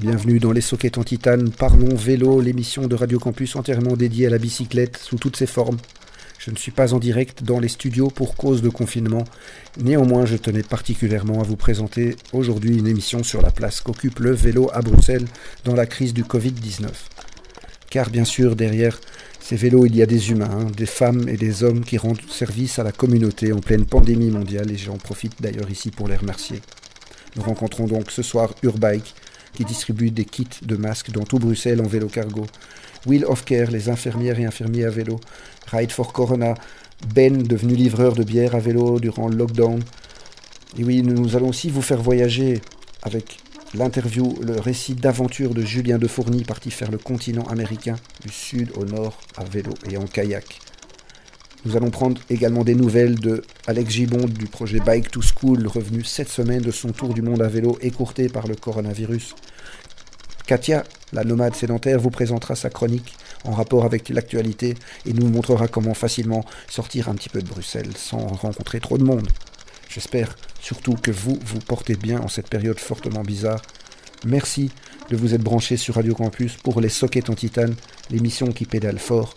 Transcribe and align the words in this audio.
Bienvenue 0.00 0.40
dans 0.40 0.50
les 0.50 0.60
sockets 0.60 0.98
en 0.98 1.04
titane. 1.04 1.50
Parlons 1.50 1.94
vélo, 1.94 2.40
l'émission 2.40 2.88
de 2.88 2.96
Radio 2.96 3.20
Campus 3.20 3.54
entièrement 3.54 3.96
dédiée 3.96 4.26
à 4.26 4.30
la 4.30 4.38
bicyclette 4.38 4.96
sous 4.96 5.18
toutes 5.18 5.36
ses 5.36 5.46
formes. 5.46 5.76
Je 6.40 6.50
ne 6.50 6.56
suis 6.56 6.72
pas 6.72 6.92
en 6.92 6.98
direct 6.98 7.44
dans 7.44 7.60
les 7.60 7.68
studios 7.68 8.08
pour 8.08 8.34
cause 8.34 8.60
de 8.60 8.68
confinement. 8.68 9.22
Néanmoins, 9.80 10.26
je 10.26 10.36
tenais 10.36 10.64
particulièrement 10.64 11.40
à 11.40 11.44
vous 11.44 11.54
présenter 11.54 12.16
aujourd'hui 12.32 12.76
une 12.76 12.88
émission 12.88 13.22
sur 13.22 13.40
la 13.40 13.52
place 13.52 13.80
qu'occupe 13.80 14.18
le 14.18 14.32
vélo 14.32 14.68
à 14.74 14.80
Bruxelles 14.80 15.26
dans 15.64 15.74
la 15.74 15.86
crise 15.86 16.12
du 16.12 16.24
Covid-19. 16.24 16.88
Car 17.88 18.10
bien 18.10 18.24
sûr, 18.24 18.56
derrière 18.56 19.00
ces 19.38 19.54
vélos, 19.54 19.86
il 19.86 19.94
y 19.94 20.02
a 20.02 20.06
des 20.06 20.32
humains, 20.32 20.50
hein, 20.50 20.66
des 20.76 20.86
femmes 20.86 21.28
et 21.28 21.36
des 21.36 21.62
hommes 21.62 21.84
qui 21.84 21.98
rendent 21.98 22.20
service 22.28 22.80
à 22.80 22.82
la 22.82 22.90
communauté 22.90 23.52
en 23.52 23.60
pleine 23.60 23.84
pandémie 23.84 24.30
mondiale 24.30 24.72
et 24.72 24.76
j'en 24.76 24.96
profite 24.96 25.40
d'ailleurs 25.40 25.70
ici 25.70 25.92
pour 25.92 26.08
les 26.08 26.16
remercier. 26.16 26.60
Nous 27.36 27.42
rencontrons 27.42 27.86
donc 27.86 28.10
ce 28.10 28.22
soir 28.22 28.54
Urbike 28.62 29.14
qui 29.54 29.64
distribue 29.64 30.10
des 30.10 30.24
kits 30.24 30.46
de 30.62 30.76
masques 30.76 31.10
dans 31.10 31.24
tout 31.24 31.38
Bruxelles 31.38 31.80
en 31.80 31.86
vélo 31.86 32.08
cargo. 32.08 32.46
Wheel 33.06 33.24
of 33.24 33.44
Care, 33.44 33.70
les 33.70 33.88
infirmières 33.88 34.38
et 34.38 34.44
infirmiers 34.44 34.84
à 34.84 34.90
vélo. 34.90 35.18
Ride 35.70 35.92
for 35.92 36.12
Corona, 36.12 36.54
Ben, 37.14 37.42
devenu 37.42 37.74
livreur 37.74 38.14
de 38.14 38.22
bière 38.22 38.54
à 38.54 38.60
vélo 38.60 39.00
durant 39.00 39.28
le 39.28 39.36
lockdown. 39.36 39.82
Et 40.78 40.84
oui, 40.84 41.02
nous 41.02 41.36
allons 41.36 41.48
aussi 41.48 41.68
vous 41.68 41.82
faire 41.82 42.00
voyager 42.00 42.60
avec 43.02 43.38
l'interview, 43.74 44.38
le 44.40 44.60
récit 44.60 44.94
d'aventure 44.94 45.54
de 45.54 45.62
Julien 45.62 45.98
de 45.98 46.06
Fourny, 46.06 46.44
parti 46.44 46.70
faire 46.70 46.90
le 46.90 46.98
continent 46.98 47.44
américain, 47.44 47.96
du 48.24 48.30
sud 48.30 48.70
au 48.76 48.84
nord, 48.84 49.18
à 49.36 49.44
vélo 49.44 49.72
et 49.90 49.96
en 49.96 50.06
kayak. 50.06 50.60
Nous 51.64 51.76
allons 51.76 51.90
prendre 51.90 52.20
également 52.28 52.64
des 52.64 52.74
nouvelles 52.74 53.14
de 53.14 53.44
Alex 53.68 53.92
Gibon 53.92 54.26
du 54.26 54.46
projet 54.46 54.80
Bike 54.80 55.12
to 55.12 55.20
School, 55.22 55.68
revenu 55.68 56.02
cette 56.02 56.28
semaine 56.28 56.60
de 56.60 56.72
son 56.72 56.90
tour 56.90 57.14
du 57.14 57.22
monde 57.22 57.40
à 57.40 57.46
vélo 57.46 57.78
écourté 57.80 58.28
par 58.28 58.48
le 58.48 58.56
coronavirus. 58.56 59.36
Katia, 60.44 60.82
la 61.12 61.22
nomade 61.22 61.54
sédentaire, 61.54 62.00
vous 62.00 62.10
présentera 62.10 62.56
sa 62.56 62.68
chronique 62.68 63.14
en 63.44 63.52
rapport 63.52 63.84
avec 63.84 64.08
l'actualité 64.08 64.74
et 65.06 65.12
nous 65.12 65.28
montrera 65.28 65.68
comment 65.68 65.94
facilement 65.94 66.44
sortir 66.68 67.08
un 67.08 67.14
petit 67.14 67.28
peu 67.28 67.40
de 67.40 67.48
Bruxelles 67.48 67.96
sans 67.96 68.26
rencontrer 68.26 68.80
trop 68.80 68.98
de 68.98 69.04
monde. 69.04 69.28
J'espère 69.88 70.34
surtout 70.60 70.94
que 70.94 71.12
vous 71.12 71.38
vous 71.44 71.60
portez 71.60 71.94
bien 71.94 72.18
en 72.20 72.28
cette 72.28 72.48
période 72.48 72.80
fortement 72.80 73.22
bizarre. 73.22 73.62
Merci 74.24 74.72
de 75.10 75.16
vous 75.16 75.32
être 75.32 75.42
branché 75.42 75.76
sur 75.76 75.94
Radio 75.94 76.14
Campus 76.14 76.56
pour 76.56 76.80
les 76.80 76.88
sockets 76.88 77.30
en 77.30 77.34
titane, 77.34 77.76
l'émission 78.10 78.48
qui 78.48 78.64
pédale 78.64 78.98
fort. 78.98 79.34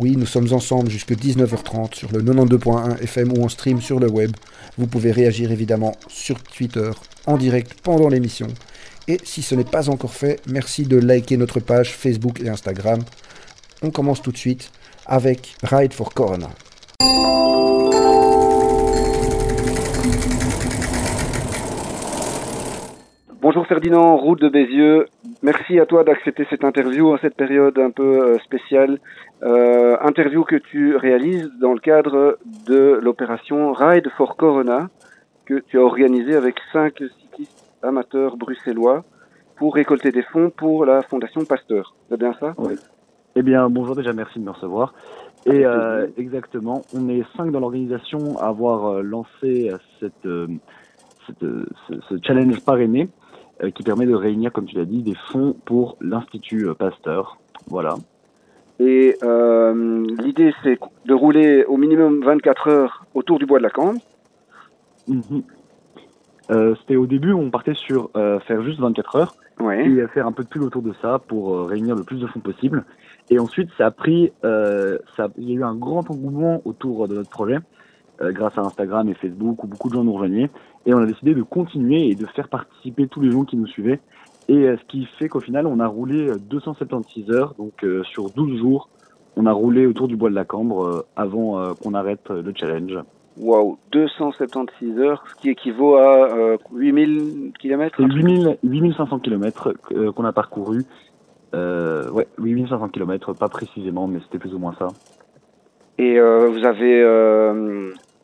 Oui, 0.00 0.16
nous 0.16 0.26
sommes 0.26 0.52
ensemble 0.52 0.90
jusqu'à 0.90 1.14
19h30 1.14 1.94
sur 1.94 2.12
le 2.12 2.22
92.1 2.22 3.00
FM 3.02 3.36
ou 3.36 3.44
en 3.44 3.48
stream 3.48 3.80
sur 3.80 3.98
le 3.98 4.08
web. 4.08 4.30
Vous 4.76 4.86
pouvez 4.86 5.10
réagir 5.10 5.50
évidemment 5.50 5.96
sur 6.08 6.42
Twitter 6.42 6.90
en 7.26 7.36
direct 7.36 7.74
pendant 7.82 8.08
l'émission 8.08 8.48
et 9.08 9.18
si 9.24 9.40
ce 9.40 9.54
n'est 9.54 9.64
pas 9.64 9.88
encore 9.88 10.12
fait, 10.12 10.42
merci 10.46 10.82
de 10.82 10.98
liker 10.98 11.38
notre 11.38 11.60
page 11.60 11.94
Facebook 11.94 12.40
et 12.40 12.48
Instagram. 12.50 13.02
On 13.80 13.90
commence 13.90 14.20
tout 14.20 14.32
de 14.32 14.36
suite 14.36 14.70
avec 15.06 15.56
Ride 15.62 15.94
for 15.94 16.12
Corona. 16.12 16.50
Bonjour 23.50 23.66
Ferdinand, 23.66 24.18
route 24.18 24.42
de 24.42 24.50
Bézieux. 24.50 25.06
Merci 25.42 25.80
à 25.80 25.86
toi 25.86 26.04
d'accepter 26.04 26.46
cette 26.50 26.64
interview 26.64 27.14
en 27.14 27.16
cette 27.16 27.34
période 27.34 27.78
un 27.78 27.90
peu 27.90 28.34
euh, 28.34 28.38
spéciale. 28.40 28.98
Euh, 29.42 29.96
interview 30.02 30.44
que 30.44 30.56
tu 30.56 30.96
réalises 30.96 31.50
dans 31.58 31.72
le 31.72 31.78
cadre 31.78 32.36
de 32.66 33.00
l'opération 33.02 33.72
Ride 33.72 34.06
for 34.18 34.36
Corona 34.36 34.90
que 35.46 35.60
tu 35.60 35.78
as 35.78 35.82
organisée 35.82 36.36
avec 36.36 36.56
cinq 36.74 37.02
cyclistes 37.22 37.72
amateurs 37.82 38.36
bruxellois 38.36 39.02
pour 39.56 39.76
récolter 39.76 40.12
des 40.12 40.24
fonds 40.24 40.50
pour 40.50 40.84
la 40.84 41.00
Fondation 41.00 41.46
Pasteur. 41.46 41.94
C'est 42.10 42.18
bien 42.18 42.34
ça? 42.38 42.52
Oui. 42.58 42.74
Eh 43.34 43.40
bien, 43.40 43.70
bonjour 43.70 43.96
déjà, 43.96 44.12
merci 44.12 44.40
de 44.40 44.44
me 44.44 44.50
recevoir. 44.50 44.92
Et 45.46 45.64
euh, 45.64 46.06
exactement, 46.18 46.82
on 46.94 47.08
est 47.08 47.24
cinq 47.34 47.50
dans 47.50 47.60
l'organisation 47.60 48.38
à 48.40 48.48
avoir 48.48 49.02
lancé 49.02 49.70
cette, 50.00 50.28
cette 51.26 51.40
ce, 51.40 52.00
ce, 52.10 52.14
challenge 52.22 52.60
parrainé 52.60 53.08
qui 53.74 53.82
permet 53.82 54.06
de 54.06 54.14
réunir, 54.14 54.52
comme 54.52 54.66
tu 54.66 54.76
l'as 54.76 54.84
dit, 54.84 55.02
des 55.02 55.16
fonds 55.32 55.56
pour 55.64 55.96
l'Institut 56.00 56.68
Pasteur. 56.78 57.38
Voilà. 57.66 57.94
Et 58.78 59.16
l'idée, 59.22 60.54
c'est 60.62 60.78
de 61.06 61.14
rouler 61.14 61.64
au 61.64 61.76
minimum 61.76 62.22
24 62.22 62.68
heures 62.68 63.04
autour 63.14 63.38
du 63.38 63.46
bois 63.46 63.58
de 63.58 63.64
la 63.64 63.70
Cambre. 63.70 64.00
-hmm. 65.08 65.42
Euh, 66.50 66.74
c'était 66.80 66.96
au 66.96 67.06
début, 67.06 67.32
on 67.32 67.50
partait 67.50 67.74
sur 67.74 68.10
euh, 68.16 68.40
faire 68.40 68.62
juste 68.62 68.80
24 68.80 69.16
heures 69.16 69.34
ouais. 69.60 69.86
et 69.86 70.06
faire 70.08 70.26
un 70.26 70.32
peu 70.32 70.44
de 70.44 70.48
pub 70.48 70.62
autour 70.62 70.82
de 70.82 70.94
ça 71.02 71.18
pour 71.18 71.54
euh, 71.54 71.64
réunir 71.64 71.94
le 71.94 72.04
plus 72.04 72.18
de 72.18 72.26
fonds 72.26 72.40
possible. 72.40 72.84
Et 73.30 73.38
ensuite, 73.38 73.68
ça 73.76 73.86
a 73.86 73.90
pris, 73.90 74.32
ça, 74.42 75.28
il 75.36 75.50
y 75.50 75.52
a 75.52 75.56
eu 75.56 75.62
un 75.62 75.74
grand 75.74 76.10
engouement 76.10 76.62
autour 76.64 77.06
de 77.08 77.14
notre 77.16 77.28
projet 77.28 77.58
grâce 78.20 78.56
à 78.58 78.62
Instagram 78.62 79.08
et 79.08 79.14
Facebook 79.14 79.62
où 79.62 79.66
beaucoup 79.66 79.88
de 79.88 79.94
gens 79.94 80.04
nous 80.04 80.12
rejoignaient. 80.12 80.50
Et 80.86 80.94
on 80.94 80.98
a 80.98 81.06
décidé 81.06 81.34
de 81.34 81.42
continuer 81.42 82.08
et 82.08 82.14
de 82.14 82.26
faire 82.26 82.48
participer 82.48 83.06
tous 83.06 83.20
les 83.20 83.30
gens 83.30 83.44
qui 83.44 83.56
nous 83.56 83.66
suivaient. 83.66 84.00
Et 84.48 84.64
ce 84.64 84.84
qui 84.88 85.06
fait 85.18 85.28
qu'au 85.28 85.40
final, 85.40 85.66
on 85.66 85.78
a 85.78 85.86
roulé 85.86 86.32
276 86.48 87.30
heures, 87.30 87.54
donc 87.58 87.84
sur 88.04 88.30
12 88.30 88.58
jours, 88.58 88.88
on 89.36 89.46
a 89.46 89.52
roulé 89.52 89.86
autour 89.86 90.08
du 90.08 90.16
bois 90.16 90.30
de 90.30 90.34
la 90.34 90.44
Cambre 90.44 91.04
avant 91.16 91.74
qu'on 91.82 91.94
arrête 91.94 92.30
le 92.30 92.52
challenge. 92.54 92.98
Wow, 93.40 93.78
276 93.92 94.98
heures, 94.98 95.22
ce 95.28 95.34
qui 95.40 95.50
équivaut 95.50 95.94
à 95.94 96.28
euh, 96.32 96.56
8000 96.74 97.52
km 97.58 97.94
C'est 97.96 98.04
8000, 98.04 98.58
8500 98.64 99.20
km 99.20 99.74
euh, 99.92 100.10
qu'on 100.10 100.24
a 100.24 100.32
parcouru. 100.32 100.84
Euh, 101.54 102.10
ouais, 102.10 102.26
8500 102.38 102.88
km, 102.88 103.34
pas 103.34 103.48
précisément, 103.48 104.08
mais 104.08 104.18
c'était 104.24 104.38
plus 104.38 104.54
ou 104.54 104.58
moins 104.58 104.74
ça. 104.78 104.88
Et 105.98 106.18
euh, 106.18 106.48
vous 106.48 106.64
avez, 106.64 107.02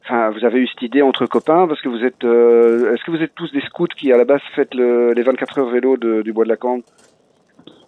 enfin, 0.04 0.30
vous 0.30 0.44
avez 0.44 0.60
eu 0.60 0.66
cette 0.66 0.82
idée 0.82 1.02
entre 1.02 1.26
copains 1.26 1.66
parce 1.66 1.80
que 1.80 1.88
vous 1.88 2.04
êtes, 2.04 2.22
est-ce 2.24 3.04
que 3.04 3.10
vous 3.10 3.22
êtes 3.22 3.34
tous 3.34 3.50
des 3.52 3.60
scouts 3.62 3.86
qui 3.96 4.12
à 4.12 4.16
la 4.16 4.24
base 4.24 4.40
faites 4.54 4.74
le, 4.74 5.12
les 5.12 5.22
24 5.22 5.58
heures 5.58 5.70
vélo 5.70 5.96
de, 5.96 6.22
du 6.22 6.32
bois 6.32 6.44
de 6.44 6.50
la 6.50 6.56
Cambre 6.56 6.84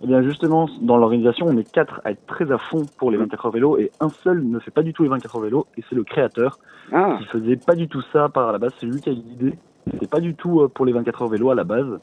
eh 0.03 0.07
bien 0.07 0.23
justement, 0.23 0.69
dans 0.83 0.99
l'organisation, 0.99 1.47
on 1.47 1.57
est 1.57 1.71
quatre 1.71 2.01
à 2.05 2.11
être 2.11 2.27
très 2.27 2.53
à 2.53 2.59
fond 2.59 2.83
pour 2.99 3.11
les 3.11 3.17
24 3.17 3.47
heures 3.47 3.53
vélo 3.53 3.79
et 3.79 3.91
un 4.01 4.11
seul 4.11 4.43
ne 4.45 4.59
fait 4.59 4.71
pas 4.71 4.83
du 4.83 4.93
tout 4.93 5.03
les 5.03 5.09
24 5.09 5.37
heures 5.37 5.43
vélo 5.43 5.67
et 5.79 5.83
c'est 5.89 5.95
le 5.95 6.05
créateur 6.05 6.59
ah. 6.93 7.17
qui 7.19 7.25
faisait 7.27 7.57
pas 7.57 7.75
du 7.75 7.89
tout 7.89 8.03
ça 8.13 8.29
par 8.29 8.53
la 8.53 8.59
base. 8.59 8.73
C'est 8.79 8.87
lui 8.87 9.01
qui 9.01 9.09
a 9.09 9.13
eu 9.13 9.17
l'idée. 9.17 9.55
C'était 9.91 10.07
pas 10.07 10.21
du 10.21 10.35
tout 10.35 10.69
pour 10.75 10.85
les 10.85 10.93
24 10.93 11.23
heures 11.23 11.29
vélo 11.29 11.51
à 11.51 11.55
la 11.55 11.65
base. 11.65 11.99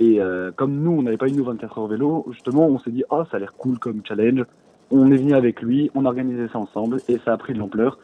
Et 0.00 0.20
euh, 0.20 0.52
comme 0.54 0.76
nous, 0.76 0.92
on 0.92 1.02
n'avait 1.02 1.16
pas 1.16 1.28
eu 1.28 1.32
nos 1.32 1.44
24 1.44 1.78
heures 1.78 1.86
vélo, 1.86 2.26
justement, 2.30 2.66
on 2.66 2.78
s'est 2.78 2.90
dit, 2.90 3.04
oh, 3.10 3.22
ça 3.30 3.38
a 3.38 3.40
l'air 3.40 3.54
cool 3.54 3.78
comme 3.78 4.02
challenge. 4.06 4.44
On 4.90 5.10
est 5.10 5.16
venu 5.16 5.34
avec 5.34 5.60
lui, 5.60 5.90
on 5.94 6.04
a 6.04 6.08
organisé 6.08 6.48
ça 6.48 6.58
ensemble 6.58 6.98
et 7.08 7.18
ça 7.18 7.32
a 7.32 7.36
pris 7.36 7.52
de 7.52 7.58
l'ampleur. 7.58 7.98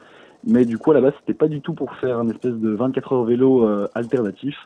Mais 0.47 0.65
du 0.65 0.79
coup, 0.79 0.91
à 0.91 0.95
la 0.95 1.01
base, 1.01 1.15
c'était 1.21 1.39
pas 1.39 1.49
du 1.49 1.61
tout 1.61 1.75
pour 1.75 1.95
faire 1.97 2.21
une 2.21 2.31
espèce 2.31 2.55
de 2.55 2.71
24 2.71 3.13
heures 3.13 3.25
vélo 3.25 3.67
euh, 3.67 3.89
alternatif. 3.95 4.57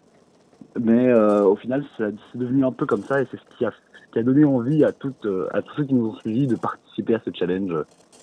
Mais 0.79 1.09
euh, 1.09 1.45
au 1.45 1.57
final, 1.57 1.85
c'est 1.97 2.15
devenu 2.35 2.65
un 2.65 2.73
peu 2.73 2.87
comme 2.87 3.03
ça 3.03 3.21
et 3.23 3.27
c'est 3.31 3.39
ce 3.39 3.57
qui 3.57 3.65
a 3.65 3.73
qui 4.13 4.19
a 4.19 4.23
donné 4.23 4.43
envie 4.47 4.85
à, 4.85 4.93
toutes, 4.93 5.29
à 5.53 5.61
tous 5.61 5.75
ceux 5.77 5.85
qui 5.85 5.93
nous 5.93 6.07
ont 6.07 6.15
suivis 6.15 6.47
de 6.47 6.57
participer 6.57 7.15
à 7.17 7.21
ce 7.23 7.31
challenge 7.31 7.75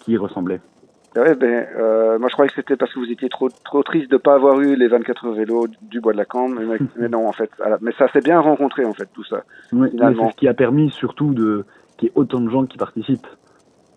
qui 0.03 0.13
y 0.13 0.17
ressemblait. 0.17 0.59
Ouais, 1.15 1.33
ben, 1.33 1.65
euh, 1.77 2.19
moi 2.19 2.27
je 2.27 2.33
croyais 2.33 2.49
que 2.49 2.55
c'était 2.55 2.75
parce 2.75 2.93
que 2.93 2.99
vous 2.99 3.09
étiez 3.09 3.29
trop 3.29 3.47
trop 3.63 3.83
triste 3.83 4.11
de 4.11 4.17
pas 4.17 4.35
avoir 4.35 4.59
eu 4.59 4.75
les 4.75 4.89
24 4.89 5.27
heures 5.27 5.33
vélo 5.33 5.67
du 5.81 6.01
bois 6.01 6.11
de 6.11 6.17
la 6.17 6.25
Cambre, 6.25 6.59
mais, 6.59 6.77
mais 6.97 7.07
non 7.07 7.27
en 7.27 7.31
fait. 7.31 7.49
Mais 7.81 7.91
ça 7.97 8.11
s'est 8.11 8.19
bien 8.19 8.39
rencontré 8.41 8.83
en 8.83 8.93
fait 8.93 9.07
tout 9.13 9.23
ça. 9.23 9.43
Oui, 9.71 9.87
c'est 9.91 9.97
ce 9.97 10.35
qui 10.35 10.47
a 10.49 10.53
permis 10.53 10.91
surtout 10.91 11.33
de 11.33 11.65
qu'il 11.97 12.07
y 12.07 12.09
ait 12.09 12.13
autant 12.15 12.41
de 12.41 12.49
gens 12.49 12.65
qui 12.65 12.77
participent. 12.77 13.27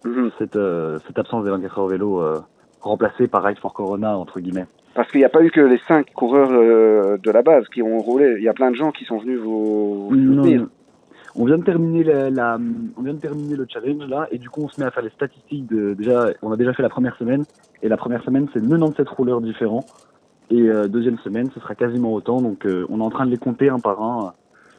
Mm 0.04 0.11
-hmm. 0.11 0.31
cette, 0.38 0.54
euh, 0.54 1.00
cette 1.06 1.19
absence 1.19 1.44
des 1.44 1.50
24 1.50 1.78
heures 1.78 1.88
vélo 1.88 2.22
euh, 2.22 2.38
remplacée 2.80 3.26
par 3.28 3.42
Ride 3.44 3.58
for 3.58 3.72
Corona 3.72 4.16
entre 4.16 4.40
guillemets. 4.40 4.66
Parce 4.94 5.10
qu'il 5.10 5.20
n'y 5.20 5.25
a 5.26 5.28
pas 5.28 5.42
eu 5.44 5.50
que 5.50 5.60
les 5.60 5.80
cinq 5.86 6.12
coureurs 6.12 6.50
euh, 6.52 7.19
de 7.19 7.30
la 7.30 7.42
base 7.42 7.69
qui 7.69 7.82
ont 7.82 7.98
roulé. 7.98 8.34
Il 8.38 8.42
y 8.42 8.48
a 8.48 8.52
plein 8.52 8.70
de 8.70 8.76
gens 8.76 8.90
qui 8.90 9.04
sont 9.04 9.19
venus 9.19 9.38
vous, 9.40 10.08
vous 10.08 10.16
soutenir. 10.16 10.66
On 11.36 11.44
vient 11.44 11.58
de 11.58 11.62
terminer 11.62 12.02
la, 12.02 12.30
la, 12.30 12.58
on 12.96 13.02
vient 13.02 13.14
de 13.14 13.20
terminer 13.20 13.54
le 13.54 13.66
challenge 13.72 14.04
là 14.08 14.26
et 14.32 14.38
du 14.38 14.48
coup 14.50 14.62
on 14.64 14.69
se 14.69 14.80
met 14.80 14.86
à 14.86 14.90
faire 14.90 15.04
les 15.04 15.10
statistiques 15.10 15.66
de 15.66 15.94
déjà 15.94 16.30
on 16.42 16.50
a 16.50 16.56
déjà 16.56 16.72
fait 16.72 16.82
la 16.82 16.88
première 16.88 17.16
semaine 17.16 17.44
et 17.82 17.88
la 17.88 17.96
première 17.96 18.25
semaine 18.25 18.48
c'est 18.52 18.60
97 18.60 19.08
rouleurs 19.10 19.40
différents 19.40 19.84
et 20.50 20.62
euh, 20.62 20.88
deuxième 20.88 21.19
semaine 21.19 21.48
ce 21.54 21.60
sera 21.60 21.76
quasiment 21.76 22.12
autant 22.12 22.40
donc 22.40 22.66
euh, 22.66 22.86
on 22.88 22.98
est 22.98 23.04
en 23.04 23.10
train 23.10 23.25
de 23.26 23.30
les 23.30 23.36
compter 23.36 23.69
un 23.69 23.78
par 23.78 24.02
un. 24.02 24.32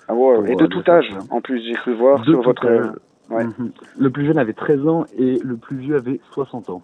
Ah 0.10 0.14
ouais, 0.16 0.52
et 0.52 0.56
de 0.56 0.66
tout 0.66 0.84
âge 0.90 1.10
en 1.30 1.40
plus 1.40 1.62
j'ai 1.64 1.74
cru 1.74 1.94
voir 1.94 2.20
de 2.20 2.26
sur 2.26 2.42
votre 2.42 2.68
âge. 2.68 2.88
ouais. 3.30 3.46
Mm 3.46 3.54
-hmm. 3.58 3.70
Le 3.98 4.10
plus 4.10 4.26
jeune 4.26 4.40
avait 4.40 4.54
13 4.54 4.86
ans 4.88 5.06
et 5.18 5.40
le 5.52 5.56
plus 5.56 5.78
vieux 5.78 5.96
avait 5.96 6.20
60 6.32 6.70
ans. 6.72 6.82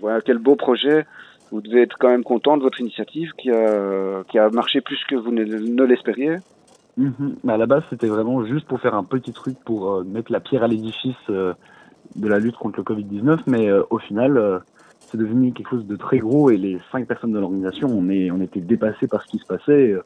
Voilà 0.00 0.20
quel 0.20 0.38
beau 0.38 0.56
projet. 0.56 1.06
Vous 1.50 1.60
devez 1.60 1.82
être 1.82 1.96
quand 1.98 2.08
même 2.08 2.24
content 2.24 2.56
de 2.56 2.62
votre 2.62 2.80
initiative 2.80 3.32
qui 3.36 3.50
a 3.50 4.22
qui 4.28 4.38
a 4.38 4.48
marché 4.50 4.80
plus 4.80 5.02
que 5.08 5.16
vous 5.16 5.32
ne, 5.32 5.44
ne 5.44 5.84
l'espériez. 5.84 6.36
Mmh. 6.96 7.10
Mais 7.44 7.52
à 7.52 7.56
la 7.56 7.66
base, 7.66 7.82
c'était 7.90 8.08
vraiment 8.08 8.44
juste 8.44 8.66
pour 8.66 8.80
faire 8.80 8.94
un 8.94 9.04
petit 9.04 9.32
truc 9.32 9.56
pour 9.64 9.90
euh, 9.90 10.04
mettre 10.04 10.32
la 10.32 10.40
pierre 10.40 10.62
à 10.62 10.68
l'édifice 10.68 11.16
euh, 11.30 11.54
de 12.16 12.28
la 12.28 12.38
lutte 12.38 12.56
contre 12.56 12.78
le 12.78 12.84
Covid-19. 12.84 13.40
Mais 13.46 13.68
euh, 13.68 13.82
au 13.90 13.98
final, 13.98 14.62
c'est 14.98 15.16
devenu 15.16 15.52
quelque 15.52 15.70
chose 15.70 15.86
de 15.86 15.96
très 15.96 16.18
gros 16.18 16.50
et 16.50 16.56
les 16.56 16.78
cinq 16.92 17.06
personnes 17.06 17.32
de 17.32 17.38
l'organisation, 17.38 17.88
on, 17.88 18.08
est, 18.10 18.30
on 18.30 18.40
était 18.40 18.60
dépassés 18.60 19.08
par 19.08 19.22
ce 19.22 19.28
qui 19.28 19.38
se 19.38 19.46
passait. 19.46 19.96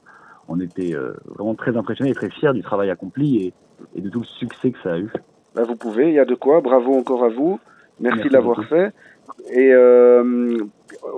on 0.49 0.61
était 0.61 0.95
vraiment 1.27 1.55
très 1.55 1.77
impressionnés 1.77 2.11
et 2.11 2.15
très 2.15 2.31
fiers 2.31 2.53
du 2.53 2.63
travail 2.63 2.91
accompli 2.91 3.53
et, 3.97 4.01
de 4.01 4.09
tout 4.09 4.21
le 4.21 4.27
succès 4.27 4.71
que 4.71 4.79
ça 4.83 4.95
a 4.95 4.99
eu. 4.99 5.11
Bah, 5.55 5.63
vous 5.65 5.77
pouvez, 5.77 6.09
il 6.09 6.15
y 6.15 6.19
a 6.19 6.25
de 6.25 6.35
quoi. 6.35 6.61
Bravo 6.61 6.95
encore 6.95 7.25
à 7.25 7.29
vous. 7.29 7.61
Merci, 8.01 8.29
de 8.29 8.33
l'avoir 8.33 8.65
fait. 8.65 8.93
Et 9.51 9.73
euh, 9.73 10.59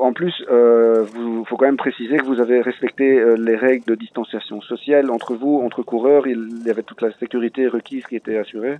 en 0.01 0.13
plus, 0.13 0.35
il 0.41 0.53
euh, 0.53 1.05
faut 1.45 1.57
quand 1.57 1.67
même 1.67 1.77
préciser 1.77 2.17
que 2.17 2.25
vous 2.25 2.41
avez 2.41 2.61
respecté 2.61 3.19
euh, 3.19 3.37
les 3.37 3.57
règles 3.57 3.85
de 3.87 3.95
distanciation 3.95 4.61
sociale 4.61 5.11
entre 5.11 5.35
vous, 5.35 5.61
entre 5.65 5.83
coureurs. 5.83 6.27
Il 6.27 6.63
y 6.65 6.71
avait 6.71 6.83
toute 6.83 7.03
la 7.03 7.13
sécurité 7.13 7.69
requise 7.69 8.05
qui 8.05 8.17
était 8.17 8.39
assurée. 8.39 8.79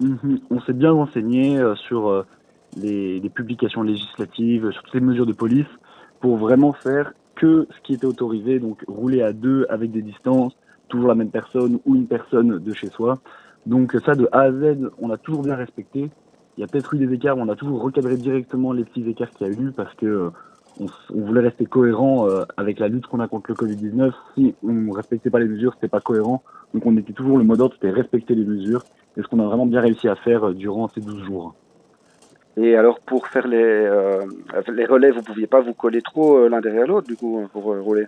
Mhm. 0.00 0.40
On 0.50 0.60
s'est 0.60 0.72
bien 0.72 0.92
renseigné 0.92 1.58
sur 1.88 2.24
les, 2.76 3.18
les, 3.18 3.30
publications 3.30 3.82
législatives, 3.82 4.70
sur 4.70 4.82
toutes 4.82 4.94
les 4.94 5.00
mesures 5.00 5.26
de 5.26 5.32
police, 5.32 5.66
pour 6.20 6.36
vraiment 6.36 6.72
faire 6.72 7.12
que 7.34 7.66
ce 7.70 7.80
qui 7.82 7.94
était 7.94 8.06
autorisé, 8.06 8.58
donc 8.58 8.82
rouler 8.86 9.22
à 9.22 9.32
deux 9.32 9.66
avec 9.68 9.90
des 9.90 10.02
distances, 10.02 10.54
toujours 10.88 11.08
la 11.08 11.14
même 11.14 11.30
personne 11.30 11.78
ou 11.86 11.94
une 11.94 12.06
personne 12.06 12.58
de 12.58 12.72
chez 12.74 12.88
soi. 12.88 13.18
Donc 13.64 13.96
ça, 14.04 14.14
de 14.14 14.28
A 14.32 14.42
à 14.42 14.52
Z, 14.52 14.90
on 15.00 15.10
a 15.10 15.16
toujours 15.16 15.42
bien 15.42 15.56
respecté. 15.56 16.10
Il 16.56 16.62
y 16.62 16.64
a 16.64 16.66
peut-être 16.66 16.94
eu 16.94 16.98
des 16.98 17.12
écarts, 17.12 17.36
mais 17.36 17.42
on 17.42 17.48
a 17.48 17.56
toujours 17.56 17.82
recadré 17.82 18.16
directement 18.16 18.72
les 18.72 18.84
petits 18.84 19.08
écarts 19.08 19.30
qu'il 19.30 19.46
y 19.46 19.50
a 19.50 19.52
eu 19.52 19.72
parce 19.72 19.92
que 19.94 20.06
euh, 20.06 20.30
on, 20.80 21.20
voulait 21.20 21.42
rester 21.42 21.66
cohérent 21.66 22.28
euh, 22.28 22.44
avec 22.56 22.78
la 22.78 22.88
lutte 22.88 23.06
qu'on 23.06 23.20
a 23.20 23.28
contre 23.28 23.50
le 23.50 23.54
Covid-19. 23.56 24.12
Si 24.34 24.54
on 24.62 24.90
respectait 24.90 25.28
pas 25.28 25.38
les 25.38 25.48
mesures, 25.48 25.74
c'était 25.74 25.88
pas 25.88 26.00
cohérent. 26.00 26.42
Donc 26.72 26.86
on 26.86 26.96
était 26.96 27.12
toujours 27.12 27.36
le 27.36 27.44
mot 27.44 27.56
d'ordre, 27.56 27.74
c'était 27.74 27.90
respecter 27.90 28.34
les 28.34 28.44
mesures. 28.44 28.84
Et 29.18 29.22
ce 29.22 29.26
qu'on 29.28 29.40
a 29.40 29.44
vraiment 29.44 29.66
bien 29.66 29.80
réussi 29.80 30.08
à 30.08 30.16
faire 30.16 30.48
euh, 30.48 30.54
durant 30.54 30.88
ces 30.88 31.00
12 31.00 31.24
jours. 31.24 31.54
Et 32.56 32.74
alors 32.74 33.00
pour 33.00 33.26
faire 33.26 33.46
les, 33.46 33.86
les 34.68 34.86
relais, 34.86 35.10
vous 35.10 35.20
pouviez 35.20 35.46
pas 35.46 35.60
vous 35.60 35.74
coller 35.74 36.00
trop 36.00 36.48
l'un 36.48 36.62
derrière 36.62 36.86
l'autre 36.86 37.06
du 37.06 37.14
coup 37.14 37.46
pour 37.52 37.64
rouler? 37.64 38.06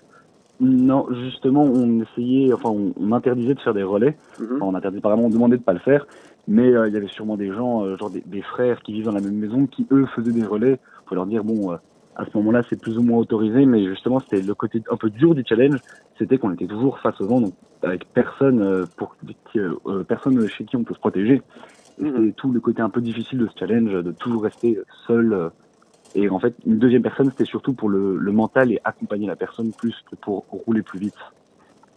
Non, 0.61 1.07
justement, 1.13 1.63
on 1.63 2.01
essayait, 2.01 2.53
enfin, 2.53 2.71
on, 2.71 3.13
interdisait 3.13 3.55
de 3.55 3.61
faire 3.61 3.75
des 3.75 3.83
relais. 3.83 4.17
Mhm. 4.41 4.63
on 4.63 4.75
interdisait 4.75 5.03
pas 5.03 5.11
vraiment, 5.11 5.27
on 5.27 5.31
demandait 5.31 5.59
de 5.59 5.63
pas 5.63 5.75
le 5.75 5.79
faire. 5.79 6.07
Mais 6.49 6.75
euh, 6.75 6.89
il 6.89 6.95
y 6.95 6.97
avait 6.97 7.09
sûrement 7.09 7.37
des 7.37 7.53
gens, 7.53 7.85
euh, 7.85 7.97
genre 7.99 8.11
des, 8.11 8.43
frères 8.43 8.81
qui 8.81 8.95
vivent 8.95 9.05
dans 9.05 9.13
la 9.13 9.21
même 9.21 9.37
maison, 9.37 9.67
qui 9.67 9.87
eux 9.93 10.07
faisaient 10.17 10.33
des 10.33 10.47
relais. 10.47 10.81
Faut 11.07 11.15
leur 11.15 11.27
dire 11.27 11.45
bon, 11.45 11.73
euh, 11.73 11.77
à 12.17 12.25
ce 12.25 12.31
moment-là, 12.39 12.63
c'est 12.69 12.81
plus 12.81 12.97
ou 12.97 13.03
moins 13.03 13.19
autorisé, 13.19 13.67
mais 13.67 13.87
justement, 13.87 14.19
c'était 14.19 14.41
le 14.41 14.55
côté 14.55 14.83
un 14.91 14.97
peu 14.97 15.11
dur 15.11 15.35
du 15.35 15.45
challenge, 15.47 15.79
c'était 16.17 16.39
qu'on 16.39 16.53
était 16.55 16.67
toujours 16.67 16.99
face 17.01 17.21
au 17.21 17.27
vent, 17.27 17.43
donc 17.43 17.53
avec 17.83 18.07
personne 18.13 18.87
pour 18.97 19.15
personne 20.09 20.49
chez 20.49 20.65
qui 20.65 20.77
on 20.77 20.83
peut 20.83 20.95
se 20.95 20.99
protéger. 20.99 21.43
Mhm. 21.99 22.17
C'était 22.17 22.33
tout 22.33 22.51
le 22.51 22.61
côté 22.61 22.81
un 22.83 22.91
peu 22.91 23.03
difficile 23.03 23.39
de 23.39 23.47
ce 23.47 23.57
challenge, 23.57 23.93
de 23.93 24.11
toujours 24.11 24.43
rester 24.43 24.81
seul 25.07 25.51
et 26.15 26.29
en 26.31 26.39
fait, 26.39 26.55
une 26.67 26.79
deuxième 26.79 27.03
personne, 27.03 27.31
c'était 27.31 27.45
surtout 27.45 27.75
pour 27.75 27.91
le, 27.91 28.17
le, 28.17 28.33
mental 28.33 28.73
et 28.73 28.81
accompagner 28.83 29.27
la 29.27 29.37
personne 29.37 29.73
plus 29.73 29.95
que 30.11 30.17
pour 30.17 30.47
rouler 30.49 30.83
plus 30.83 30.99
vite. 30.99 31.19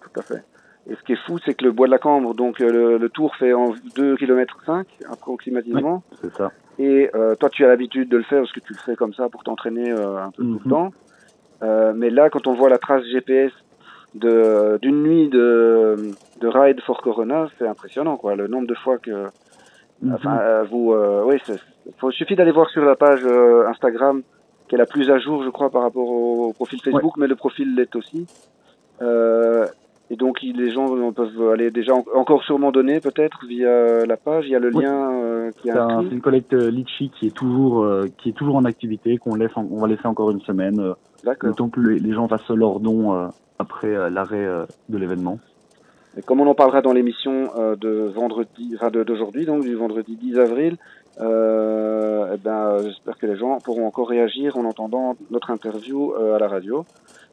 Tout 0.01 0.19
à 0.19 0.21
fait. 0.21 0.43
Et 0.89 0.95
ce 0.95 1.03
qui 1.03 1.13
est 1.13 1.25
fou, 1.27 1.37
c'est 1.45 1.53
que 1.53 1.63
le 1.63 1.71
bois 1.71 1.87
de 1.87 1.91
la 1.91 1.99
Cambre, 1.99 2.33
donc 2.33 2.59
euh, 2.59 2.97
le, 2.97 3.09
tour 3.09 3.35
fait 3.35 3.53
en 3.53 3.73
2 3.95 4.17
km 4.17 4.57
5 4.65 4.87
approximativement. 5.11 6.03
c'est 6.21 6.33
ça. 6.35 6.51
Et 6.79 7.09
euh, 7.13 7.35
toi, 7.35 7.49
tu 7.49 7.63
as 7.63 7.67
l'habitude 7.67 8.09
de 8.09 8.17
le 8.17 8.23
faire 8.23 8.39
parce 8.39 8.51
que 8.51 8.59
tu 8.59 8.73
le 8.73 8.79
fais 8.79 8.95
comme 8.95 9.13
ça 9.13 9.29
pour 9.29 9.43
t'entraîner 9.43 9.91
euh, 9.91 10.17
un 10.17 10.31
peu 10.31 10.43
tout 10.43 10.59
le 10.63 10.65
mhm. 10.65 10.71
temps. 10.71 10.91
Euh, 11.61 11.93
mais 11.95 12.09
là, 12.09 12.29
quand 12.29 12.47
on 12.47 12.53
voit 12.53 12.69
la 12.69 12.79
trace 12.79 13.03
GPS 13.05 13.51
de 14.15 14.79
d'une 14.81 15.03
nuit 15.03 15.29
de, 15.29 16.11
de 16.39 16.47
ride 16.47 16.81
for 16.81 17.01
Corona, 17.01 17.47
c'est 17.59 17.67
impressionnant, 17.67 18.17
quoi. 18.17 18.35
Le 18.35 18.47
nombre 18.47 18.67
de 18.67 18.73
fois 18.73 18.97
que 18.97 19.27
Mhm. 20.01 20.13
Enfin, 20.15 20.39
euh, 20.39 20.63
vous, 20.63 20.93
euh, 20.93 21.23
oui, 21.25 21.37
il 21.45 22.11
suffit 22.13 22.35
d'aller 22.35 22.51
voir 22.51 22.69
sur 22.69 22.83
la 22.83 22.95
page 22.95 23.23
Instagram, 23.23 24.23
qui 24.67 24.75
est 24.75 24.77
la 24.77 24.85
plus 24.85 25.11
à 25.11 25.19
jour, 25.19 25.43
je 25.43 25.49
crois, 25.49 25.69
par 25.69 25.83
rapport 25.83 26.09
au, 26.09 26.53
profil 26.53 26.81
Facebook, 26.81 27.13
mais 27.17 27.27
le 27.27 27.35
profil 27.35 27.75
l'est 27.75 27.95
aussi. 27.95 28.25
Et 30.11 30.17
donc, 30.17 30.41
les 30.41 30.71
gens 30.71 31.11
peuvent 31.13 31.51
aller 31.53 31.71
déjà 31.71 31.93
encore 32.13 32.43
sûrement 32.43 32.71
donner, 32.71 32.99
peut-être, 32.99 33.45
via 33.47 34.05
la 34.05 34.17
page. 34.17 34.45
Il 34.45 34.51
y 34.51 34.55
a 34.55 34.59
le 34.59 34.69
lien 34.69 35.49
qui 35.57 35.69
est 35.69 35.73
C'est 35.73 36.13
une 36.13 36.21
collecte 36.21 36.53
Litchi 36.53 37.09
qui 37.17 37.27
est 37.27 37.35
toujours, 37.35 37.87
qui 38.17 38.29
est 38.29 38.33
toujours 38.33 38.57
en 38.57 38.65
activité, 38.65 39.17
qu'on 39.17 39.35
laisse, 39.35 39.55
on 39.55 39.79
va 39.79 39.87
laisser 39.87 40.05
encore 40.05 40.31
une 40.31 40.41
semaine. 40.41 40.93
D'accord. 41.23 41.55
Le 41.57 41.69
que 41.69 41.79
les, 41.79 41.99
les 41.99 42.13
gens 42.13 42.27
fassent 42.27 42.49
leur 42.49 42.81
don 42.81 43.29
après 43.57 44.09
l'arrêt 44.09 44.47
de 44.89 44.97
l'événement. 44.97 45.39
Et 46.17 46.21
comme 46.21 46.41
on 46.41 46.47
en 46.47 46.55
parlera 46.55 46.81
dans 46.81 46.91
l'émission 46.91 47.51
euh, 47.57 47.75
de 47.75 48.11
vendredi, 48.13 48.73
enfin 48.75 48.89
d'aujourd'hui, 48.89 49.45
donc 49.45 49.63
du 49.63 49.75
vendredi 49.75 50.17
10 50.17 50.39
avril, 50.39 50.77
euh, 51.19 52.33
eh 52.33 52.37
ben, 52.37 52.77
j'espère 52.83 53.17
que 53.17 53.25
les 53.25 53.35
gens 53.35 53.59
pourront 53.59 53.85
encore 53.85 54.09
réagir 54.09 54.57
en 54.57 54.65
entendant 54.65 55.15
notre 55.29 55.51
interview 55.51 56.13
euh, 56.13 56.35
à 56.35 56.39
la 56.39 56.47
radio 56.47 56.85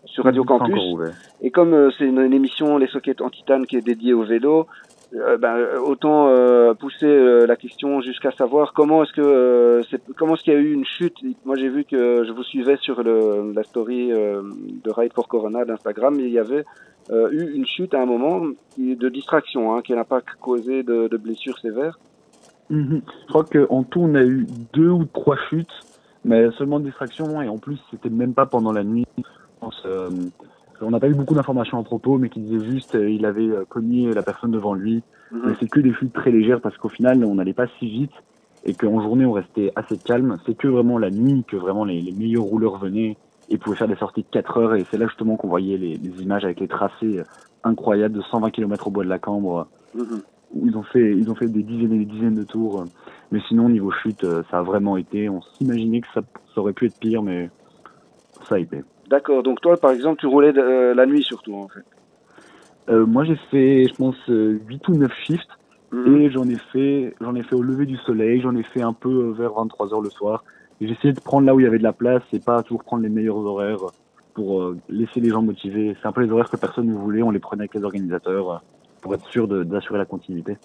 sur 0.05 0.25
Radio 0.25 0.45
Campus. 0.45 0.81
Et 1.41 1.51
comme 1.51 1.75
euh, 1.75 1.91
c'est 1.97 2.05
une, 2.05 2.21
une, 2.21 2.33
émission 2.33 2.79
Les 2.79 2.89
Sockets 2.89 3.21
en 3.21 3.31
titane 3.31 3.67
qui 3.67 3.77
est 3.77 3.83
dédiée 3.83 4.15
au 4.15 4.25
vélo, 4.25 4.67
euh, 5.15 5.39
ben, 5.39 5.57
autant 5.83 6.29
euh, 6.29 6.75
pousser 6.75 7.07
euh, 7.07 7.47
la 7.47 7.57
question 7.57 8.03
jusqu'à 8.03 8.31
savoir 8.31 8.75
comment 8.75 9.05
est-ce 9.05 9.13
que 9.15 9.81
comment 10.19 10.35
est-ce 10.35 10.43
qu'il 10.43 10.53
y 10.53 10.57
a 10.57 10.59
eu 10.59 10.73
une 10.73 10.85
chute. 10.85 11.15
Moi, 11.47 11.57
j'ai 11.57 11.71
vu 11.71 11.85
que 11.85 12.25
je 12.27 12.33
vous 12.33 12.43
suivais 12.43 12.77
sur 12.77 13.03
le, 13.03 13.53
la 13.55 13.63
story 13.63 14.09
de 14.09 14.91
Ride 14.91 15.15
for 15.15 15.27
Corona 15.27 15.65
d'Instagram, 15.65 16.17
il 16.19 16.29
y 16.29 16.39
avait 16.39 16.65
eu 17.11 17.53
une 17.55 17.65
chute 17.65 17.95
à 17.95 18.03
un 18.03 18.07
moment 18.07 18.49
de 18.77 19.09
distraction, 19.09 19.75
hein, 19.75 19.81
qui 19.81 19.95
n'a 19.95 20.05
pas 20.05 20.21
causé 20.41 20.83
de, 20.83 21.09
de 21.09 21.17
blessures 21.17 21.59
sévères. 21.59 21.99
Mhm. 22.71 23.03
Je 23.23 23.29
crois 23.29 23.45
qu'en 23.45 23.83
tout, 23.83 24.01
on 24.01 24.15
a 24.15 24.23
eu 24.23 24.47
deux 24.73 24.91
ou 24.91 25.05
trois 25.05 25.37
chutes, 25.49 25.73
mais 26.25 26.51
seulement 26.53 26.81
de 26.81 26.87
distraction, 26.87 27.41
et 27.41 27.49
en 27.49 27.59
plus, 27.59 27.79
c'était 27.91 28.11
même 28.11 28.35
pas 28.35 28.47
pendant 28.47 28.73
la 28.73 28.85
nuit. 28.85 29.07
Pense, 29.61 29.85
on 30.81 30.91
n'a 30.91 31.01
pas 31.01 31.09
eu 31.09 31.15
beaucoup 31.15 31.35
d'informations 31.35 31.79
à 31.79 31.83
propos, 31.83 32.19
mais 32.19 32.29
qui 32.29 32.41
disait 32.41 32.65
juste 32.65 32.95
euh, 32.95 33.11
il 33.11 33.25
avait 33.27 33.49
euh, 33.49 33.65
cogné 33.69 34.13
la 34.13 34.23
personne 34.23 34.51
devant 34.51 34.75
lui. 34.75 35.03
Mhm. 35.33 35.43
Mais 35.45 35.53
c'est 35.61 35.69
que 35.69 35.81
des 35.81 35.93
chutes 35.93 36.13
très 36.13 36.31
légères 36.31 36.61
parce 36.61 36.77
qu'au 36.77 36.89
final, 36.89 37.25
on 37.25 37.35
n'allait 37.35 37.53
pas 37.53 37.67
si 37.79 37.89
vite 37.89 38.13
et 38.65 38.75
qu'en 38.75 39.01
journée, 39.01 39.27
on 39.27 39.33
restait 39.33 39.73
assez 39.77 39.99
calme. 39.99 40.37
C'est 40.47 40.57
que 40.57 40.69
vraiment 40.69 40.99
la 40.99 41.11
nuit 41.11 41.45
que 41.47 41.57
vraiment 41.57 41.85
les, 41.85 42.01
les, 42.01 42.13
meilleurs 42.13 42.45
rouleurs 42.45 42.79
venaient 42.79 43.17
et 43.49 43.59
pouvaient 43.59 43.77
faire 43.77 43.89
des 43.89 43.97
sorties 43.97 44.23
de 44.23 44.29
4 44.31 44.59
heures. 44.59 44.75
Et 44.75 44.85
c'est 44.91 44.99
là 44.99 45.07
justement 45.07 45.37
qu'on 45.37 45.49
voyait 45.49 45.77
les, 45.77 45.97
les, 45.97 46.23
images 46.23 46.45
avec 46.45 46.61
les 46.61 46.69
tracés 46.69 47.19
euh, 47.19 47.25
incroyables 47.65 48.17
de 48.17 48.23
120 48.23 48.51
km 48.51 48.89
au 48.89 48.91
bois 48.91 49.05
de 49.05 49.09
la 49.09 49.19
Cambre. 49.19 49.69
Mhm. 49.95 50.23
Où 50.55 50.67
ils 50.67 50.77
ont 50.77 50.83
fait, 50.83 51.13
ils 51.13 51.31
ont 51.31 51.35
fait 51.35 51.47
des 51.47 51.63
dizaines 51.63 51.93
et 51.93 51.99
des 51.99 52.05
dizaines 52.07 52.35
de 52.35 52.45
tours. 52.45 52.85
Mais 53.31 53.41
sinon, 53.49 53.69
niveau 53.69 53.91
chute, 53.91 54.25
ça 54.51 54.59
a 54.59 54.63
vraiment 54.63 54.97
été. 54.97 55.29
On 55.29 55.43
s'imaginait 55.43 56.01
que 56.01 56.09
ça, 56.15 56.23
ça 56.55 56.61
aurait 56.61 56.73
pu 56.73 56.87
être 56.87 56.99
pire, 56.99 57.23
mais 57.23 57.51
ça 58.49 58.57
a 58.57 58.59
été. 58.59 58.83
D'accord. 59.09 59.43
Donc 59.43 59.61
toi, 59.61 59.77
par 59.77 59.91
exemple, 59.91 60.21
tu 60.21 60.27
roulais 60.27 60.57
euh, 60.57 60.95
la 60.95 61.07
nuit 61.07 61.23
surtout, 61.23 61.55
en 61.55 61.69
fait. 61.69 61.85
Euh, 62.91 63.07
moi, 63.07 63.25
j'ai 63.25 63.37
fait, 63.51 63.87
je 63.89 63.95
pense, 63.95 64.17
8 64.27 64.31
euh, 64.31 64.59
ou 64.89 64.97
9 64.97 65.13
shifts. 65.25 65.49
Mhm. 65.91 66.17
Et 66.17 66.31
j'en 66.31 66.47
ai 66.49 66.57
fait, 66.73 67.15
j'en 67.21 67.35
ai 67.35 67.43
fait 67.43 67.55
au 67.55 67.63
lever 67.63 67.87
du 67.87 67.97
soleil, 67.99 68.43
j'en 68.43 68.55
ai 68.55 68.63
fait 68.63 68.83
un 68.83 68.93
peu 68.93 69.33
vers 69.39 69.55
23 69.55 69.95
heures 69.95 70.03
le 70.03 70.11
soir. 70.11 70.45
J'ai 70.81 70.91
essayé 70.91 71.15
de 71.15 71.21
prendre 71.21 71.47
là 71.47 71.55
où 71.55 71.61
il 71.61 71.65
y 71.65 71.67
avait 71.67 71.79
de 71.79 71.83
la 71.83 71.95
place 71.95 72.23
et 72.33 72.41
pas 72.41 72.63
toujours 72.63 72.85
prendre 72.85 73.03
les 73.03 73.09
meilleurs 73.09 73.39
horaires 73.39 73.87
pour 74.35 74.75
laisser 74.91 75.21
les 75.21 75.31
gens 75.31 75.43
motivés. 75.43 75.97
C'est 76.01 76.07
un 76.07 76.13
peu 76.13 76.21
les 76.21 76.31
horaires 76.31 76.51
que 76.51 76.57
personne 76.57 76.87
ne 76.87 76.95
voulait, 76.95 77.23
on 77.23 77.31
les 77.31 77.39
prenait 77.39 77.63
avec 77.63 77.75
les 77.75 77.85
organisateurs 77.85 78.63
pour 79.01 79.15
être 79.15 79.27
sûr 79.27 79.49
d'assurer 79.49 79.99
la 79.99 80.05
continuité. 80.05 80.57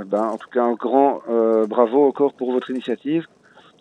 Eh 0.00 0.04
ben, 0.04 0.24
en 0.24 0.36
tout 0.36 0.48
cas, 0.50 0.64
un 0.64 0.74
grand 0.74 1.20
bravo 1.68 2.06
encore 2.06 2.34
pour 2.34 2.52
votre 2.52 2.70
initiative. 2.70 3.26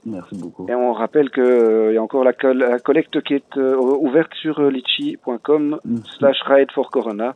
Merci 0.05 0.35
beaucoup. 0.35 0.67
Et 0.69 0.75
on 0.75 0.91
rappelle 0.93 1.29
qu'il 1.29 1.43
euh, 1.43 1.93
y 1.93 1.97
a 1.97 2.03
encore 2.03 2.23
la, 2.23 2.33
collecte 2.33 3.21
qui 3.21 3.35
est 3.35 3.57
euh, 3.57 3.75
ouverte 3.77 4.33
sur 4.33 4.59
euh, 4.59 4.69
litchi.com 4.69 5.79
slash 6.17 6.41
ride 6.45 6.71
for 6.71 6.91
corona. 6.91 7.35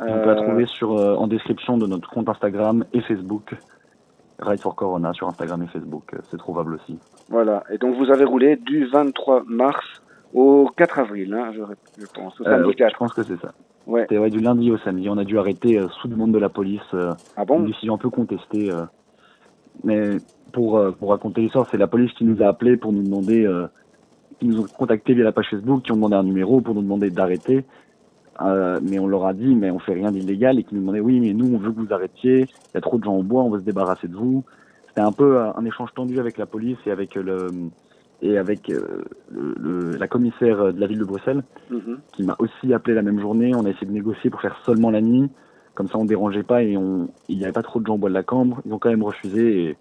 On 0.00 0.04
peut 0.04 0.26
la 0.26 0.36
trouver 0.36 0.66
sur, 0.66 0.92
en 0.92 1.26
description 1.26 1.76
de 1.76 1.86
notre 1.86 2.08
compte 2.08 2.28
Instagram 2.28 2.84
et 2.92 3.00
Facebook. 3.00 3.56
Ride 4.38 4.60
for 4.60 4.76
Corona 4.76 5.12
sur 5.12 5.26
Instagram 5.26 5.64
et 5.64 5.66
Facebook, 5.66 6.14
c'est 6.30 6.36
trouvable 6.36 6.74
aussi. 6.74 6.96
Voilà, 7.28 7.64
et 7.72 7.78
donc 7.78 7.96
vous 7.96 8.12
avez 8.12 8.22
roulé 8.22 8.54
du 8.54 8.86
23 8.86 9.42
mars 9.48 9.84
au 10.32 10.70
4 10.76 11.00
avril, 11.00 11.34
hein, 11.34 11.50
je, 11.52 12.06
pense, 12.14 12.40
au 12.40 12.44
samedi 12.44 12.76
4. 12.76 12.92
Je 12.92 12.96
pense 12.96 13.12
que 13.12 13.24
c'est 13.24 13.40
ça. 13.40 13.52
Ouais. 13.88 14.06
C'était 14.08 14.30
du 14.30 14.38
lundi 14.38 14.70
au 14.70 14.78
samedi. 14.78 15.08
On 15.08 15.18
a 15.18 15.24
dû 15.24 15.38
arrêter 15.38 15.80
sous 16.00 16.06
demande 16.06 16.30
de 16.30 16.38
la 16.38 16.48
police. 16.48 16.94
ah 17.36 17.44
bon 17.44 17.60
Une 17.60 17.66
décision 17.66 17.94
un 17.94 17.98
peu 17.98 18.10
contestée. 18.10 18.70
mais 19.82 20.18
pour, 20.52 20.78
euh, 20.78 20.92
pour 20.92 21.10
raconter 21.10 21.42
l'histoire, 21.42 21.66
c'est 21.70 21.76
la 21.76 21.86
police 21.86 22.12
qui 22.12 22.24
nous 22.24 22.42
a 22.42 22.46
appelé 22.46 22.76
pour 22.76 22.92
nous 22.92 23.02
demander, 23.02 23.44
euh, 23.44 23.66
qui 24.38 24.46
nous 24.46 24.60
ont 24.60 24.66
contacté 24.66 25.14
via 25.14 25.24
la 25.24 25.32
page 25.32 25.48
Facebook, 25.50 25.82
qui 25.82 25.92
ont 25.92 25.96
demandé 25.96 26.16
un 26.16 26.22
numéro 26.22 26.60
pour 26.60 26.74
nous 26.74 26.82
demander 26.82 27.10
d'arrêter. 27.10 27.64
Euh, 28.40 28.78
mais 28.82 28.98
on 28.98 29.08
leur 29.08 29.26
a 29.26 29.34
dit, 29.34 29.54
mais 29.54 29.70
on 29.70 29.80
fait 29.80 29.94
rien 29.94 30.12
d'illégal, 30.12 30.58
et 30.58 30.64
qui 30.64 30.74
nous 30.74 30.80
demandaient, 30.80 31.00
oui, 31.00 31.20
mais 31.20 31.32
nous, 31.32 31.54
on 31.54 31.58
veut 31.58 31.72
que 31.72 31.80
vous 31.80 31.92
arrêtiez, 31.92 32.42
il 32.42 32.74
y 32.74 32.78
a 32.78 32.80
trop 32.80 32.98
de 32.98 33.04
gens 33.04 33.16
au 33.16 33.22
bois, 33.22 33.42
on 33.42 33.50
veut 33.50 33.58
se 33.58 33.64
débarrasser 33.64 34.06
de 34.06 34.16
vous. 34.16 34.44
C'était 34.88 35.00
un 35.00 35.12
peu 35.12 35.40
un 35.40 35.64
échange 35.64 35.92
tendu 35.94 36.18
avec 36.18 36.38
la 36.38 36.46
police 36.46 36.78
et 36.86 36.90
avec 36.90 37.14
le 37.16 37.48
et 38.22 38.38
avec 38.38 38.68
le, 38.68 39.96
la 39.96 40.08
commissaire 40.08 40.72
de 40.72 40.80
la 40.80 40.86
ville 40.86 40.98
de 40.98 41.04
Bruxelles, 41.04 41.42
mm-hmm. 41.70 41.96
qui 42.12 42.22
m'a 42.24 42.36
aussi 42.38 42.72
appelé 42.72 42.94
la 42.94 43.02
même 43.02 43.20
journée. 43.20 43.54
On 43.54 43.64
a 43.64 43.70
essayé 43.70 43.86
de 43.86 43.92
négocier 43.92 44.30
pour 44.30 44.40
faire 44.40 44.56
seulement 44.64 44.90
la 44.90 45.00
nuit, 45.00 45.30
comme 45.74 45.88
ça 45.88 45.98
on 45.98 46.04
dérangeait 46.04 46.42
pas 46.42 46.62
et 46.62 46.76
on, 46.76 47.08
il 47.28 47.38
n'y 47.38 47.44
avait 47.44 47.52
pas 47.52 47.62
trop 47.62 47.80
de 47.80 47.86
gens 47.86 47.94
au 47.94 47.98
bois 47.98 48.08
de 48.08 48.14
la 48.14 48.24
Cambre. 48.24 48.60
Ils 48.66 48.72
ont 48.72 48.78
quand 48.78 48.90
même 48.90 49.04
refusé 49.04 49.62
et 49.62 49.76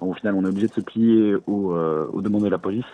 au 0.00 0.12
final, 0.12 0.34
on 0.34 0.44
est 0.44 0.48
obligé 0.48 0.66
de 0.66 0.72
se 0.72 0.80
plier 0.80 1.36
aux, 1.46 1.72
euh, 1.74 2.06
aux 2.12 2.20
demandes 2.20 2.44
de 2.44 2.48
la 2.48 2.58
police. 2.58 2.84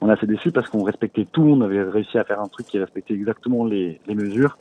On 0.00 0.08
est 0.08 0.12
assez 0.12 0.26
déçu 0.26 0.52
parce 0.52 0.68
qu'on 0.68 0.82
respectait 0.82 1.26
tout, 1.30 1.42
on 1.42 1.60
avait 1.60 1.82
réussi 1.82 2.18
à 2.18 2.24
faire 2.24 2.40
un 2.40 2.48
truc 2.48 2.66
qui 2.66 2.78
respectait 2.78 3.14
exactement 3.14 3.64
les, 3.64 4.00
les 4.06 4.14
mesures. 4.14 4.58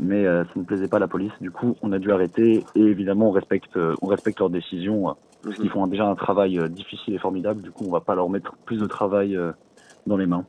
Mais 0.00 0.24
ça 0.24 0.44
ne 0.56 0.64
plaisait 0.64 0.88
pas 0.88 0.96
à 0.98 1.00
la 1.00 1.08
police. 1.08 1.32
Du 1.40 1.50
coup, 1.50 1.76
on 1.82 1.92
a 1.92 1.98
dû 1.98 2.12
arrêter 2.12 2.64
et 2.74 2.80
évidemment, 2.80 3.28
on 3.28 3.32
respecte, 3.32 3.78
on 4.02 4.06
respecte 4.06 4.38
leurs 4.40 4.50
décisions. 4.50 5.14
Parce 5.42 5.56
qu'ils 5.56 5.70
font 5.70 5.86
déjà 5.86 6.04
un 6.06 6.16
travail 6.16 6.58
difficile 6.68 7.14
et 7.14 7.18
formidable. 7.18 7.62
Du 7.62 7.70
coup, 7.70 7.84
on 7.86 7.92
va 7.92 8.00
pas 8.00 8.14
leur 8.14 8.28
mettre 8.28 8.54
plus 8.64 8.78
de 8.78 8.86
travail 8.86 9.38
dans 10.06 10.16
les 10.16 10.26
mains. 10.26 10.44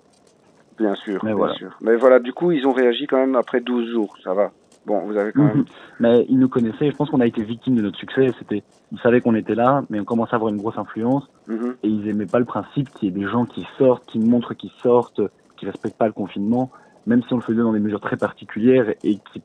Bien 0.77 0.95
sûr, 0.95 1.19
Mais 1.23 1.31
bien 1.31 1.37
voilà. 1.37 1.53
sûr. 1.55 1.77
Mais 1.81 1.95
voilà, 1.95 2.19
du 2.19 2.31
coup, 2.33 2.51
ils 2.51 2.65
ont 2.65 2.71
réagi 2.71 3.05
quand 3.05 3.17
même 3.17 3.35
après 3.35 3.59
12 3.59 3.91
jours, 3.91 4.15
ça 4.23 4.33
va. 4.33 4.51
Bon, 4.85 5.01
vous 5.01 5.17
avez 5.17 5.33
quand 5.33 5.43
même. 5.43 5.65
Mais 5.99 6.25
ils 6.29 6.39
nous 6.39 6.47
connaissaient, 6.47 6.89
je 6.89 6.95
pense 6.95 7.09
qu'on 7.09 7.19
a 7.19 7.27
été 7.27 7.43
victime 7.43 7.75
de 7.75 7.81
notre 7.81 7.97
succès. 7.97 8.31
C'était, 8.39 8.63
Ils 8.91 8.99
savaient 8.99 9.19
qu'on 9.21 9.35
était 9.35 9.55
là, 9.55 9.83
mais 9.89 9.99
on 9.99 10.05
commençait 10.05 10.33
à 10.33 10.35
avoir 10.37 10.49
une 10.51 10.57
grosse 10.57 10.77
influence. 10.77 11.29
Mhm. 11.47 11.75
Et 11.83 11.87
ils 11.89 12.07
aimaient 12.07 12.25
pas 12.25 12.39
le 12.39 12.45
principe 12.45 12.89
qu'il 12.91 13.09
y 13.09 13.11
ait 13.11 13.23
des 13.23 13.29
gens 13.29 13.45
qui 13.45 13.67
sortent, 13.77 14.05
qui 14.05 14.19
montrent 14.19 14.53
qu'ils 14.53 14.71
sortent, 14.81 15.21
qui 15.57 15.65
respectent 15.65 15.97
pas 15.97 16.07
le 16.07 16.13
confinement, 16.13 16.71
même 17.09 17.23
si 17.23 17.33
on 17.33 17.37
le 17.37 17.41
faisait 17.41 17.61
dans 17.61 17.73
des 17.73 17.79
mesures 17.79 17.99
très 17.99 18.17
particulières 18.17 18.93
et 19.03 19.15
qui, 19.15 19.41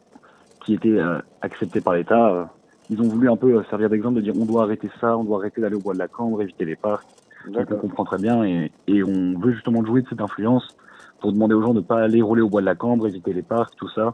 qui 0.65 0.75
étaient 0.75 0.99
euh, 0.99 1.19
acceptées 1.41 1.81
par 1.81 1.95
l'État. 1.95 2.29
Euh, 2.29 2.45
ils 2.91 3.01
ont 3.01 3.09
voulu 3.09 3.31
un 3.31 3.37
peu 3.37 3.57
euh, 3.57 3.63
servir 3.71 3.89
d'exemple 3.89 4.17
de 4.17 4.21
dire 4.21 4.35
on 4.39 4.45
doit 4.45 4.65
arrêter 4.65 4.91
ça, 5.01 5.17
on 5.17 5.25
doit 5.25 5.39
arrêter 5.39 5.63
d'aller 5.63 5.77
au 5.77 5.81
bois 5.81 5.95
de 5.95 5.99
la 5.99 6.07
Cambre, 6.07 6.43
éviter 6.43 6.67
les 6.67 6.77
parcs. 6.77 7.07
Donc 7.49 7.67
on 7.71 7.77
comprend 7.77 8.05
très 8.05 8.19
bien 8.19 8.45
et, 8.45 8.71
et 8.87 9.03
on 9.03 9.39
veut 9.39 9.53
justement 9.53 9.83
jouer 9.83 10.03
de 10.03 10.09
cette 10.09 10.21
influence 10.21 10.77
pour 11.21 11.33
demander 11.33 11.55
aux 11.55 11.63
gens 11.63 11.73
de 11.73 11.81
ne 11.81 11.85
pas 11.85 12.03
aller 12.03 12.21
rouler 12.21 12.43
au 12.43 12.51
bois 12.51 12.61
de 12.61 12.67
la 12.67 12.75
Cambre, 12.75 13.09
éviter 13.09 13.33
les 13.33 13.43
parcs, 13.43 13.75
tout 13.77 13.89
ça. 13.89 14.13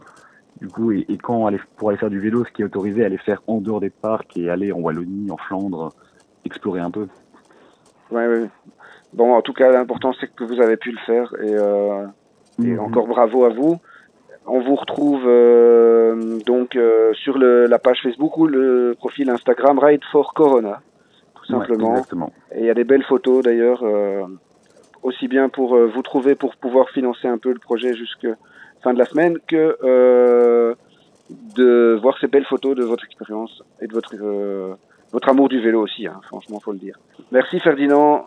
Du 0.60 0.68
coup, 0.68 0.92
et, 0.92 1.18
quand 1.20 1.46
aller, 1.46 1.58
pour 1.76 1.88
aller 1.88 1.98
faire 1.98 2.10
du 2.10 2.20
vélo, 2.20 2.44
ce 2.44 2.52
qui 2.52 2.62
est 2.62 2.64
autorisé, 2.64 3.04
aller 3.04 3.18
faire 3.18 3.42
en 3.48 3.60
dehors 3.60 3.80
des 3.80 3.90
parcs 3.90 4.36
et 4.36 4.48
aller 4.48 4.70
en 4.70 4.78
Wallonie, 4.78 5.28
en 5.30 5.36
Flandre, 5.36 5.92
explorer 6.44 6.80
un 6.80 6.90
peu. 6.92 7.08
Oui, 8.12 8.22
oui. 8.28 8.48
Bon, 9.12 9.34
en 9.34 9.42
tout 9.42 9.52
cas, 9.52 9.72
l'important 9.72 10.12
c'est 10.20 10.32
que 10.32 10.44
vous 10.44 10.60
avez 10.60 10.76
pu 10.76 10.92
le 10.92 10.98
faire 10.98 11.34
et, 11.42 11.54
euh, 11.54 12.06
et 12.58 12.66
mhm. 12.66 12.80
encore 12.80 13.06
bravo 13.06 13.44
à 13.44 13.50
vous. 13.50 13.78
On 14.46 14.60
vous 14.60 14.74
retrouve 14.74 15.22
euh, 15.26 16.38
donc 16.46 16.74
euh, 16.74 17.12
sur 17.14 17.38
le, 17.38 17.66
la 17.66 17.78
page 17.78 18.00
Facebook 18.02 18.36
ou 18.36 18.46
le 18.46 18.94
profil 18.98 19.30
Instagram 19.30 19.78
Ride 19.78 20.02
for 20.10 20.34
Corona, 20.34 20.80
tout 21.34 21.44
simplement. 21.44 22.02
Et 22.52 22.60
il 22.60 22.64
y 22.64 22.70
a 22.70 22.74
des 22.74 22.84
belles 22.84 23.04
photos 23.04 23.44
d'ailleurs. 23.44 23.82
Euh, 23.82 24.24
aussi 25.02 25.28
bien 25.28 25.48
pour 25.48 25.74
vous 25.78 26.02
trouver 26.02 26.34
pour 26.34 26.56
pouvoir 26.56 26.90
financer 26.90 27.26
un 27.26 27.38
peu 27.38 27.54
le 27.54 27.58
projet 27.58 27.94
jusque 27.94 28.26
fin 28.82 28.92
de 28.92 28.98
la 28.98 29.06
semaine 29.06 29.38
que 29.48 29.78
de 31.56 31.98
voir 32.02 32.18
ces 32.20 32.26
belles 32.26 32.44
photos 32.44 32.76
de 32.76 32.84
votre 32.84 33.06
expérience 33.06 33.62
et 33.80 33.86
de 33.86 33.94
votre 33.94 34.14
votre 35.12 35.28
amour 35.28 35.48
du 35.48 35.60
vélo 35.60 35.82
aussi, 35.82 36.06
hein, 36.06 36.20
franchement, 36.24 36.60
faut 36.60 36.72
le 36.72 36.78
dire. 36.78 36.98
Merci 37.32 37.60
Ferdinand. 37.60 38.26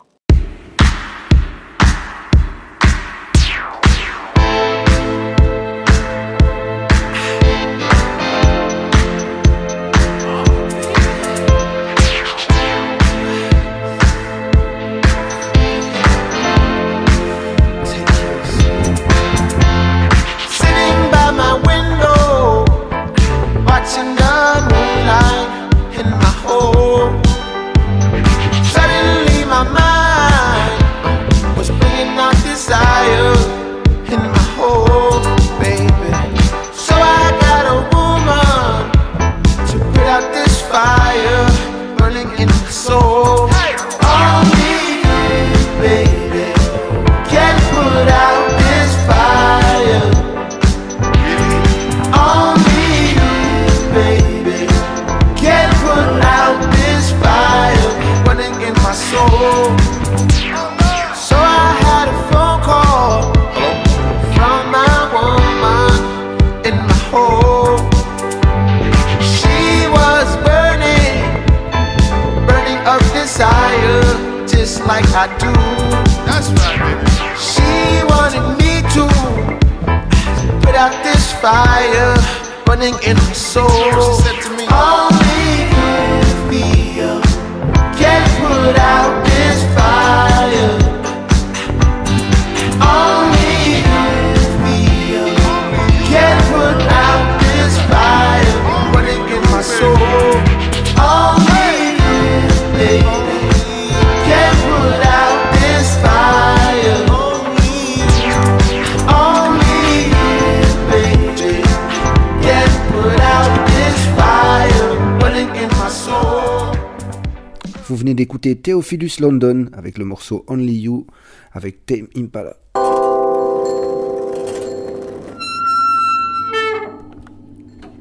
D'écouter 118.43 118.61
Theophilus 118.61 119.19
London 119.21 119.69
avec 119.71 119.97
le 119.97 120.03
morceau 120.03 120.43
Only 120.47 120.73
You 120.73 121.07
avec 121.53 121.85
Tame 121.85 122.07
Impala. 122.15 122.57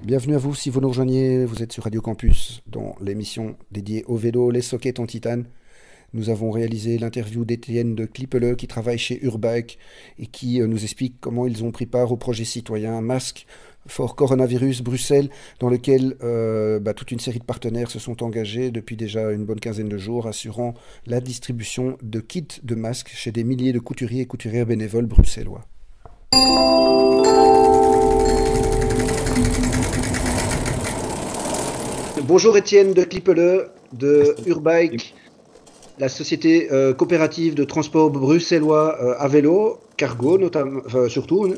Bienvenue 0.05 0.35
à 0.35 0.39
vous 0.39 0.55
si 0.57 0.69
vous 0.69 0.81
nous 0.81 0.89
rejoignez, 0.89 1.45
vous 1.45 1.63
êtes 1.63 1.73
sur 1.73 1.85
Radio 1.85 2.01
Campus 2.01 2.61
dans 2.67 2.97
l'émission 3.01 3.57
dédiée 3.71 4.05
au 4.09 4.17
vélo, 4.17 4.51
les 4.51 4.63
sockets 4.63 4.99
en 4.99 5.07
titane. 5.07 5.45
Nous 6.13 6.29
avons 6.29 6.51
réalisé 6.51 6.99
l'interview 6.99 7.45
d'Étienne 7.45 7.95
de 7.95 8.05
Clipele 8.05 8.57
qui 8.57 8.67
travaille 8.67 8.99
chez 8.99 9.25
Urbike 9.25 9.79
et 10.19 10.27
qui 10.27 10.61
euh, 10.61 10.67
nous 10.67 10.83
explique 10.83 11.15
comment 11.21 11.47
ils 11.47 11.65
ont 11.65 11.71
pris 11.71 11.87
part 11.87 12.13
au 12.13 12.17
projet 12.17 12.45
citoyen 12.45 13.01
Masque 13.01 13.47
Fort 13.87 14.15
Coronavirus 14.15 14.83
Bruxelles, 14.83 15.29
dans 15.59 15.69
lequel 15.69 16.17
euh, 16.23 16.79
bah, 16.79 16.95
toute 16.95 17.11
une 17.11 17.19
série 17.19 17.41
de 17.41 17.45
partenaires 17.45 17.91
se 17.91 17.99
sont 17.99 18.23
engagés 18.23 18.71
depuis 18.71 18.97
déjà 18.97 19.33
une 19.33 19.45
bonne 19.45 19.61
quinzaine 19.61 19.89
de 19.89 19.99
jours, 19.99 20.27
assurant 20.27 20.75
la 21.07 21.21
distribution 21.21 21.97
de 22.03 22.21
kits 22.21 22.61
de 22.63 22.75
masques 22.75 23.11
chez 23.15 23.33
des 23.33 23.45
milliers 23.45 23.73
de 23.73 23.79
couturiers 23.79 24.23
et 24.23 24.27
couturières 24.27 24.67
bénévoles 24.67 25.07
bruxellois. 25.07 25.63
Bonjour 32.25 32.57
Étienne 32.57 32.95
de 32.95 33.03
Clipele, 33.03 33.69
de 33.93 34.37
Urbike, 34.47 35.15
la 35.99 36.09
société 36.09 36.73
euh, 36.73 36.95
coopérative 36.95 37.55
de 37.55 37.65
transport 37.65 38.11
bruxellois 38.11 38.97
euh, 39.03 39.15
à 39.19 39.27
vélo, 39.29 39.81
cargo 39.97 40.39
notamment, 40.39 40.81
surtout, 41.09 41.53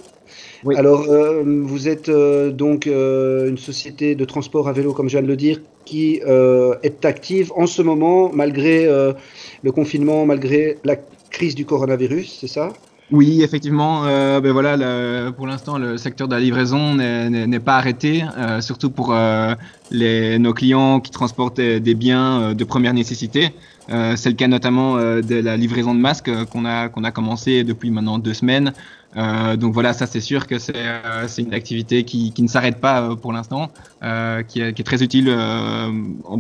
alors, 0.77 1.07
euh, 1.09 1.43
vous 1.45 1.89
êtes 1.89 2.09
euh, 2.09 2.51
donc 2.51 2.87
euh, 2.87 3.49
une 3.49 3.59
société 3.59 4.15
de 4.15 4.25
transport 4.25 4.69
à 4.69 4.73
vélo, 4.73 4.93
comme 4.93 5.09
je 5.09 5.17
viens 5.17 5.23
de 5.23 5.29
le 5.29 5.37
dire, 5.37 5.61
qui 5.85 6.23
est 6.83 7.05
active 7.05 7.53
en 7.57 7.67
ce 7.67 7.83
moment, 7.83 8.31
malgré 8.33 8.87
le 8.87 9.73
confinement, 9.73 10.25
malgré 10.25 10.79
la 10.83 10.97
crise 11.29 11.55
du 11.55 11.67
coronavirus, 11.67 12.39
c'est 12.41 12.47
ça? 12.47 12.73
Oui, 13.11 13.43
effectivement. 13.43 14.05
ben 14.05 14.51
voilà, 14.51 15.31
pour 15.33 15.47
l'instant, 15.47 15.77
le 15.77 15.99
secteur 15.99 16.27
de 16.27 16.35
la 16.35 16.41
livraison 16.41 16.95
n'est 16.95 17.61
pas 17.61 17.77
arrêté, 17.77 18.25
surtout 18.61 18.89
pour 18.89 19.15
les, 19.91 20.39
nos 20.39 20.55
clients 20.55 21.01
qui 21.01 21.11
transportent 21.11 21.61
des 21.61 21.95
biens 21.95 22.55
de 22.55 22.65
première 22.65 22.95
nécessité. 22.95 23.51
c'est 23.89 24.31
le 24.31 24.37
cas 24.37 24.49
notamment 24.49 24.97
de 24.97 25.35
la 25.35 25.59
livraison 25.59 25.95
de 25.95 26.01
masques 26.01 26.31
qu'on 26.47 26.65
a, 26.65 26.89
qu'on 26.89 27.05
a 27.05 27.11
commencé 27.11 27.63
depuis 27.63 27.91
maintenant 27.91 28.19
deux 28.19 28.33
semaines. 28.33 28.73
Euh, 29.17 29.57
donc 29.57 29.73
voilà, 29.73 29.93
ça 29.93 30.07
c'est 30.07 30.21
sûr 30.21 30.47
que 30.47 30.59
c'est 30.59 30.75
euh, 30.77 31.27
une 31.39 31.55
activité 31.55 32.05
qui, 32.05 32.33
qui 32.33 32.43
ne 32.43 32.49
s'arrête 32.49 32.81
pas 32.81 33.03
euh, 33.03 33.15
pour 33.15 33.33
l'instant, 33.33 33.71
euh, 34.03 34.43
qui, 34.43 34.61
qui, 34.73 34.83
est 34.83 34.85
très 34.85 35.03
utile 35.03 35.29
euh, 35.29 35.91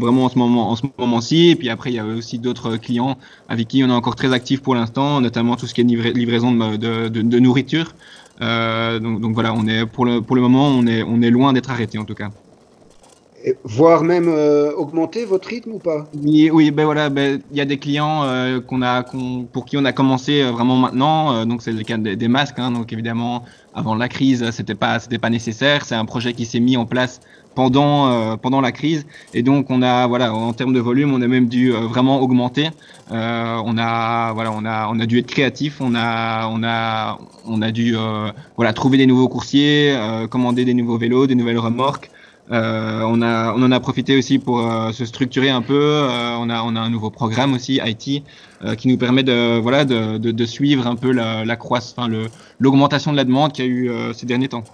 vraiment 0.00 0.24
en 0.24 0.28
ce 0.28 0.38
moment 0.38 0.70
en 0.70 0.76
ce 0.76 0.86
moment-ci. 0.98 1.50
Et 1.50 1.56
puis 1.56 1.70
après, 1.70 1.90
il 1.90 1.96
y 1.96 1.98
a 1.98 2.04
aussi 2.04 2.38
d'autres 2.38 2.76
clients 2.76 3.16
avec 3.48 3.68
qui 3.68 3.84
on 3.84 3.88
est 3.88 3.92
encore 3.92 4.16
très 4.16 4.32
actif 4.32 4.62
pour 4.62 4.74
l'instant, 4.74 5.20
notamment 5.20 5.56
tout 5.56 5.66
ce 5.66 5.74
qui 5.74 5.82
est 5.82 5.84
livraison 5.84 6.52
de, 6.52 6.76
de, 6.76 7.08
de, 7.08 7.22
de 7.22 7.38
nourriture. 7.38 7.94
donc, 8.40 9.20
donc, 9.20 9.34
voilà, 9.34 9.54
on 9.54 9.66
est 9.66 9.86
pour 9.86 10.04
le 10.06 10.20
pour 10.20 10.36
le 10.36 10.42
moment, 10.42 10.68
on 10.68 10.86
est 10.86 11.02
on 11.02 11.22
est 11.22 11.30
loin 11.30 11.52
d'être 11.52 11.70
arrêté 11.70 11.98
en 11.98 12.04
tout 12.04 12.14
cas 12.14 12.30
voire 13.64 14.02
même 14.02 14.28
euh, 14.28 14.72
augmenter 14.72 15.24
votre 15.24 15.48
rythme 15.48 15.72
ou 15.72 15.78
pas? 15.78 16.06
Oui, 16.22 16.50
oui, 16.50 16.70
ben 16.70 16.84
voilà, 16.84 17.10
ben 17.10 17.40
il 17.50 17.56
y 17.56 17.60
a 17.60 17.64
des 17.64 17.78
clients 17.78 18.22
euh, 18.24 18.60
qu'on 18.60 18.82
a, 18.82 19.04
pour 19.52 19.64
qui 19.64 19.76
on 19.76 19.84
a 19.84 19.92
commencé 19.92 20.42
euh, 20.42 20.50
vraiment 20.50 20.76
maintenant. 20.76 21.44
donc 21.44 21.62
c'est 21.62 21.72
le 21.72 21.82
cas 21.82 21.98
des, 21.98 22.28
masques. 22.28 22.58
Hein, 22.58 22.70
donc 22.70 22.92
évidemment, 22.92 23.44
avant 23.74 23.94
la 23.94 24.08
crise, 24.08 24.50
c'était 24.50 24.74
pas, 24.74 24.98
c'était 24.98 25.18
pas 25.18 25.30
nécessaire. 25.30 25.84
C'est 25.84 25.94
un 25.94 26.04
projet 26.04 26.32
qui 26.32 26.46
s'est 26.46 26.60
mis 26.60 26.76
en 26.76 26.86
place 26.86 27.20
pendant 27.54 28.36
pendant 28.38 28.60
la 28.60 28.72
crise. 28.72 29.06
Et 29.32 29.42
donc 29.42 29.70
on 29.70 29.82
a, 29.82 30.06
voilà, 30.06 30.34
en 30.34 30.52
termes 30.52 30.72
de 30.72 30.80
volume, 30.80 31.12
on 31.12 31.22
a 31.22 31.28
même 31.28 31.48
dû 31.48 31.70
vraiment 31.70 32.20
augmenter. 32.20 32.70
on 33.10 33.78
a, 33.78 34.32
voilà, 34.32 34.52
on 34.52 34.64
a, 34.64 34.88
on 34.90 34.98
a 35.00 35.06
dû 35.06 35.18
être 35.18 35.26
créatif. 35.26 35.80
On 35.80 35.94
a, 35.94 36.48
on 36.48 36.62
a, 36.64 37.18
on 37.46 37.62
a 37.62 37.70
dû, 37.70 37.94
voilà, 38.56 38.72
trouver 38.72 38.98
des 38.98 39.06
nouveaux 39.06 39.28
coursiers, 39.28 39.96
commander 40.30 40.64
des 40.64 40.74
nouveaux 40.74 40.98
vélos, 40.98 41.26
des 41.26 41.34
nouvelles 41.34 41.58
remorques. 41.58 42.10
Euh, 42.52 43.00
on, 43.06 43.22
a, 43.22 43.54
on 43.54 43.62
en 43.62 43.72
a 43.72 43.80
profité 43.80 44.18
aussi 44.18 44.38
pour 44.38 44.60
euh, 44.60 44.92
se 44.92 45.06
structurer 45.06 45.48
un 45.48 45.62
peu. 45.62 45.80
Euh, 45.80 46.36
on, 46.38 46.50
a, 46.50 46.62
on 46.62 46.76
a 46.76 46.80
un 46.80 46.90
nouveau 46.90 47.10
programme 47.10 47.54
aussi, 47.54 47.80
IT, 47.82 48.22
qui 48.78 48.88
nous 48.88 48.98
permet 48.98 49.22
de, 49.22 49.58
voilà, 49.58 49.84
de, 49.84 50.18
de, 50.18 50.30
de 50.30 50.44
suivre 50.46 50.86
un 50.86 50.96
peu 50.96 51.10
la, 51.12 51.44
la 51.44 51.56
croissance, 51.56 51.94
enfin, 51.96 52.10
l'augmentation 52.58 53.12
de 53.12 53.16
la 53.16 53.24
demande 53.24 53.52
qu'il 53.52 53.64
y 53.64 53.68
a 53.68 53.70
eu 53.70 53.90
ces 54.14 54.26
derniers 54.26 54.48
temps. 54.48 54.64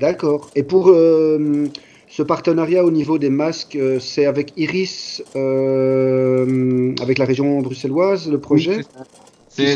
D'accord. 0.00 0.48
Et 0.54 0.62
pour 0.62 0.86
ce 0.88 2.22
partenariat 2.22 2.84
au 2.84 2.90
niveau 2.90 3.18
des 3.18 3.30
masques, 3.30 3.78
c'est 3.98 4.26
avec 4.26 4.52
Iris, 4.56 5.22
avec 5.34 7.18
la 7.18 7.24
région 7.24 7.60
bruxelloise, 7.60 8.30
le 8.30 8.38
projet? 8.38 8.84
C'est 9.48 9.74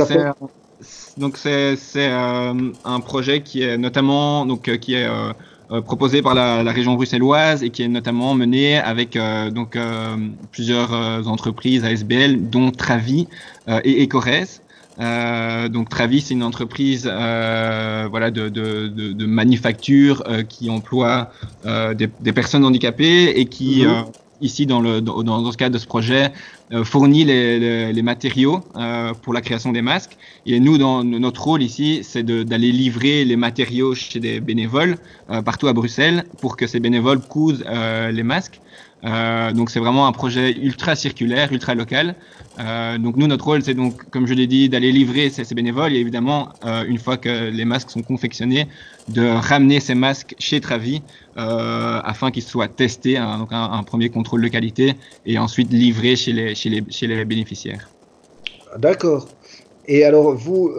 donc 1.17 1.37
c'est 1.39 1.77
un 2.11 3.01
projet 3.01 3.43
qui 3.43 3.63
est 3.63 3.79
notamment 3.79 4.47
donc 4.47 4.71
qui 4.79 4.95
est 4.95 5.09
proposé 5.85 6.23
par 6.23 6.35
la, 6.35 6.63
la, 6.63 6.73
région 6.73 6.95
bruxelloise 6.95 7.63
et 7.63 7.71
qui 7.71 7.83
est 7.83 7.89
notamment 7.89 8.35
mené 8.35 8.77
avec 8.77 9.17
euh, 9.17 9.51
donc 9.51 9.77
euh, 9.77 10.17
plusieurs 10.53 10.93
entreprises 11.29 11.85
ASBL, 11.85 12.51
dont 12.51 12.71
Travi 12.71 13.29
et 13.69 14.05
Ecores. 14.05 14.61
Euh, 15.01 15.69
donc 15.69 15.89
Travis, 15.89 16.21
c'est 16.21 16.35
une 16.35 16.43
entreprise 16.43 17.09
euh, 17.11 18.07
voilà 18.09 18.31
de, 18.31 18.49
de, 18.49 18.89
de, 18.89 19.13
de 19.13 19.27
manufacture 19.27 20.23
euh, 20.27 20.43
qui 20.43 20.71
emploie 20.71 21.31
des, 21.65 22.09
des, 22.21 22.33
personnes 22.33 22.65
handicapées 22.65 23.41
et 23.41 23.47
qui 23.47 23.85
mhm 23.85 24.05
ici 24.45 24.67
dans, 24.67 24.81
le, 24.81 25.01
dans, 25.01 25.23
dans 25.23 25.51
ce 25.51 25.57
cadre 25.57 25.75
de 25.75 25.81
ce 25.81 25.87
projet, 25.87 26.31
euh, 26.73 26.85
fournit 26.85 27.25
les, 27.25 27.59
les, 27.59 27.93
les 27.93 28.03
matériaux 28.03 28.61
euh, 28.77 29.13
pour 29.23 29.33
la 29.33 29.41
création 29.41 29.73
des 29.73 29.83
masques. 29.83 30.17
Et 30.47 30.61
nous, 30.61 30.79
dans 30.79 31.03
notre 31.03 31.43
rôle 31.43 31.63
ici, 31.63 32.01
c'est 32.03 32.25
d'aller 32.25 32.71
livrer 32.71 33.25
les 33.25 33.37
matériaux 33.37 33.95
chez 33.95 34.21
des 34.21 34.41
bénévoles 34.41 34.97
euh, 35.31 35.43
partout 35.43 35.69
à 35.69 35.73
Bruxelles 35.73 36.25
pour 36.41 36.57
que 36.57 36.67
ces 36.67 36.81
bénévoles 36.81 37.21
cousent 37.21 37.65
euh, 37.67 38.11
les 38.13 38.23
masques. 38.23 38.61
Euh, 39.05 39.53
donc 39.53 39.71
c'est 39.71 39.81
vraiment 39.81 40.07
un 40.07 40.13
projet 40.13 40.53
ultra 40.53 40.97
circulaire, 40.97 41.53
ultra 41.53 41.75
local. 41.75 42.15
Euh, 42.59 42.99
donc 42.99 43.17
nous, 43.17 43.27
notre 43.27 43.45
rôle, 43.45 43.63
c'est 43.63 43.75
donc, 43.75 44.09
comme 44.11 44.27
je 44.27 44.35
l'ai 44.35 44.47
dit, 44.47 44.69
d'aller 44.69 44.93
livrer 44.93 45.29
ces, 45.29 45.55
bénévoles 45.55 45.93
et 45.93 45.99
évidemment, 45.99 46.49
euh, 46.65 46.85
une 46.87 46.99
fois 46.99 47.17
que 47.17 47.51
les 47.51 47.65
masques 47.65 47.91
sont 47.91 48.03
confectionnés, 48.03 48.67
de 49.09 49.27
ramener 49.27 49.81
ces 49.81 49.95
masques 49.95 50.35
chez 50.39 50.61
Travi 50.61 51.03
afin 51.37 52.31
qu'ils 52.31 52.45
soient 52.45 52.69
testés, 52.69 53.17
hein, 53.17 53.39
donc 53.39 53.49
un, 53.51 53.83
premier 53.83 54.09
contrôle 54.09 54.41
de 54.41 54.49
qualité 54.49 54.95
et 55.27 55.37
ensuite 55.37 55.73
livrés 55.73 56.17
chez 56.17 56.33
les, 56.33 57.25
bénéficiaires. 57.25 57.89
D'accord. 58.79 59.29
Et 59.87 60.05
alors 60.05 60.35
vous, 60.35 60.73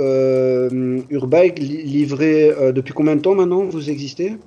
Urbike, 1.09 1.59
livré 1.59 2.51
depuis 2.73 2.93
combien 2.93 3.15
de 3.15 3.21
temps 3.21 3.35
maintenant 3.35 3.65
vous 3.65 3.89
existez? 3.89 4.37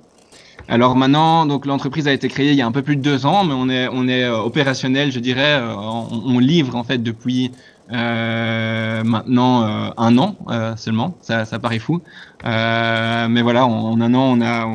Alors 0.69 0.95
maintenant, 0.95 1.47
donc 1.47 1.65
l'entreprise 1.65 2.07
a 2.07 2.13
été 2.13 2.27
créée 2.27 2.51
il 2.51 2.55
y 2.55 2.61
a 2.61 2.67
un 2.67 2.71
peu 2.71 2.83
plus 2.83 2.95
de 2.95 3.01
deux 3.01 3.25
ans, 3.25 3.43
mais 3.43 3.55
on 3.55 3.69
est 3.69 3.87
on 3.91 4.07
est 4.07 4.23
euh, 4.23 4.37
opérationnel, 4.37 5.11
je 5.11 5.19
dirais. 5.19 5.59
Euh, 5.59 5.73
on, 5.75 6.35
on 6.35 6.37
livre 6.37 6.75
en 6.75 6.83
fait 6.83 6.99
depuis 6.99 7.51
euh, 7.91 9.03
maintenant 9.03 9.63
euh, 9.63 9.89
un 9.97 10.17
an 10.17 10.35
euh, 10.49 10.75
seulement. 10.75 11.15
Ça, 11.21 11.45
ça 11.45 11.57
paraît 11.57 11.79
fou, 11.79 12.01
mais 12.43 13.41
voilà, 13.41 13.65
en, 13.65 13.99
un 13.99 14.13
an, 14.13 14.37
on 14.37 14.41
a. 14.41 14.65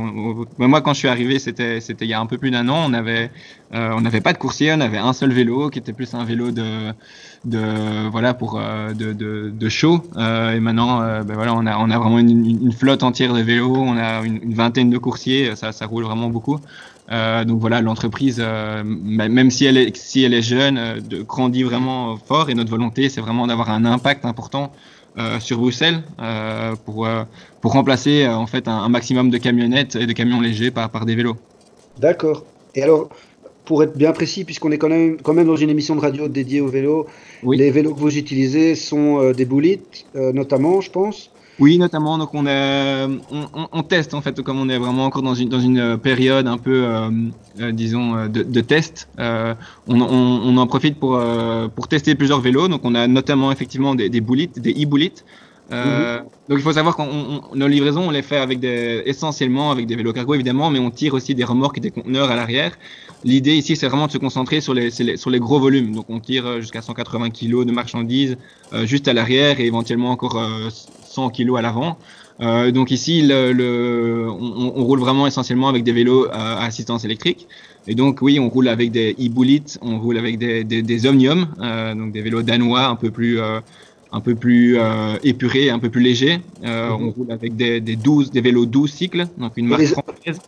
Moi, 0.59 0.81
quand 0.81 0.94
je 0.94 0.98
suis 0.98 1.09
arrivé, 1.09 1.38
c'était 1.38 1.79
il 1.79 2.09
y 2.09 2.14
a 2.14 2.20
un 2.20 2.27
peu 2.27 2.38
plus 2.38 2.50
d'un 2.50 2.68
an. 2.68 2.85
On 2.87 2.92
avait 2.92 3.31
on 3.72 4.00
n'avait 4.00 4.20
pas 4.20 4.33
de 4.33 4.38
coursier, 4.38 4.72
on 4.72 4.81
avait 4.81 4.98
un 4.98 5.12
seul 5.12 5.33
vélo 5.33 5.68
qui 5.68 5.79
était 5.79 5.92
plus 5.92 6.14
un 6.14 6.24
vélo 6.24 6.50
de 6.50 6.92
de 7.44 8.09
voilà 8.09 8.33
pour 8.35 8.59
de, 8.61 9.12
de, 9.12 9.68
show 9.68 10.03
et 10.16 10.61
maintenant 10.61 11.00
ben 11.22 11.35
voilà 11.35 11.55
on 11.55 11.66
a 11.66 11.77
on 11.79 11.90
a 11.90 11.98
vraiment 11.98 12.18
une, 12.18 12.46
une, 12.46 12.72
flotte 12.72 13.03
entière 13.03 13.35
de 13.35 13.42
vélos 13.42 13.74
on 13.77 13.98
a 13.98 14.22
une, 14.22 14.40
une 14.42 14.55
vingtaine 14.55 14.90
de 14.90 14.98
coursiers 14.98 15.57
ça 15.57 15.72
ça 15.72 15.87
roule 15.87 16.05
vraiment 16.05 16.31
beaucoup 16.31 16.59
donc 17.11 17.61
voilà 17.61 17.83
l'entreprise 17.83 18.43
même 18.85 19.51
si 19.51 19.67
elle 19.67 19.77
est 19.77 19.95
si 19.97 20.25
elle 20.25 20.33
est 20.33 20.43
jeune 20.43 21.01
de, 21.01 21.23
grandit 21.23 21.62
vraiment 21.62 22.17
fort 22.17 22.49
et 22.49 22.55
notre 22.55 22.71
volonté 22.71 23.11
c'est 23.11 23.21
vraiment 23.21 23.47
d'avoir 23.47 23.71
un 23.71 23.85
impact 23.85 24.25
important 24.25 24.73
sur 25.38 25.59
Bruxelles 25.59 26.03
pour 26.87 27.07
pour 27.61 27.73
remplacer 27.73 28.27
en 28.27 28.47
fait 28.47 28.69
un, 28.69 28.79
un, 28.79 28.88
maximum 28.88 29.29
de 29.29 29.37
camionnettes 29.37 29.97
et 29.97 30.07
de 30.07 30.12
camions 30.14 30.40
légers 30.40 30.71
par 30.71 30.88
par 30.88 31.05
des 31.05 31.14
vélos 31.14 31.37
d'accord 32.01 32.43
et 32.75 32.83
alors 32.83 33.11
pour 33.64 33.83
être 33.83 33.97
bien 33.97 34.12
précis, 34.12 34.45
puisqu'on 34.45 34.71
est 34.73 34.79
quand 34.79 34.88
même, 34.88 35.17
quand 35.23 35.33
même 35.33 35.47
dans 35.47 35.57
une 35.57 35.71
émission 35.71 35.97
de 35.97 36.01
radio 36.01 36.29
dédiée 36.29 36.61
aux 36.61 36.69
vélos, 36.69 37.07
oui. 37.43 37.57
les 37.57 37.71
vélos 37.71 37.95
que 37.95 38.01
vous 38.01 38.17
utilisez 38.17 38.75
sont 38.75 39.21
euh, 39.21 39.33
des 39.33 39.45
boulites, 39.45 40.07
euh, 40.17 40.33
notamment, 40.33 40.81
je 40.81 40.90
pense? 40.90 41.31
Oui, 41.59 41.79
notamment. 41.79 42.19
Donc 42.19 42.35
on, 42.35 42.47
est, 42.47 43.07
on, 43.31 43.69
on, 43.73 43.83
teste 43.83 44.14
en 44.14 44.21
fait, 44.21 44.40
comme 44.43 44.59
on 44.59 44.69
est 44.69 44.79
vraiment 44.79 45.05
encore 45.05 45.23
dans 45.23 45.35
une, 45.35 45.49
dans 45.49 45.61
une 45.61 45.99
période 45.99 46.47
un 46.49 46.59
peu, 46.59 46.85
euh, 46.85 47.11
euh 47.61 47.73
disons, 47.73 48.27
de, 48.27 48.43
de 48.43 48.61
test. 48.61 49.09
Euh, 49.19 49.55
on, 49.87 50.01
on, 50.01 50.57
en 50.57 50.67
profite 50.67 50.99
pour, 50.99 51.21
pour 51.75 51.88
tester 51.88 52.14
plusieurs 52.14 52.40
vélos. 52.40 52.69
Donc 52.69 52.81
on 52.85 52.95
a 52.95 53.07
notamment 53.07 53.53
effectivement 53.53 53.95
des, 53.95 54.09
des 54.09 54.21
boulites, 54.21 54.59
des 54.59 54.73
e-boulites. 54.73 55.25
Euh, 55.73 56.21
mmh. 56.21 56.25
Donc 56.49 56.59
il 56.59 56.62
faut 56.62 56.73
savoir 56.73 56.95
que 56.95 57.57
nos 57.57 57.67
livraisons, 57.67 58.09
on 58.09 58.11
les 58.11 58.23
fait 58.23 58.37
avec 58.37 58.61
des, 58.61 59.03
essentiellement 59.07 59.71
avec 59.71 59.87
des 59.87 59.97
vélos 59.97 60.12
cargo 60.12 60.35
évidemment, 60.35 60.71
mais 60.71 60.79
on 60.79 60.90
tire 60.90 61.14
aussi 61.14 61.35
des 61.35 61.45
remorques 61.45 61.79
et 61.79 61.81
des 61.81 61.90
conteneurs 61.90 62.31
à 62.31 62.37
l'arrière. 62.37 62.73
L'idée 63.25 63.55
ici, 63.55 63.75
c'est 63.75 63.88
vraiment 63.88 64.07
de 64.07 64.12
se 64.12 64.19
concentrer 64.19 64.61
sur 64.61 64.75
les, 64.75 64.90
sur 64.90 65.31
les 65.31 65.40
gros 65.40 65.59
volumes. 65.59 65.95
Donc 65.95 66.07
on 66.11 66.21
tire 66.21 66.61
jusqu'à 66.61 66.83
180 66.83 67.31
kg 67.31 67.64
de 67.64 67.73
marchandises 67.73 68.37
euh, 68.75 68.85
juste 68.85 69.09
à 69.09 69.14
l'arrière 69.14 69.59
et 69.61 69.64
éventuellement 69.64 70.11
encore 70.11 70.37
euh, 70.37 70.69
100 71.14 71.31
kg 71.31 71.48
à 71.59 71.62
l'avant. 71.62 71.96
Euh, 72.40 72.72
donc 72.72 72.90
ici, 72.90 73.22
le, 73.22 73.53
le, 73.53 74.27
on, 74.29 74.72
on, 74.79 74.85
roule 74.88 74.98
vraiment 75.07 75.27
essentiellement 75.31 75.68
avec 75.68 75.83
des 75.85 75.92
vélos 75.92 76.27
à 76.33 76.64
assistance 76.64 77.05
électrique. 77.05 77.46
Et 77.87 77.94
donc 77.94 78.14
oui, 78.22 78.40
on 78.40 78.48
roule 78.55 78.68
avec 78.68 78.90
des 78.90 79.09
e-bullets, 79.24 79.70
on 79.83 79.98
roule 80.05 80.18
avec 80.18 80.38
des, 80.38 80.64
des, 80.64 80.83
des 80.83 81.07
Omnium, 81.07 81.40
euh, 81.61 81.94
donc 81.94 82.11
des 82.12 82.22
vélos 82.22 82.42
danois 82.42 82.87
un 82.87 82.96
peu 82.96 83.11
plus 83.11 83.38
un 84.14 84.20
peu 84.20 84.35
plus 84.37 84.79
euh, 84.79 85.16
épuré, 85.24 85.70
un 85.70 85.81
peu 85.81 85.90
plus 85.90 86.00
léger. 86.11 86.35
Euh, 86.64 86.90
mm 86.90 86.92
-hmm. 86.92 87.05
On 87.05 87.11
roule 87.16 87.33
avec 87.38 87.57
des, 87.57 87.81
des, 87.88 87.96
12, 87.96 88.31
des 88.31 88.42
vélos 88.46 88.66
12 88.66 88.92
cycles, 89.00 89.24
donc 89.42 89.53
une 89.57 89.66
marque 89.66 89.83
les, 89.83 89.88
française. 89.88 90.38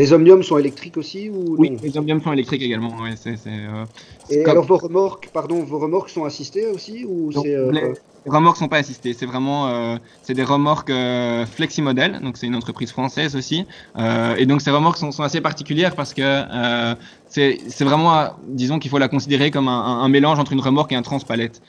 Les 0.00 0.08
Omnium 0.12 0.42
sont 0.42 0.58
électriques 0.64 0.98
aussi 1.02 1.22
ou 1.34 1.40
Oui, 1.60 1.70
non 1.70 1.78
les 1.82 1.96
Omnium 1.98 2.20
sont 2.24 2.32
électriques 2.38 2.64
également. 2.68 2.92
Ouais, 3.02 3.14
c 3.22 3.24
est, 3.30 3.36
c 3.42 3.48
est, 3.48 3.66
euh, 3.72 4.32
Et 4.32 4.42
comme... 4.42 4.52
alors 4.52 4.66
vos 4.72 4.80
remorques, 4.86 5.26
pardon, 5.38 5.58
vos 5.72 5.78
remorques 5.86 6.10
sont 6.16 6.24
assistées 6.30 6.66
aussi 6.76 6.96
ou 7.10 7.16
c'est 7.32 7.54
euh, 7.54 7.94
les, 8.26 8.32
remorques 8.32 8.56
sont 8.56 8.68
pas 8.68 8.78
assistées. 8.78 9.14
C'est 9.14 9.26
vraiment, 9.26 9.68
euh, 9.68 9.96
c'est 10.22 10.34
des 10.34 10.44
remorques 10.44 10.90
euh, 10.90 11.46
fleximodèle. 11.46 12.20
Donc 12.20 12.36
c'est 12.36 12.46
une 12.46 12.56
entreprise 12.56 12.90
française 12.90 13.36
aussi. 13.36 13.66
Euh, 13.98 14.36
et 14.36 14.46
donc 14.46 14.60
ces 14.60 14.70
remorques 14.70 14.98
sont, 14.98 15.12
sont, 15.12 15.22
assez 15.22 15.40
particulières 15.40 15.94
parce 15.94 16.12
que 16.12 16.94
c'est 17.28 17.82
vraiment, 17.82 18.30
disons 18.48 18.78
qu'il 18.78 18.90
faut 18.90 18.98
la 18.98 19.08
considérer 19.08 19.50
comme 19.50 19.68
un, 19.68 20.08
mélange 20.08 20.38
entre 20.38 20.52
une 20.52 20.60
remorque 20.60 20.92
et 20.92 20.96
un 20.96 21.02
transpalette. 21.02 21.60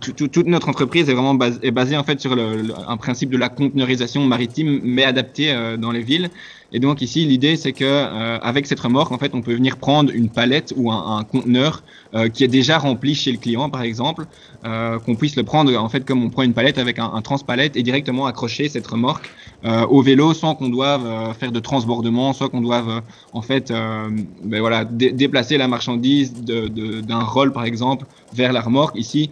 Tout, 0.00 0.28
toute 0.28 0.46
notre 0.46 0.68
entreprise 0.68 1.08
est 1.08 1.14
vraiment 1.14 1.38
est 1.62 1.70
basée 1.70 1.96
en 1.96 2.04
fait 2.04 2.20
sur 2.20 2.32
un 2.32 2.96
principe 2.96 3.30
de 3.30 3.36
la 3.36 3.48
conteneurisation 3.48 4.24
maritime, 4.24 4.80
mais 4.82 5.04
adapté 5.04 5.54
dans 5.78 5.92
les 5.92 6.02
villes. 6.02 6.30
Et 6.72 6.80
donc 6.80 7.02
ici, 7.02 7.24
l'idée 7.26 7.56
c'est 7.56 7.72
que 7.72 7.84
euh, 7.84 8.38
avec 8.40 8.66
cette 8.66 8.80
remorque, 8.80 9.12
en 9.12 9.18
fait, 9.18 9.34
on 9.34 9.42
peut 9.42 9.54
venir 9.54 9.76
prendre 9.76 10.10
une 10.12 10.30
palette 10.30 10.72
ou 10.76 10.90
un, 10.90 11.22
conteneur 11.22 11.82
euh, 12.14 12.28
qui 12.28 12.44
est 12.44 12.48
déjà 12.48 12.78
rempli 12.78 13.14
chez 13.14 13.30
le 13.30 13.38
client, 13.38 13.68
par 13.68 13.82
exemple, 13.82 14.24
euh, 14.64 14.98
qu'on 14.98 15.14
puisse 15.14 15.36
le 15.36 15.42
prendre 15.42 15.76
en 15.76 15.88
fait 15.88 16.04
comme 16.04 16.24
on 16.24 16.30
prend 16.30 16.42
une 16.42 16.54
palette 16.54 16.78
avec 16.78 16.98
un, 16.98 17.20
transpalette 17.20 17.76
et 17.76 17.82
directement 17.82 18.26
accrocher 18.26 18.68
cette 18.68 18.86
remorque 18.86 19.30
euh, 19.64 19.86
au 19.86 20.02
vélo 20.02 20.34
sans 20.34 20.56
qu'on 20.56 20.68
doive 20.68 21.06
euh, 21.06 21.32
faire 21.34 21.52
de 21.52 21.60
transbordement, 21.60 22.32
soit 22.32 22.48
qu'on 22.48 22.60
doive 22.60 22.88
euh, 22.88 23.00
en 23.32 23.42
fait, 23.42 23.70
ben 23.70 24.60
voilà, 24.60 24.84
dé 25.02 25.12
déplacer 25.12 25.56
la 25.58 25.68
marchandise 25.68 26.32
d'un 26.34 27.22
rôle 27.34 27.52
par 27.52 27.64
exemple 27.64 28.06
vers 28.32 28.52
la 28.52 28.60
remorque. 28.60 28.96
Ici, 28.98 29.30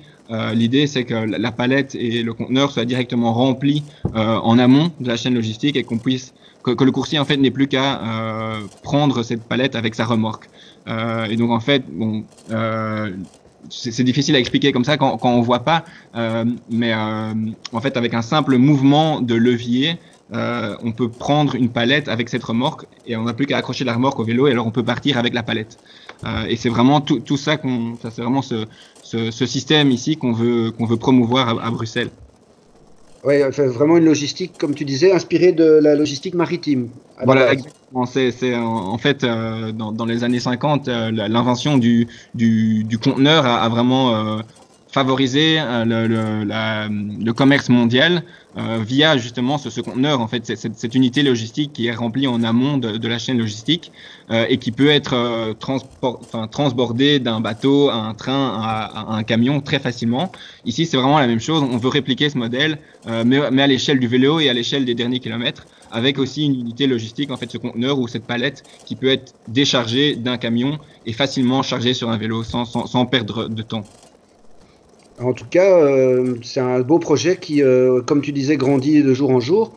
l'idée 0.55 0.87
c'est 0.87 1.05
que 1.05 1.15
la 1.15 1.53
palette 1.53 1.95
et 1.95 2.23
le 2.23 2.33
conteneur 2.35 2.71
soient 2.71 2.85
directement 2.85 3.33
remplis 3.33 3.83
en 4.15 4.59
amont 4.59 4.93
de 5.01 5.09
la 5.09 5.17
chaîne 5.17 5.35
logistique 5.35 5.77
et 5.77 5.83
qu'on 5.83 5.99
puisse 5.99 6.33
que, 6.63 6.85
le 6.85 6.93
coursier 6.93 7.19
en 7.19 7.25
fait 7.25 7.37
n'est 7.37 7.51
plus 7.51 7.69
qu'à 7.69 8.01
euh, 8.01 8.61
prendre 8.83 9.23
cette 9.23 9.43
palette 9.43 9.77
avec 9.77 9.95
sa 9.95 10.05
remorque. 10.05 10.49
Euh, 10.89 11.25
et 11.25 11.37
donc 11.37 11.51
en 11.51 11.61
fait, 11.61 11.85
bon, 11.91 12.25
euh, 12.51 13.11
c'est 13.69 14.05
difficile 14.05 14.35
à 14.37 14.39
expliquer 14.39 14.73
comme 14.73 14.85
ça 14.85 14.97
quand, 14.97 15.19
quand 15.19 15.31
on 15.31 15.43
voit 15.43 15.61
pas, 15.61 15.85
mais 16.71 16.95
en 16.95 17.81
fait 17.83 17.97
avec 17.99 18.15
un 18.15 18.23
simple 18.23 18.57
mouvement 18.57 19.21
de 19.21 19.35
levier, 19.35 19.99
on 20.33 20.93
peut 20.93 21.09
prendre 21.09 21.55
une 21.55 21.71
palette 21.71 22.09
avec 22.09 22.29
cette 22.29 22.45
remorque 22.45 22.87
et 23.07 23.17
on 23.17 23.25
n'a 23.25 23.33
plus 23.33 23.47
qu'à 23.47 23.57
accrocher 23.57 23.85
la 23.85 23.95
remorque 23.95 24.19
au 24.21 24.25
vélo 24.25 24.47
et 24.47 24.53
alors 24.53 24.67
on 24.67 24.71
peut 24.71 24.85
partir 24.85 25.19
avec 25.19 25.35
la 25.35 25.43
palette. 25.43 25.79
et 26.49 26.57
c'est 26.57 26.69
vraiment 26.69 27.01
tout, 27.01 27.21
tout 27.21 27.37
ça 27.37 27.57
qu'on, 27.57 27.97
c'est 28.01 28.23
vraiment 28.23 28.43
ce, 28.43 28.67
ce, 29.03 29.31
ce, 29.31 29.47
système 29.47 29.91
ici 29.91 30.17
qu'on 30.17 30.33
veut 30.33 30.71
qu'on 30.71 30.87
veut 30.87 30.97
promouvoir 30.97 31.59
à, 31.59 31.67
à 31.67 31.71
Bruxelles. 31.71 32.11
Oui, 33.23 33.35
vraiment 33.43 33.99
une 33.99 34.07
logistique, 34.07 34.53
comme 34.59 34.75
tu 34.75 34.85
disais, 34.85 35.13
inspirée 35.13 35.53
de 35.53 35.65
la 35.65 35.95
logistique 35.95 36.35
maritime. 36.35 36.89
Voilà, 37.23 37.53
exactement. 37.53 38.07
C'est, 38.07 38.55
en, 38.55 38.97
fait, 38.97 39.25
euh, 39.25 39.73
dans, 39.73 39.93
dans, 39.93 40.07
les 40.07 40.25
années 40.25 40.41
50, 40.41 40.89
euh, 40.89 41.11
l'invention 41.11 41.77
du, 41.77 42.09
du, 42.35 42.85
du, 42.85 42.99
conteneur 42.99 43.45
a, 43.45 43.63
a 43.63 43.69
vraiment 43.69 44.15
euh, 44.15 44.39
favoriser 44.91 45.59
euh, 45.59 45.85
le, 45.85 46.07
le, 46.07 46.45
la, 46.45 46.89
le, 46.89 47.33
commerce 47.33 47.69
mondial 47.69 48.23
euh, 48.59 48.79
via 48.85 49.17
justement 49.17 49.57
ce, 49.57 49.71
ce, 49.71 49.81
conteneur, 49.81 50.21
en 50.21 50.27
fait, 50.27 50.45
cette, 50.45 50.77
cette, 50.77 50.95
unité 50.95 51.23
logistique 51.23 51.73
qui 51.73 51.87
est 51.87 51.95
remplie 51.95 52.27
en 52.27 52.43
amont 52.43 52.77
de, 52.77 52.97
de 52.97 53.09
la 53.09 53.19
chaîne 53.19 53.39
logistique 53.39 53.93
euh, 54.31 54.47
et 54.49 54.59
qui 54.59 54.73
peut 54.73 54.89
être 54.89 55.55
enfin, 55.63 56.49
transbordée 56.49 57.21
d'un 57.21 57.41
bateau 57.41 57.89
à 57.89 57.95
un 57.95 58.15
train 58.15 58.59
à, 58.61 59.13
à, 59.13 59.15
un 59.15 59.23
camion 59.23 59.61
très 59.61 59.79
facilement. 59.79 60.33
Ici, 60.65 60.87
c'est 60.87 60.97
vraiment 60.97 61.21
la 61.21 61.29
même 61.29 61.41
chose. 61.41 61.63
On 61.63 61.77
veut 61.77 61.89
répliquer 61.89 62.29
ce 62.29 62.39
modèle, 62.39 62.79
mais, 63.07 63.51
mais, 63.51 63.63
à 63.63 63.67
l'échelle 63.67 64.01
du 64.01 64.09
vélo 64.09 64.41
et 64.41 64.49
à 64.49 64.53
l'échelle 64.53 64.85
des 64.85 64.95
derniers 64.95 65.21
kilomètres, 65.21 65.67
avec 65.93 66.19
aussi 66.19 66.45
une 66.45 66.55
unité 66.55 66.87
logistique, 66.87 67.31
en 67.31 67.37
fait, 67.37 67.51
ce 67.51 67.59
conteneur 67.59 67.99
ou 67.99 68.09
cette 68.09 68.25
palette 68.25 68.65
qui 68.87 68.97
peut 68.97 69.09
être 69.09 69.35
déchargée 69.49 70.17
d'un 70.17 70.37
camion 70.37 70.79
et 71.07 71.13
facilement 71.13 71.63
chargée 71.63 71.95
sur 71.95 72.11
un 72.11 72.17
vélo 72.17 72.43
sans, 72.43 72.65
sans, 72.65 72.87
sans 72.87 73.07
perdre 73.07 73.49
de 73.49 73.63
temps. 73.63 73.85
En 75.21 75.35
tout 75.35 75.45
cas, 75.45 75.79
euh, 75.79 76.37
c'est 76.43 76.61
un 76.61 76.81
beau 76.81 76.99
projet 76.99 77.37
qui, 77.37 77.63
euh, 77.63 78.01
comme 78.01 78.23
tu 78.23 78.33
disais, 78.33 78.57
grandit 78.57 79.03
de 79.03 79.13
jour 79.13 79.31
en 79.31 79.41
jour. 79.41 79.73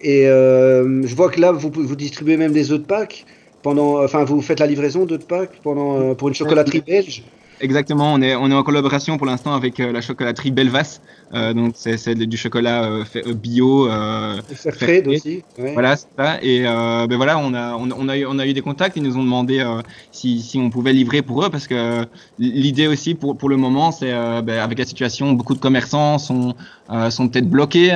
Et 0.00 0.26
euh, 0.26 1.06
je 1.06 1.14
vois 1.14 1.30
que 1.30 1.40
là, 1.40 1.52
vous, 1.52 1.70
vous 1.74 1.96
distribuez 1.96 2.36
même 2.36 2.52
des 2.52 2.72
œufs 2.72 2.80
de 2.80 2.86
Pâques. 2.86 3.26
Pendant, 3.62 4.02
enfin, 4.02 4.24
vous 4.24 4.40
faites 4.40 4.60
la 4.60 4.66
livraison 4.66 5.04
d'œufs 5.04 5.18
de 5.18 5.24
Pâques 5.24 5.60
pendant, 5.62 6.14
pour 6.14 6.28
une 6.28 6.34
chocolaterie 6.34 6.80
belge. 6.80 7.24
Exactement, 7.60 8.12
on 8.12 8.20
est, 8.20 8.34
on 8.34 8.50
est 8.50 8.54
en 8.54 8.62
collaboration 8.62 9.16
pour 9.16 9.26
l'instant 9.26 9.54
avec 9.54 9.78
la 9.78 10.00
chocolaterie 10.00 10.50
Belvas. 10.50 11.00
Euh, 11.34 11.52
donc 11.54 11.72
c'est 11.74 12.14
du 12.14 12.36
chocolat 12.36 12.84
euh, 12.84 13.04
fait, 13.04 13.22
bio. 13.32 13.90
Euh, 13.90 14.40
frais 14.72 15.02
aussi. 15.06 15.42
Ouais. 15.58 15.72
Voilà, 15.72 15.96
c'est 15.96 16.06
ça. 16.16 16.38
Et 16.42 16.62
ben 16.62 17.16
voilà, 17.16 17.38
on 17.38 17.54
a, 17.54 17.74
on, 17.74 17.90
on, 17.90 18.08
a 18.08 18.16
eu, 18.16 18.26
on 18.26 18.38
a 18.38 18.46
eu 18.46 18.52
des 18.52 18.60
contacts. 18.60 18.96
Ils 18.96 19.02
nous 19.02 19.16
ont 19.16 19.24
demandé 19.24 19.64
si, 20.12 20.40
si 20.40 20.58
on 20.58 20.70
pouvait 20.70 20.92
livrer 20.92 21.22
pour 21.22 21.44
eux 21.44 21.50
parce 21.50 21.66
que 21.66 22.06
l'idée 22.38 22.86
aussi 22.86 23.14
pour, 23.14 23.36
pour 23.36 23.48
le 23.48 23.56
moment, 23.56 23.90
c'est 23.90 24.12
ben, 24.42 24.58
avec 24.60 24.78
la 24.78 24.84
situation, 24.84 25.32
beaucoup 25.32 25.54
de 25.54 25.60
commerçants 25.60 26.18
sont, 26.18 26.54
sont 27.10 27.28
peut-être 27.28 27.48
bloqués 27.48 27.90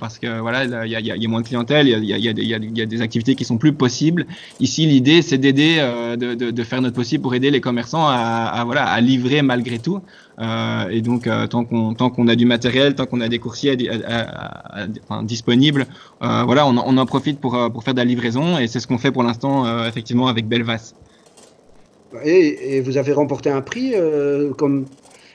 parce 0.00 0.18
que 0.18 0.40
voilà, 0.40 0.64
il 0.84 0.90
y 0.90 1.26
a, 1.26 1.28
moins 1.28 1.40
de 1.40 1.46
clientèle, 1.46 1.88
il 1.88 2.04
y 2.04 2.82
a, 2.82 2.86
des 2.86 3.02
activités 3.02 3.34
qui 3.34 3.44
sont 3.44 3.58
plus 3.58 3.72
possibles. 3.72 4.26
Ici, 4.60 4.86
l'idée, 4.86 5.22
c'est 5.22 5.38
d'aider, 5.38 5.76
de, 6.18 6.34
de, 6.34 6.64
faire 6.64 6.82
notre 6.82 6.96
possible 6.96 7.22
pour 7.22 7.34
aider 7.34 7.50
les 7.50 7.60
commerçants 7.60 8.06
à, 8.06 8.62
voilà, 8.64 8.84
à 8.84 9.00
livrer 9.00 9.42
malgré 9.42 9.78
tout. 9.78 10.00
Euh, 10.38 10.88
et 10.88 11.02
donc, 11.02 11.26
euh, 11.26 11.46
tant 11.46 11.64
qu'on 11.64 11.94
tant 11.94 12.10
qu'on 12.10 12.28
a 12.28 12.34
du 12.34 12.46
matériel, 12.46 12.94
tant 12.94 13.06
qu'on 13.06 13.20
a 13.20 13.28
des 13.28 13.38
coursiers 13.38 13.76
disponibles, 15.22 15.86
euh, 16.22 16.42
voilà, 16.44 16.66
on, 16.66 16.76
on, 16.76 16.96
en 16.96 17.06
profite 17.06 17.40
pour, 17.40 17.58
pour 17.72 17.84
faire 17.84 17.94
de 17.94 17.98
la 17.98 18.04
livraison. 18.04 18.58
Et 18.58 18.66
c'est 18.66 18.80
ce 18.80 18.86
qu'on 18.86 18.98
fait 18.98 19.12
pour 19.12 19.22
l'instant, 19.22 19.86
effectivement, 19.86 20.28
avec 20.28 20.46
Belvas. 20.48 20.94
Et, 22.24 22.76
et, 22.76 22.80
vous 22.80 22.98
avez 22.98 23.12
remporté 23.12 23.50
un 23.50 23.62
prix 23.62 23.94
comme 24.58 24.86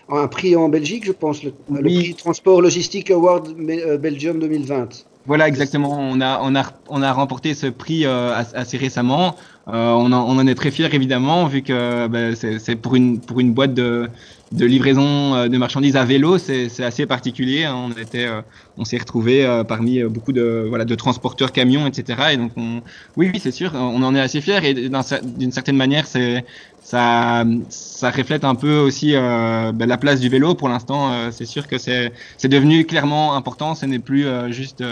un 0.10 0.28
prix 0.28 0.56
en 0.56 0.70
Belgique, 0.70 1.06
je 1.06 1.12
pense, 1.12 1.44
le, 1.44 1.54
oui. 1.70 1.78
le 1.78 1.84
prix 1.84 2.16
Transport 2.16 2.62
Logistique 2.62 3.12
Award 3.12 3.54
Belgium 4.00 4.40
2020. 4.40 5.06
Voilà, 5.26 5.48
exactement. 5.50 5.98
On 6.00 6.22
a, 6.22 6.40
on 6.42 6.56
a, 6.56 6.64
on 6.88 7.02
a 7.02 7.12
remporté 7.12 7.54
ce 7.54 7.68
prix 7.68 8.06
euh, 8.06 8.34
assez 8.34 8.78
récemment. 8.78 9.36
Euh, 9.68 9.92
on, 9.92 10.14
en, 10.14 10.24
on, 10.24 10.40
en, 10.40 10.48
est 10.48 10.56
très 10.56 10.72
fiers, 10.72 10.94
évidemment, 10.94 11.48
vu 11.48 11.62
que 11.62 12.08
bah, 12.08 12.34
c'est 12.36 12.76
pour 12.78 12.96
une, 12.96 13.20
pour 13.20 13.42
une 13.42 13.54
boîte 13.54 13.74
de, 13.74 14.10
de 14.52 14.66
livraison 14.66 15.36
euh, 15.36 15.48
de 15.48 15.58
marchandises 15.58 15.96
à 15.96 16.06
vélo, 16.06 16.38
c'est 16.38 16.84
assez 16.84 17.06
particulier. 17.06 17.66
Hein. 17.66 17.76
On 17.76 17.92
était, 17.92 18.26
euh, 18.26 18.42
on 18.78 18.86
s'est 18.86 18.98
retrouvé 18.98 19.46
euh, 19.46 19.64
parmi 19.64 20.04
beaucoup 20.04 20.32
de, 20.32 20.66
voilà, 20.68 20.86
de 20.86 20.96
transporteurs 20.96 21.52
camions, 21.52 21.86
etc. 21.86 22.20
Et 22.32 22.38
donc, 22.38 22.52
on, 22.56 22.82
oui, 23.18 23.30
oui, 23.34 23.40
c'est 23.42 23.52
sûr, 23.52 23.72
on 23.76 24.02
en 24.04 24.16
est 24.16 24.22
assez 24.22 24.42
fiers. 24.42 24.60
Et 24.64 24.74
d'une 24.74 25.52
certaine 25.52 25.76
manière, 25.76 26.08
c'est 26.08 26.46
ça, 26.82 27.44
ça 27.70 28.12
reflète 28.12 28.46
un 28.46 28.56
peu 28.56 28.78
aussi 28.78 29.16
euh, 29.16 29.72
ben, 29.74 29.88
la 29.88 29.98
place 29.98 30.20
du 30.20 30.30
vélo. 30.30 30.56
Pour 30.56 30.70
l'instant, 30.70 31.12
c'est 31.32 31.46
sûr 31.46 31.68
que 31.68 31.78
c'est 31.78 32.12
devenu 32.44 32.86
clairement 32.86 33.36
important. 33.36 33.76
Ce 33.76 33.86
n'est 33.86 34.00
plus 34.00 34.26
juste 34.50 34.84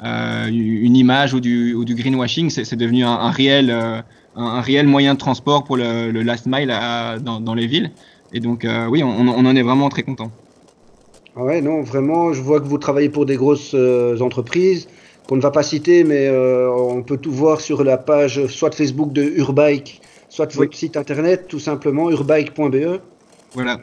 une 0.00 0.96
image 0.96 1.34
ou 1.34 1.40
du, 1.40 1.74
ou 1.74 1.84
du 1.84 1.94
greenwashing. 1.94 2.48
C'est 2.48 2.76
devenu 2.76 3.04
un, 3.04 3.10
un 3.10 3.30
réel, 3.30 3.70
un, 3.70 4.04
un, 4.36 4.60
réel 4.62 4.86
moyen 4.86 5.14
de 5.14 5.18
transport 5.18 5.64
pour 5.64 5.76
le, 5.76 6.10
le 6.10 6.22
last 6.22 6.46
mile 6.46 6.70
à, 6.70 7.18
dans, 7.18 7.40
dans, 7.40 7.54
les 7.54 7.66
villes. 7.66 7.90
Et 8.32 8.40
donc, 8.40 8.66
oui, 8.90 9.02
on, 9.02 9.08
on, 9.08 9.46
en 9.46 9.56
est 9.56 9.62
vraiment 9.62 9.88
très 9.88 10.02
content. 10.02 10.30
Ah 11.36 11.44
ouais, 11.44 11.60
non, 11.60 11.82
vraiment, 11.82 12.32
je 12.32 12.42
vois 12.42 12.60
que 12.60 12.66
vous 12.66 12.78
travaillez 12.78 13.08
pour 13.08 13.26
des 13.26 13.36
grosses 13.36 13.74
entreprises 14.20 14.88
qu'on 15.28 15.36
ne 15.36 15.40
va 15.40 15.50
pas 15.50 15.62
citer, 15.62 16.04
mais 16.04 16.30
on 16.30 17.02
peut 17.02 17.16
tout 17.16 17.32
voir 17.32 17.60
sur 17.60 17.84
la 17.84 17.96
page 17.96 18.46
soit 18.46 18.70
de 18.70 18.74
Facebook 18.74 19.12
de 19.12 19.22
Urbike 19.22 20.00
soit 20.28 20.52
votre 20.54 20.70
oui. 20.70 20.76
site 20.76 20.96
internet, 20.96 21.46
tout 21.48 21.58
simplement, 21.58 22.10
urbike.be. 22.10 23.00
Voilà, 23.54 23.80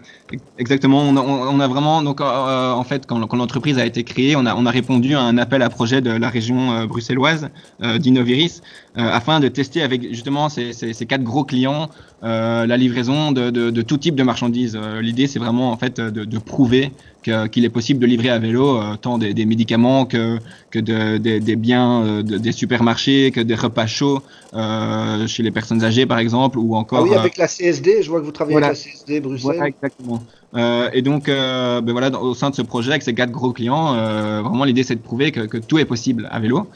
exactement. 0.59 1.01
On 1.01 1.17
a, 1.17 1.21
on 1.21 1.59
a 1.59 1.67
vraiment, 1.67 2.03
donc, 2.03 2.21
euh, 2.21 2.71
en 2.71 2.83
fait, 2.83 3.07
quand, 3.07 3.25
quand 3.25 3.37
l'entreprise 3.37 3.79
a 3.79 3.85
été 3.87 4.03
créée, 4.03 4.35
on 4.35 4.45
a, 4.45 4.53
on 4.53 4.67
a 4.67 4.69
répondu 4.69 5.15
à 5.15 5.21
un 5.21 5.39
appel 5.39 5.63
à 5.63 5.69
projet 5.69 5.99
de 5.99 6.11
la 6.11 6.29
région 6.29 6.71
euh, 6.71 6.85
bruxelloise 6.85 7.49
euh, 7.81 7.97
d'Innoviris 7.97 8.61
euh, 8.61 8.82
afin 8.95 9.39
de 9.39 9.47
tester 9.47 9.81
avec 9.81 10.09
justement 10.09 10.49
ces, 10.49 10.73
ces, 10.73 10.93
ces 10.93 11.05
quatre 11.05 11.23
gros 11.23 11.43
clients 11.43 11.89
euh, 12.23 12.65
la 12.65 12.77
livraison 12.77 13.31
de, 13.31 13.49
de, 13.49 13.69
de, 13.69 13.81
tout 13.81 13.97
type 13.97 14.15
de 14.15 14.23
marchandises. 14.23 14.77
Euh, 14.79 15.01
l'idée, 15.01 15.27
c'est 15.27 15.39
vraiment 15.39 15.71
en 15.71 15.77
fait 15.77 15.99
de, 15.99 16.25
de 16.25 16.37
prouver 16.37 16.91
qu'il 17.23 17.49
qu 17.49 17.63
est 17.63 17.69
possible 17.69 17.99
de 17.99 18.05
livrer 18.05 18.29
à 18.29 18.37
vélo 18.39 18.79
tant 19.01 19.17
des, 19.17 19.33
des 19.33 19.45
médicaments 19.45 20.05
que, 20.05 20.39
que 20.71 20.79
de, 20.79 21.17
des, 21.17 21.39
des 21.39 21.55
biens 21.55 22.21
des 22.21 22.51
supermarchés, 22.51 23.31
que 23.31 23.39
des 23.39 23.55
repas 23.55 23.87
chauds 23.87 24.21
chez 25.27 25.41
les 25.43 25.51
personnes 25.51 25.83
âgées, 25.83 26.05
par 26.05 26.19
exemple, 26.19 26.57
ou 26.59 26.75
encore. 26.75 26.99
Ah 26.99 27.03
oui, 27.03 27.15
avec 27.15 27.37
la 27.37 27.47
CSD, 27.47 28.03
je 28.03 28.09
vois 28.09 28.19
que 28.19 28.25
vous 28.25 28.31
travaillez 28.31 28.55
voilà. 28.55 28.67
avec 28.67 28.85
la 28.85 28.91
CSD 28.91 29.21
Bruxelles. 29.21 29.55
Voilà, 29.55 29.67
exactement. 29.67 30.21
Euh, 30.55 30.89
et 30.93 31.01
donc, 31.01 31.29
euh, 31.29 31.81
ben 31.81 31.91
voilà, 31.93 32.11
au 32.21 32.33
sein 32.33 32.49
de 32.49 32.55
ce 32.55 32.61
projet, 32.61 32.91
avec 32.91 33.01
ces 33.01 33.13
quatre 33.13 33.31
gros 33.31 33.51
clients, 33.51 33.95
euh, 33.95 34.41
vraiment 34.41 34.65
l'idée 34.65 34.83
c'est 34.83 34.95
de 34.95 35.01
prouver 35.01 35.31
que, 35.31 35.57
tout 35.57 35.79
est 35.79 35.85
possible 35.85 36.27
à 36.31 36.39
vélo. 36.39 36.67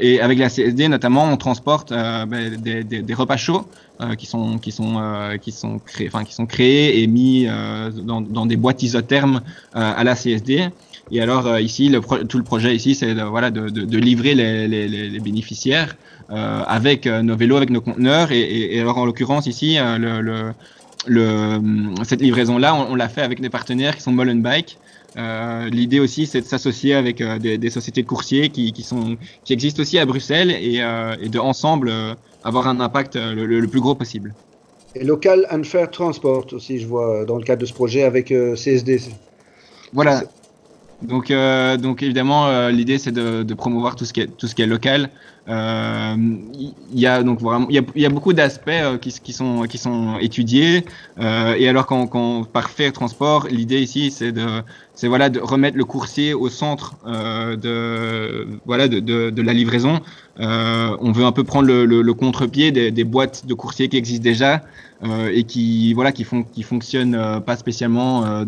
Et 0.00 0.20
avec 0.20 0.38
la 0.38 0.48
CSD 0.48 0.88
notamment, 0.88 1.24
on 1.24 1.36
transporte 1.36 1.90
ben, 1.90 2.56
des, 2.56 3.14
repas 3.14 3.36
chauds 3.36 3.66
qui 4.18 4.26
sont 4.26 4.58
qui 4.58 4.72
sont 4.72 5.00
qui 5.40 5.52
sont 5.52 5.78
créés, 5.78 6.08
enfin 6.08 6.24
qui 6.24 6.34
sont 6.34 6.46
créés 6.46 7.02
et 7.02 7.06
mis 7.06 7.46
dans, 8.02 8.46
des 8.46 8.56
boîtes 8.56 8.82
isothermes 8.82 9.40
à 9.72 10.02
la 10.02 10.14
CSD. 10.14 10.68
Et 11.12 11.20
alors 11.20 11.58
ici, 11.60 11.94
tout 12.28 12.38
le 12.38 12.44
projet 12.44 12.74
ici, 12.74 12.96
c'est 12.96 13.14
de, 13.14 13.22
voilà 13.22 13.50
de, 13.50 13.98
livrer 13.98 14.34
les, 14.34 15.20
bénéficiaires 15.20 15.96
avec 16.28 17.06
nos 17.06 17.36
vélos, 17.36 17.56
avec 17.56 17.70
nos 17.70 17.80
conteneurs. 17.80 18.32
Et, 18.32 18.80
alors 18.80 18.98
en 18.98 19.06
l'occurrence 19.06 19.46
ici, 19.46 19.78
le 19.80 20.52
le, 21.06 21.60
cette 22.04 22.20
livraison-là, 22.20 22.74
on, 22.74 22.92
on 22.92 22.94
l'a 22.94 23.08
fait 23.08 23.22
avec 23.22 23.40
des 23.40 23.50
partenaires 23.50 23.96
qui 23.96 24.02
sont 24.02 24.12
Molenbike. 24.12 24.78
Euh, 25.16 25.68
L'idée 25.70 26.00
aussi, 26.00 26.26
c'est 26.26 26.40
de 26.40 26.46
s'associer 26.46 26.94
avec 26.94 27.20
euh, 27.20 27.38
des, 27.38 27.56
des, 27.56 27.70
sociétés 27.70 28.02
de 28.02 28.06
coursiers 28.06 28.50
qui, 28.50 28.72
qui, 28.72 28.82
sont, 28.82 29.16
qui 29.44 29.52
existent 29.52 29.80
aussi 29.80 29.98
à 29.98 30.04
Bruxelles 30.04 30.50
et, 30.50 30.82
euh, 30.82 31.16
et 31.20 31.28
de 31.28 31.38
ensemble 31.38 31.88
euh, 31.88 32.14
avoir 32.44 32.68
un 32.68 32.80
impact 32.80 33.16
euh, 33.16 33.34
le, 33.34 33.46
le, 33.46 33.68
plus 33.68 33.80
gros 33.80 33.94
possible. 33.94 34.34
Et 34.94 35.04
Local 35.04 35.46
and 35.50 35.64
Fair 35.64 35.90
Transport 35.90 36.46
aussi, 36.52 36.78
je 36.78 36.86
vois, 36.86 37.24
dans 37.24 37.38
le 37.38 37.44
cadre 37.44 37.62
de 37.62 37.66
ce 37.66 37.72
projet 37.72 38.02
avec 38.02 38.28
CSD. 38.28 39.00
Voilà. 39.92 40.22
Donc, 41.02 41.30
donc 41.82 42.02
évidemment, 42.02 42.68
l'idée 42.70 42.96
c'est 42.96 43.12
de, 43.12 43.42
de, 43.42 43.54
promouvoir 43.54 43.94
tout 43.94 44.06
ce 44.06 44.14
qui 44.14 44.22
est 44.22 44.26
tout 44.38 44.46
ce 44.46 44.54
qui 44.54 44.62
est 44.62 44.66
local. 44.66 45.10
Il 45.48 45.52
euh, 45.52 46.16
y 46.92 47.06
a 47.06 47.22
donc 47.22 47.40
vraiment, 47.40 47.68
il 47.70 47.84
y 47.94 48.06
a, 48.06 48.08
beaucoup 48.08 48.32
d'aspects 48.32 48.68
euh, 48.68 48.98
qui, 48.98 49.32
sont 49.32 49.62
qui 49.62 49.78
sont 49.78 50.18
étudiés. 50.18 50.84
Euh, 51.20 51.54
et 51.56 51.68
alors 51.68 51.86
quand, 51.86 52.44
par 52.52 52.68
faire 52.68 52.92
transport, 52.92 53.46
l'idée 53.48 53.80
ici 53.80 54.10
c'est 54.10 54.32
de 54.32 54.44
c'est 54.94 55.06
voilà 55.06 55.28
de 55.28 55.38
remettre 55.38 55.76
le 55.76 55.84
coursier 55.84 56.34
au 56.34 56.48
centre 56.48 56.96
de 57.06 58.48
voilà 58.64 58.88
de, 58.88 58.98
de, 58.98 59.42
la 59.42 59.52
livraison. 59.52 60.00
on 60.38 61.12
veut 61.12 61.24
un 61.24 61.32
peu 61.32 61.44
prendre 61.44 61.68
le, 61.68 62.14
contre-pied 62.14 62.72
des, 62.72 63.04
boîtes 63.04 63.46
de 63.46 63.54
coursiers 63.54 63.88
qui 63.88 63.98
existent 63.98 64.24
déjà 64.24 64.62
et 65.30 65.44
qui 65.44 65.92
voilà 65.92 66.10
qui 66.10 66.24
font 66.24 66.42
qui 66.42 66.62
fonctionnent 66.62 67.40
pas 67.46 67.56
spécialement 67.56 68.44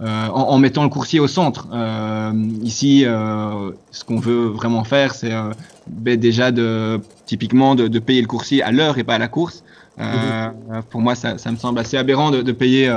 en, 0.00 0.30
en, 0.30 0.58
mettant 0.58 0.84
le 0.84 0.88
coursier 0.88 1.20
au 1.20 1.26
centre. 1.26 1.68
Euh, 1.72 2.32
ici, 2.62 3.04
euh, 3.04 3.72
ce 3.90 4.04
qu'on 4.04 4.20
veut 4.20 4.46
vraiment 4.46 4.84
faire, 4.84 5.14
c'est 5.14 5.32
euh, 5.32 5.50
ben 5.88 6.18
déjà 6.18 6.50
de 6.50 7.00
typiquement 7.26 7.74
de, 7.74 7.88
de, 7.88 7.98
payer 7.98 8.20
le 8.20 8.28
coursier 8.28 8.62
à 8.62 8.70
l'heure 8.70 8.98
et 8.98 9.04
pas 9.04 9.14
à 9.14 9.18
la 9.18 9.28
course. 9.28 9.64
Mmh. 9.98 10.82
Pour 10.90 11.00
moi, 11.00 11.16
ça, 11.16 11.38
ça, 11.38 11.50
me 11.50 11.56
semble 11.56 11.80
assez 11.80 11.96
aberrant 11.96 12.30
de, 12.30 12.42
de 12.42 12.52
payer 12.52 12.88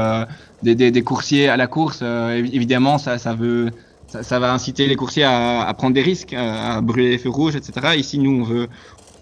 des, 0.62 0.76
des, 0.76 0.92
des, 0.92 1.02
coursiers 1.02 1.50
à 1.50 1.58
la 1.58 1.66
course. 1.66 2.04
évidemment, 2.04 3.00
ça, 3.00 3.18
ça 3.18 3.34
veut 3.34 3.72
ça, 4.08 4.38
va 4.38 4.54
inciter 4.54 4.86
les 4.86 4.96
coursiers 4.96 5.24
à, 5.24 5.74
prendre 5.76 5.96
des 5.96 6.04
risques, 6.04 6.34
à, 6.34 6.80
brûler 6.82 7.10
les 7.10 7.18
feux 7.18 7.32
rouges, 7.32 7.56
etc. 7.56 7.98
Ici, 7.98 8.20
nous, 8.20 8.42
on 8.42 8.44
veut, 8.44 8.68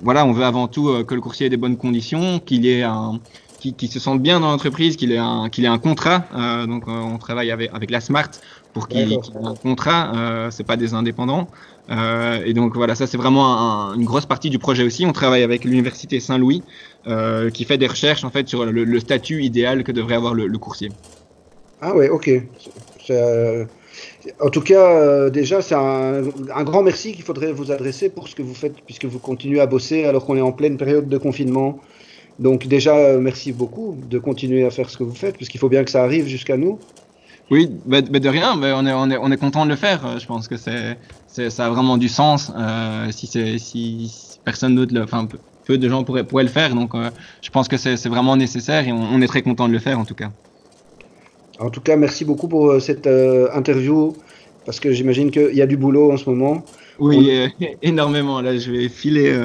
voilà, 0.02 0.26
on 0.26 0.34
veut 0.34 0.44
avant 0.44 0.68
tout 0.68 0.92
que 1.06 1.16
le 1.16 1.22
coursier 1.22 1.46
ait 1.46 1.50
des 1.50 1.56
bonnes 1.56 1.78
conditions, 1.78 2.40
qu'il 2.40 2.66
ait 2.66 2.84
un, 2.84 3.22
qui, 3.60 3.88
se 3.88 4.00
sente 4.00 4.22
bien 4.22 4.40
dans 4.40 4.52
l'entreprise, 4.52 4.96
qu'il 4.96 5.12
ait 5.12 5.18
un, 5.18 5.50
qu'il 5.50 5.66
ait 5.66 5.70
un 5.70 5.78
contrat. 5.78 6.24
Euh, 6.34 6.66
donc, 6.66 6.84
euh, 6.88 6.92
on 6.92 7.18
travaille 7.18 7.52
avec, 7.52 7.70
avec 7.74 7.92
la 7.92 8.02
Smart 8.02 8.30
pour 8.74 8.88
qu'il, 8.88 9.14
ait 9.14 9.20
un 9.44 9.56
contrat. 9.56 10.12
Euh, 10.16 10.52
c'est 10.52 10.64
pas 10.64 10.78
des 10.78 10.94
indépendants. 10.94 11.48
Euh, 11.90 12.42
et 12.46 12.54
donc 12.54 12.76
voilà, 12.76 12.94
ça 12.94 13.08
c'est 13.08 13.18
vraiment 13.18 13.94
une 13.96 14.06
grosse 14.06 14.26
partie 14.26 14.50
du 14.50 14.60
projet 14.60 14.84
aussi. 14.84 15.06
On 15.06 15.12
travaille 15.12 15.44
avec 15.44 15.64
l'université 15.64 16.20
Saint-Louis 16.20 16.64
qui 17.54 17.66
fait 17.66 17.78
des 17.78 17.88
recherches 17.88 18.24
en 18.24 18.30
fait 18.30 18.48
sur 18.48 18.66
le, 18.66 19.00
statut 19.00 19.42
idéal 19.42 19.84
que 19.84 19.92
devrait 19.92 20.16
avoir 20.16 20.34
le, 20.34 20.58
coursier. 20.58 20.92
Ah 21.82 21.96
ouais, 21.96 22.10
ok. 22.10 22.30
En 24.40 24.50
tout 24.50 24.62
cas, 24.62 25.30
déjà, 25.30 25.62
c'est 25.62 25.76
un, 25.76 26.24
un, 26.54 26.64
grand 26.64 26.84
merci 26.84 27.14
qu'il 27.14 27.24
faudrait 27.24 27.52
vous 27.52 27.72
adresser 27.72 28.10
pour 28.10 28.28
ce 28.28 28.36
que 28.36 28.44
vous 28.44 28.54
faites, 28.54 28.76
puisque 28.86 29.06
vous 29.06 29.18
continuez 29.18 29.60
à 29.60 29.66
bosser 29.66 30.06
alors 30.06 30.26
qu'on 30.26 30.38
est 30.38 30.42
en 30.42 30.52
pleine 30.52 30.78
période 30.78 31.10
de 31.10 31.18
confinement. 31.18 31.80
Donc 32.40 32.68
déjà, 32.68 32.96
euh, 32.96 33.20
merci 33.20 33.52
beaucoup 33.52 33.98
de 34.10 34.18
continuer 34.18 34.66
à 34.66 34.72
faire 34.72 34.90
ce 34.90 34.98
que 34.98 35.04
vous 35.04 35.14
faites, 35.14 35.38
parce 35.38 35.50
qu'il 35.50 35.60
faut 35.60 35.70
bien 35.70 35.84
que 35.84 35.92
ça 35.92 36.04
arrive 36.04 36.26
jusqu'à 36.26 36.56
nous. 36.56 36.80
Oui, 37.52 37.70
de 37.88 38.30
rien, 38.30 38.56
mais 38.56 38.72
on 38.74 38.86
est, 38.86 38.94
on, 38.94 39.10
est, 39.10 39.18
on 39.18 39.32
est 39.32 39.38
content 39.38 39.66
de 39.66 39.72
le 39.72 39.76
faire. 39.76 40.20
Je 40.20 40.26
pense 40.26 40.48
que 40.48 40.56
c'est, 40.56 40.98
ça 41.50 41.66
a 41.66 41.70
vraiment 41.70 41.98
du 41.98 42.08
sens. 42.08 42.52
Euh, 42.56 43.08
si, 43.12 43.28
si, 43.60 44.40
personne 44.46 44.76
d'autre, 44.76 44.94
enfin 45.04 45.28
peu, 45.66 45.78
de 45.78 45.90
gens 45.90 46.04
pourraient, 46.04 46.24
pourraient 46.24 46.44
le 46.44 46.50
faire, 46.50 46.74
donc 46.74 46.96
euh, 46.96 47.10
je 47.42 47.50
pense 47.50 47.68
que 47.68 47.78
c'est 47.78 48.08
vraiment 48.08 48.36
nécessaire 48.36 48.88
et 48.88 48.92
on, 48.92 49.22
est 49.22 49.28
très 49.28 49.44
content 49.44 49.68
de 49.68 49.74
le 49.74 49.80
faire 49.80 50.00
en 50.00 50.06
tout 50.06 50.16
cas. 50.16 50.32
En 51.60 51.70
tout 51.70 51.82
cas, 51.82 51.96
merci 51.96 52.24
beaucoup 52.24 52.48
pour 52.48 52.82
cette 52.82 53.08
interview, 53.08 54.16
parce 54.66 54.80
que 54.80 54.92
j'imagine 54.94 55.30
qu'il 55.30 55.56
y 55.56 55.62
a 55.62 55.68
du 55.68 55.78
boulot 55.78 56.12
en 56.12 56.18
ce 56.18 56.30
moment. 56.30 56.64
Oui, 57.00 57.32
énormément. 57.82 58.42
Là, 58.42 58.58
je 58.58 58.72
vais 58.72 58.90
filer 58.90 59.36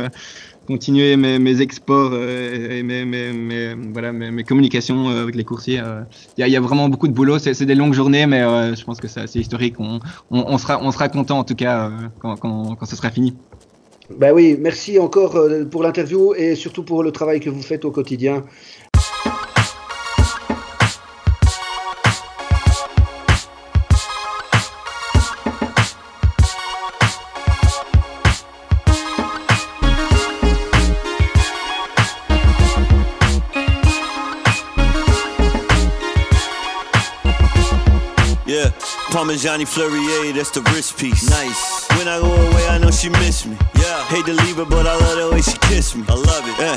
continuer 0.67 1.17
mes, 1.17 1.61
exports 1.61 2.11
euh, 2.13 2.79
et 2.79 2.83
mes, 2.83 3.75
voilà, 3.93 4.13
mes, 4.13 4.45
communications 4.45 5.09
euh, 5.09 5.23
avec 5.23 5.35
les 5.35 5.45
coursiers. 5.45 5.81
Euh. 5.81 6.03
Il 6.39 6.47
y, 6.47 6.57
a 6.57 6.61
vraiment 6.61 6.89
beaucoup 6.89 7.09
de 7.09 7.13
boulot. 7.13 7.39
C'est 7.39 7.65
des 7.65 7.75
longues 7.75 7.95
journées, 7.95 8.27
mais 8.27 8.41
je 8.75 8.85
pense 8.85 9.01
que 9.01 9.09
c'est 9.09 9.21
assez 9.21 9.41
historique. 9.41 9.77
On, 9.79 10.59
sera, 10.59 10.81
on 10.83 10.91
sera 10.91 11.09
content 11.09 11.39
en 11.39 11.45
tout 11.45 11.55
cas 11.55 11.91
quand, 12.19 12.37
quand, 12.37 12.75
quand 12.77 12.87
ce 12.87 12.97
sera 12.97 13.11
fini. 13.11 13.35
Ben 14.19 14.33
oui, 14.33 14.57
merci 14.61 14.99
encore 14.99 15.39
pour 15.71 15.83
l'interview 15.83 16.35
et 16.35 16.57
surtout 16.57 16.83
pour 16.83 17.03
le 17.03 17.11
travail 17.11 17.41
que 17.41 17.49
vous 17.49 17.63
faites 17.63 17.85
au 17.85 17.91
quotidien. 17.91 18.45
Parmigiani 39.25 39.65
Fleurier, 39.65 40.35
that's 40.35 40.51
the 40.51 40.61
wrist 40.69 40.99
piece. 40.99 41.31
Nice. 41.31 41.89
When 41.97 42.09
I 42.09 42.21
go 42.21 42.29
away, 42.29 42.69
I 42.69 42.77
know 42.77 42.91
she 42.91 43.09
miss 43.09 43.47
me. 43.47 43.57
Yeah. 43.75 44.05
Hate 44.13 44.27
to 44.27 44.35
leave 44.35 44.57
her, 44.57 44.67
but 44.67 44.87
I 44.87 44.95
love 45.01 45.17
the 45.17 45.31
way 45.33 45.41
she 45.41 45.57
kiss 45.65 45.97
me. 45.97 46.05
I 46.09 46.13
love 46.13 46.45
it. 46.45 46.57
Yeah. 46.61 46.77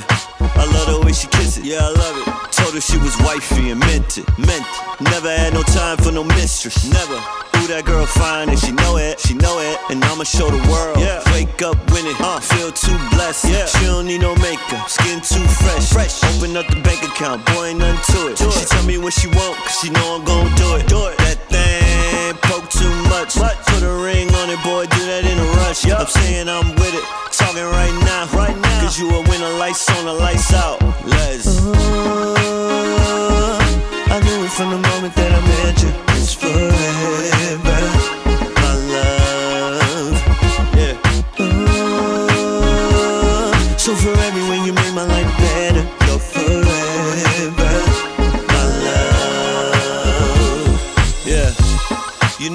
I 0.56 0.64
love 0.72 0.88
the 0.88 1.06
way 1.06 1.12
she 1.12 1.28
kiss 1.28 1.58
it. 1.58 1.66
Yeah, 1.66 1.84
I 1.84 1.92
love 1.92 2.16
it. 2.16 2.26
Told 2.56 2.74
her 2.74 2.80
she 2.80 2.98
was 3.00 3.20
wifey 3.20 3.72
and 3.72 3.82
meant 3.82 4.18
it. 4.18 4.24
Meant 4.40 4.64
it. 4.64 5.02
Never 5.12 5.28
had 5.28 5.56
no 5.56 5.62
time 5.64 5.98
for 5.98 6.14
no 6.14 6.24
mistress. 6.24 6.88
Never. 6.88 7.20
Ooh, 7.60 7.68
that 7.68 7.84
girl 7.84 8.06
fine 8.06 8.48
and 8.48 8.58
she 8.58 8.72
know 8.72 8.96
it. 8.96 9.20
She 9.20 9.34
know 9.34 9.60
it. 9.60 9.76
And 9.92 10.00
I'ma 10.06 10.24
show 10.24 10.48
the 10.48 10.64
world. 10.72 11.04
Yeah. 11.04 11.20
Wake 11.36 11.62
up 11.62 11.76
winning. 11.92 12.16
Uh. 12.16 12.40
Feel 12.40 12.72
too 12.72 12.96
blessed. 13.12 13.52
Yeah. 13.52 13.66
She 13.66 13.84
don't 13.92 14.08
need 14.08 14.22
no 14.22 14.40
makeup. 14.40 14.88
Skin 14.88 15.20
too 15.20 15.44
fresh. 15.60 15.92
Fresh. 15.92 16.24
Open 16.32 16.56
up 16.56 16.68
the 16.72 16.80
bank 16.80 17.04
account. 17.04 17.44
Boy, 17.52 17.76
ain't 17.76 17.80
nothing 17.80 18.00
to 18.16 18.32
it. 18.32 18.38
Do 18.40 18.48
she 18.56 18.64
it. 18.64 18.70
tell 18.72 18.86
me 18.88 18.98
what 18.98 19.12
she 19.12 19.28
want, 19.28 19.60
cause 19.68 19.84
she 19.84 19.90
know 19.92 20.16
I'm 20.16 20.24
gon' 20.24 20.48
do 20.56 20.80
it. 20.80 20.88
Do 20.88 21.12
it. 21.12 21.18
That 21.20 21.44
thing 21.52 21.87
poke 22.42 22.70
too 22.70 22.94
much. 23.10 23.36
Put 23.36 23.84
a 23.84 23.94
ring 24.04 24.28
on 24.36 24.50
it, 24.50 24.62
boy, 24.64 24.86
do 24.86 25.02
that 25.06 25.24
in 25.26 25.38
a 25.38 25.48
rush. 25.62 25.86
Yep. 25.86 26.00
I'm 26.00 26.08
saying 26.08 26.50
I'm 26.50 26.76
with 26.76 26.94
it, 26.94 27.06
talking 27.32 27.64
right 27.64 27.94
now. 28.06 28.28
Right 28.34 28.58
now. 28.58 28.82
Cause 28.82 29.00
you 29.00 29.10
a 29.10 29.22
winner, 29.30 29.50
lights 29.58 29.90
on, 29.98 30.06
the 30.06 30.14
lights 30.14 30.54
out. 30.54 30.82
Let's. 31.06 31.48
Uh, 31.66 31.74
I 34.10 34.20
knew 34.24 34.46
it 34.46 34.52
from 34.52 34.70
the 34.72 34.80
moment 34.90 35.14
that 35.16 35.32
I 35.32 35.42
met 35.42 35.82
you. 35.84 35.92
It's 36.16 36.34
forever. 36.34 36.87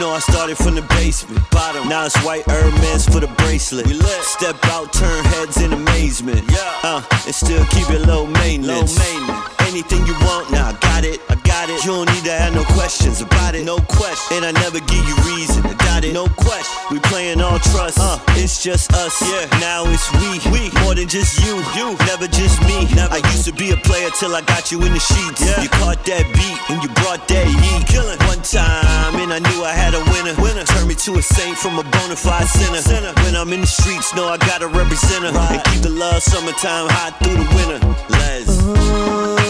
Know 0.02 0.10
I 0.10 0.18
started 0.18 0.58
from 0.58 0.74
the 0.74 0.82
basement. 0.98 1.38
Bottom. 1.50 1.88
Now 1.88 2.04
it's 2.06 2.18
white 2.24 2.42
Hermes 2.50 3.06
for 3.06 3.20
the 3.20 3.30
bracelet. 3.38 3.86
We 3.86 3.94
lit. 3.94 4.22
Step 4.26 4.58
out, 4.74 4.92
turn 4.92 5.24
heads 5.26 5.62
in 5.62 5.72
amazement. 5.72 6.42
Yeah. 6.50 6.58
Uh, 6.82 7.02
and 7.26 7.34
still 7.34 7.64
keep 7.66 7.88
it 7.90 8.02
low 8.02 8.26
maintenance. 8.26 8.98
Low 8.98 9.04
maintenance. 9.04 9.62
Anything 9.70 10.04
you 10.04 10.14
want, 10.26 10.50
now 10.50 10.68
I 10.68 10.74
got 10.82 11.04
it. 11.04 11.22
I 11.30 11.36
got 11.46 11.70
it. 11.70 11.84
You 11.86 11.94
don't 11.94 12.10
need 12.10 12.24
to 12.24 12.34
have 12.34 12.52
no 12.52 12.64
questions 12.74 13.22
about 13.22 13.54
it. 13.54 13.64
No 13.64 13.78
question. 13.78 14.42
And 14.42 14.44
I 14.44 14.52
never 14.60 14.80
give 14.80 15.04
you 15.06 15.16
reason 15.32 15.62
to 15.62 15.74
doubt 15.86 16.04
it. 16.04 16.12
No 16.12 16.26
question. 16.26 16.74
We 16.90 16.98
playing 16.98 17.40
all 17.40 17.60
trust. 17.70 17.98
Uh, 18.00 18.18
it's 18.34 18.60
just 18.62 18.92
us. 18.92 19.14
Yeah. 19.22 19.46
Now 19.62 19.86
it's 19.86 20.10
we. 20.18 20.42
We. 20.50 20.62
More 20.82 20.96
than 20.98 21.06
just 21.06 21.38
you. 21.46 21.62
You. 21.78 21.94
Never 22.10 22.26
just 22.26 22.58
me. 22.66 22.90
Never. 22.92 23.14
I 23.14 23.22
used 23.32 23.46
to 23.46 23.54
be 23.54 23.70
a 23.70 23.78
player 23.78 24.10
till 24.18 24.34
I 24.34 24.42
got 24.42 24.72
you 24.72 24.82
in 24.82 24.92
the 24.92 25.00
sheets. 25.00 25.46
Yeah. 25.46 25.62
You 25.62 25.70
caught 25.70 26.04
that 26.10 26.26
beat 26.34 26.58
and 26.68 26.82
you 26.82 26.90
brought 27.00 27.22
that 27.28 27.46
heat. 27.46 27.86
Killing. 27.86 28.18
One 28.26 28.42
time 28.42 29.14
and 29.22 29.32
I 29.32 29.38
knew 29.38 29.62
I 29.64 29.72
had 29.72 29.91
a 29.94 30.02
winner. 30.12 30.35
Winner. 30.40 30.64
Turned 30.64 30.88
me 30.88 30.94
to 30.94 31.14
a 31.18 31.22
saint 31.22 31.57
from 31.59 31.78
a 31.78 31.83
bona 31.83 32.16
fide 32.16 32.46
sinner. 32.46 32.81
sinner. 32.81 33.12
When 33.24 33.37
I'm 33.37 33.52
in 33.52 33.61
the 33.62 33.66
streets, 33.66 34.14
know 34.14 34.28
I 34.28 34.38
gotta 34.38 34.66
represent 34.68 35.24
her. 35.24 35.33
Right. 35.33 35.52
And 35.52 35.64
keep 35.64 35.83
the 35.83 35.90
love 35.90 36.22
summertime 36.22 36.88
hot 36.88 37.18
through 37.22 37.37
the 37.37 37.48
winter. 37.57 37.81
Let's. 38.09 38.59
Uh, 38.62 39.42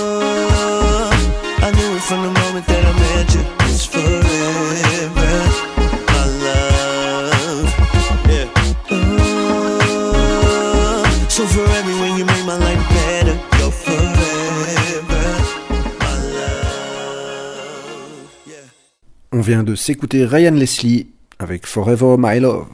I 1.67 1.71
knew 1.71 1.97
it 1.97 2.03
from 2.03 2.23
the 2.23 2.33
moment 2.41 2.67
that 2.67 2.85
I 2.85 2.93
met 2.93 3.35
you. 3.35 3.43
It's 3.71 3.87
forever, 3.87 5.72
On 19.35 19.41
vient 19.41 19.63
de 19.63 19.75
s'écouter 19.75 20.27
Ryan 20.27 20.51
Leslie 20.51 21.07
avec 21.39 21.67
Forever 21.67 22.17
My 22.19 22.39
Love. 22.39 22.67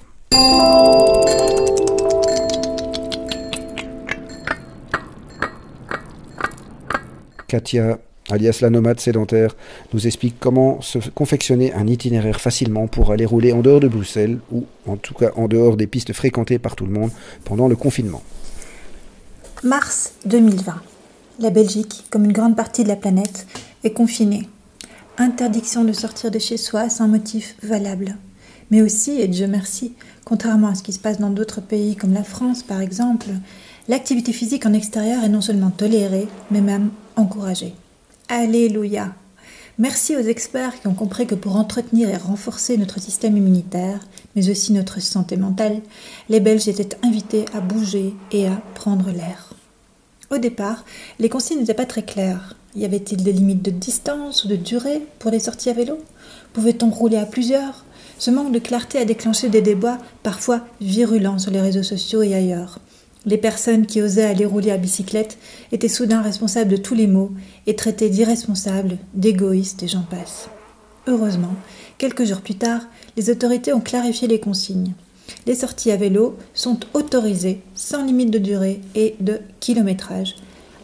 Katia 7.47 8.01
alias 8.29 8.59
la 8.61 8.71
nomade 8.71 8.99
sédentaire, 8.99 9.55
nous 9.92 10.09
explique 10.09 10.35
comment 10.40 10.81
se 10.81 10.99
confectionner 11.11 11.73
un 11.75 11.87
itinéraire 11.87 12.40
facilement 12.40 12.88
pour 12.88 13.12
aller 13.12 13.25
rouler 13.25 13.53
en 13.53 13.61
dehors 13.61 13.79
de 13.79 13.87
Bruxelles, 13.87 14.40
ou 14.51 14.66
en 14.88 14.97
tout 14.97 15.14
cas 15.14 15.31
en 15.37 15.47
dehors 15.47 15.77
des 15.77 15.87
pistes 15.87 16.12
fréquentées 16.12 16.59
par 16.59 16.75
tout 16.75 16.87
le 16.87 16.92
monde 16.92 17.12
pendant 17.44 17.68
le 17.68 17.77
confinement. 17.77 18.23
Mars 19.62 20.12
2020. 20.27 20.75
La 21.38 21.51
Belgique, 21.51 22.05
comme 22.11 22.25
une 22.25 22.33
grande 22.33 22.57
partie 22.57 22.83
de 22.83 22.88
la 22.88 22.97
planète, 22.97 23.47
est 23.85 23.92
confinée. 23.92 24.49
Interdiction 25.20 25.83
de 25.83 25.92
sortir 25.92 26.31
de 26.31 26.38
chez 26.38 26.57
soi 26.57 26.88
sans 26.88 27.09
motif 27.09 27.57
valable. 27.64 28.16
Mais 28.70 28.83
aussi, 28.83 29.20
et 29.20 29.26
Dieu 29.26 29.48
merci, 29.48 29.94
contrairement 30.24 30.68
à 30.68 30.76
ce 30.76 30.85
qui 30.85 30.92
se 30.92 31.00
passe 31.00 31.18
dans 31.18 31.31
d'autres 31.31 31.61
pays 31.61 31.96
comme 31.96 32.12
la 32.12 32.22
France 32.22 32.62
par 32.62 32.81
exemple, 32.81 33.26
l'activité 33.88 34.33
physique 34.33 34.64
en 34.64 34.72
extérieur 34.72 35.24
est 35.24 35.28
non 35.28 35.40
seulement 35.40 35.70
tolérée, 35.70 36.28
mais 36.52 36.61
même 36.61 36.90
encouragée. 37.16 37.74
Alléluia. 38.28 39.12
Merci 39.78 40.14
aux 40.16 40.20
experts 40.20 40.81
qui 40.81 40.87
ont 40.87 40.94
compris 40.94 41.26
que 41.26 41.35
pour 41.35 41.57
entretenir 41.57 42.09
et 42.09 42.16
renforcer 42.16 42.76
notre 42.76 43.00
système 43.00 43.37
immunitaire, 43.37 44.07
mais 44.37 44.48
aussi 44.50 44.72
notre 44.72 45.00
santé 45.00 45.37
mentale, 45.37 45.81
les 46.28 46.38
Belges 46.38 46.68
étaient 46.68 46.96
invités 47.02 47.44
à 47.54 47.61
bouger 47.61 48.14
et 48.31 48.46
à 48.46 48.62
prendre 48.76 49.11
l'air. 49.11 49.52
Au 50.31 50.38
départ, 50.38 50.85
les 51.18 51.28
consignes 51.28 51.59
n'étaient 51.59 51.74
pas 51.74 51.87
très 51.87 52.04
claires. 52.04 52.58
Y 52.76 52.85
avait-il 52.85 53.22
des 53.22 53.33
limites 53.33 53.64
de 53.64 53.70
distance 53.70 54.44
ou 54.44 54.48
de 54.48 54.57
durée 54.57 55.02
pour 55.18 55.31
les 55.31 55.40
sorties 55.40 55.70
à 55.70 55.72
vélo? 55.72 55.98
Pouvait-on 56.52 56.90
rouler 56.90 57.16
à 57.16 57.24
plusieurs? 57.24 57.85
Ce 58.18 58.31
manque 58.31 58.52
de 58.52 58.59
clarté 58.59 58.98
a 58.98 59.04
déclenché 59.04 59.48
des 59.48 59.62
débats 59.62 59.98
parfois 60.22 60.66
virulents 60.81 61.38
sur 61.38 61.50
les 61.50 61.61
réseaux 61.61 61.83
sociaux 61.83 62.22
et 62.22 62.35
ailleurs. 62.35 62.78
Les 63.26 63.38
personnes 63.38 63.87
qui 63.87 64.02
osaient 64.02 64.24
aller 64.24 64.44
rouler 64.44 64.70
à 64.70 64.76
bicyclette 64.76 65.38
étaient 65.72 65.88
soudain 65.88 66.20
responsables 66.20 66.70
de 66.70 66.76
tous 66.76 66.94
les 66.94 67.07
maux 67.07 67.33
et 67.66 67.74
traitées 67.74 68.11
d'irresponsables, 68.11 68.98
d'égoïstes 69.14 69.83
et 69.83 69.88
j'en 69.88 70.02
passe. 70.02 70.48
heureusement, 71.07 71.54
quelques 71.96 72.24
jours 72.24 72.42
plus 72.42 72.57
tard, 72.57 72.83
les 73.16 73.31
autorités 73.31 73.72
ont 73.72 73.81
clarifié 73.81 74.28
les 74.28 74.40
consignes. 74.40 74.92
Les 75.46 75.54
sorties 75.54 75.90
à 75.90 75.96
vélo 75.96 76.37
sont 76.54 76.78
autorisées 76.94 77.61
sans 77.74 78.04
limite 78.04 78.31
de 78.31 78.38
durée 78.38 78.81
et 78.94 79.16
de 79.20 79.40
kilométrage, 79.61 80.37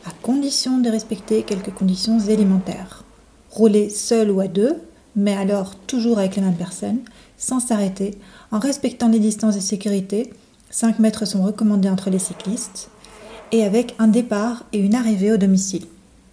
à 0.05 0.11
condition 0.23 0.79
de 0.79 0.90
respecter 0.90 1.43
quelques 1.43 1.73
conditions 1.73 2.19
élémentaires. 2.21 3.05
Rouler 3.51 3.88
seul 3.90 4.31
ou 4.31 4.40
à 4.40 4.49
deux, 4.49 4.77
mais 5.17 5.35
alors 5.35 5.75
toujours 5.87 6.19
avec 6.19 6.37
la 6.37 6.43
même 6.43 6.57
personne, 6.57 6.99
sans 7.38 7.61
s'arrêter, 7.61 8.19
en 8.51 8.59
respectant 8.59 9.09
les 9.09 9.19
distances 9.19 9.55
de 9.55 9.61
sécurité, 9.61 10.33
5 10.71 10.99
mètres 10.99 11.25
sont 11.25 11.43
recommandés 11.43 11.88
entre 11.88 12.11
les 12.11 12.19
cyclistes, 12.19 12.88
et 13.53 13.64
avec 13.64 13.95
un 13.99 14.09
départ 14.09 14.64
et 14.73 14.79
une 14.79 14.95
arrivée 14.95 15.33
au 15.33 15.37
domicile. 15.37 15.87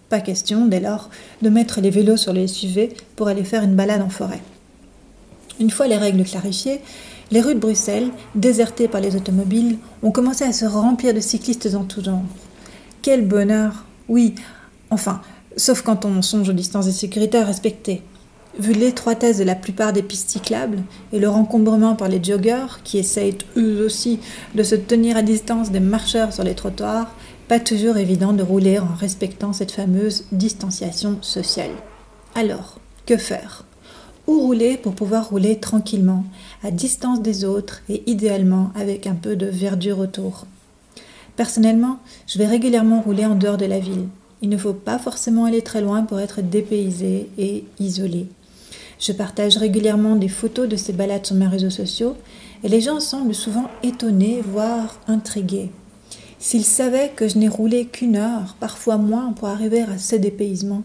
Pas 0.08 0.20
question, 0.20 0.66
dès 0.66 0.80
lors, 0.80 1.10
de 1.40 1.48
mettre 1.48 1.80
les 1.80 1.90
vélos 1.90 2.16
sur 2.16 2.32
les 2.32 2.48
SUV 2.48 2.94
pour 3.16 3.28
aller 3.28 3.44
faire 3.44 3.62
une 3.62 3.76
balade 3.76 4.02
en 4.02 4.08
forêt. 4.08 4.42
Une 5.60 5.70
fois 5.70 5.86
les 5.86 5.96
règles 5.96 6.24
clarifiées, 6.24 6.80
les 7.30 7.40
rues 7.40 7.54
de 7.54 7.60
Bruxelles, 7.60 8.10
désertées 8.34 8.88
par 8.88 9.00
les 9.00 9.16
automobiles, 9.16 9.78
ont 10.02 10.10
commencé 10.10 10.44
à 10.44 10.52
se 10.52 10.64
remplir 10.64 11.14
de 11.14 11.20
cyclistes 11.20 11.68
en 11.74 11.84
tout 11.84 12.02
genre. 12.02 12.22
Quel 13.02 13.26
bonheur 13.26 13.84
Oui, 14.08 14.36
enfin, 14.90 15.22
sauf 15.56 15.82
quand 15.82 16.04
on 16.04 16.22
songe 16.22 16.48
aux 16.48 16.52
distances 16.52 16.86
de 16.86 16.92
sécurité 16.92 17.36
à 17.38 17.44
respecter. 17.44 18.00
Vu 18.60 18.74
l'étroitesse 18.74 19.38
de 19.38 19.44
la 19.44 19.56
plupart 19.56 19.92
des 19.92 20.04
pistes 20.04 20.30
cyclables 20.30 20.78
et 21.12 21.18
le 21.18 21.28
encombrement 21.28 21.96
par 21.96 22.06
les 22.06 22.22
joggeurs, 22.22 22.78
qui 22.84 22.98
essayent 22.98 23.38
eux 23.56 23.84
aussi 23.84 24.20
de 24.54 24.62
se 24.62 24.76
tenir 24.76 25.16
à 25.16 25.22
distance 25.22 25.72
des 25.72 25.80
marcheurs 25.80 26.32
sur 26.32 26.44
les 26.44 26.54
trottoirs, 26.54 27.12
pas 27.48 27.58
toujours 27.58 27.96
évident 27.96 28.32
de 28.32 28.44
rouler 28.44 28.78
en 28.78 28.94
respectant 28.94 29.52
cette 29.52 29.72
fameuse 29.72 30.26
distanciation 30.30 31.18
sociale. 31.22 31.72
Alors, 32.36 32.78
que 33.04 33.16
faire? 33.16 33.64
Où 34.28 34.38
rouler 34.38 34.76
pour 34.76 34.94
pouvoir 34.94 35.30
rouler 35.30 35.58
tranquillement, 35.58 36.24
à 36.62 36.70
distance 36.70 37.20
des 37.20 37.44
autres 37.44 37.82
et 37.88 38.08
idéalement 38.08 38.70
avec 38.76 39.08
un 39.08 39.16
peu 39.16 39.34
de 39.34 39.46
verdure 39.46 39.98
autour? 39.98 40.46
Personnellement, 41.36 41.98
je 42.26 42.38
vais 42.38 42.46
régulièrement 42.46 43.00
rouler 43.00 43.24
en 43.24 43.34
dehors 43.34 43.56
de 43.56 43.64
la 43.64 43.78
ville. 43.78 44.08
Il 44.42 44.48
ne 44.48 44.56
faut 44.56 44.72
pas 44.72 44.98
forcément 44.98 45.44
aller 45.44 45.62
très 45.62 45.80
loin 45.80 46.02
pour 46.02 46.20
être 46.20 46.42
dépaysé 46.42 47.28
et 47.38 47.64
isolé. 47.78 48.26
Je 48.98 49.12
partage 49.12 49.56
régulièrement 49.56 50.16
des 50.16 50.28
photos 50.28 50.68
de 50.68 50.76
ces 50.76 50.92
balades 50.92 51.26
sur 51.26 51.36
mes 51.36 51.46
réseaux 51.46 51.70
sociaux 51.70 52.16
et 52.62 52.68
les 52.68 52.80
gens 52.80 53.00
semblent 53.00 53.34
souvent 53.34 53.68
étonnés, 53.82 54.42
voire 54.44 55.00
intrigués. 55.08 55.70
S'ils 56.38 56.64
savaient 56.64 57.12
que 57.14 57.28
je 57.28 57.38
n'ai 57.38 57.48
roulé 57.48 57.86
qu'une 57.86 58.16
heure, 58.16 58.56
parfois 58.60 58.96
moins, 58.96 59.32
pour 59.32 59.48
arriver 59.48 59.82
à 59.82 59.98
ce 59.98 60.16
dépaysement. 60.16 60.82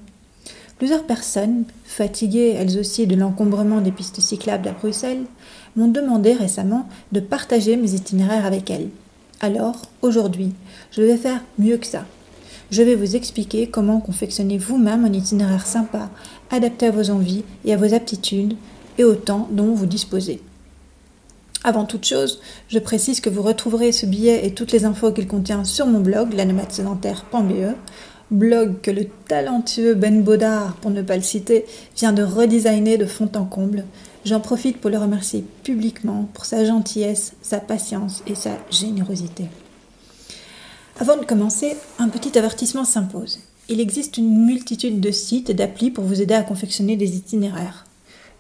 Plusieurs 0.77 1.03
personnes, 1.03 1.63
fatiguées 1.83 2.55
elles 2.55 2.77
aussi 2.77 3.07
de 3.07 3.15
l'encombrement 3.15 3.81
des 3.81 3.91
pistes 3.91 4.21
cyclables 4.21 4.67
à 4.67 4.73
Bruxelles, 4.73 5.25
m'ont 5.75 5.87
demandé 5.87 6.33
récemment 6.33 6.87
de 7.11 7.19
partager 7.19 7.75
mes 7.75 7.93
itinéraires 7.93 8.45
avec 8.45 8.69
elles. 8.69 8.89
Alors, 9.39 9.81
aujourd'hui, 10.01 10.53
je 10.91 11.03
vais 11.03 11.17
faire 11.17 11.43
mieux 11.59 11.77
que 11.77 11.85
ça. 11.85 12.05
Je 12.71 12.81
vais 12.81 12.95
vous 12.95 13.15
expliquer 13.15 13.67
comment 13.67 13.99
confectionner 13.99 14.57
vous-même 14.57 15.05
un 15.05 15.13
itinéraire 15.13 15.67
sympa, 15.67 16.09
adapté 16.49 16.87
à 16.87 16.91
vos 16.91 17.11
envies 17.11 17.43
et 17.63 17.73
à 17.73 17.77
vos 17.77 17.93
aptitudes 17.93 18.55
et 18.97 19.03
au 19.03 19.13
temps 19.13 19.47
dont 19.51 19.73
vous 19.73 19.85
disposez. 19.85 20.41
Avant 21.63 21.85
toute 21.85 22.05
chose, 22.05 22.41
je 22.67 22.79
précise 22.79 23.21
que 23.21 23.29
vous 23.29 23.41
retrouverez 23.41 23.91
ce 23.91 24.05
billet 24.05 24.45
et 24.45 24.53
toutes 24.53 24.71
les 24.71 24.85
infos 24.85 25.11
qu'il 25.11 25.27
contient 25.27 25.63
sur 25.63 25.85
mon 25.85 25.99
blog, 25.99 26.33
lanomadsédentaire.be, 26.33 27.75
blog 28.31 28.81
que 28.81 28.91
le 28.91 29.05
talentueux 29.27 29.93
Ben 29.93 30.23
Baudard, 30.23 30.75
pour 30.77 30.91
ne 30.91 31.01
pas 31.01 31.15
le 31.15 31.23
citer, 31.23 31.65
vient 31.95 32.13
de 32.13 32.23
redesigner 32.23 32.97
de 32.97 33.05
fond 33.05 33.29
en 33.35 33.45
comble. 33.45 33.85
J'en 34.27 34.41
profite 34.41 34.81
pour 34.81 34.89
le 34.89 34.97
remercier 34.97 35.45
publiquement 35.63 36.27
pour 36.33 36.43
sa 36.43 36.65
gentillesse, 36.65 37.31
sa 37.41 37.61
patience 37.61 38.23
et 38.27 38.35
sa 38.35 38.57
générosité. 38.69 39.45
Avant 40.99 41.15
de 41.15 41.23
commencer, 41.23 41.77
un 41.97 42.09
petit 42.09 42.37
avertissement 42.37 42.83
s'impose. 42.83 43.39
Il 43.69 43.79
existe 43.79 44.17
une 44.17 44.45
multitude 44.45 44.99
de 44.99 45.11
sites 45.11 45.49
et 45.49 45.53
d'applis 45.53 45.91
pour 45.91 46.03
vous 46.03 46.21
aider 46.21 46.33
à 46.33 46.43
confectionner 46.43 46.97
des 46.97 47.15
itinéraires. 47.15 47.85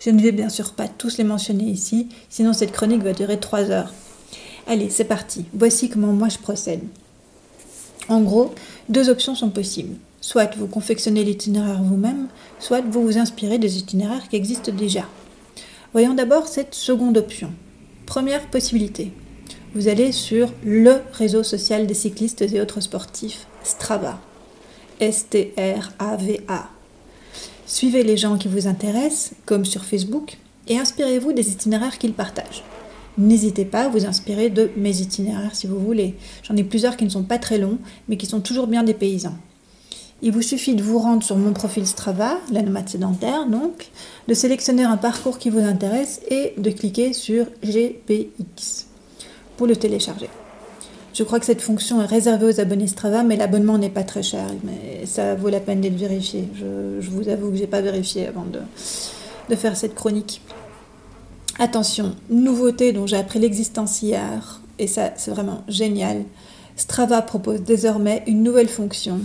Je 0.01 0.09
ne 0.09 0.21
vais 0.21 0.33
bien 0.33 0.49
sûr 0.49 0.73
pas 0.73 0.89
tous 0.89 1.17
les 1.17 1.23
mentionner 1.23 1.63
ici, 1.63 2.09
sinon 2.27 2.51
cette 2.51 2.73
chronique 2.73 3.03
va 3.03 3.13
durer 3.13 3.39
3 3.39 3.71
heures. 3.71 3.93
Allez, 4.67 4.89
c'est 4.89 5.05
parti. 5.05 5.45
Voici 5.53 5.87
comment 5.87 6.11
moi 6.11 6.27
je 6.27 6.37
procède. 6.37 6.83
En 8.09 8.19
gros, 8.19 8.53
deux 8.89 9.07
options 9.07 9.35
sont 9.35 9.51
possibles. 9.51 9.95
Soit 10.19 10.53
vous 10.57 10.67
confectionnez 10.67 11.23
l'itinéraire 11.23 11.81
vous-même, 11.81 12.27
soit 12.59 12.81
vous 12.81 13.03
vous 13.03 13.17
inspirez 13.17 13.57
des 13.57 13.77
itinéraires 13.77 14.27
qui 14.27 14.35
existent 14.35 14.73
déjà. 14.73 15.05
Voyons 15.93 16.13
d'abord 16.13 16.47
cette 16.47 16.75
seconde 16.75 17.17
option. 17.17 17.51
Première 18.05 18.47
possibilité, 18.47 19.13
vous 19.73 19.87
allez 19.87 20.11
sur 20.11 20.51
le 20.63 20.97
réseau 21.13 21.43
social 21.43 21.87
des 21.87 21.93
cyclistes 21.93 22.41
et 22.41 22.59
autres 22.61 22.81
sportifs, 22.81 23.47
Strava. 23.63 24.19
S-T-R-A-V-A. 24.99 26.69
Suivez 27.65 28.03
les 28.03 28.17
gens 28.17 28.37
qui 28.37 28.47
vous 28.47 28.67
intéressent, 28.67 29.33
comme 29.45 29.65
sur 29.65 29.85
Facebook, 29.85 30.37
et 30.67 30.77
inspirez-vous 30.77 31.33
des 31.33 31.51
itinéraires 31.51 31.97
qu'ils 31.97 32.13
partagent. 32.13 32.63
N'hésitez 33.17 33.65
pas 33.65 33.85
à 33.85 33.89
vous 33.89 34.05
inspirer 34.05 34.49
de 34.49 34.69
mes 34.75 35.01
itinéraires 35.01 35.55
si 35.55 35.67
vous 35.67 35.79
voulez. 35.79 36.15
J'en 36.43 36.55
ai 36.55 36.63
plusieurs 36.63 36.97
qui 36.97 37.05
ne 37.05 37.09
sont 37.09 37.23
pas 37.23 37.39
très 37.39 37.57
longs, 37.57 37.79
mais 38.07 38.17
qui 38.17 38.25
sont 38.25 38.41
toujours 38.41 38.67
bien 38.67 38.83
des 38.83 38.93
paysans. 38.93 39.37
Il 40.23 40.31
vous 40.31 40.41
suffit 40.41 40.73
de 40.73 40.81
vous 40.81 40.97
rendre 40.97 41.21
sur 41.21 41.37
mon 41.37 41.53
profil 41.53 41.85
Strava, 41.85 42.37
la 42.51 42.63
nomade 42.63 42.89
sédentaire 42.89 43.45
donc, 43.45 43.89
de 44.27 44.33
sélectionner 44.33 44.83
un 44.83 44.97
parcours 44.97 45.37
qui 45.37 45.51
vous 45.51 45.59
intéresse 45.59 46.21
et 46.29 46.53
de 46.57 46.71
cliquer 46.71 47.13
sur 47.13 47.45
GPX 47.63 48.87
pour 49.57 49.67
le 49.67 49.75
télécharger. 49.75 50.29
Je 51.13 51.23
crois 51.23 51.39
que 51.39 51.45
cette 51.45 51.61
fonction 51.61 52.01
est 52.01 52.05
réservée 52.05 52.45
aux 52.45 52.59
abonnés 52.59 52.87
Strava, 52.87 53.23
mais 53.23 53.35
l'abonnement 53.35 53.77
n'est 53.77 53.89
pas 53.89 54.03
très 54.03 54.23
cher. 54.23 54.47
Mais 54.63 55.05
ça 55.05 55.35
vaut 55.35 55.49
la 55.49 55.59
peine 55.59 55.81
d'être 55.81 55.95
vérifié. 55.95 56.47
Je, 56.55 57.09
vous 57.09 57.27
avoue 57.29 57.49
que 57.49 57.55
je 57.55 57.61
n'ai 57.61 57.67
pas 57.67 57.81
vérifié 57.81 58.27
avant 58.27 58.45
de, 58.45 58.59
de 59.49 59.55
faire 59.55 59.77
cette 59.77 59.95
chronique. 59.95 60.41
Attention, 61.59 62.15
nouveauté 62.29 62.91
dont 62.91 63.07
j'ai 63.07 63.17
appris 63.17 63.39
l'existence 63.39 64.03
hier, 64.03 64.61
et 64.77 64.85
ça 64.85 65.11
c'est 65.15 65.31
vraiment 65.31 65.63
génial. 65.67 66.23
Strava 66.75 67.23
propose 67.23 67.61
désormais 67.61 68.23
une 68.27 68.43
nouvelle 68.43 68.69
fonction, 68.69 69.21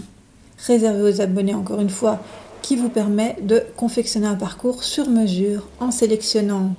réservée 0.67 1.03
aux 1.03 1.21
abonnés 1.21 1.55
encore 1.55 1.81
une 1.81 1.91
fois, 1.91 2.21
qui 2.63 2.77
vous 2.77 2.89
permet 2.89 3.37
de 3.43 3.63
confectionner 3.77 4.27
un 4.27 4.37
parcours 4.37 4.85
sur 4.85 5.09
mesure 5.09 5.69
en 5.81 5.91
sélectionnant 5.91 6.75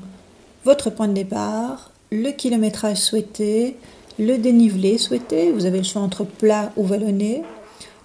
votre 0.64 0.90
point 0.90 1.10
de 1.10 1.14
départ, 1.14 1.92
le 2.12 2.32
kilométrage 2.32 2.98
souhaité, 2.98 3.76
le 4.18 4.38
dénivelé 4.38 4.98
souhaité, 4.98 5.52
vous 5.52 5.66
avez 5.66 5.80
le 5.80 5.84
choix 5.84 6.02
entre 6.02 6.24
plat 6.24 6.72
ou 6.78 6.86
vallonné, 6.86 7.44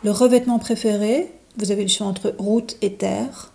le 0.02 0.10
revêtement 0.10 0.58
préféré, 0.58 1.32
vous 1.56 1.70
avez 1.70 1.82
le 1.82 1.88
choix 1.88 2.06
entre 2.06 2.34
route 2.38 2.76
et 2.82 2.94
terre. 2.94 3.52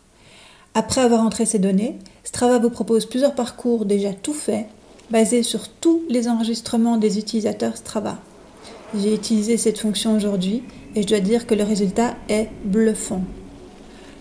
Après 0.74 1.02
avoir 1.02 1.22
entré 1.22 1.46
ces 1.46 1.60
données, 1.60 1.98
Strava 2.24 2.60
vous 2.60 2.70
propose 2.70 3.06
plusieurs 3.06 3.36
parcours 3.36 3.86
déjà 3.86 4.14
tout 4.14 4.34
faits, 4.34 4.68
basés 5.10 5.44
sur 5.44 5.68
tous 5.68 6.02
les 6.10 6.28
enregistrements 6.30 6.98
des 6.98 7.20
utilisateurs 7.20 7.78
Strava. 7.78 8.18
J'ai 8.96 9.14
utilisé 9.14 9.58
cette 9.58 9.80
fonction 9.80 10.16
aujourd'hui 10.16 10.64
et 10.96 11.02
je 11.02 11.08
dois 11.08 11.20
dire 11.20 11.48
que 11.48 11.56
le 11.56 11.64
résultat 11.64 12.16
est 12.30 12.50
bluffant. 12.66 13.24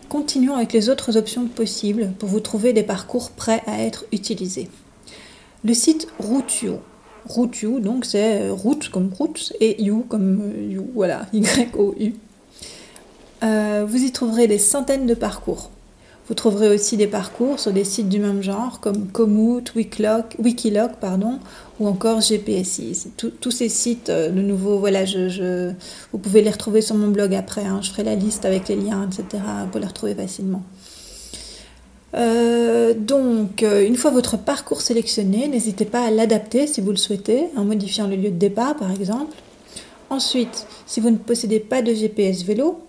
Continuons 0.08 0.56
avec 0.56 0.72
les 0.72 0.88
autres 0.90 1.16
options 1.16 1.46
possibles 1.46 2.12
pour 2.18 2.28
vous 2.28 2.40
trouver 2.40 2.72
des 2.72 2.82
parcours 2.82 3.30
prêts 3.30 3.62
à 3.66 3.82
être 3.82 4.04
utilisés. 4.12 4.68
Le 5.64 5.74
site 5.74 6.08
Routio. 6.18 6.80
Routio, 7.24 7.78
donc 7.78 8.04
c'est 8.04 8.50
route 8.50 8.88
comme 8.88 9.11
route 9.16 9.53
et 9.61 9.80
you 9.82 10.05
comme 10.09 10.40
euh, 10.42 10.72
you, 10.72 10.86
voilà, 10.92 11.26
Y-O-U. 11.32 12.14
Euh, 13.42 13.86
vous 13.88 14.03
y 14.03 14.12
trouverez 14.12 14.49
des 14.49 14.59
centaines 14.59 15.07
de 15.07 15.14
parcours. 15.14 15.70
Vous 16.28 16.34
trouverez 16.34 16.68
aussi 16.68 16.97
des 16.97 17.07
parcours 17.07 17.59
sur 17.59 17.72
des 17.72 17.84
sites 17.84 18.09
du 18.09 18.18
même 18.18 18.42
genre 18.42 18.80
comme 18.80 19.09
Komoot, 19.09 19.74
Wikiloc, 19.74 20.97
pardon, 21.01 21.40
ou 21.83 21.89
encore 21.89 22.20
GPSI. 22.20 23.12
Tous 23.16 23.51
ces 23.51 23.68
sites, 23.68 24.09
euh, 24.09 24.30
de 24.30 24.41
nouveau, 24.41 24.78
voilà, 24.78 25.05
je, 25.05 25.72
vous 26.12 26.18
pouvez 26.18 26.41
les 26.41 26.51
retrouver 26.51 26.80
sur 26.80 26.95
mon 26.95 27.09
blog 27.09 27.35
après. 27.35 27.64
Hein. 27.64 27.80
je 27.83 27.91
ferai 27.91 28.05
la 28.05 28.14
liste 28.14 28.45
avec 28.45 28.68
les 28.68 28.76
liens, 28.76 29.09
etc. 29.09 29.43
pour 29.70 29.80
les 29.80 29.87
retrouver 29.87 30.14
facilement. 30.14 30.62
Euh, 32.14 32.95
donc, 32.95 33.62
euh, 33.62 33.87
une 33.87 33.97
fois 33.97 34.11
votre 34.11 34.37
parcours 34.37 34.80
sélectionné, 34.80 35.49
n'hésitez 35.49 35.85
pas 35.85 36.07
à 36.07 36.11
l'adapter 36.11 36.66
si 36.66 36.80
vous 36.80 36.91
le 36.91 36.97
souhaitez, 36.97 37.47
en 37.57 37.64
modifiant 37.64 38.07
le 38.07 38.16
lieu 38.16 38.30
de 38.30 38.37
départ 38.37 38.76
par 38.76 38.91
exemple. 38.91 39.37
Ensuite, 40.11 40.66
si 40.87 41.01
vous 41.01 41.11
ne 41.11 41.16
possédez 41.16 41.59
pas 41.59 41.83
de 41.83 41.95
GPS 41.95 42.45
vélo, 42.45 42.80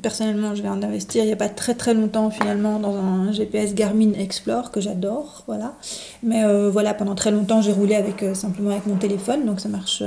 personnellement 0.00 0.54
je 0.54 0.62
viens 0.62 0.76
d'investir 0.76 1.22
il 1.22 1.26
n'y 1.26 1.32
a 1.32 1.36
pas 1.36 1.48
très 1.48 1.74
très 1.74 1.92
longtemps 1.92 2.30
finalement 2.30 2.78
dans 2.78 2.96
un 2.96 3.32
GPS 3.32 3.74
Garmin 3.74 4.12
Explore 4.14 4.70
que 4.70 4.80
j'adore, 4.80 5.44
voilà. 5.46 5.74
Mais 6.22 6.44
euh, 6.44 6.70
voilà, 6.70 6.94
pendant 6.94 7.14
très 7.14 7.30
longtemps 7.30 7.60
j'ai 7.60 7.72
roulé 7.72 7.94
avec 7.94 8.24
simplement 8.34 8.70
avec 8.70 8.86
mon 8.86 8.96
téléphone, 8.96 9.44
donc 9.44 9.60
ça 9.60 9.68
marche 9.68 10.02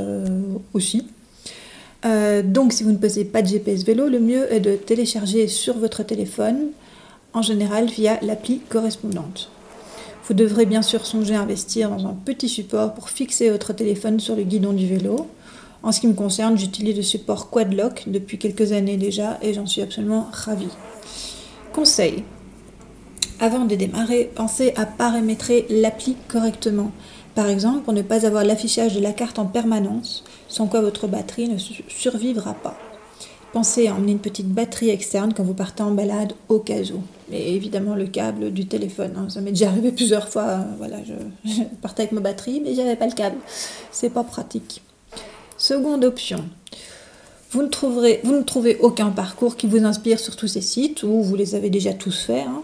aussi. 0.73 1.07
donc 2.03 2.73
si 2.73 2.83
vous 2.83 2.91
ne 2.91 2.97
possédez 2.97 3.25
pas 3.25 3.41
de 3.41 3.47
GPS 3.47 3.83
vélo, 3.83 4.09
le 4.09 4.19
mieux 4.19 4.51
est 4.51 4.59
de 4.59 4.75
télécharger 4.75 5.47
sur 5.47 5.77
votre 5.77 6.03
téléphone 6.03 6.69
en 7.33 7.41
général 7.41 7.85
via 7.87 8.17
l'appli 8.21 8.59
correspondante. 8.69 9.49
Vous 10.27 10.33
devrez 10.33 10.65
bien 10.65 10.81
sûr 10.81 11.05
songer 11.05 11.35
à 11.35 11.41
investir 11.41 11.89
dans 11.91 12.07
un 12.07 12.13
petit 12.13 12.49
support 12.49 12.95
pour 12.95 13.09
fixer 13.09 13.51
votre 13.51 13.73
téléphone 13.73 14.19
sur 14.19 14.35
le 14.35 14.41
guidon 14.41 14.73
du 14.73 14.87
vélo. 14.87 15.27
En 15.85 15.91
ce 15.91 15.99
qui 15.99 16.07
me 16.07 16.13
concerne, 16.13 16.57
j'utilise 16.57 16.97
le 16.97 17.03
support 17.03 17.51
Quadlock 17.51 18.05
depuis 18.07 18.39
quelques 18.39 18.71
années 18.71 18.97
déjà 18.97 19.37
et 19.43 19.53
j'en 19.53 19.67
suis 19.67 19.83
absolument 19.83 20.27
ravie. 20.31 20.73
Conseil. 21.73 22.23
Avant 23.39 23.65
de 23.65 23.75
démarrer, 23.75 24.31
pensez 24.33 24.73
à 24.77 24.87
paramétrer 24.87 25.67
l'appli 25.69 26.15
correctement. 26.27 26.91
Par 27.35 27.47
exemple, 27.47 27.81
pour 27.81 27.93
ne 27.93 28.01
pas 28.01 28.25
avoir 28.25 28.43
l'affichage 28.43 28.95
de 28.95 28.99
la 28.99 29.13
carte 29.13 29.37
en 29.37 29.45
permanence, 29.45 30.23
sans 30.47 30.65
quoi 30.65 30.81
votre 30.81 31.05
batterie 31.05 31.49
ne 31.49 31.59
survivra 31.59 32.55
pas. 32.55 32.75
Pensez 33.53 33.87
à 33.87 33.93
emmener 33.93 34.13
une 34.13 34.19
petite 34.19 34.49
batterie 34.49 34.89
externe 34.89 35.33
quand 35.35 35.43
vous 35.43 35.53
partez 35.53 35.83
en 35.83 35.91
balade 35.91 36.33
au 36.49 36.57
cas 36.59 36.81
où. 36.81 37.03
Et 37.31 37.55
évidemment 37.55 37.93
le 37.93 38.07
câble 38.07 38.51
du 38.51 38.65
téléphone. 38.65 39.13
Hein. 39.17 39.29
Ça 39.29 39.39
m'est 39.39 39.51
déjà 39.51 39.67
arrivé 39.67 39.91
plusieurs 39.91 40.29
fois. 40.29 40.45
Euh, 40.45 40.63
voilà, 40.79 40.97
je, 41.03 41.61
partais 41.83 42.03
avec 42.03 42.11
ma 42.11 42.21
batterie, 42.21 42.59
mais 42.65 42.73
j'avais 42.73 42.95
pas 42.95 43.05
le 43.05 43.13
câble. 43.13 43.37
C'est 43.91 44.09
pas 44.09 44.23
pratique. 44.23 44.81
Seconde 45.57 46.03
option. 46.03 46.43
Vous 47.51 47.61
ne, 47.61 48.41
trouvez 48.43 48.77
aucun 48.81 49.09
parcours 49.11 49.55
qui 49.55 49.67
vous 49.67 49.85
inspire 49.85 50.19
sur 50.19 50.35
tous 50.35 50.49
ces 50.49 50.61
sites 50.61 51.03
ou 51.03 51.21
vous 51.23 51.35
les 51.37 51.55
avez 51.55 51.69
déjà 51.69 51.93
tous 51.93 52.25
faits. 52.25 52.45
Hein. 52.45 52.61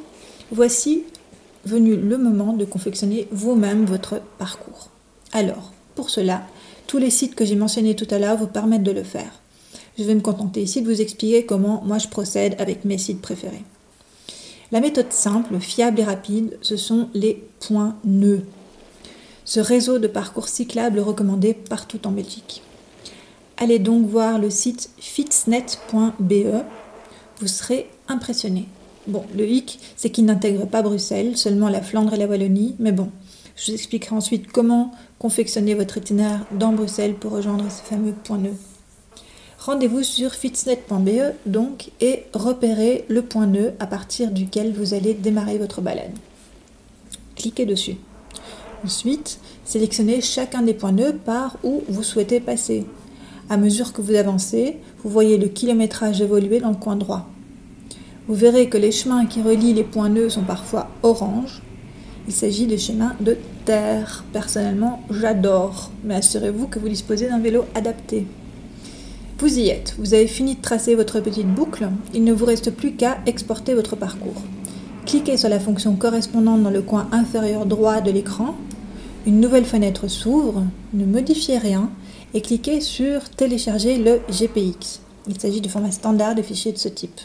Voici 0.52 1.04
venu 1.64 1.96
le 1.96 2.18
moment 2.18 2.52
de 2.52 2.66
confectionner 2.66 3.30
vous-même 3.32 3.86
votre 3.86 4.20
parcours. 4.38 4.90
Alors, 5.32 5.72
pour 5.96 6.10
cela, 6.10 6.42
tous 6.88 6.98
les 6.98 7.10
sites 7.10 7.36
que 7.36 7.46
j'ai 7.46 7.56
mentionnés 7.56 7.96
tout 7.96 8.08
à 8.10 8.20
l'heure 8.20 8.36
vous 8.36 8.48
permettent 8.48 8.84
de 8.84 8.92
le 8.92 9.04
faire. 9.04 9.32
Je 9.98 10.04
vais 10.04 10.16
me 10.16 10.20
contenter 10.20 10.62
ici 10.62 10.82
de 10.82 10.88
vous 10.88 11.00
expliquer 11.00 11.46
comment 11.46 11.82
moi 11.86 11.98
je 11.98 12.10
procède 12.10 12.56
avec 12.60 12.84
mes 12.84 12.98
sites 12.98 13.22
préférés. 13.22 13.64
La 14.74 14.82
méthode 14.82 15.14
simple, 15.14 15.60
fiable 15.60 16.02
et 16.02 16.04
rapide, 16.04 16.58
ce 16.62 16.76
sont 16.76 17.08
les 17.14 17.42
points 17.62 17.96
nœuds. 18.04 18.44
Ce 19.46 19.62
réseau 19.62 20.00
de 20.00 20.08
parcours 20.08 20.50
cyclables 20.50 21.00
recommandé 21.00 21.54
partout 21.54 22.06
en 22.06 22.12
Belgique. 22.12 22.62
Allez 23.62 23.78
donc 23.78 24.08
voir 24.08 24.40
le 24.40 24.50
site 24.50 24.90
fitsnet.be, 24.98 26.64
vous 27.40 27.48
serez 27.48 27.88
impressionné. 28.08 28.66
Bon, 29.06 29.24
le 29.38 29.48
hic, 29.48 29.80
c'est 29.96 30.10
qu'il 30.10 30.26
n'intègre 30.26 30.66
pas 30.66 30.82
Bruxelles, 30.82 31.38
seulement 31.38 31.70
la 31.70 31.84
Flandre 31.84 32.16
et 32.16 32.18
la 32.18 32.26
Wallonie, 32.26 32.76
mais 32.80 32.92
bon, 32.92 33.12
je 33.56 33.68
vous 33.68 33.74
expliquerai 33.76 34.16
ensuite 34.16 34.52
comment 34.52 34.92
confectionner 35.20 35.76
votre 35.76 35.98
itinéraire 35.98 36.44
dans 36.54 36.74
Bruxelles 36.74 37.14
pour 37.14 37.34
rejoindre 37.34 37.70
ces 37.70 37.84
fameux 37.84 38.14
points 38.14 38.40
nœuds. 38.40 38.58
Rendez-vous 39.60 40.02
sur 40.02 40.34
fitsnet.be 40.34 41.36
donc 41.46 41.92
et 42.02 42.24
repérez 42.34 43.06
le 43.10 43.22
point 43.22 43.46
nœud 43.46 43.74
à 43.78 43.86
partir 43.86 44.32
duquel 44.32 44.74
vous 44.74 44.96
allez 44.96 45.14
démarrer 45.14 45.60
votre 45.60 45.82
balade. 45.82 46.18
Cliquez 47.36 47.68
dessus. 47.68 47.98
Ensuite, 48.84 49.40
sélectionnez 49.66 50.22
chacun 50.22 50.64
des 50.64 50.74
points 50.74 50.94
nœuds 50.94 51.16
par 51.16 51.58
où 51.64 51.84
vous 51.88 52.02
souhaitez 52.02 52.40
passer. 52.40 52.88
À 53.52 53.58
mesure 53.58 53.92
que 53.92 54.02
vous 54.02 54.16
avancez, 54.16 54.78
vous 55.04 55.10
voyez 55.10 55.38
le 55.38 55.50
kilométrage 55.50 56.22
évoluer 56.22 56.62
dans 56.62 56.70
le 56.70 56.76
coin 56.78 56.96
droit. 56.96 57.28
Vous 58.30 58.34
verrez 58.34 58.70
que 58.70 58.78
les 58.78 58.94
chemins 58.94 59.26
qui 59.26 59.42
relient 59.42 59.74
les 59.74 59.84
points 59.84 60.08
nœuds 60.08 60.30
sont 60.30 60.44
parfois 60.44 60.88
orange. 61.04 61.62
Il 62.30 62.34
s'agit 62.34 62.66
de 62.66 62.78
chemins 62.78 63.14
de 63.20 63.36
terre. 63.66 64.24
Personnellement, 64.32 65.02
j'adore, 65.10 65.92
mais 66.06 66.16
assurez-vous 66.16 66.68
que 66.68 66.80
vous 66.80 66.88
disposez 66.88 67.28
d'un 67.28 67.40
vélo 67.40 67.66
adapté. 67.76 68.26
Vous 69.40 69.60
y 69.60 69.68
êtes, 69.68 69.98
vous 70.00 70.14
avez 70.14 70.28
fini 70.28 70.56
de 70.56 70.62
tracer 70.62 70.96
votre 70.96 71.20
petite 71.20 71.54
boucle, 71.54 71.90
il 72.14 72.24
ne 72.24 72.32
vous 72.32 72.46
reste 72.46 72.72
plus 72.72 72.94
qu'à 72.94 73.18
exporter 73.26 73.74
votre 73.74 73.98
parcours. 73.98 74.44
Cliquez 75.06 75.36
sur 75.36 75.50
la 75.50 75.60
fonction 75.60 75.98
correspondante 75.98 76.64
dans 76.64 76.70
le 76.70 76.84
coin 76.84 77.10
inférieur 77.12 77.66
droit 77.66 78.00
de 78.00 78.12
l'écran, 78.12 78.56
une 79.28 79.42
nouvelle 79.42 79.66
fenêtre 79.66 80.08
s'ouvre, 80.08 80.64
ne 80.94 81.06
modifiez 81.06 81.58
rien 81.58 81.90
et 82.34 82.42
cliquez 82.42 82.82
sur 82.82 83.30
Télécharger 83.30 83.98
le 83.98 84.22
GPX. 84.30 85.02
Il 85.28 85.40
s'agit 85.40 85.62
du 85.62 85.70
format 85.70 85.92
standard 85.92 86.36
de 86.36 86.42
fichiers 86.42 86.72
de 86.72 86.78
ce 86.78 86.88
type. 86.88 87.20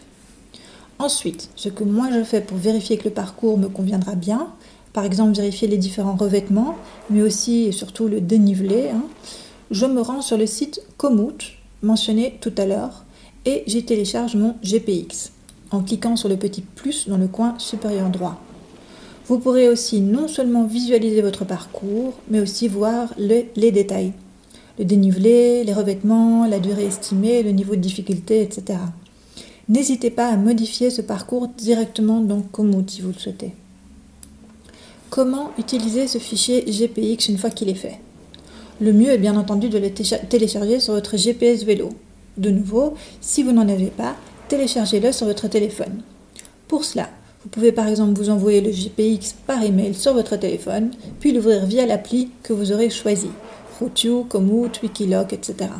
Ensuite, 0.99 1.51
ce 1.57 1.69
que 1.69 1.85
moi 1.85 2.09
je 2.13 2.25
fais 2.25 2.41
pour 2.41 2.57
vérifier 2.57 2.97
que 2.97 3.05
le 3.05 3.11
parcours 3.11 3.59
me 3.59 3.69
conviendra 3.69 4.15
bien, 4.15 4.53
par 4.93 5.05
exemple 5.05 5.37
vérifier 5.37 5.69
les 5.69 5.77
différents 5.77 6.17
revêtements, 6.17 6.77
mais 7.11 7.23
aussi 7.23 7.65
et 7.65 7.73
surtout 7.73 8.09
le 8.09 8.21
dénivelé, 8.21 8.89
hein, 8.91 9.05
je 9.71 9.87
me 9.87 10.01
rends 10.01 10.23
sur 10.23 10.39
le 10.39 10.47
site 10.47 10.81
Komoot, 10.97 11.53
mentionné 11.83 12.39
tout 12.41 12.53
à 12.57 12.67
l'heure 12.67 13.05
et 13.45 13.63
j'y 13.67 13.85
télécharge 13.85 14.37
mon 14.37 14.57
GPX 14.63 15.33
en 15.71 15.83
cliquant 15.83 16.17
sur 16.17 16.29
le 16.29 16.37
petit 16.37 16.63
plus 16.63 17.09
dans 17.09 17.19
le 17.19 17.29
coin 17.29 17.59
supérieur 17.59 18.09
droit. 18.09 18.41
Vous 19.27 19.39
pourrez 19.39 19.69
aussi 19.69 20.01
non 20.01 20.29
seulement 20.29 20.65
visualiser 20.65 21.21
votre 21.21 21.45
parcours, 21.45 22.15
mais 22.31 22.41
aussi 22.41 22.69
voir 22.69 23.13
les 23.19 23.73
détails. 23.73 24.13
Le 24.79 24.85
dénivelé, 24.85 25.65
les 25.65 25.73
revêtements, 25.73 26.47
la 26.47 26.59
durée 26.59 26.85
estimée, 26.87 27.43
le 27.43 27.53
niveau 27.53 27.77
de 27.77 27.81
difficulté, 27.81 28.43
etc. 28.43 28.79
N'hésitez 29.69 30.11
pas 30.11 30.29
à 30.29 30.37
modifier 30.37 30.91
ce 30.91 31.03
parcours 31.03 31.49
directement 31.49 32.21
dans 32.21 32.41
Komoot 32.41 32.89
si 32.91 33.01
vous 33.01 33.09
le 33.09 33.19
souhaitez. 33.19 33.53
Comment 35.09 35.51
utiliser 35.59 36.07
ce 36.07 36.19
fichier 36.19 36.65
GPX 36.71 37.29
une 37.29 37.39
fois 37.39 37.51
qu'il 37.51 37.69
est 37.69 37.75
fait? 37.75 37.99
Le 38.81 38.93
mieux 38.93 39.11
est 39.11 39.19
bien 39.19 39.37
entendu 39.37 39.69
de 39.69 39.79
le 39.79 39.91
télécharger 39.91 40.81
sur 40.81 40.93
votre 40.93 41.17
GPS 41.17 41.65
vélo. 41.65 41.89
De 42.37 42.51
nouveau, 42.51 42.95
si 43.23 43.43
vous 43.43 43.53
n'en 43.53 43.69
avez 43.69 43.87
pas, 43.87 44.15
téléchargez-le 44.49 45.11
sur 45.13 45.27
votre 45.27 45.49
téléphone. 45.49 46.03
Pour 46.69 46.85
cela, 46.85 47.09
vous 47.43 47.49
pouvez 47.49 47.73
par 47.73 47.89
exemple 47.89 48.19
vous 48.19 48.29
envoyer 48.29 48.61
le 48.61 48.71
GPX 48.71 49.35
par 49.47 49.63
email 49.63 49.95
sur 49.95 50.13
votre 50.13 50.37
téléphone, 50.37 50.91
puis 51.21 51.33
l'ouvrir 51.33 51.65
via 51.65 51.87
l'appli 51.87 52.29
que 52.43 52.53
vous 52.53 52.73
aurez 52.73 52.91
choisi, 52.91 53.29
Routio, 53.79 54.25
Komoot, 54.25 54.81
Wikiloc, 54.83 55.33
etc. 55.33 55.71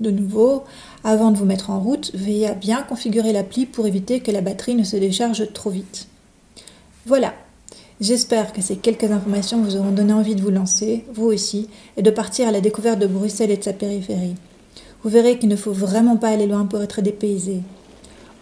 De 0.00 0.10
nouveau, 0.10 0.64
avant 1.04 1.30
de 1.30 1.36
vous 1.36 1.44
mettre 1.44 1.70
en 1.70 1.80
route, 1.80 2.10
veillez 2.14 2.48
à 2.48 2.54
bien 2.54 2.82
configurer 2.82 3.32
l'appli 3.32 3.66
pour 3.66 3.86
éviter 3.86 4.20
que 4.20 4.30
la 4.30 4.40
batterie 4.40 4.74
ne 4.74 4.84
se 4.84 4.96
décharge 4.96 5.52
trop 5.52 5.70
vite. 5.70 6.08
Voilà, 7.06 7.34
J'espère 8.00 8.54
que 8.54 8.62
ces 8.62 8.76
quelques 8.76 9.10
informations 9.10 9.60
vous 9.60 9.76
auront 9.76 9.90
donné 9.90 10.14
envie 10.14 10.34
de 10.34 10.40
vous 10.40 10.50
lancer, 10.50 11.04
vous 11.12 11.26
aussi, 11.26 11.68
et 11.98 12.02
de 12.02 12.10
partir 12.10 12.48
à 12.48 12.50
la 12.50 12.62
découverte 12.62 12.98
de 12.98 13.06
Bruxelles 13.06 13.50
et 13.50 13.58
de 13.58 13.62
sa 13.62 13.74
périphérie. 13.74 14.36
Vous 15.02 15.10
verrez 15.10 15.38
qu'il 15.38 15.50
ne 15.50 15.56
faut 15.56 15.72
vraiment 15.72 16.16
pas 16.16 16.28
aller 16.28 16.46
loin 16.46 16.64
pour 16.64 16.80
être 16.80 17.02
dépaysé. 17.02 17.60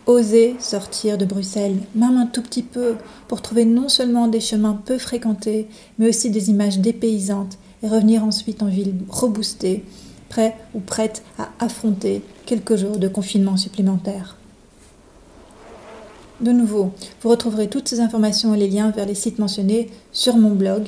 Osez 0.07 0.55
sortir 0.61 1.18
de 1.18 1.24
Bruxelles, 1.24 1.78
même 1.96 2.16
un 2.16 2.26
tout 2.26 2.40
petit 2.40 2.62
peu, 2.62 2.94
pour 3.26 3.42
trouver 3.42 3.64
non 3.64 3.88
seulement 3.88 4.28
des 4.28 4.40
chemins 4.40 4.80
peu 4.84 4.96
fréquentés, 4.96 5.66
mais 5.99 6.09
aussi 6.09 6.30
des 6.30 6.51
images 6.51 6.78
dépaysantes, 6.78 7.59
et 7.83 7.89
revenir 7.89 8.24
ensuite 8.24 8.62
en 8.62 8.66
ville 8.66 8.95
reboostée, 9.09 9.85
prêt 10.29 10.57
ou 10.74 10.81
prête 10.81 11.22
à 11.39 11.49
affronter 11.59 12.22
quelques 12.47 12.76
jours 12.76 12.99
de 12.99 13.09
confinement 13.09 13.57
supplémentaire. 13.57 14.37
De 16.41 16.53
nouveau, 16.53 16.93
vous 17.22 17.29
retrouverez 17.31 17.68
toutes 17.68 17.89
ces 17.89 18.01
informations 18.01 18.55
et 18.55 18.59
les 18.59 18.68
liens 18.68 18.91
vers 18.91 19.07
les 19.07 19.14
sites 19.14 19.39
mentionnés 19.39 19.91
sur 20.12 20.37
mon 20.37 20.55
blog 20.55 20.87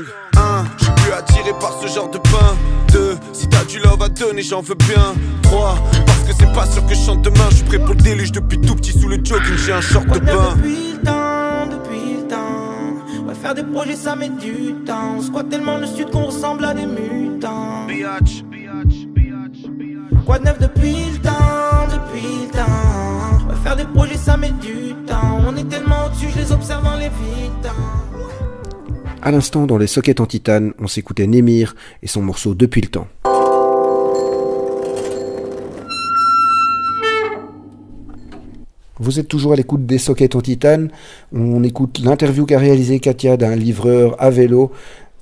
du 0.00 0.04
gang. 0.04 0.04
1. 0.36 0.64
Je 0.78 0.84
suis 0.84 0.92
plus 0.92 1.12
attiré 1.12 1.52
par 1.58 1.72
ce 1.80 1.86
genre 1.88 2.10
de 2.10 2.18
pain. 2.18 2.56
2. 2.92 3.16
Si 3.32 3.48
t'as 3.48 3.64
du 3.64 3.78
love 3.78 4.02
à 4.02 4.08
donner, 4.08 4.42
j'en 4.42 4.60
veux 4.60 4.74
bien. 4.74 5.14
3. 5.42 5.78
Parce 6.06 6.20
que 6.20 6.32
c'est 6.38 6.52
pas 6.52 6.66
sûr 6.66 6.84
que 6.86 6.94
je 6.94 7.00
chante 7.00 7.22
demain. 7.22 7.46
Je 7.50 7.56
suis 7.56 7.64
prêt 7.64 7.78
pour 7.78 7.94
le 7.94 8.02
déluge 8.02 8.32
depuis 8.32 8.60
tout 8.60 8.74
petit 8.74 8.92
sous 8.92 9.08
le 9.08 9.16
jogging, 9.22 9.56
j'ai 9.56 9.72
un 9.72 9.80
short 9.80 10.06
de 10.06 10.18
bain. 10.18 10.54
Depuis 10.56 10.92
le 10.92 10.98
temps, 11.04 11.66
depuis 11.70 12.16
le 12.16 12.28
temps. 12.28 13.26
Ouais, 13.26 13.34
faire 13.34 13.54
des 13.54 13.64
projets, 13.64 13.96
ça 13.96 14.16
met 14.16 14.28
du 14.28 14.74
temps. 14.84 15.18
On 15.34 15.42
tellement 15.44 15.78
le 15.78 15.86
sud 15.86 16.10
qu'on 16.10 16.26
ressemble 16.26 16.64
à 16.64 16.74
des 16.74 16.86
mutants. 16.86 17.86
Quoi 20.24 20.38
de 20.40 20.44
neuf 20.44 20.58
depuis 20.58 21.05
À 29.26 29.32
l'instant, 29.32 29.66
dans 29.66 29.76
les 29.76 29.88
sockets 29.88 30.20
en 30.20 30.26
titane, 30.26 30.72
on 30.78 30.86
s'écoutait 30.86 31.26
Némir 31.26 31.74
et 32.00 32.06
son 32.06 32.22
morceau 32.22 32.54
Depuis 32.54 32.80
le 32.80 32.86
temps. 32.86 33.08
Vous 39.00 39.18
êtes 39.18 39.26
toujours 39.26 39.52
à 39.52 39.56
l'écoute 39.56 39.84
des 39.84 39.98
sockets 39.98 40.36
en 40.36 40.40
titane. 40.40 40.92
On 41.32 41.64
écoute 41.64 41.98
l'interview 41.98 42.46
qu'a 42.46 42.60
réalisé 42.60 43.00
Katia 43.00 43.36
d'un 43.36 43.56
livreur 43.56 44.14
à 44.22 44.30
vélo. 44.30 44.70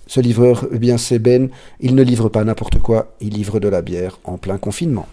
Ce 0.06 0.20
livreur, 0.20 0.66
eh 0.70 0.78
bien 0.78 0.98
c'est 0.98 1.18
Ben. 1.18 1.48
Il 1.80 1.94
ne 1.94 2.02
livre 2.02 2.28
pas 2.28 2.44
n'importe 2.44 2.80
quoi, 2.80 3.14
il 3.22 3.30
livre 3.30 3.58
de 3.58 3.68
la 3.68 3.80
bière 3.80 4.18
en 4.24 4.36
plein 4.36 4.58
confinement. 4.58 5.06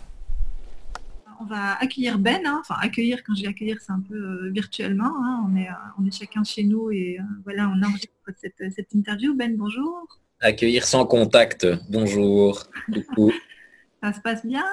On 1.41 1.45
va 1.45 1.73
accueillir 1.81 2.19
Ben, 2.19 2.45
hein. 2.45 2.59
enfin 2.61 2.75
accueillir, 2.79 3.23
quand 3.23 3.33
je 3.33 3.41
dis 3.41 3.47
accueillir, 3.47 3.77
c'est 3.81 3.91
un 3.91 3.99
peu 3.99 4.13
euh, 4.15 4.49
virtuellement. 4.51 5.11
hein. 5.25 5.43
On, 5.49 5.55
est, 5.55 5.67
euh, 5.69 5.73
on 5.99 6.05
est 6.05 6.15
chacun 6.15 6.43
chez 6.43 6.63
nous 6.63 6.91
et 6.91 7.17
euh, 7.19 7.23
voilà, 7.43 7.67
on 7.67 7.81
enregistre 7.81 8.13
cette, 8.37 8.61
cette 8.75 8.93
interview. 8.93 9.33
Ben, 9.35 9.57
bonjour. 9.57 10.05
Accueillir 10.39 10.85
sans 10.85 11.05
contact. 11.05 11.65
Bonjour. 11.89 12.63
Coucou. 12.93 13.31
Ça 14.03 14.13
se 14.13 14.19
passe 14.21 14.45
bien? 14.45 14.65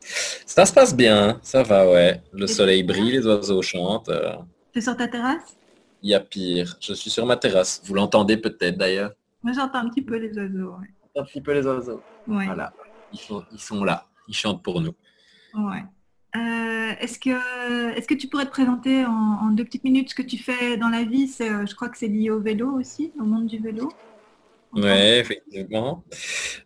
Ça 0.00 0.64
se 0.66 0.72
passe 0.72 0.94
bien, 0.94 1.40
ça 1.42 1.62
va, 1.62 1.90
ouais. 1.90 2.22
Le 2.32 2.46
soleil 2.46 2.82
brille, 2.84 3.12
les 3.12 3.26
oiseaux 3.26 3.60
chantent. 3.62 4.10
Tu 4.72 4.78
es 4.78 4.82
sur 4.82 4.96
ta 4.96 5.08
terrasse? 5.08 5.56
Il 6.02 6.10
y 6.10 6.14
a 6.14 6.20
pire. 6.20 6.76
Je 6.80 6.92
suis 6.92 7.10
sur 7.10 7.26
ma 7.26 7.36
terrasse. 7.36 7.82
Vous 7.84 7.94
l'entendez 7.94 8.36
peut-être 8.36 8.76
d'ailleurs. 8.78 9.12
Moi 9.42 9.52
j'entends 9.52 9.78
un 9.80 9.88
petit 9.88 10.02
peu 10.02 10.16
les 10.16 10.32
oiseaux. 10.38 10.76
ouais. 10.78 10.88
Un 11.20 11.24
petit 11.24 11.40
peu 11.40 11.52
les 11.54 11.66
oiseaux. 11.66 12.00
Ouais. 12.28 12.44
Voilà. 12.46 12.72
Ils 13.12 13.18
sont, 13.18 13.42
ils 13.52 13.58
sont 13.58 13.82
là. 13.84 14.06
Ils 14.28 14.34
chantent 14.34 14.62
pour 14.62 14.80
nous. 14.80 14.94
Ouais. 15.54 15.82
Euh, 16.36 16.92
est-ce 17.00 17.18
que 17.18 18.14
tu 18.14 18.28
pourrais 18.28 18.44
te 18.44 18.50
présenter 18.50 19.04
en, 19.04 19.50
deux 19.52 19.64
petites 19.64 19.84
minutes 19.84 20.10
ce 20.10 20.14
que 20.14 20.22
tu 20.22 20.38
fais 20.38 20.76
dans 20.76 20.88
la 20.88 21.04
vie? 21.04 21.32
Euh, 21.40 21.64
Je 21.66 21.74
crois 21.74 21.88
que 21.88 21.96
c'est 21.96 22.08
lié 22.08 22.30
au 22.30 22.40
vélo 22.40 22.70
aussi, 22.72 23.12
au 23.18 23.24
monde 23.24 23.46
du 23.46 23.58
vélo. 23.58 23.90
Ouais, 24.72 25.20
effectivement. 25.20 26.04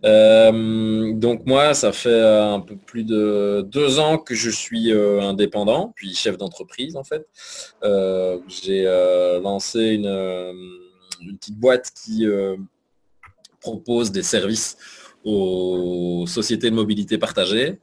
Euh, 0.05 1.13
donc 1.13 1.47
moi, 1.47 1.75
ça 1.75 1.93
fait 1.93 2.21
un 2.21 2.59
peu 2.59 2.75
plus 2.75 3.05
de 3.05 3.65
deux 3.69 4.01
ans 4.01 4.19
que 4.19 4.35
je 4.35 4.51
suis 4.51 4.91
indépendant, 4.93 5.93
puis 5.95 6.15
chef 6.15 6.37
d'entreprise 6.37 6.97
en 6.97 7.05
fait. 7.05 7.29
J'ai 8.49 8.85
lancé 9.43 9.91
une, 9.91 11.37
petite 11.39 11.57
boîte 11.57 11.93
qui 12.05 12.27
propose 13.61 14.11
des 14.11 14.25
services 14.25 14.77
aux 15.23 16.25
sociétés 16.27 16.71
de 16.71 16.75
mobilité 16.75 17.19
partagée. 17.19 17.79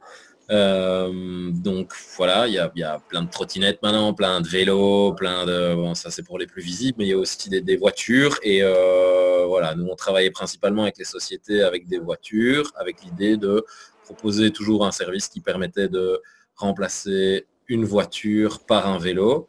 Euh, 0.50 1.50
donc 1.50 1.92
voilà, 2.16 2.46
il 2.46 2.54
y 2.54 2.58
a, 2.58 3.00
plein 3.08 3.22
de 3.22 3.30
trottinettes 3.30 3.82
maintenant, 3.82 4.14
plein 4.14 4.40
de 4.40 4.48
vélos, 4.48 5.12
plein 5.12 5.44
de... 5.44 5.74
Bon, 5.74 5.94
ça 5.94 6.10
c'est 6.10 6.22
pour 6.22 6.38
les 6.38 6.46
plus 6.46 6.62
visibles, 6.62 6.96
mais 6.98 7.06
il 7.06 7.10
y 7.10 7.12
a 7.12 7.18
aussi 7.18 7.50
des, 7.50 7.60
des 7.60 7.76
voitures. 7.76 8.38
Et 8.42 8.62
euh, 8.62 9.44
voilà, 9.46 9.74
nous 9.74 9.86
on 9.86 9.96
travaillait 9.96 10.30
principalement 10.30 10.82
avec 10.82 10.98
les 10.98 11.04
sociétés 11.04 11.62
avec 11.62 11.86
des 11.86 11.98
voitures, 11.98 12.72
avec 12.76 13.02
l'idée 13.02 13.36
de 13.36 13.64
proposer 14.04 14.50
toujours 14.50 14.86
un 14.86 14.92
service 14.92 15.28
qui 15.28 15.40
permettait 15.40 15.88
de 15.88 16.20
remplacer 16.56 17.46
une 17.68 17.84
voiture 17.84 18.60
par 18.60 18.86
un 18.86 18.98
vélo. 18.98 19.46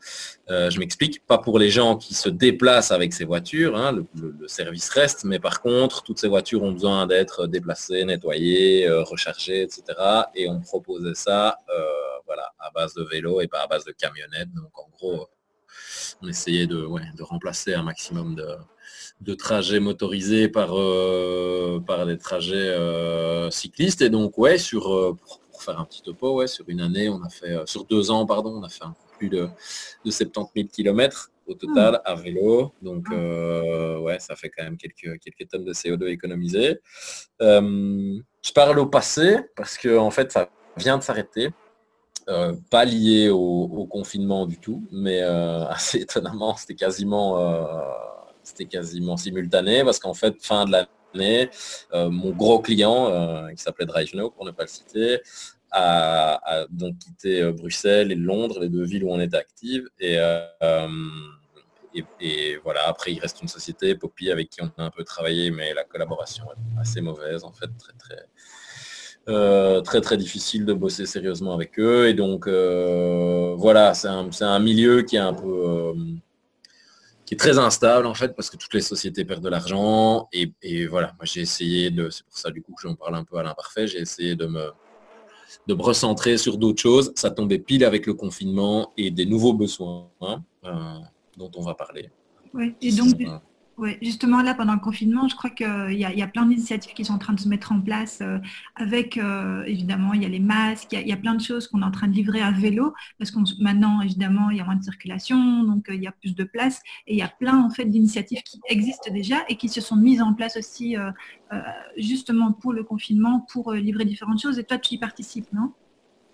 Euh, 0.49 0.69
je 0.69 0.79
m'explique, 0.79 1.25
pas 1.25 1.37
pour 1.37 1.57
les 1.57 1.69
gens 1.69 1.95
qui 1.95 2.13
se 2.13 2.29
déplacent 2.29 2.91
avec 2.91 3.13
ces 3.13 3.25
voitures, 3.25 3.77
hein, 3.77 4.03
le, 4.15 4.47
service 4.47 4.89
reste, 4.89 5.23
mais 5.23 5.39
par 5.39 5.61
contre, 5.61 6.03
toutes 6.03 6.19
ces 6.19 6.27
voitures 6.27 6.63
ont 6.63 6.71
besoin 6.71 7.07
d'être 7.07 7.47
déplacées, 7.47 8.03
nettoyées, 8.03 8.87
euh, 8.87 9.03
rechargées, 9.03 9.61
etc. 9.61 9.83
Et 10.35 10.49
on 10.49 10.59
proposait 10.59 11.15
ça 11.15 11.57
euh, 11.69 11.83
voilà, 12.25 12.51
à 12.59 12.71
base 12.71 12.93
de 12.93 13.03
vélo 13.03 13.41
et 13.41 13.47
pas 13.47 13.61
à 13.61 13.67
base 13.67 13.85
de 13.85 13.91
camionnettes. 13.91 14.53
Donc 14.53 14.71
en 14.77 14.89
gros, 14.97 15.27
on 16.21 16.27
essayait 16.27 16.67
de, 16.67 16.87
de 17.15 17.23
remplacer 17.23 17.73
un 17.73 17.83
maximum 17.83 18.35
de, 18.35 18.45
de 19.21 19.33
trajets 19.33 19.79
motorisés 19.79 20.47
par, 20.47 20.77
euh, 20.77 21.81
par 21.85 22.05
des 22.05 22.17
trajets 22.17 22.55
euh, 22.55 23.51
cyclistes. 23.51 24.01
Et 24.01 24.09
donc, 24.09 24.37
ouais, 24.37 24.57
sur, 24.57 24.93
euh, 24.93 25.17
pour, 25.59 25.65
faire 25.65 25.79
un 25.79 25.85
petit 25.85 26.01
topo, 26.01 26.35
ouais, 26.35 26.47
sur 26.47 26.65
une 26.69 26.81
année, 26.81 27.09
on 27.09 27.21
a 27.21 27.29
fait, 27.29 27.51
euh, 27.51 27.65
sur 27.65 27.83
deux 27.85 28.11
ans, 28.11 28.25
pardon, 28.25 28.59
on 28.61 28.63
a 28.63 28.69
fait 28.69 28.83
un 28.83 28.91
peu 28.91 29.17
plus 29.17 29.29
de, 29.29 29.49
de 30.05 30.11
70 30.11 30.51
000 30.55 30.67
kilomètres 30.71 31.31
au 31.47 31.53
total 31.53 32.01
à 32.05 32.15
vélo. 32.15 32.73
Donc, 32.81 33.05
euh, 33.11 33.99
ouais, 33.99 34.19
ça 34.19 34.35
fait 34.35 34.49
quand 34.49 34.63
même 34.63 34.77
quelques, 34.77 35.19
quelques 35.19 35.49
tonnes 35.49 35.65
de 35.65 35.73
CO2 35.73 36.07
économisées. 36.07 36.79
Euh, 37.41 38.19
je 38.41 38.51
parle 38.53 38.79
au 38.79 38.85
passé 38.85 39.39
parce 39.55 39.77
que, 39.77 39.97
en 39.97 40.11
fait, 40.11 40.31
ça 40.31 40.49
vient 40.77 40.97
de 40.97 41.03
s'arrêter. 41.03 41.49
Euh, 42.29 42.53
pas 42.69 42.85
lié 42.85 43.29
au, 43.29 43.37
au 43.37 43.85
confinement 43.87 44.45
du 44.45 44.59
tout, 44.59 44.87
mais 44.91 45.19
assez 45.69 45.99
étonnamment, 45.99 46.55
c'était 46.55 46.75
quasiment, 46.75 47.37
c'était 48.43 48.65
quasiment 48.65 49.17
simultané 49.17 49.83
parce 49.83 49.99
qu'en 49.99 50.13
fait, 50.13 50.35
fin 50.41 50.65
de 50.65 50.71
l'année, 50.71 50.87
euh, 51.15 52.09
mon 52.09 52.31
gros 52.31 52.59
client, 52.59 53.09
euh, 53.09 53.49
qui 53.51 53.61
s'appelait 53.61 53.85
DriveNow, 53.85 54.31
pour 54.31 54.45
ne 54.45 54.51
pas 54.51 54.63
le 54.63 54.69
citer, 54.69 55.21
a, 55.71 56.65
donc 56.71 56.97
quitté 56.97 57.41
euh, 57.41 57.51
Bruxelles 57.51 58.11
et 58.11 58.15
Londres, 58.15 58.59
les 58.59 58.69
deux 58.69 58.83
villes 58.83 59.03
où 59.03 59.11
on 59.11 59.19
était 59.19 59.37
actifs. 59.37 59.83
Et, 59.99 60.17
voilà, 62.63 62.87
après, 62.87 63.11
il 63.11 63.19
reste 63.19 63.41
une 63.41 63.47
société, 63.47 63.95
Poppy, 63.95 64.31
avec 64.31 64.49
qui 64.49 64.61
on 64.61 64.71
a 64.77 64.83
un 64.85 64.91
peu 64.91 65.03
travaillé, 65.03 65.51
mais 65.51 65.73
la 65.73 65.83
collaboration 65.83 66.45
est 66.45 66.79
assez 66.79 67.01
mauvaise, 67.01 67.43
en 67.43 67.51
fait, 67.51 67.69
très, 67.77 67.93
très, 67.93 69.81
très 69.83 70.01
très 70.01 70.17
difficile 70.17 70.65
de 70.65 70.73
bosser 70.73 71.05
sérieusement 71.05 71.53
avec 71.53 71.77
eux 71.77 72.07
et 72.07 72.15
donc 72.15 72.47
voilà 72.47 73.93
c'est 73.93 74.07
un, 74.07 74.59
milieu 74.59 75.03
qui 75.03 75.17
est 75.17 75.19
un 75.19 75.35
peu 75.35 75.93
qui 77.29 77.35
est 77.35 77.37
très 77.37 77.59
instable 77.59 78.07
en 78.07 78.15
fait 78.15 78.35
parce 78.35 78.49
que 78.49 78.57
toutes 78.57 78.73
les 78.73 78.81
sociétés 78.81 79.23
perdent 79.23 79.43
de 79.43 79.49
l'argent. 79.49 80.27
Et, 80.33 80.51
et 80.63 80.87
voilà 80.87 81.13
moi 81.15 81.25
j'ai 81.25 81.41
essayé 81.41 81.91
de 81.91 82.09
c'est 82.09 82.25
pour 82.25 82.35
ça 82.35 82.49
du 82.49 82.63
coup 82.63 82.73
que 82.73 82.81
j'en 82.81 82.95
parle 82.95 83.13
un 83.13 83.23
peu 83.23 83.37
à 83.37 83.43
l'imparfait 83.43 83.85
j'ai 83.85 83.99
essayé 83.99 84.35
de 84.35 84.47
me 84.47 84.71
de 85.67 85.73
me 85.75 85.81
recentrer 85.83 86.39
sur 86.39 86.57
d'autres 86.57 86.81
choses. 86.81 87.11
Ça 87.15 87.29
tombait 87.29 87.59
pile 87.59 87.85
avec 87.85 88.07
le 88.07 88.15
confinement 88.15 88.91
et 88.97 89.11
des 89.11 89.27
nouveaux 89.27 89.53
besoins 89.53 90.09
hein, 90.21 90.41
euh, 90.65 90.71
dont 91.37 91.51
on 91.55 91.61
va 91.61 91.75
parler. 91.75 92.09
Ouais. 92.55 92.75
Et 92.81 92.91
donc, 92.91 93.13
Euh, 93.21 93.37
Ouais, 93.79 93.97
justement, 94.01 94.41
là, 94.41 94.55
pendant 94.55 94.73
le 94.73 94.81
confinement, 94.81 95.29
je 95.29 95.37
crois 95.37 95.49
qu'il 95.51 95.93
y, 95.93 96.03
a- 96.03 96.27
plein 96.27 96.45
d'initiatives 96.45 96.93
qui 96.93 97.05
sont 97.05 97.13
en 97.13 97.17
train 97.17 97.31
de 97.31 97.39
se 97.39 97.47
mettre 97.47 97.71
en 97.71 97.79
place 97.79 98.19
euh, 98.21 98.37
avec, 98.75 99.17
euh, 99.17 99.63
évidemment, 99.63 100.13
il 100.13 100.21
y 100.21 100.25
a 100.25 100.27
les 100.27 100.41
masques, 100.41 100.89
il 100.91 101.07
y 101.07 101.13
a, 101.13 101.15
plein 101.15 101.33
de 101.33 101.41
choses 101.41 101.69
qu'on 101.69 101.81
est 101.81 101.85
en 101.85 101.91
train 101.91 102.09
de 102.09 102.13
livrer 102.13 102.41
à 102.41 102.51
vélo, 102.51 102.93
parce 103.17 103.31
que 103.31 103.39
maintenant, 103.63 104.01
évidemment, 104.01 104.49
il 104.49 104.57
y 104.57 104.59
a 104.59 104.65
moins 104.65 104.75
de 104.75 104.83
circulation, 104.83 105.63
donc 105.63 105.87
euh, 105.87 105.95
il 105.95 106.03
y 106.03 106.07
a 106.07 106.11
plus 106.11 106.35
de 106.35 106.43
place, 106.43 106.81
et 107.07 107.13
il 107.13 107.17
y 107.19 107.21
a 107.21 107.29
plein, 107.39 107.57
en 107.57 107.69
fait, 107.69 107.85
d'initiatives 107.85 108.43
qui 108.43 108.59
existent 108.67 109.13
déjà 109.13 109.37
et 109.47 109.55
qui 109.55 109.69
se 109.69 109.79
sont 109.79 109.95
mises 109.95 110.21
en 110.21 110.33
place 110.33 110.57
aussi, 110.57 110.97
justement, 111.95 112.51
pour 112.51 112.73
le 112.73 112.83
confinement, 112.83 113.47
pour 113.53 113.71
livrer 113.71 114.03
différentes 114.03 114.41
choses. 114.41 114.59
Et 114.59 114.65
toi, 114.65 114.77
tu 114.77 114.95
y 114.95 114.97
participes, 114.97 115.47
non? 115.53 115.71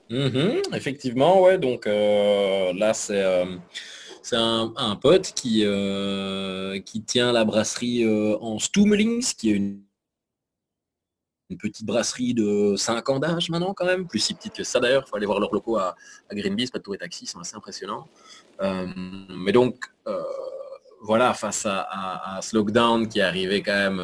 Mhm, 0.10 0.62
effectivement, 0.74 1.44
ouais. 1.44 1.60
Donc 1.60 1.86
là, 1.86 2.96
c'est 2.96 3.24
c'est 4.26 4.38
un, 4.38 4.96
pote 4.96 5.34
qui, 5.36 5.62
euh, 5.66 6.80
qui 6.80 7.04
tient 7.04 7.32
la 7.32 7.46
brasserie 7.46 8.04
euh, 8.04 8.36
en 8.42 8.58
Stummelings, 8.58 9.36
qui 9.38 9.52
est 9.52 9.54
une, 9.54 9.84
petite 11.60 11.86
brasserie 11.86 12.34
de 12.34 12.76
5 12.76 13.08
ans 13.10 13.20
d'âge 13.20 13.52
maintenant 13.52 13.76
quand 13.76 13.86
même, 13.86 14.08
plus 14.08 14.18
si 14.18 14.34
petite 14.34 14.54
que 14.54 14.64
ça 14.64 14.80
d'ailleurs. 14.80 15.04
Il 15.06 15.10
faut 15.12 15.16
aller 15.18 15.28
voir 15.28 15.40
leurs 15.40 15.54
locaux 15.54 15.78
à, 15.78 15.96
à 16.28 16.36
Greenpeace, 16.36 16.72
pas 16.72 16.80
de 16.80 16.84
tour 16.84 16.96
et 16.96 16.98
taxi, 16.98 17.26
ils 17.26 17.28
sont 17.28 17.40
assez 17.40 17.56
impressionnants. 17.56 18.08
Euh, 18.62 18.88
mais 19.30 19.52
donc, 19.52 19.92
euh, 20.08 20.24
voilà, 21.04 21.36
face 21.36 21.68
à, 21.68 21.82
à- 22.38 22.42
ce 22.42 22.56
lockdown 22.58 23.08
qui 23.08 23.20
est 23.20 23.22
arrivé 23.22 23.62
quand 23.62 23.74
même 23.74 24.02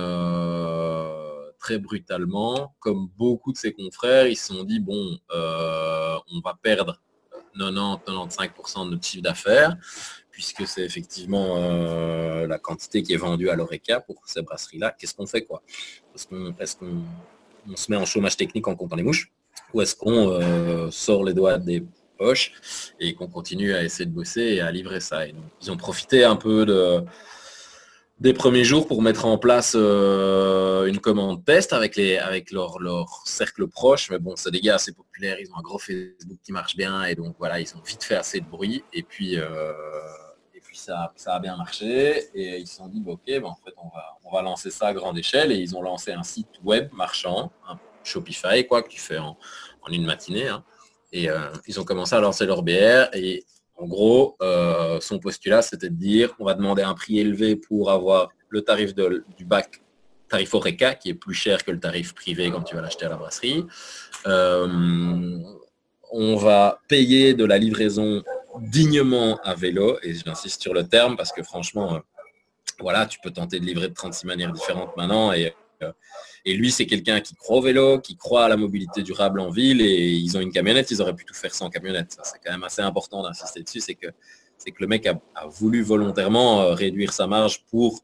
très 1.58 1.80
brutalement, 1.80 2.76
comme 2.80 3.08
beaucoup 3.18 3.54
de 3.54 3.58
ses 3.58 3.74
confrères, 3.74 4.28
ils 4.28 4.38
se 4.38 4.54
sont 4.54 4.64
dit, 4.66 4.80
bon, 4.80 5.18
on 5.32 6.42
va 6.46 6.56
perdre 6.62 7.02
90-95% 7.58 8.86
de 8.86 8.92
notre 8.92 9.06
chiffre 9.06 9.24
d'affaires, 9.24 9.78
puisque 10.32 10.68
c'est 10.68 10.84
effectivement 10.84 11.56
euh, 11.58 12.48
la 12.48 12.60
quantité 12.60 13.04
qui 13.04 13.14
est 13.14 13.18
vendue 13.18 13.50
à 13.50 13.56
l'ORECA 13.56 14.02
pour 14.02 14.22
ces 14.26 14.42
brasseries-là. 14.42 14.96
Qu'est-ce 14.98 15.14
qu'on 15.14 15.28
fait 15.28 15.44
quoi? 15.44 15.62
Est-ce 16.16 16.76
qu'on 16.76 17.04
on 17.70 17.76
se 17.76 17.92
met 17.92 17.98
en 17.98 18.06
chômage 18.06 18.38
technique 18.38 18.68
en 18.68 18.76
comptant 18.76 18.96
les 18.96 19.04
mouches? 19.04 19.32
Ou 19.74 19.82
est-ce 19.82 19.96
qu'on 19.96 20.30
euh, 20.32 20.90
sort 20.92 21.24
les 21.24 21.34
doigts 21.34 21.58
des 21.58 21.84
poches 22.18 22.54
et 23.00 23.14
qu'on 23.14 23.28
continue 23.28 23.74
à 23.74 23.84
essayer 23.84 24.06
de 24.06 24.12
bosser 24.12 24.42
et 24.42 24.62
à 24.62 24.72
livrer 24.72 25.00
ça? 25.00 25.26
Ils 25.28 25.72
ont 25.72 25.78
profité 25.78 26.24
un 26.24 26.36
peu 26.36 26.66
de 26.66 27.04
des 28.22 28.34
premiers 28.34 28.64
jours 28.64 28.86
pour 28.86 29.02
mettre 29.02 29.26
en 29.26 29.40
place 29.40 29.74
euh, 29.76 30.86
une 30.86 31.00
commande 31.00 31.44
test 31.44 31.74
avec, 31.74 31.96
les, 31.96 32.20
avec 32.20 32.52
leur, 32.52 32.80
leur 32.80 33.24
cercle 33.26 33.68
proche. 33.68 34.12
Mais 34.12 34.20
bon, 34.20 34.36
c'est 34.36 34.52
des 34.52 34.62
gars 34.62 34.76
assez 34.76 34.94
populaires, 34.94 35.38
ils 35.40 35.52
ont 35.52 35.58
un 35.58 35.64
gros 35.64 35.80
Facebook 35.80 36.38
qui 36.44 36.52
marche 36.52 36.78
bien 36.78 37.04
et 37.06 37.16
donc 37.16 37.36
voilà, 37.40 37.60
ils 37.60 37.76
ont 37.76 37.82
vite 37.84 38.04
fait 38.04 38.14
assez 38.14 38.40
de 38.40 38.46
bruit. 38.46 38.84
Et 38.94 39.02
puis, 39.02 39.40
euh, 39.40 39.74
et 40.54 40.60
puis 40.60 40.78
ça, 40.78 41.12
ça 41.16 41.34
a 41.34 41.40
bien 41.40 41.58
marché 41.58 42.30
et 42.36 42.60
ils 42.60 42.68
se 42.68 42.76
sont 42.76 42.90
dit, 42.90 43.02
ok, 43.04 43.22
ben, 43.26 43.46
en 43.46 43.56
fait, 43.56 43.74
on 43.78 43.88
va, 43.88 44.20
on 44.24 44.32
va 44.32 44.44
lancer 44.44 44.70
ça 44.70 44.90
à 44.90 44.94
grande 44.94 45.18
échelle 45.18 45.52
et 45.52 45.58
ils 45.58 45.76
ont 45.76 45.82
lancé 45.82 46.12
un 46.12 46.24
site 46.24 46.60
web 46.64 46.90
marchand, 46.94 47.52
un 47.68 47.80
Shopify, 48.04 48.68
quoi, 48.68 48.84
que 48.84 48.90
tu 48.90 49.00
fais 49.00 49.18
en, 49.18 49.36
une 49.90 50.06
matinée. 50.06 50.48
Hein. 50.48 50.64
Et 51.12 51.28
euh, 51.28 51.50
ils 51.66 51.80
ont 51.80 51.84
commencé 51.84 52.14
à 52.14 52.20
lancer 52.20 52.46
leur 52.46 52.62
BR 52.62 53.10
et 53.14 53.46
en 53.82 53.88
gros, 53.88 54.38
euh, 54.44 55.00
son 55.02 55.18
postulat, 55.18 55.64
c'était 55.64 55.90
de 55.90 55.96
dire 55.96 56.36
on 56.40 56.46
va 56.46 56.54
demander 56.54 56.84
un 56.84 56.94
prix 56.94 57.18
élevé 57.20 57.56
pour 57.56 57.90
avoir 57.90 58.30
le 58.50 58.62
tarif 58.62 58.94
du 58.94 59.44
bac, 59.44 59.82
tarif 60.30 60.54
ORECA, 60.54 60.94
qui 60.94 61.10
est 61.10 61.16
plus 61.16 61.34
cher 61.34 61.66
que 61.66 61.72
le 61.72 61.80
tarif 61.80 62.14
privé 62.14 62.52
quand 62.52 62.62
tu 62.62 62.76
vas 62.76 62.82
l'acheter 62.82 63.08
à 63.08 63.10
la 63.10 63.16
brasserie. 63.16 63.66
Euh, 64.28 65.40
on 66.12 66.36
va 66.36 66.80
payer 66.88 67.34
de 67.34 67.44
la 67.44 67.58
livraison 67.58 68.22
dignement 68.60 69.40
à 69.44 69.56
vélo, 69.56 69.98
et 70.04 70.14
j'insiste 70.14 70.62
sur 70.62 70.76
le 70.76 70.88
terme 70.88 71.18
parce 71.18 71.32
que 71.32 71.42
franchement, 71.42 71.96
euh, 71.96 72.00
voilà, 72.80 73.08
tu 73.08 73.20
peux 73.24 73.32
tenter 73.32 73.60
de 73.60 73.66
livrer 73.66 73.88
de 73.88 73.96
36 73.96 74.28
manières 74.28 74.52
différentes 74.52 74.96
maintenant, 74.96 75.34
et 75.34 75.56
et 76.46 76.54
lui, 76.54 76.72
c'est 76.72 76.86
quelqu'un 76.86 77.22
qui 77.22 77.36
croit 77.36 77.58
au 77.58 77.62
vélo, 77.62 78.00
qui 78.00 78.18
croit 78.18 78.46
à 78.46 78.50
la 78.50 78.58
mobilité 78.58 79.04
durable 79.04 79.40
en 79.40 79.50
ville 79.50 79.82
et 79.82 80.12
ils 80.12 80.38
ont 80.38 80.42
une 80.42 80.52
camionnette, 80.52 80.92
ils 80.92 81.02
auraient 81.02 81.16
pu 81.16 81.26
tout 81.26 81.34
faire 81.34 81.54
sans 81.54 81.70
camionnette. 81.70 82.18
c'est 82.24 82.40
quand 82.44 82.52
même 82.52 82.64
assez 82.64 82.82
important 82.82 83.24
d'insister 83.24 83.64
dessus, 83.64 83.80
c'est 83.80 83.96
que 83.96 84.08
c'est 84.64 84.72
que 84.72 84.82
le 84.82 84.88
mec 84.88 85.08
a, 85.08 85.20
voulu 85.48 85.82
volontairement 85.82 86.62
euh, 86.62 86.74
réduire 86.74 87.14
sa 87.14 87.26
marge 87.26 87.66
pour 87.66 88.02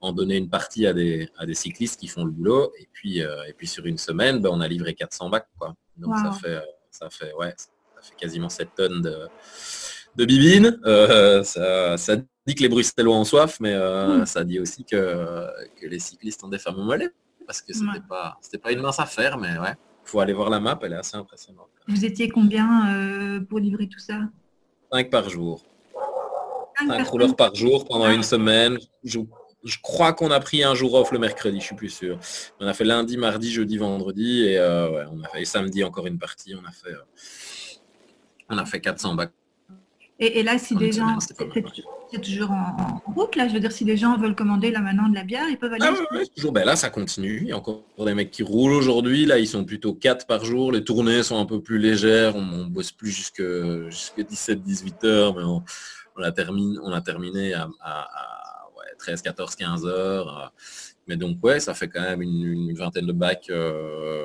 en 0.00 0.12
donner 0.12 0.36
une 0.36 0.48
partie 0.48 0.86
à 0.86 0.94
des, 0.94 1.28
à 1.36 1.44
des 1.44 1.52
cyclistes 1.52 2.00
qui 2.00 2.08
font 2.08 2.24
le 2.24 2.30
boulot. 2.30 2.72
Et 2.78 2.88
puis, 2.92 3.22
euh, 3.22 3.44
et 3.46 3.52
puis 3.52 3.66
sur 3.66 3.84
une 3.84 3.98
semaine, 3.98 4.38
ben, 4.40 4.48
on 4.50 4.60
a 4.60 4.68
livré 4.68 4.94
400 4.94 5.28
bacs. 5.28 5.48
Quoi. 5.58 5.74
Donc 5.98 6.16
ça, 6.16 6.32
fait, 6.32 6.54
euh, 6.54 6.60
ça, 6.90 7.10
fait, 7.10 7.34
ouais, 7.34 7.52
ça 7.58 7.68
fait 8.02 8.14
quasiment 8.16 8.48
7 8.48 8.70
tonnes 8.74 9.02
de, 9.02 9.28
de 10.16 10.24
bibine. 10.24 10.80
ça, 11.44 11.96
dit 12.48 12.54
que 12.54 12.62
les 12.62 12.68
Bruxellois 12.68 13.16
ont 13.16 13.24
soif, 13.24 13.58
mais 13.60 13.76
hmm. 13.76 14.26
ça 14.26 14.42
dit 14.44 14.58
aussi 14.58 14.84
que, 14.84 15.46
que 15.80 15.86
les 15.86 15.98
cyclistes 15.98 16.42
ont 16.42 16.48
des 16.48 16.58
femmes 16.58 16.82
mollets 16.82 17.12
parce 17.48 17.62
que 17.62 17.72
c'était 17.72 18.06
pas 18.06 18.36
c'était 18.42 18.58
pas 18.58 18.70
une 18.72 18.80
mince 18.80 19.00
affaire, 19.00 19.38
mais 19.38 19.58
ouais. 19.58 19.74
Faut 20.04 20.20
aller 20.20 20.34
voir 20.34 20.50
la 20.50 20.60
map, 20.60 20.78
elle 20.82 20.92
est 20.92 20.96
assez 20.96 21.16
impressionnante. 21.16 21.70
Vous 21.88 22.04
étiez 22.04 22.28
combien 22.28 22.94
euh, 22.94 23.40
pour 23.40 23.58
livrer 23.58 23.88
tout 23.88 23.98
ça? 23.98 24.20
5 24.92 25.10
par 25.10 25.28
jour. 25.30 25.64
5 26.86 27.06
rouleurs 27.08 27.34
par 27.34 27.54
jour 27.54 27.86
pendant 27.86 28.10
une 28.10 28.22
semaine. 28.22 28.78
Je, 29.02 29.18
crois 29.82 30.12
qu'on 30.12 30.30
a 30.30 30.40
pris 30.40 30.62
un 30.62 30.74
jour 30.74 30.94
off 30.94 31.10
le 31.10 31.18
mercredi, 31.18 31.58
je 31.58 31.64
suis 31.64 31.74
plus 31.74 31.90
sûr. 31.90 32.18
On 32.60 32.66
a 32.66 32.74
fait 32.74 32.84
lundi, 32.84 33.16
mardi, 33.16 33.50
jeudi, 33.50 33.78
vendredi 33.78 34.44
et 34.44 34.58
euh, 34.58 35.06
on 35.10 35.22
a 35.22 35.28
fait 35.28 35.44
samedi 35.46 35.82
encore 35.84 36.06
une 36.06 36.18
partie. 36.18 36.54
On 36.54 36.66
a 36.66 36.70
fait 36.70 36.92
euh, 36.92 37.02
on 38.50 38.58
a 38.58 38.64
fait 38.66 38.80
400 38.80 39.14
bacs 39.14 39.32
et, 40.20 40.42
là, 40.42 40.58
si 40.58 40.74
des 40.74 40.90
gens, 40.90 41.16
c'est 41.20 42.20
toujours 42.20 42.50
en, 42.50 43.00
route, 43.14 43.36
là, 43.36 43.46
je 43.46 43.54
veux 43.54 43.60
dire, 43.60 43.70
si 43.70 43.84
des 43.84 43.96
gens 43.96 44.16
veulent 44.18 44.34
commander 44.34 44.72
là 44.72 44.80
maintenant 44.80 45.08
de 45.08 45.14
la 45.14 45.22
bière, 45.22 45.48
ils 45.48 45.56
peuvent 45.56 45.72
aller. 45.72 45.84
Ah, 45.86 46.18
toujours, 46.34 46.50
ben 46.50 46.64
là, 46.64 46.74
ça 46.74 46.90
continue. 46.90 47.38
Il 47.42 47.48
y 47.48 47.52
a 47.52 47.56
encore 47.56 47.84
des 48.04 48.14
mecs 48.14 48.32
qui 48.32 48.42
roulent 48.42 48.72
aujourd'hui. 48.72 49.26
Là, 49.26 49.38
ils 49.38 49.46
sont 49.46 49.64
plutôt 49.64 49.94
4 49.94 50.26
par 50.26 50.44
jour. 50.44 50.72
Les 50.72 50.82
tournées 50.82 51.22
sont 51.22 51.38
un 51.38 51.46
peu 51.46 51.62
plus 51.62 51.78
légères. 51.78 52.34
On, 52.34 52.42
ne 52.42 52.64
bosse 52.64 52.90
plus 52.90 53.12
jusque, 53.12 53.42
jusque 53.90 54.18
17-18 54.18 55.06
heures, 55.06 55.36
mais 55.36 55.44
on, 55.44 55.62
a 56.20 56.32
terminé, 56.32 56.78
on 56.82 56.90
a 56.90 57.00
terminé 57.00 57.54
à, 57.54 57.68
13, 58.98 59.22
14, 59.22 59.54
15 59.54 59.86
heures. 59.86 60.52
Mais 61.06 61.16
donc, 61.16 61.38
ouais, 61.44 61.60
ça 61.60 61.74
fait 61.74 61.88
quand 61.88 62.02
même 62.02 62.22
une, 62.22 62.74
vingtaine 62.74 63.06
de 63.06 63.12
bacs 63.12 63.50
euh, 63.50 64.24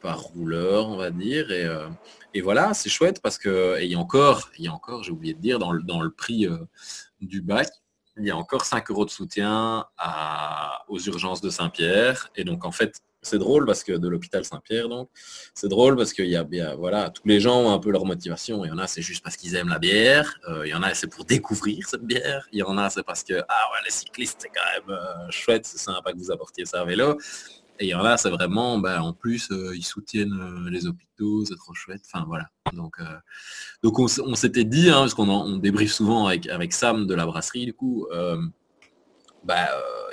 par 0.00 0.20
rouleur, 0.20 0.88
on 0.88 0.96
va 0.96 1.10
dire. 1.10 1.50
Et, 1.50 1.64
euh, 1.64 1.88
et 2.36 2.42
voilà, 2.42 2.74
c'est 2.74 2.90
chouette 2.90 3.22
parce 3.22 3.38
que, 3.38 3.78
et 3.80 3.86
il 3.86 3.92
y 3.92 3.94
a 3.94 3.98
encore, 3.98 4.50
il 4.58 4.66
y 4.66 4.68
a 4.68 4.72
encore, 4.72 5.02
j'ai 5.02 5.10
oublié 5.10 5.32
de 5.32 5.40
dire, 5.40 5.58
dans 5.58 5.72
le, 5.72 6.10
prix 6.10 6.46
euh, 6.46 6.58
du 7.22 7.40
bac, 7.40 7.66
il 8.18 8.26
y 8.26 8.30
a 8.30 8.36
encore 8.36 8.66
5 8.66 8.90
euros 8.90 9.06
de 9.06 9.10
soutien 9.10 9.86
aux 10.88 10.98
urgences 10.98 11.40
de 11.40 11.48
Saint-Pierre. 11.48 12.30
Et 12.36 12.44
donc, 12.44 12.66
en 12.66 12.72
fait, 12.72 13.00
c'est 13.22 13.38
drôle 13.38 13.64
parce 13.64 13.84
que 13.84 13.92
de 13.92 14.06
l'hôpital 14.06 14.44
Saint-Pierre, 14.44 14.90
donc, 14.90 15.08
c'est 15.54 15.68
drôle 15.68 15.96
parce 15.96 16.12
qu'il 16.12 16.28
y 16.28 16.36
a, 16.36 16.44
bien, 16.44 16.74
voilà, 16.74 17.08
tous 17.08 17.26
les 17.26 17.40
gens 17.40 17.58
ont 17.58 17.72
un 17.72 17.78
peu 17.78 17.90
leur 17.90 18.04
motivation. 18.04 18.66
Il 18.66 18.68
y 18.68 18.70
en 18.70 18.78
a, 18.78 18.86
c'est 18.86 19.00
juste 19.00 19.24
parce 19.24 19.38
qu'ils 19.38 19.54
aiment 19.54 19.70
la 19.70 19.78
bière. 19.78 20.38
Euh, 20.48 20.66
il 20.66 20.70
y 20.70 20.74
en 20.74 20.82
a, 20.82 20.92
c'est 20.92 21.08
pour 21.08 21.24
découvrir 21.24 21.88
cette 21.88 22.04
bière. 22.04 22.46
Il 22.52 22.58
y 22.58 22.62
en 22.62 22.76
a, 22.76 22.90
c'est 22.90 23.02
parce 23.02 23.24
que, 23.24 23.40
ah 23.48 23.64
ouais, 23.72 23.78
les 23.86 23.90
cyclistes, 23.90 24.40
c'est 24.42 24.50
quand 24.50 24.94
même 24.94 24.98
chouette, 25.30 25.64
c'est 25.64 25.78
sympa 25.78 26.12
que 26.12 26.18
vous 26.18 26.30
apportiez 26.30 26.66
ça 26.66 26.82
à 26.82 26.84
vélo. 26.84 27.18
Et 27.78 27.92
a, 27.92 28.16
c'est 28.16 28.30
vraiment, 28.30 28.78
ben, 28.78 29.00
en 29.00 29.12
plus, 29.12 29.50
euh, 29.50 29.76
ils 29.76 29.84
soutiennent 29.84 30.32
euh, 30.32 30.70
les 30.70 30.86
hôpitaux, 30.86 31.44
c'est 31.44 31.56
trop 31.56 31.74
chouette. 31.74 32.02
Enfin 32.06 32.24
voilà. 32.26 32.48
Donc, 32.72 32.96
euh, 33.00 33.16
donc 33.82 33.98
on, 33.98 34.34
s'était 34.34 34.64
dit, 34.64 34.90
hein, 34.90 35.00
parce 35.00 35.14
qu'on 35.14 35.28
on 35.28 35.56
débriefe 35.58 35.92
souvent 35.92 36.26
avec, 36.26 36.46
avec 36.48 36.72
Sam 36.72 37.06
de 37.06 37.14
la 37.14 37.26
brasserie, 37.26 37.66
du 37.66 37.74
coup, 37.74 38.06
bah, 39.44 39.68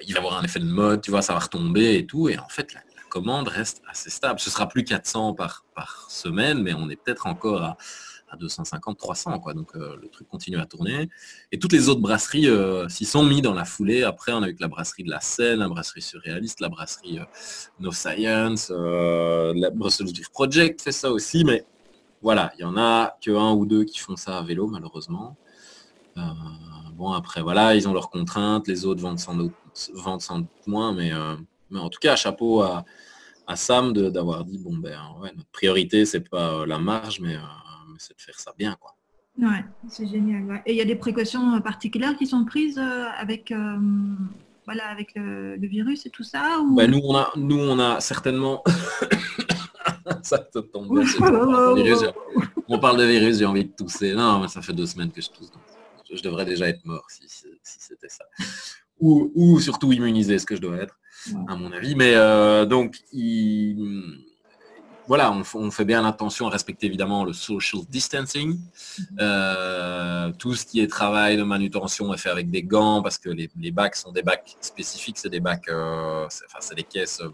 il 0.06 0.14
va 0.14 0.20
y 0.20 0.24
avoir 0.24 0.38
un 0.38 0.44
effet 0.44 0.60
de 0.60 0.66
mode, 0.66 1.02
tu 1.02 1.10
vois, 1.12 1.22
ça 1.22 1.34
va 1.34 1.40
retomber 1.40 1.96
et 1.96 2.06
tout. 2.06 2.30
Et 2.30 2.38
en 2.38 2.50
fait, 2.50 2.74
la, 2.74 2.82
la 2.96 3.04
commande 3.10 3.48
reste 3.48 3.82
assez 3.90 4.10
stable. 4.10 4.40
Ce 4.40 4.50
sera 4.50 4.68
plus 4.68 4.84
400 4.84 5.34
par, 5.34 5.66
par 5.76 6.08
semaine, 6.12 6.62
mais 6.62 6.74
on 6.74 6.90
est 6.90 6.96
peut-être 6.96 7.28
encore 7.28 7.64
à 7.64 7.78
250, 8.36 8.98
300 8.98 9.40
quoi. 9.40 9.54
Donc 9.54 9.76
euh, 9.76 9.96
le 10.02 10.08
truc 10.08 10.28
continue 10.28 10.60
à 10.60 10.66
tourner. 10.66 11.10
Et 11.52 11.60
toutes 11.60 11.74
les 11.74 11.90
autres 11.90 12.02
brasseries 12.02 12.48
euh, 12.48 12.88
s'y 12.90 13.06
sont 13.06 13.24
mis 13.24 13.42
dans 13.42 13.54
la 13.54 13.66
foulée. 13.66 14.04
Après, 14.04 14.32
on 14.34 14.44
a 14.44 14.50
eu 14.50 14.56
la 14.60 14.68
brasserie 14.68 15.04
de 15.04 15.10
la 15.10 15.20
Seine, 15.20 15.60
la 15.60 15.70
brasserie 15.70 16.02
surréaliste, 16.02 16.60
la 16.60 16.70
brasserie 16.70 17.20
euh, 17.20 17.26
No 17.80 17.92
Science, 17.92 18.70
la 18.72 19.70
Brussels 19.70 20.12
Beer 20.14 20.30
Project 20.32 20.82
fait 20.82 20.92
ça 20.92 21.12
aussi, 21.12 21.44
mais 21.44 21.66
voilà, 22.22 22.52
il 22.58 22.62
y 22.62 22.64
en 22.64 22.78
a 22.78 23.18
que 23.22 23.32
un 23.32 23.52
ou 23.54 23.66
deux 23.66 23.84
qui 23.84 24.00
font 24.00 24.16
ça 24.16 24.38
à 24.38 24.44
vélo 24.44 24.68
malheureusement. 24.68 25.36
bon 26.94 27.12
après 27.12 27.42
voilà, 27.42 27.76
ils 27.76 27.88
ont 27.88 27.94
leurs 27.94 28.10
contraintes, 28.10 28.68
les 28.68 28.86
autres 28.86 29.02
vendent 29.02 29.20
sans 29.20 29.36
doute, 29.36 29.54
vendent 29.94 30.22
sans 30.22 30.40
doute 30.40 30.68
moins, 30.68 30.94
mais, 30.94 31.12
mais 31.70 31.80
en 31.80 31.90
tout 31.90 32.00
cas 32.00 32.16
chapeau 32.16 32.62
à, 32.62 32.86
à 33.48 33.56
Sam 33.56 33.94
d'avoir 33.94 34.46
dit 34.46 34.58
bon 34.58 34.76
ben 34.78 34.98
ouais, 35.22 35.32
notre 35.36 35.50
priorité 35.50 36.06
c'est 36.06 36.28
pas 36.30 36.66
la 36.66 36.80
marge 36.80 37.20
mais 37.20 37.36
c'est 37.98 38.16
de 38.16 38.22
faire 38.22 38.40
ça 38.40 38.54
bien. 38.58 38.76
Quoi. 38.80 38.96
Ouais, 39.40 39.66
c'est 39.88 40.08
génial. 40.08 40.62
Et 40.66 40.74
il 40.74 40.78
y 40.78 40.82
a 40.82 40.86
des 40.86 40.96
précautions 40.96 41.60
particulières 41.62 42.16
qui 42.16 42.28
sont 42.28 42.46
prises 42.46 42.78
euh, 42.78 43.06
avec, 43.18 43.52
euh, 43.52 43.78
voilà, 44.66 44.88
avec 44.90 45.14
le, 45.16 45.58
virus 45.58 46.06
et 46.06 46.12
tout 46.12 46.24
ça 46.24 46.60
bah, 46.76 46.88
nous, 46.88 47.02
on 47.04 47.16
a, 47.16 47.32
nous, 47.36 47.58
on 47.58 47.80
a 47.80 48.00
certainement... 48.00 48.64
ça 50.22 50.38
te 50.38 50.60
tombe 50.60 50.88
on, 52.68 52.80
parle 52.80 52.98
de 53.00 53.04
virus, 53.06 53.40
j'ai 53.40 53.46
envie 53.46 53.66
de 53.66 53.72
tousser. 53.72 54.14
Non, 54.14 54.40
mais 54.40 54.48
ça 54.48 54.62
fait 54.62 54.74
deux 54.74 54.86
semaines 54.86 55.12
que 55.12 55.22
je 55.22 55.30
tousse. 55.30 55.52
je 56.12 56.22
devrais 56.22 56.46
déjà 56.46 56.70
être 56.70 56.86
mort 56.86 57.06
si, 57.10 57.24
c'était 57.64 58.10
ça. 58.10 58.26
Ou, 59.00 59.32
ou, 59.36 59.60
surtout 59.60 59.92
immunisé, 59.92 60.38
ce 60.38 60.46
que 60.46 60.56
je 60.56 60.62
dois 60.62 60.78
être, 60.78 60.98
à 61.48 61.56
mon 61.56 61.72
avis. 61.72 61.96
Mais 61.96 62.14
euh, 62.16 62.66
donc, 62.66 62.98
il 63.12 64.24
voilà, 65.08 65.32
on, 65.32 65.72
fait 65.72 65.86
bien 65.86 66.06
attention 66.06 66.48
à 66.48 66.50
respecter 66.50 66.86
évidemment 66.86 67.26
le 67.26 67.34
social 67.34 67.84
distancing. 67.90 68.58
Mhm. 68.58 69.06
Euh, 69.20 70.32
tout 70.40 70.56
ce 70.56 70.66
qui 70.66 70.80
est 70.82 70.88
travail 70.88 71.38
de 71.38 71.44
manutention 71.44 72.14
est 72.14 72.18
fait 72.18 72.30
avec 72.30 72.50
des 72.50 72.64
gants 72.64 73.02
parce 73.02 73.18
que 73.18 73.30
les, 73.30 73.72
bacs 73.72 73.96
sont 73.96 74.12
des 74.12 74.24
bacs 74.24 74.56
spécifiques, 74.62 75.18
c'est 75.18 75.30
des 75.30 75.40
bacs, 75.40 75.68
euh, 75.68 76.26
c'est 76.60 76.76
des 76.76 76.84
caisses 76.84 77.22
euh, 77.22 77.30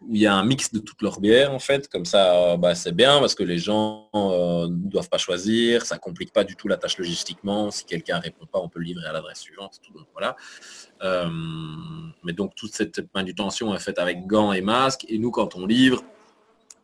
où 0.00 0.14
il 0.14 0.20
y 0.20 0.26
a 0.26 0.34
un 0.34 0.44
mix 0.44 0.72
de 0.72 0.78
toutes 0.78 1.02
leurs 1.02 1.20
bières 1.20 1.52
en 1.52 1.58
fait. 1.58 1.88
Comme 1.88 2.06
ça, 2.06 2.56
bah, 2.56 2.74
c'est 2.74 2.92
bien 2.92 3.20
parce 3.20 3.34
que 3.34 3.42
les 3.42 3.58
gens 3.58 4.08
ne 4.14 4.88
doivent 4.88 5.08
pas 5.10 5.18
choisir, 5.18 5.84
ça 5.84 5.98
complique 5.98 6.32
pas 6.32 6.44
du 6.44 6.56
tout 6.56 6.68
la 6.68 6.78
tâche 6.78 6.96
logistiquement. 6.96 7.70
Si 7.70 7.84
quelqu'un 7.84 8.18
répond 8.18 8.46
pas, 8.46 8.60
on 8.60 8.68
peut 8.68 8.78
le 8.78 8.86
livrer 8.86 9.06
à 9.06 9.12
l'adresse 9.12 9.40
suivante. 9.40 9.80
Tout, 9.82 9.92
voilà. 10.12 10.36
mais 12.22 12.32
donc 12.32 12.54
toute 12.54 12.74
cette 12.74 13.14
manutention 13.14 13.74
est 13.74 13.78
faite 13.78 13.98
avec 13.98 14.26
gants 14.26 14.52
et 14.52 14.62
masques. 14.62 15.04
Et 15.08 15.18
nous, 15.18 15.30
quand 15.30 15.56
on 15.56 15.66
livre, 15.66 16.02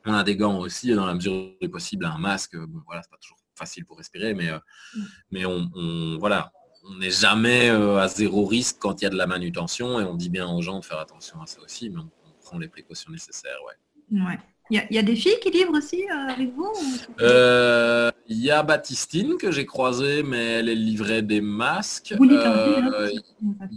on 0.07 0.14
a 0.14 0.24
des 0.24 0.36
gants 0.36 0.59
aussi, 0.59 0.94
dans 0.94 1.07
la 1.07 1.14
mesure 1.14 1.53
du 1.61 1.68
possible, 1.68 2.05
un 2.05 2.18
masque. 2.18 2.57
Bon, 2.57 2.82
voilà, 2.86 3.03
c'est 3.03 3.11
pas 3.11 3.18
toujours 3.18 3.38
facile 3.55 3.84
pour 3.84 3.98
respirer, 3.98 4.34
mais, 4.34 4.48
euh, 4.48 4.59
mm. 4.94 5.05
mais 5.32 5.44
on, 5.46 6.18
voilà, 6.18 6.53
on 6.84 6.96
n'est 6.96 7.11
jamais 7.11 7.68
euh, 7.70 7.98
à 7.98 8.09
zéro 8.09 8.46
risque 8.46 8.78
quand 8.78 9.01
il 9.01 9.05
y 9.05 9.07
a 9.07 9.11
de 9.11 9.16
la 9.16 9.26
manutention 9.26 10.01
et 10.01 10.05
on 10.05 10.14
dit 10.14 10.30
bien 10.30 10.48
aux 10.48 10.62
gens 10.62 10.80
de 10.80 10.84
faire 10.84 10.98
attention 10.98 11.40
à 11.42 11.46
ça 11.46 11.61
aussi, 11.61 11.90
mais 11.90 12.01
on, 12.01 12.11
prend 12.42 12.59
les 12.59 12.68
précautions 12.68 13.12
nécessaires. 13.12 13.59
Ouais. 13.66 14.24
ouais. 14.24 14.38
Il 14.70 14.76
y, 14.76 14.78
a, 14.78 14.84
il 14.90 14.94
y 14.96 14.98
a 14.98 15.02
des 15.02 15.16
filles 15.16 15.38
qui 15.42 15.50
livrent 15.50 15.76
aussi 15.76 16.04
euh, 16.08 16.28
avec 16.32 16.54
vous 16.54 16.62
ou- 16.64 17.22
Euh, 17.22 18.10
Il 18.28 18.38
y 18.38 18.50
a 18.52 18.62
Baptistine 18.62 19.36
que 19.36 19.50
j'ai 19.50 19.66
croisée, 19.66 20.22
mais 20.22 20.44
elle 20.60 20.68
elle 20.68 20.84
livrait 20.84 21.22
des 21.22 21.40
masques. 21.40 22.14
Euh, 22.20 22.80
hein. 22.84 23.08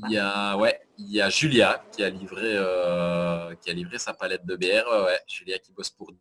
Il 0.06 0.12
y 0.12 0.18
a 0.20 0.56
ouais, 0.58 0.80
y 1.00 1.20
a 1.22 1.30
Julia 1.30 1.84
qui 1.92 2.04
a 2.04 2.10
livré 2.12 2.58
qui 3.62 3.70
a 3.72 3.74
livré 3.74 3.98
sa 3.98 4.14
palette 4.14 4.46
de 4.46 4.56
bière. 4.56 4.86
Ouais, 4.88 5.18
Julia 5.28 5.58
qui 5.58 5.72
bosse 5.72 5.90
pour 5.90 6.12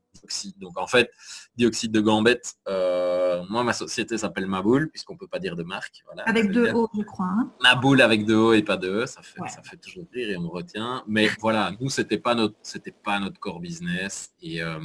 Donc 0.58 0.78
en 0.78 0.86
fait, 0.86 1.10
Dioxyde 1.56 1.92
de 1.92 2.00
Gambette. 2.00 2.54
euh, 2.68 3.42
moi, 3.50 3.64
ma 3.64 3.72
société 3.72 4.16
s'appelle 4.18 4.46
Maboule 4.46 4.88
puisqu'on 4.90 5.16
peut 5.16 5.26
pas 5.26 5.38
dire 5.38 5.56
de 5.56 5.62
marque. 5.62 6.02
Voilà, 6.06 6.22
Avec 6.24 6.50
deux 6.52 6.70
O, 6.72 6.88
je 6.96 7.02
crois. 7.02 7.26
hein. 7.26 7.50
Maboule 7.62 8.00
avec 8.00 8.24
deux 8.24 8.36
O 8.36 8.52
et 8.52 8.62
pas 8.62 8.76
deux 8.76 9.02
E, 9.02 9.06
ça 9.06 9.22
fait 9.22 9.40
Ouais. 9.40 9.48
ça 9.48 9.62
fait 9.62 9.76
toujours 9.76 10.06
rire 10.12 10.30
et 10.30 10.36
on 10.36 10.48
retient. 10.48 11.02
Mais 11.06 11.28
voilà, 11.40 11.72
nous 11.80 11.90
c'était 11.90 12.18
pas 12.18 12.34
notre 12.34 12.54
c'était 12.62 12.92
pas 12.92 13.18
notre 13.18 13.40
core 13.40 13.60
business 13.60 14.32
et 14.42 14.62
euh, 14.62 14.78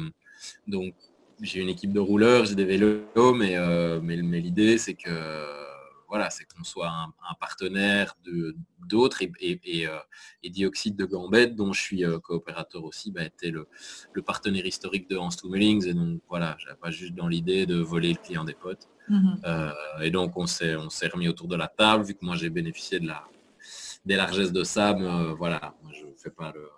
donc 0.67 0.93
j'ai 1.41 1.61
une 1.61 1.69
équipe 1.69 1.93
de 1.93 1.99
rouleurs, 1.99 2.45
j'ai 2.45 2.55
des 2.55 2.65
vélos, 2.65 3.33
mais, 3.35 3.57
euh, 3.57 3.99
mais, 4.01 4.17
mais 4.23 4.39
l'idée 4.39 4.77
c'est 4.79 4.95
que 4.95 5.09
voilà, 6.08 6.30
c'est 6.30 6.45
qu'on 6.45 6.64
soit 6.64 6.89
un, 6.89 7.14
un 7.30 7.34
partenaire 7.39 8.16
de 8.24 8.55
d'autres 8.88 9.22
et, 9.22 9.32
et, 9.39 9.60
et, 9.64 9.88
euh, 9.88 9.97
et 10.43 10.49
Dioxyde 10.49 10.95
de 10.95 11.05
Gambette, 11.05 11.55
dont 11.55 11.74
je 11.74 11.82
suis 11.82 12.05
euh, 12.05 12.20
coopérateur 12.20 12.84
aussi, 12.86 13.12
bah, 13.12 13.24
était 13.24 13.51
le, 13.51 13.68
le 14.14 14.22
partenaire 14.22 14.66
historique 14.66 15.10
de 15.10 15.18
Hans 15.18 15.30
Tummelings 15.30 15.88
et 15.88 15.93
donc 15.93 16.22
voilà, 16.30 16.55
j'avais 16.60 16.78
pas 16.78 16.91
juste 16.91 17.14
dans 17.14 17.28
l'idée 17.28 17.66
de 17.66 17.78
voler 17.80 18.14
le 18.14 18.20
client 18.20 18.45
des 18.45 18.53
potes. 18.53 18.88
Mhm. 19.10 19.41
Euh, 19.45 19.72
et 20.01 20.12
donc 20.12 20.36
on 20.38 20.47
s'est 20.47 20.76
remis 20.76 21.28
autour 21.28 21.47
de 21.47 21.55
la 21.55 21.68
table, 21.68 22.03
vu 22.03 22.14
que 22.14 22.26
moi 22.26 22.36
j'ai 22.36 22.49
bénéficié 22.49 22.99
de 22.99 23.08
la 23.08 23.26
des 24.05 24.16
largesses 24.16 24.53
de 24.53 24.64
Sam, 24.64 25.03
euh, 25.03 25.34
voilà, 25.34 25.76
moi 25.84 25.91
je 25.93 26.05
fais 26.16 26.30
pas 26.30 26.51
le 26.53 26.70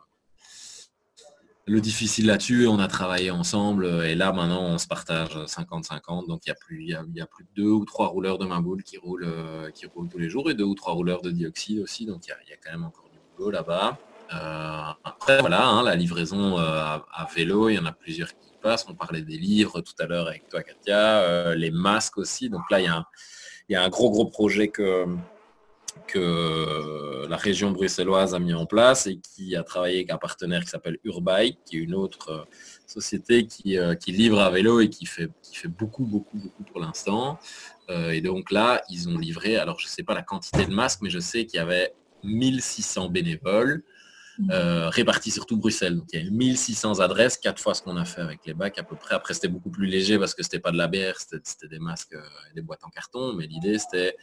le 1.70 1.82
difficile 1.82 2.26
là-dessus, 2.26 2.68
on 2.68 2.80
a 2.80 2.88
travaillé 2.88 3.32
ensemble 3.32 3.86
euh, 3.86 4.10
et 4.10 4.16
là 4.16 4.32
maintenant 4.32 4.64
on 4.64 4.78
se 4.78 4.88
partage 4.88 5.36
50-50, 5.36 6.28
donc 6.28 6.42
il 6.46 6.50
y 6.50 6.52
a 6.52 6.56
plus 6.56 6.84
y 6.84 6.88
y 6.90 7.22
a 7.22 7.28
plus 7.28 7.44
de 7.44 7.50
deux 7.56 7.70
ou 7.70 7.86
trois 7.86 8.08
rouleurs 8.08 8.38
de 8.40 8.46
ma 8.46 8.60
boule 8.60 8.84
qui 8.84 8.98
roulent 8.98 9.26
euh, 9.26 9.70
qui 9.72 9.86
roulent 9.86 10.10
tous 10.10 10.18
les 10.18 10.30
jours 10.30 10.50
et 10.50 10.56
deux 10.56 10.64
ou 10.64 10.76
trois 10.76 10.94
rouleurs 10.94 11.22
de 11.22 11.32
dioxyde 11.32 11.80
aussi, 11.80 12.06
donc 12.06 12.26
il 12.26 12.30
y 12.30 12.54
a, 12.54 12.58
quand 12.64 12.72
même 12.72 12.86
encore 12.86 13.10
du 13.12 13.20
boulot 13.38 13.52
là-bas. 13.52 13.98
Euh, 14.34 14.82
après 15.04 15.40
voilà, 15.40 15.68
hein, 15.68 15.84
la 15.84 15.96
livraison 15.96 16.60
euh, 16.60 16.62
à, 16.62 17.06
à 17.12 17.28
vélo, 17.36 17.70
il 17.70 17.76
y 17.76 17.80
en 17.80 17.86
a 17.86 17.92
plusieurs 17.92 18.30
qui 18.30 18.54
passent. 18.62 18.86
On 18.88 18.94
parlait 18.94 19.24
des 19.24 19.38
livres 19.38 19.82
tout 19.82 19.94
à 20.00 20.06
l'heure 20.06 20.28
avec 20.28 20.48
toi 20.50 20.62
Katia, 20.62 21.22
euh, 21.22 21.56
les 21.56 21.72
masques 21.72 22.18
aussi. 22.18 22.50
Donc 22.50 22.62
là 22.70 22.80
il 22.80 22.86
y 23.70 23.76
a 23.76 23.84
un 23.84 23.90
gros 23.90 24.12
gros 24.12 24.26
projet 24.26 24.68
que 24.68 25.06
que 26.08 27.28
la 27.28 27.38
région 27.38 27.72
bruxelloise 27.72 28.34
a 28.34 28.40
mis 28.40 28.54
en 28.54 28.66
place 28.66 29.08
et 29.08 29.20
qui 29.20 29.56
a 29.56 29.64
travaillé 29.64 29.98
avec 29.98 30.12
un 30.12 30.18
partenaire 30.18 30.64
qui 30.64 30.70
s'appelle 30.70 30.98
Urbike, 31.04 31.60
qui 31.66 31.78
est 31.78 31.80
une 31.82 31.94
autre 31.94 32.30
euh, 32.30 32.44
société 32.88 33.46
qui, 33.46 33.78
euh, 33.78 33.96
qui 33.96 34.12
livre 34.12 34.40
à 34.40 34.50
vélo 34.50 34.80
et 34.80 34.90
qui 34.90 35.06
fait, 35.06 35.30
qui 35.42 35.56
fait 35.56 35.68
beaucoup, 35.68 36.06
beaucoup, 36.06 36.38
beaucoup 36.38 36.64
pour 36.64 36.80
l'instant. 36.80 37.40
Euh, 37.90 38.12
et 38.12 38.22
donc 38.22 38.52
là, 38.52 38.82
ils 38.90 39.10
ont 39.10 39.18
livré, 39.18 39.58
alors 39.58 39.80
je 39.80 39.86
ne 39.86 39.90
sais 39.90 40.04
pas 40.04 40.14
la 40.14 40.24
quantité 40.24 40.66
de 40.66 40.74
masques, 40.74 41.02
mais 41.02 41.10
je 41.10 41.20
sais 41.20 41.46
qu'il 41.46 41.58
y 41.58 41.62
avait 41.62 41.94
1600 42.24 43.10
bénévoles 43.10 43.84
euh, 44.52 44.90
répartis 44.90 45.32
sur 45.32 45.46
tout 45.46 45.58
Bruxelles. 45.58 45.96
Donc 45.98 46.08
il 46.14 46.24
y 46.24 46.28
a 46.28 46.30
1600 46.32 47.00
adresses, 47.00 47.38
quatre 47.38 47.62
fois 47.62 47.74
ce 47.74 47.82
qu'on 47.82 47.98
a 47.98 48.06
fait 48.06 48.22
avec 48.22 48.40
les 48.46 48.54
bacs 48.54 48.78
à 48.80 48.84
peu 48.84 48.96
près. 48.96 49.16
Après, 49.16 49.34
c'était 49.34 49.48
beaucoup 49.50 49.70
plus 49.70 49.86
léger 49.88 50.18
parce 50.18 50.34
que 50.34 50.44
c'était 50.44 50.60
pas 50.60 50.72
de 50.72 50.78
la 50.78 50.88
bière, 50.88 51.18
c'était 51.20 51.68
des 51.68 51.80
masques 51.80 52.14
euh, 52.14 52.22
et 52.52 52.56
des 52.56 52.62
boîtes 52.62 52.84
en 52.84 52.90
carton. 52.90 53.34
Mais 53.34 53.48
l'idée, 53.48 53.78
c'était 53.80 54.16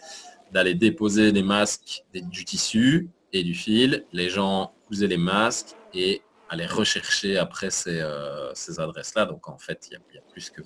d'aller 0.53 0.75
déposer 0.75 1.33
des 1.33 1.43
masques, 1.43 2.03
des- 2.13 2.23
du 2.23 2.45
tissu 2.45 3.09
et 3.33 3.43
du 3.43 3.55
fil. 3.55 4.05
Les 4.13 4.31
gens 4.31 4.73
cousaient 4.87 5.07
les 5.09 5.17
masques 5.19 5.75
et 5.93 6.23
aller 6.49 6.67
rechercher 6.67 7.37
après 7.39 7.71
ces, 7.71 8.01
euh, 8.01 8.55
ces 8.55 8.79
adresses-là. 8.81 9.27
Donc 9.27 9.49
en 9.49 9.59
fait, 9.59 9.89
il 9.91 9.95
y, 9.95 9.97
a- 9.97 10.01
il 10.13 10.15
y 10.15 10.19
a 10.19 10.23
plus 10.33 10.49
que 10.51 10.63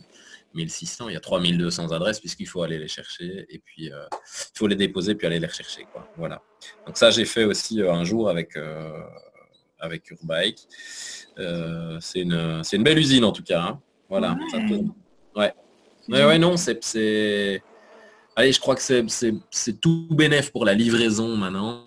1600, 0.52 1.08
il 1.08 1.14
y 1.14 1.16
a 1.16 1.20
3200 1.20 1.92
adresses 1.92 2.20
puisqu'il 2.20 2.46
faut 2.46 2.62
aller 2.62 2.78
les 2.78 2.88
chercher 2.88 3.46
et 3.48 3.58
puis 3.60 3.90
euh, 3.92 4.04
il 4.12 4.58
faut 4.58 4.66
les 4.66 4.76
déposer 4.76 5.14
puis 5.14 5.26
aller 5.26 5.38
les 5.40 5.46
rechercher. 5.46 5.86
Quoi. 5.92 6.06
Voilà. 6.16 6.42
Donc 6.86 6.98
ça, 6.98 7.10
j'ai 7.10 7.24
fait 7.24 7.44
aussi 7.44 7.80
euh, 7.80 7.92
un 7.92 8.04
jour 8.04 8.28
avec, 8.28 8.56
avec 9.80 10.10
Urbike. 10.10 10.66
Euh, 11.38 11.98
c'est 12.00 12.20
une, 12.20 12.62
c'est 12.64 12.76
une 12.76 12.84
belle 12.84 12.98
usine 12.98 13.24
en 13.24 13.32
tout 13.32 13.42
cas. 13.42 13.62
hein. 13.62 13.80
Voilà. 14.08 14.32
Ouais. 14.32 14.50
ça. 14.50 14.58
Ouais. 15.36 15.54
Ouais, 16.08 16.24
ouais, 16.24 16.38
non, 16.38 16.56
c'est, 16.56 16.82
c'est, 16.82 17.62
Allez, 18.36 18.52
je 18.52 18.60
crois 18.60 18.74
que 18.74 18.82
c'est, 18.82 19.08
c'est, 19.08 19.34
c'est 19.50 19.80
tout 19.80 20.08
bénéf 20.10 20.50
pour 20.50 20.64
la 20.64 20.74
livraison 20.74 21.36
maintenant. 21.36 21.86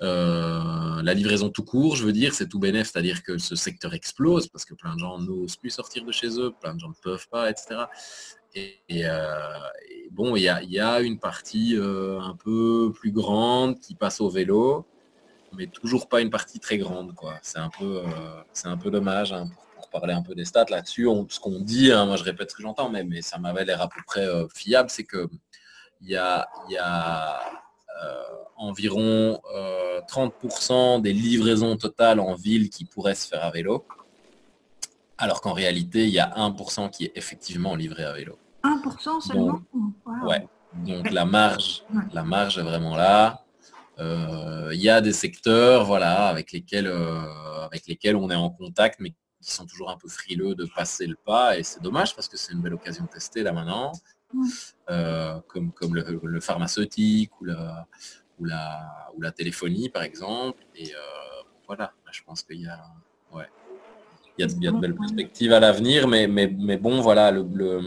Euh, 0.00 1.02
la 1.02 1.14
livraison 1.14 1.48
tout 1.48 1.64
court, 1.64 1.96
je 1.96 2.04
veux 2.04 2.12
dire, 2.12 2.34
c'est 2.34 2.48
tout 2.48 2.58
bénéf, 2.58 2.90
c'est-à-dire 2.90 3.22
que 3.22 3.38
ce 3.38 3.54
secteur 3.54 3.94
explose 3.94 4.48
parce 4.48 4.64
que 4.64 4.74
plein 4.74 4.94
de 4.94 4.98
gens 5.00 5.18
n'osent 5.18 5.56
plus 5.56 5.70
sortir 5.70 6.04
de 6.04 6.10
chez 6.12 6.40
eux, 6.40 6.52
plein 6.60 6.74
de 6.74 6.80
gens 6.80 6.88
ne 6.88 6.94
peuvent 7.02 7.28
pas, 7.30 7.50
etc. 7.50 7.82
Et, 8.54 8.80
et, 8.88 9.06
euh, 9.06 9.30
et 9.90 10.08
bon, 10.10 10.34
il 10.36 10.42
y 10.42 10.48
a, 10.48 10.62
y 10.62 10.78
a 10.80 11.00
une 11.00 11.18
partie 11.18 11.76
euh, 11.76 12.20
un 12.20 12.36
peu 12.36 12.92
plus 12.92 13.12
grande 13.12 13.78
qui 13.78 13.94
passe 13.94 14.20
au 14.20 14.28
vélo, 14.28 14.86
mais 15.56 15.66
toujours 15.66 16.08
pas 16.08 16.20
une 16.20 16.30
partie 16.30 16.60
très 16.60 16.78
grande, 16.78 17.14
quoi. 17.14 17.34
C'est 17.42 17.58
un 17.58 17.68
peu, 17.70 17.98
euh, 17.98 18.42
c'est 18.52 18.68
un 18.68 18.76
peu 18.76 18.90
dommage 18.90 19.32
hein, 19.32 19.46
pour, 19.54 19.64
pour 19.74 19.88
parler 19.90 20.14
un 20.14 20.22
peu 20.22 20.34
des 20.34 20.44
stats 20.44 20.66
là-dessus. 20.70 21.06
On- 21.06 21.26
ce 21.28 21.38
qu'on 21.40 21.60
dit, 21.60 21.92
hein, 21.92 22.06
moi 22.06 22.16
je 22.16 22.24
répète 22.24 22.50
ce 22.50 22.56
que 22.56 22.62
j'entends, 22.62 22.88
mais, 22.88 23.04
mais 23.04 23.22
ça 23.22 23.38
m'avait 23.38 23.64
l'air 23.64 23.80
à 23.82 23.88
peu 23.88 24.00
près 24.06 24.26
euh, 24.26 24.46
fiable, 24.54 24.90
c'est 24.90 25.04
que 25.04 25.28
il 26.00 26.08
y 26.10 26.16
a, 26.16 26.48
il 26.68 26.72
y 26.72 26.78
a 26.78 27.40
euh, 28.04 28.22
environ 28.56 29.40
euh, 29.54 30.00
30% 30.08 31.00
des 31.00 31.12
livraisons 31.12 31.76
totales 31.76 32.18
en 32.18 32.34
ville 32.34 32.70
qui 32.70 32.84
pourraient 32.84 33.14
se 33.14 33.28
faire 33.28 33.44
à 33.44 33.50
vélo, 33.50 33.86
alors 35.18 35.40
qu'en 35.40 35.52
réalité, 35.52 36.04
il 36.04 36.10
y 36.10 36.18
a 36.18 36.32
1% 36.36 36.90
qui 36.90 37.04
est 37.04 37.12
effectivement 37.14 37.76
livré 37.76 38.04
à 38.04 38.12
vélo. 38.12 38.38
1% 38.64 39.20
seulement? 39.20 39.60
Wow. 39.72 40.28
Ouais. 40.28 40.46
Donc 40.86 41.10
la 41.10 41.24
marge, 41.24 41.82
Ouais. 41.94 42.02
la 42.12 42.24
marge 42.24 42.58
est 42.58 42.62
vraiment 42.62 42.96
là. 42.96 43.41
Euh, 43.98 44.70
Il 44.72 44.80
y 44.80 44.88
a 44.88 45.00
des 45.00 45.12
secteurs, 45.12 45.84
voilà, 45.84 46.26
avec 46.28 46.52
lesquels, 46.52 46.86
euh, 46.86 47.64
avec 47.66 47.86
lesquels 47.86 48.16
on 48.16 48.30
est 48.30 48.34
en 48.34 48.50
contact, 48.50 49.00
mais 49.00 49.10
qui 49.42 49.50
sont 49.52 49.66
toujours 49.66 49.90
un 49.90 49.96
peu 49.96 50.08
frileux 50.08 50.54
de 50.54 50.64
passer 50.64 51.06
le 51.06 51.16
pas. 51.16 51.58
Et 51.58 51.62
c'est 51.62 51.82
dommage 51.82 52.14
parce 52.14 52.28
que 52.28 52.36
c'est 52.36 52.52
une 52.52 52.60
belle 52.62 52.74
occasion 52.74 53.04
de 53.04 53.10
tester 53.10 53.42
là 53.42 53.52
maintenant. 53.52 53.92
Euh, 54.90 55.38
comme, 55.48 55.72
comme 55.72 55.94
le, 55.94 56.20
le 56.22 56.40
pharmaceutique 56.40 57.38
ou 57.40 57.44
la, 57.44 57.86
ou, 58.38 58.44
la, 58.46 59.10
ou 59.14 59.20
la 59.20 59.30
téléphonie, 59.30 59.90
par 59.90 60.02
exemple. 60.04 60.64
Et 60.74 60.90
euh, 60.94 60.98
voilà, 61.66 61.92
je 62.10 62.22
pense 62.24 62.42
qu'il 62.42 62.60
y 62.62 62.66
a, 62.66 62.80
ouais, 63.32 63.48
il 64.38 64.42
y 64.42 64.48
a, 64.48 64.50
il 64.50 64.64
y 64.64 64.68
a 64.68 64.72
de 64.72 64.78
belles 64.78 64.94
perspectives 64.94 65.52
à 65.52 65.60
l'avenir, 65.60 66.08
mais, 66.08 66.26
mais, 66.26 66.46
mais 66.58 66.78
bon, 66.78 67.00
voilà, 67.02 67.30
le, 67.30 67.46
le- 67.52 67.82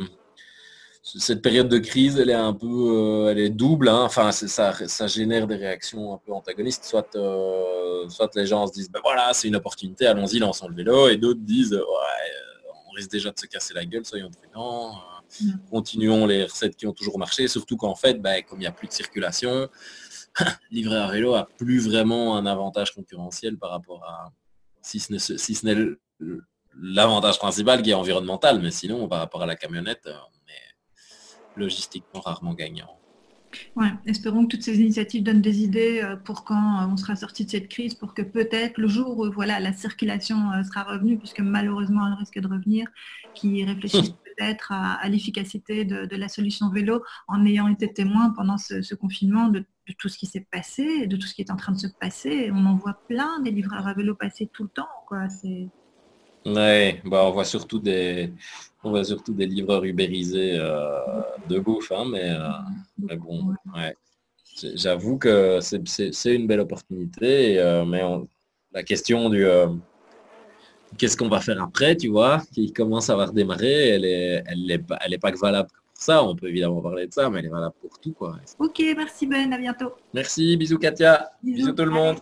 cette 1.06 1.41
période 1.41 1.70
de 1.70 1.78
crise, 1.78 2.18
elle 2.18 2.32
est 2.32 2.34
un 2.34 2.53
peu, 2.53 2.66
euh, 2.68 3.30
elle 3.32 3.39
est 3.39 3.49
double. 3.49 3.89
hein. 3.89 4.03
Enfin, 4.03 4.32
ça, 4.32 4.74
ça 4.74 5.08
génère 5.08 5.45
des 5.47 5.56
réactions 5.56 6.14
un 6.14 6.18
peu 6.18 6.34
antagonistes. 6.34 6.84
Soit, 6.84 7.16
euh, 7.16 8.10
soit 8.10 8.36
les 8.36 8.45
gens 8.47 8.66
se 8.68 8.74
disent, 8.74 8.89
ben 8.91 9.01
voilà, 9.03 9.32
c'est 9.34 9.47
une 9.47 9.56
opportunité, 9.56 10.08
allons-y, 10.08 10.39
lançons 10.39 10.68
le 10.68 10.76
vélo, 10.76 11.08
et 11.08 11.18
d'autres 11.18 11.41
disent, 11.41 11.74
ouais, 11.74 11.80
euh, 11.80 12.72
on 12.89 12.91
risque 12.93 13.12
déjà 13.12 13.32
de 13.32 13.39
se 13.39 13.45
casser 13.45 13.74
la 13.76 13.86
gueule, 13.86 14.06
soyons 14.06 14.30
prudents. 14.32 14.89
euh, 14.89 15.16
Mm. 15.41 15.51
Continuons 15.70 16.26
les 16.26 16.45
recettes 16.45 16.76
qui 16.76 16.88
ont 16.88 16.93
toujours 16.93 17.18
marché, 17.20 17.47
surtout 17.47 17.78
qu'en 17.78 17.95
fait, 17.95 18.22
ben, 18.22 18.43
comme 18.43 18.60
il 18.60 18.62
n'y 18.62 18.68
a 18.68 18.72
plus 18.72 18.88
de 18.88 18.93
circulation, 18.93 19.70
livrer 20.72 20.97
à 20.97 21.08
vélo 21.08 21.36
a 21.36 21.47
plus 21.58 21.80
vraiment 21.88 22.38
un 22.38 22.45
avantage 22.45 22.93
concurrentiel 22.93 23.58
par 23.58 23.72
rapport 23.72 24.03
à, 24.03 24.32
si 24.82 24.99
ce 24.99 25.14
n'est 25.14 25.20
si 25.20 25.58
l'avantage 26.78 27.39
principal 27.39 27.82
qui 27.82 27.91
est 27.91 27.95
environnemental, 27.95 28.62
mais 28.62 28.72
sinon, 28.72 29.08
par 29.08 29.20
rapport 29.20 29.41
à 29.41 29.45
la 29.45 29.56
camionnette, 29.56 30.10
logistiquement 31.56 32.22
rarement 32.22 32.53
gagnant. 32.53 32.97
Ouais, 33.76 33.91
espérons 34.06 34.45
que 34.45 34.56
toutes 34.56 34.64
ces 34.64 34.80
initiatives 34.80 35.24
donnent 35.24 35.41
des 35.41 35.64
idées 35.64 36.01
euh, 36.03 36.16
pour 36.16 36.43
quand 36.43 36.56
euh, 36.56 36.88
on 36.91 36.97
sera 36.97 37.16
sorti 37.16 37.45
de 37.45 37.49
cette 37.49 37.68
crise, 37.68 37.95
pour 37.95 38.14
que 38.14 38.22
peut-être 38.22 38.78
le 38.78 38.88
jour 38.88 39.18
où 39.18 39.32
voilà, 39.32 39.60
la 39.60 39.74
circulation 39.74 40.51
euh, 40.51 40.64
sera 40.64 40.84
revenue, 40.84 41.18
puisque 41.18 41.39
malheureusement 41.39 42.08
elle 42.08 42.14
risque 42.14 42.39
de 42.39 42.47
revenir, 42.47 42.88
qui 43.34 43.64
réfléchissent 43.64 44.14
peut-être 44.38 44.72
à, 44.72 44.93
à 44.93 45.10
l'efficacité 45.10 45.86
de, 45.86 46.06
de 46.06 46.16
la 46.16 46.28
solution 46.28 46.70
vélo 46.70 47.03
en 47.28 47.45
ayant 47.45 47.68
été 47.68 47.91
témoin 47.91 48.32
pendant 48.36 48.58
ce, 48.58 48.82
ce 48.82 48.95
confinement 48.95 49.47
de, 49.47 49.60
de 49.60 49.93
tout 49.97 50.10
ce 50.10 50.18
qui 50.18 50.26
s'est 50.26 50.47
passé, 50.51 51.08
de 51.08 51.16
tout 51.16 51.28
ce 51.28 51.34
qui 51.34 51.41
est 51.41 51.51
en 51.51 51.56
train 51.56 51.72
de 51.72 51.80
se 51.80 51.88
passer. 51.88 52.49
On 52.53 52.66
en 52.66 52.76
voit 52.76 52.99
plein 53.08 53.39
des 53.39 53.51
livreurs 53.51 53.88
à 53.88 53.93
vélo 53.93 54.16
passer 54.16 54.49
tout 54.51 54.64
le 54.64 54.70
temps. 54.70 54.89
Quoi. 55.08 55.30
C'est... 55.30 55.68
Ouais, 56.45 57.01
bah 57.06 57.24
on 57.26 57.32
voit 57.32 57.45
surtout 57.45 57.80
des, 57.80 58.32
on 58.86 58.92
voit 58.92 59.04
surtout 59.04 59.34
des 59.34 59.48
livreurs 59.48 59.84
ubérisés 59.84 60.58
euh, 60.60 61.00
de 61.48 61.60
bouffe, 61.60 61.92
hein, 61.92 62.06
mais, 62.10 62.30
euh, 62.32 62.48
mais 63.00 63.16
bon, 63.18 63.54
ouais. 63.76 63.96
J'avoue 64.76 65.18
que 65.18 65.60
c'est- 65.62 66.36
une 66.36 66.48
belle 66.48 66.62
opportunité, 66.62 67.54
et, 67.54 67.60
euh, 67.60 67.84
mais 67.84 68.04
on- 68.04 68.28
la 68.72 68.84
question 68.84 69.30
du 69.30 69.46
qu'est-ce 70.98 71.18
qu'on 71.18 71.28
va 71.30 71.42
faire 71.42 71.62
après, 71.62 71.96
tu 71.98 72.08
vois, 72.10 72.42
qui 72.54 72.72
commence 72.72 73.10
à 73.10 73.16
redémarrer, 73.16 73.90
elle 73.90 74.06
est, 74.06 74.44
elle 74.46 74.72
est, 74.72 74.80
pas- 74.80 74.98
elle 75.04 75.14
est 75.14 75.18
pas 75.18 75.32
que 75.32 75.40
valable 75.40 75.68
pour 75.70 75.84
ça. 75.94 76.24
On 76.24 76.36
peut 76.36 76.48
évidemment 76.48 76.82
parler 76.82 77.08
de 77.08 77.14
ça, 77.14 77.30
mais 77.30 77.40
elle 77.40 77.46
est 77.46 77.50
valable 77.50 77.76
pour 77.82 78.00
tout, 78.00 78.14
quoi. 78.14 78.38
Ok, 78.60 78.82
merci 78.96 79.26
Ben, 79.28 79.52
à 79.52 79.58
bientôt. 79.58 79.94
Merci, 80.14 80.56
bisous 80.58 80.78
Katia, 80.78 81.32
Bisous. 81.44 81.56
bisous 81.58 81.74
tout 81.74 81.86
le 81.86 81.92
monde. 81.92 82.18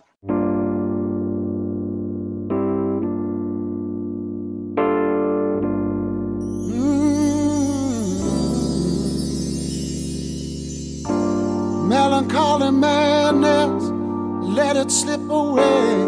It 14.84 14.90
slip 14.90 15.30
away. 15.30 16.04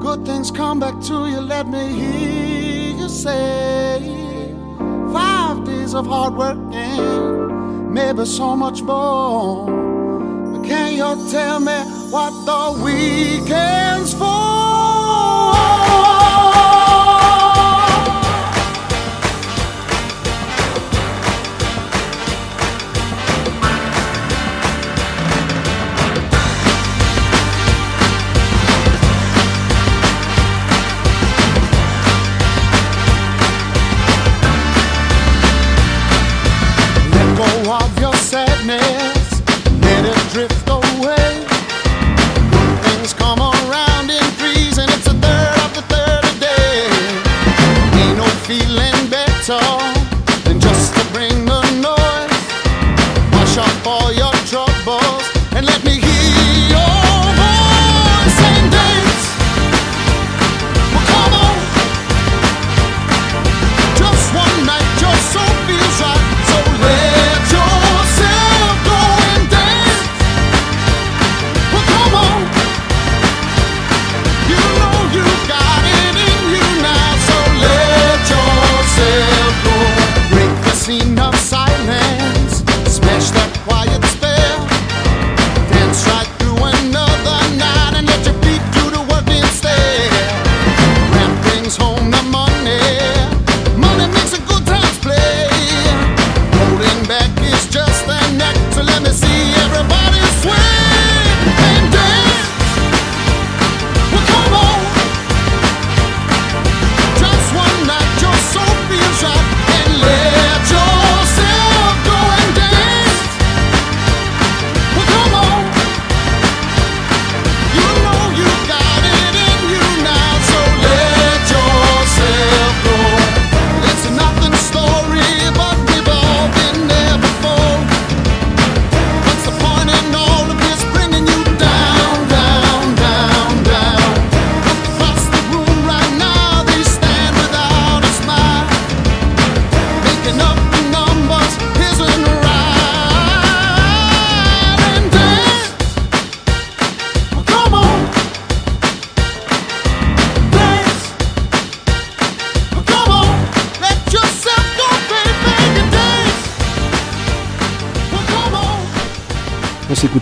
Good 0.00 0.24
things 0.24 0.50
come 0.50 0.78
back 0.80 1.00
to 1.08 1.26
you, 1.26 1.40
let 1.40 1.66
me 1.66 1.88
hear 1.88 2.96
you 3.00 3.08
say. 3.08 4.54
Five 5.12 5.64
days 5.64 5.94
of 5.94 6.06
hard 6.06 6.34
work 6.34 6.58
and 6.72 7.90
maybe 7.92 8.24
so 8.26 8.54
much 8.54 8.82
more. 8.82 9.66
But 10.52 10.62
can 10.64 10.92
you 10.94 11.30
tell 11.30 11.58
me 11.60 11.78
what 12.10 12.32
the 12.48 12.84
weekend's 12.84 14.14
for? 14.14 14.43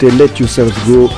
Let 0.08 0.40
Yourself 0.40 0.74
Go 0.88 1.08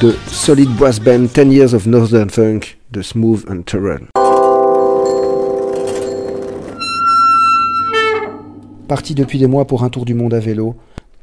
de 0.00 0.12
Solid 0.26 0.68
Brass 0.70 0.98
Band 0.98 1.28
10 1.28 1.52
Years 1.52 1.72
of 1.72 1.86
Northern 1.86 2.28
Funk 2.28 2.76
de 2.90 3.00
Smooth 3.00 3.44
and 3.48 3.62
Terrell. 3.62 4.08
Parti 8.88 9.14
depuis 9.14 9.38
des 9.38 9.46
mois 9.46 9.66
pour 9.66 9.84
un 9.84 9.88
tour 9.88 10.04
du 10.04 10.14
monde 10.14 10.34
à 10.34 10.40
vélo, 10.40 10.74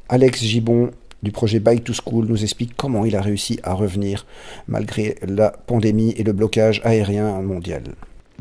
Alex 0.07 0.41
Gibon 0.41 0.91
du 1.21 1.31
projet 1.31 1.59
Bike 1.59 1.83
to 1.83 1.91
School 1.93 2.27
nous 2.27 2.43
explique 2.43 2.77
comment 2.77 3.03
il 3.03 3.17
a 3.17 3.21
réussi 3.21 3.59
à 3.63 3.73
revenir 3.73 4.25
malgré 4.69 5.15
la 5.27 5.49
pandémie 5.49 6.13
et 6.17 6.23
le 6.23 6.31
blocage 6.31 6.79
aérien 6.85 7.41
mondial. 7.41 7.83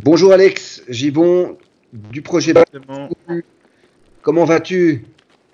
Bonjour 0.01 0.33
Alex 0.33 0.85
Gibon 0.89 1.57
du 1.93 2.23
projet 2.23 2.53
Bike 2.53 2.71
to 2.71 2.79
School. 3.27 3.43
Comment 4.23 4.45
vas-tu? 4.45 5.07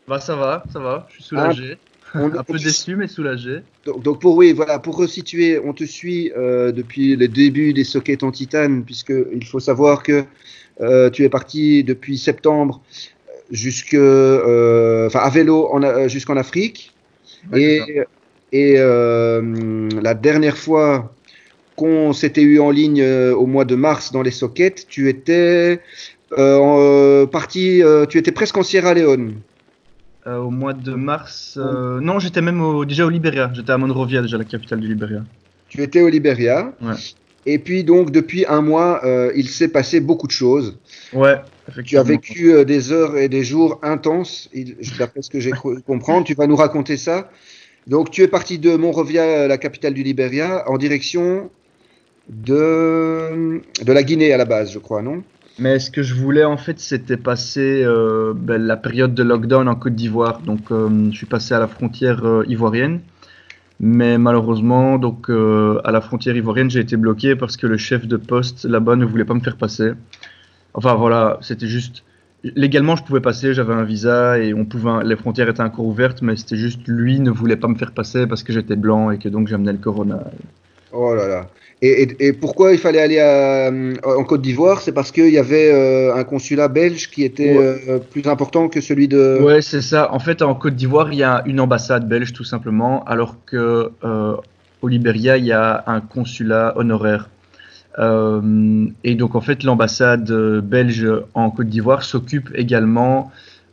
Bah 0.06 0.20
ça 0.20 0.36
va, 0.36 0.64
ça 0.70 0.80
va, 0.80 1.06
je 1.08 1.14
suis 1.14 1.24
soulagé. 1.24 1.78
On- 2.14 2.32
un 2.32 2.42
peu 2.42 2.58
déçu 2.58 2.96
mais 2.96 3.08
soulagé. 3.08 3.60
Donc, 3.84 4.02
donc 4.02 4.20
pour 4.20 4.36
oui, 4.36 4.52
voilà, 4.52 4.78
pour 4.78 4.96
resituer, 4.96 5.58
on 5.58 5.72
te 5.72 5.84
suit 5.84 6.32
euh, 6.36 6.72
depuis 6.72 7.16
le 7.16 7.28
début 7.28 7.72
des 7.72 7.84
sockets 7.84 8.22
en 8.22 8.30
titane, 8.30 8.84
puisque 8.84 9.12
il 9.32 9.44
faut 9.44 9.60
savoir 9.60 10.02
que 10.02 10.24
euh, 10.80 11.10
tu 11.10 11.24
es 11.24 11.28
parti 11.28 11.84
depuis 11.84 12.18
septembre 12.18 12.80
jusque, 13.50 13.94
euh, 13.94 15.08
à 15.12 15.30
vélo 15.30 15.68
en, 15.72 15.82
euh, 15.82 16.08
jusqu'en 16.08 16.36
Afrique, 16.36 16.92
et, 17.52 17.80
et 18.52 18.74
euh, 18.78 19.88
la 20.02 20.14
dernière 20.14 20.56
fois 20.56 21.14
qu'on 21.76 22.12
s'était 22.12 22.42
eu 22.42 22.60
en 22.60 22.70
ligne 22.70 23.02
euh, 23.02 23.34
au 23.34 23.46
mois 23.46 23.64
de 23.64 23.74
mars 23.76 24.12
dans 24.12 24.22
les 24.22 24.30
sockets, 24.30 24.86
tu 24.88 25.08
étais 25.08 25.80
euh, 26.32 26.58
euh, 26.60 27.26
parti, 27.26 27.82
euh, 27.82 28.06
tu 28.06 28.18
étais 28.18 28.32
presque 28.32 28.56
en 28.56 28.62
Sierra 28.62 28.94
Leone. 28.94 29.34
Euh, 30.26 30.38
au 30.38 30.50
mois 30.50 30.72
de 30.72 30.92
mars, 30.94 31.56
euh, 31.56 32.00
non 32.00 32.18
j'étais 32.18 32.42
même 32.42 32.60
au- 32.60 32.84
déjà 32.84 33.06
au 33.06 33.10
Libéria, 33.10 33.48
j'étais 33.54 33.70
à 33.70 33.78
Monrovia 33.78 34.22
déjà 34.22 34.36
la 34.36 34.44
capitale 34.44 34.80
du 34.80 34.88
Libéria. 34.88 35.22
Tu 35.68 35.80
étais 35.82 36.00
au 36.02 36.08
Libéria. 36.08 36.72
Ouais. 36.82 36.94
Et 37.48 37.58
puis 37.60 37.84
donc 37.84 38.10
depuis 38.10 38.44
un 38.48 38.60
mois, 38.60 39.04
euh, 39.04 39.30
il 39.36 39.48
s'est 39.48 39.68
passé 39.68 40.00
beaucoup 40.00 40.26
de 40.26 40.32
choses. 40.32 40.78
Ouais, 41.12 41.36
Tu 41.84 41.96
as 41.96 42.02
vécu 42.02 42.64
des 42.64 42.90
heures 42.90 43.16
et 43.16 43.28
des 43.28 43.44
jours 43.44 43.78
intenses, 43.84 44.50
d'après 44.98 45.22
ce 45.22 45.30
que 45.30 45.38
j'ai 45.38 45.52
cru 45.52 45.80
comprendre. 45.86 46.24
Tu 46.26 46.34
vas 46.34 46.48
nous 46.48 46.56
raconter 46.56 46.96
ça. 46.96 47.30
Donc 47.86 48.10
tu 48.10 48.22
es 48.22 48.28
parti 48.28 48.58
de 48.58 48.74
Monrovia, 48.74 49.46
la 49.46 49.58
capitale 49.58 49.94
du 49.94 50.02
Libéria, 50.02 50.68
en 50.68 50.76
direction 50.76 51.50
de, 52.28 53.60
de 53.84 53.92
la 53.92 54.02
Guinée 54.02 54.32
à 54.32 54.36
la 54.36 54.44
base, 54.44 54.72
je 54.72 54.78
crois, 54.80 55.02
non? 55.02 55.22
Mais 55.58 55.78
ce 55.78 55.90
que 55.90 56.02
je 56.02 56.14
voulais 56.14 56.44
en 56.44 56.56
fait, 56.56 56.78
c'était 56.78 57.16
passer 57.16 57.82
euh, 57.82 58.34
ben, 58.34 58.60
la 58.62 58.76
période 58.76 59.14
de 59.14 59.22
lockdown 59.22 59.68
en 59.68 59.74
Côte 59.74 59.94
d'Ivoire. 59.94 60.40
Donc, 60.40 60.70
euh, 60.70 61.10
je 61.10 61.16
suis 61.16 61.26
passé 61.26 61.54
à 61.54 61.58
la 61.58 61.66
frontière 61.66 62.24
euh, 62.24 62.44
ivoirienne. 62.46 63.00
Mais 63.78 64.16
malheureusement, 64.16 64.98
donc 64.98 65.28
euh, 65.28 65.80
à 65.84 65.92
la 65.92 66.00
frontière 66.00 66.34
ivoirienne, 66.36 66.70
j'ai 66.70 66.80
été 66.80 66.96
bloqué 66.96 67.36
parce 67.36 67.56
que 67.56 67.66
le 67.66 67.76
chef 67.76 68.06
de 68.06 68.16
poste 68.16 68.64
là-bas 68.64 68.96
ne 68.96 69.04
voulait 69.04 69.26
pas 69.26 69.34
me 69.34 69.40
faire 69.40 69.56
passer. 69.56 69.92
Enfin 70.72 70.94
voilà, 70.94 71.38
c'était 71.42 71.66
juste 71.66 72.02
légalement 72.42 72.96
je 72.96 73.04
pouvais 73.04 73.20
passer, 73.20 73.52
j'avais 73.52 73.74
un 73.74 73.84
visa 73.84 74.38
et 74.38 74.54
on 74.54 74.64
pouvait, 74.64 75.04
les 75.04 75.16
frontières 75.16 75.48
étaient 75.48 75.62
encore 75.62 75.84
ouvertes, 75.84 76.22
mais 76.22 76.36
c'était 76.36 76.56
juste 76.56 76.86
lui 76.86 77.20
ne 77.20 77.30
voulait 77.30 77.56
pas 77.56 77.68
me 77.68 77.74
faire 77.74 77.92
passer 77.92 78.26
parce 78.26 78.42
que 78.42 78.52
j'étais 78.52 78.76
blanc 78.76 79.10
et 79.10 79.18
que 79.18 79.28
donc 79.28 79.48
j'amenais 79.48 79.72
le 79.72 79.78
corona. 79.78 80.24
Oh 80.92 81.14
là 81.14 81.28
là. 81.28 81.46
Et, 81.82 82.02
et- 82.02 82.26
et 82.28 82.32
pourquoi 82.32 82.72
il 82.72 82.78
fallait 82.78 83.00
aller 83.02 83.20
à- 83.20 83.70
en 84.18 84.24
Côte 84.24 84.40
d'Ivoire? 84.40 84.80
C'est 84.80 84.92
parce 84.92 85.12
qu'il 85.12 85.28
y 85.28 85.38
avait 85.38 85.70
euh, 85.70 86.14
un 86.14 86.24
consulat 86.24 86.68
belge 86.68 87.10
qui 87.10 87.22
était 87.22 87.56
Ouais. 87.56 87.82
euh, 87.88 87.98
plus 87.98 88.26
important 88.26 88.68
que 88.68 88.80
celui 88.80 89.08
de... 89.08 89.38
Ouais, 89.42 89.60
c'est 89.60 89.82
ça. 89.82 90.10
En 90.12 90.18
fait, 90.18 90.40
en 90.40 90.54
Côte 90.54 90.74
d'Ivoire, 90.74 91.12
il 91.12 91.18
y 91.18 91.22
a 91.22 91.42
une 91.46 91.60
ambassade 91.60 92.08
belge, 92.08 92.32
tout 92.32 92.44
simplement, 92.44 93.04
alors 93.04 93.36
que 93.44 93.90
euh, 94.04 94.36
au 94.80 94.88
Libéria, 94.88 95.36
il 95.36 95.44
y 95.44 95.52
a 95.52 95.84
un 95.86 96.00
consulat 96.00 96.72
honoraire. 96.76 97.28
Euh, 97.98 98.86
et 99.04 99.14
donc, 99.14 99.34
en 99.34 99.40
fait, 99.40 99.62
l'ambassade 99.62 100.30
euh, 100.30 100.60
belge 100.62 101.06
en 101.34 101.50
Côte 101.50 101.68
d'Ivoire 101.68 102.04
s'occupe 102.04 102.50
également 102.54 103.30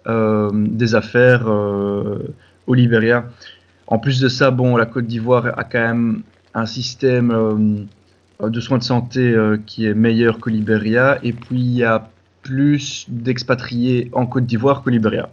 euh, 0.07 0.49
des 0.53 0.95
affaires 0.95 1.45
euh, 1.47 2.19
au 2.67 2.73
Libéria. 2.73 3.25
En 3.87 3.97
plus 3.99 4.19
de 4.19 4.27
ça, 4.29 4.51
bon, 4.51 4.75
la 4.77 4.85
Côte 4.85 5.07
d'Ivoire 5.07 5.57
a 5.57 5.63
quand 5.63 5.79
même 5.79 6.21
un 6.53 6.65
système 6.65 7.31
euh, 7.31 8.49
de 8.49 8.59
soins 8.59 8.77
de 8.77 8.83
santé 8.83 9.21
euh, 9.21 9.57
qui 9.65 9.85
est 9.85 9.93
meilleur 9.93 10.39
que 10.39 10.49
Libéria, 10.49 11.19
et 11.23 11.33
puis 11.33 11.59
il 11.59 11.75
y 11.75 11.83
a 11.83 12.09
plus 12.41 13.05
d'expatriés 13.07 14.09
en 14.11 14.25
Côte 14.25 14.45
d'Ivoire 14.45 14.83
que 14.83 14.89
Libéria. 14.89 15.29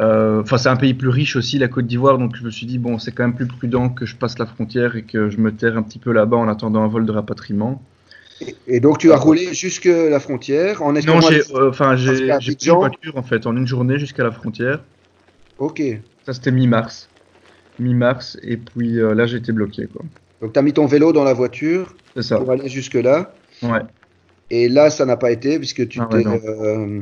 Euh, 0.00 0.42
Enfin, 0.42 0.58
c'est 0.58 0.68
un 0.68 0.76
pays 0.76 0.94
plus 0.94 1.08
riche 1.08 1.36
aussi, 1.36 1.58
la 1.58 1.68
Côte 1.68 1.86
d'Ivoire, 1.86 2.18
donc 2.18 2.36
je 2.36 2.44
me 2.44 2.50
suis 2.50 2.66
dit, 2.66 2.78
bon, 2.78 2.98
c'est 2.98 3.12
quand 3.12 3.24
même 3.24 3.34
plus 3.34 3.46
prudent 3.46 3.88
que 3.88 4.06
je 4.06 4.14
passe 4.14 4.38
la 4.38 4.46
frontière 4.46 4.94
et 4.96 5.02
que 5.02 5.30
je 5.30 5.38
me 5.38 5.52
terre 5.52 5.76
un 5.76 5.82
petit 5.82 5.98
peu 5.98 6.12
là-bas 6.12 6.36
en 6.36 6.48
attendant 6.48 6.82
un 6.82 6.88
vol 6.88 7.06
de 7.06 7.12
rapatriement. 7.12 7.82
Et, 8.40 8.54
et 8.68 8.80
donc 8.80 8.98
tu 8.98 9.10
as 9.10 9.16
roulé 9.16 9.52
jusque 9.52 9.86
la 9.86 10.20
frontière 10.20 10.82
en 10.82 10.92
Non, 10.92 11.20
j'ai 11.20 11.42
enfin, 11.56 11.96
j'ai 11.96 12.14
pris 12.36 12.68
une 12.68 12.74
voiture 12.76 13.16
en 13.16 13.22
fait 13.22 13.46
en 13.46 13.56
une 13.56 13.66
journée 13.66 13.98
jusqu'à 13.98 14.22
la 14.22 14.30
frontière. 14.30 14.80
Ok. 15.58 15.82
Ça, 16.24 16.32
c'était 16.32 16.52
mi-mars. 16.52 17.08
Mi-mars, 17.80 18.38
et 18.42 18.56
puis 18.56 18.98
euh, 18.98 19.14
là, 19.14 19.26
j'ai 19.26 19.38
été 19.38 19.50
bloqué, 19.50 19.86
quoi. 19.86 20.04
Donc 20.42 20.52
tu 20.52 20.58
as 20.58 20.62
mis 20.62 20.72
ton 20.72 20.86
vélo 20.86 21.12
dans 21.12 21.24
la 21.24 21.32
voiture 21.32 21.94
ça. 22.20 22.38
pour 22.38 22.50
aller 22.50 22.68
jusque-là. 22.68 23.32
Ouais. 23.62 23.80
Et 24.50 24.68
là, 24.68 24.88
ça 24.90 25.04
n'a 25.04 25.16
pas 25.16 25.30
été 25.30 25.58
puisque 25.58 25.86
tu 25.88 26.00
Ah 26.00 26.06
t'es. 26.10 26.22
non. 26.24 26.40
euh, 26.46 27.00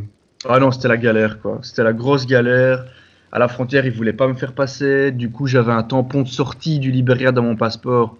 Ah 0.48 0.58
non, 0.58 0.70
c'était 0.70 0.88
la 0.88 0.96
galère, 0.96 1.40
quoi. 1.40 1.58
C'était 1.62 1.84
la 1.84 1.92
grosse 1.92 2.26
galère. 2.26 2.84
À 3.32 3.38
la 3.38 3.48
frontière, 3.48 3.84
ils 3.84 3.92
voulaient 3.92 4.12
pas 4.14 4.26
me 4.28 4.34
faire 4.34 4.52
passer. 4.52 5.10
Du 5.12 5.30
coup, 5.30 5.46
j'avais 5.46 5.72
un 5.72 5.82
tampon 5.82 6.22
de 6.22 6.28
sortie 6.28 6.78
du 6.78 6.90
Libéria 6.90 7.32
dans 7.32 7.42
mon 7.42 7.56
passeport. 7.56 8.16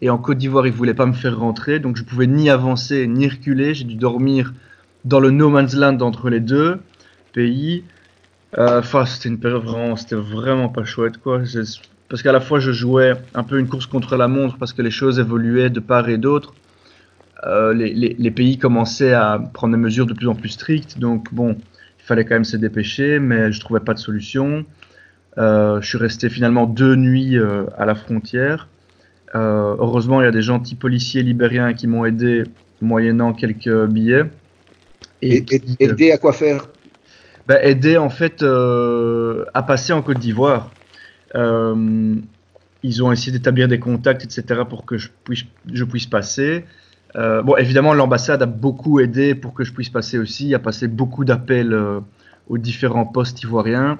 Et 0.00 0.10
en 0.10 0.18
Côte 0.18 0.38
d'Ivoire, 0.38 0.66
ils 0.66 0.72
voulaient 0.72 0.94
pas 0.94 1.06
me 1.06 1.12
faire 1.12 1.38
rentrer. 1.38 1.80
Donc, 1.80 1.96
je 1.96 2.04
pouvais 2.04 2.26
ni 2.26 2.50
avancer, 2.50 3.06
ni 3.06 3.26
reculer. 3.28 3.74
J'ai 3.74 3.84
dû 3.84 3.94
dormir 3.96 4.52
dans 5.04 5.18
le 5.20 5.30
no 5.30 5.48
man's 5.48 5.74
land 5.74 5.98
entre 6.00 6.28
les 6.28 6.40
deux 6.40 6.78
pays. 7.32 7.84
Euh, 8.58 8.78
Enfin, 8.80 9.06
c'était 9.06 9.28
une 9.28 9.38
période 9.40 9.62
vraiment, 9.64 9.96
c'était 9.96 10.14
vraiment 10.16 10.68
pas 10.68 10.84
chouette, 10.84 11.18
quoi. 11.18 11.40
Parce 12.08 12.22
qu'à 12.22 12.32
la 12.32 12.40
fois, 12.40 12.58
je 12.58 12.72
jouais 12.72 13.14
un 13.34 13.44
peu 13.44 13.58
une 13.58 13.68
course 13.68 13.86
contre 13.86 14.16
la 14.16 14.28
montre 14.28 14.56
parce 14.58 14.72
que 14.72 14.82
les 14.82 14.90
choses 14.90 15.18
évoluaient 15.18 15.70
de 15.70 15.80
part 15.80 16.08
et 16.08 16.18
d'autre. 16.18 16.56
Euh, 17.46 17.72
les, 17.74 17.94
les- 17.94 18.16
les 18.18 18.30
pays 18.30 18.58
commençaient 18.58 19.12
à 19.14 19.38
prendre 19.54 19.74
des 19.74 19.80
mesures 19.80 20.06
de 20.06 20.14
plus 20.14 20.28
en 20.28 20.34
plus 20.34 20.50
strictes. 20.50 20.98
Donc, 20.98 21.32
bon, 21.32 21.62
il 22.00 22.04
fallait 22.04 22.24
quand 22.24 22.34
même 22.36 22.44
se 22.44 22.56
dépêcher, 22.56 23.20
mais 23.20 23.52
je 23.52 23.60
trouvais 23.60 23.80
pas 23.80 23.94
de 23.94 23.98
solution. 23.98 24.66
Euh, 25.38 25.80
je 25.82 25.88
suis 25.88 25.98
resté 25.98 26.30
finalement 26.30 26.66
deux 26.66 26.96
nuits 26.96 27.38
euh, 27.38 27.66
à 27.78 27.86
la 27.86 27.94
frontière. 27.96 28.70
Euh, 29.36 29.76
heureusement, 29.78 30.20
il 30.22 30.24
y 30.24 30.28
a 30.28 30.32
des 30.32 30.42
gentils 30.42 30.76
policiers 30.76 31.22
libériens 31.22 31.74
qui 31.74 31.86
m'ont 31.88 32.04
aidé 32.06 32.44
moyennant 32.80 33.34
quelques 33.34 33.86
billets. 33.86 34.24
Et, 35.22 35.44
et- 35.50 35.60
qui, 35.60 35.76
euh, 35.86 35.94
aider 35.94 36.12
à 36.12 36.18
quoi 36.18 36.32
faire? 36.32 36.68
Bah, 37.46 37.62
aider 37.64 37.96
en 37.96 38.10
fait 38.10 38.42
euh, 38.42 39.44
à 39.54 39.62
passer 39.62 39.92
en 39.92 40.02
Côte 40.02 40.18
d'Ivoire. 40.18 40.77
Euh, 41.34 42.14
ils 42.82 43.02
ont 43.02 43.10
essayé 43.10 43.32
d'établir 43.32 43.68
des 43.68 43.78
contacts, 43.78 44.24
etc., 44.24 44.62
pour 44.68 44.84
que 44.84 44.98
je 44.98 45.08
puisse, 45.24 46.06
passer. 46.06 46.64
Euh, 47.16 47.42
bon, 47.42 47.56
évidemment, 47.56 47.94
l'ambassade 47.94 48.42
a 48.42 48.46
beaucoup 48.46 49.00
aidé 49.00 49.34
pour 49.34 49.54
que 49.54 49.64
je 49.64 49.72
puisse 49.72 49.90
passer 49.90 50.18
aussi, 50.18 50.54
a 50.54 50.58
passé 50.58 50.86
beaucoup 50.86 51.24
d'appels 51.24 51.72
euh, 51.72 52.00
aux 52.48 52.58
différents 52.58 53.06
postes 53.06 53.42
ivoiriens. 53.42 53.98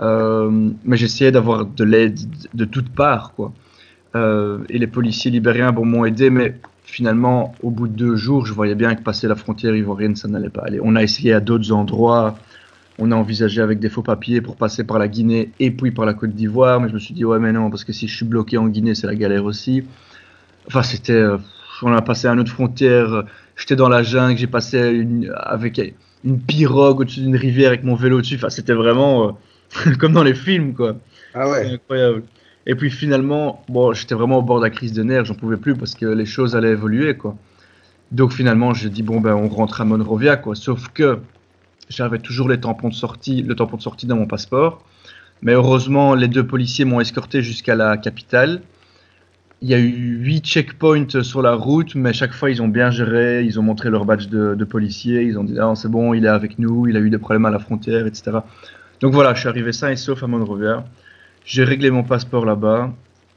Mais 0.00 0.96
j'essayais 0.96 1.30
d'avoir 1.30 1.66
de 1.66 1.84
l'aide 1.84 2.18
de 2.54 2.64
toutes 2.64 2.88
parts, 2.88 3.32
quoi. 3.34 3.52
Et 4.16 4.78
les 4.78 4.86
policiers 4.86 5.30
libériens 5.30 5.72
bon, 5.72 5.84
m'ont 5.84 6.04
aidé, 6.04 6.30
mais 6.30 6.56
finalement, 6.84 7.54
au 7.62 7.70
bout 7.70 7.88
de 7.88 7.92
deux 7.92 8.16
jours, 8.16 8.46
je 8.46 8.52
voyais 8.52 8.74
bien 8.74 8.94
que 8.94 9.02
passer 9.02 9.26
la 9.26 9.34
frontière 9.34 9.74
ivoirienne, 9.74 10.16
ça 10.16 10.28
n'allait 10.28 10.50
pas 10.50 10.62
aller. 10.62 10.78
On 10.82 10.96
a 10.96 11.02
essayé 11.02 11.32
à 11.32 11.40
d'autres 11.40 11.72
endroits, 11.72 12.36
on 12.98 13.10
a 13.10 13.16
envisagé 13.16 13.60
avec 13.60 13.80
des 13.80 13.88
faux 13.88 14.02
papiers 14.02 14.40
pour 14.40 14.56
passer 14.56 14.84
par 14.84 14.98
la 14.98 15.08
Guinée 15.08 15.50
et 15.58 15.70
puis 15.70 15.90
par 15.90 16.06
la 16.06 16.14
Côte 16.14 16.30
d'Ivoire, 16.30 16.80
mais 16.80 16.88
je 16.88 16.94
me 16.94 16.98
suis 16.98 17.14
dit, 17.14 17.24
ouais, 17.24 17.38
mais 17.38 17.52
non, 17.52 17.70
parce 17.70 17.84
que 17.84 17.92
si 17.92 18.06
je 18.06 18.16
suis 18.16 18.24
bloqué 18.24 18.56
en 18.56 18.68
Guinée, 18.68 18.94
c'est 18.94 19.06
la 19.06 19.14
galère 19.16 19.44
aussi. 19.44 19.84
Enfin, 20.66 20.82
c'était. 20.82 21.12
euh, 21.12 21.38
on 21.82 21.92
a 21.92 22.02
passé 22.02 22.28
à 22.28 22.32
une 22.32 22.40
autre 22.40 22.52
frontière, 22.52 23.12
euh, 23.12 23.22
j'étais 23.56 23.76
dans 23.76 23.88
la 23.88 24.02
jungle, 24.02 24.38
j'ai 24.38 24.46
passé 24.46 24.90
une, 24.90 25.32
avec 25.36 25.80
une 26.24 26.40
pirogue 26.40 27.00
au-dessus 27.00 27.20
d'une 27.20 27.36
rivière 27.36 27.68
avec 27.68 27.84
mon 27.84 27.94
vélo 27.96 28.20
dessus. 28.20 28.36
Enfin, 28.36 28.48
c'était 28.48 28.72
vraiment 28.72 29.36
euh, 29.86 29.94
comme 29.98 30.12
dans 30.12 30.22
les 30.22 30.34
films, 30.34 30.74
quoi. 30.74 30.96
Ah 31.34 31.50
ouais. 31.50 31.64
C'est 31.64 31.72
incroyable. 31.74 32.22
Et 32.66 32.74
puis 32.76 32.90
finalement, 32.90 33.62
bon, 33.68 33.92
j'étais 33.92 34.14
vraiment 34.14 34.38
au 34.38 34.42
bord 34.42 34.58
de 34.58 34.64
la 34.64 34.70
crise 34.70 34.92
de 34.92 35.02
nerfs, 35.02 35.26
j'en 35.26 35.34
pouvais 35.34 35.58
plus 35.58 35.74
parce 35.74 35.94
que 35.94 36.06
les 36.06 36.24
choses 36.24 36.56
allaient 36.56 36.70
évoluer, 36.70 37.16
quoi. 37.16 37.36
Donc 38.12 38.32
finalement, 38.32 38.72
j'ai 38.72 38.88
dit 38.88 39.02
bon 39.02 39.20
ben 39.20 39.34
on 39.34 39.48
rentre 39.48 39.80
à 39.80 39.84
Monrovia, 39.84 40.36
quoi. 40.36 40.54
Sauf 40.54 40.88
que 40.88 41.18
j'avais 41.88 42.18
toujours 42.18 42.48
les 42.48 42.60
tampons 42.60 42.88
de 42.88 42.94
sortie, 42.94 43.42
le 43.42 43.54
tampon 43.54 43.76
de 43.76 43.82
sortie 43.82 44.06
dans 44.06 44.16
mon 44.16 44.26
passeport. 44.26 44.82
Mais 45.42 45.52
heureusement, 45.52 46.14
les 46.14 46.28
deux 46.28 46.46
policiers 46.46 46.84
m'ont 46.84 47.00
escorté 47.00 47.42
jusqu'à 47.42 47.74
la 47.74 47.96
capitale. 47.96 48.62
Il 49.62 49.68
y 49.68 49.74
a 49.74 49.78
eu 49.78 50.18
huit 50.20 50.44
checkpoints 50.44 51.22
sur 51.22 51.42
la 51.42 51.54
route, 51.54 51.94
mais 51.94 52.12
chaque 52.12 52.32
fois 52.32 52.50
ils 52.50 52.60
ont 52.60 52.68
bien 52.68 52.90
géré, 52.90 53.44
ils 53.44 53.58
ont 53.58 53.62
montré 53.62 53.88
leur 53.90 54.04
badge 54.04 54.28
de, 54.28 54.54
de 54.54 54.64
policier, 54.64 55.22
ils 55.22 55.38
ont 55.38 55.44
dit 55.44 55.58
ah 55.58 55.72
c'est 55.74 55.88
bon, 55.88 56.12
il 56.12 56.24
est 56.24 56.28
avec 56.28 56.58
nous, 56.58 56.86
il 56.86 56.96
a 56.96 57.00
eu 57.00 57.08
des 57.08 57.18
problèmes 57.18 57.46
à 57.46 57.50
la 57.50 57.58
frontière, 57.58 58.06
etc. 58.06 58.38
Donc 59.00 59.12
voilà, 59.12 59.34
je 59.34 59.40
suis 59.40 59.48
arrivé 59.48 59.72
sain 59.72 59.90
et 59.90 59.96
sauf 59.96 60.22
à 60.22 60.26
Monrovia. 60.26 60.84
J'ai 61.44 61.64
réglé 61.64 61.90
mon 61.90 62.02
passeport 62.02 62.44
là-bas. 62.44 62.92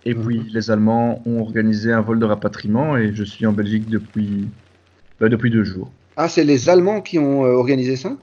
Et 0.06 0.16
puis 0.16 0.50
les 0.54 0.72
Allemands 0.72 1.22
ont 1.26 1.41
organisé 1.41 1.91
un 1.91 2.00
vol 2.00 2.20
de 2.20 2.26
rapatriement 2.26 2.95
et 2.95 3.14
je 3.14 3.24
suis 3.26 3.45
en 3.45 3.52
Belgique 3.52 3.89
depuis, 3.89 4.48
bah, 5.20 5.28
depuis 5.28 5.52
deux 5.52 5.66
jours. 5.66 5.91
Ah, 6.16 6.30
c'est 6.30 6.45
les 6.45 6.70
Allemands 6.70 7.02
qui 7.02 7.20
ont 7.20 7.45
euh, 7.45 7.50
organisé 7.50 7.98
ça? 7.98 8.16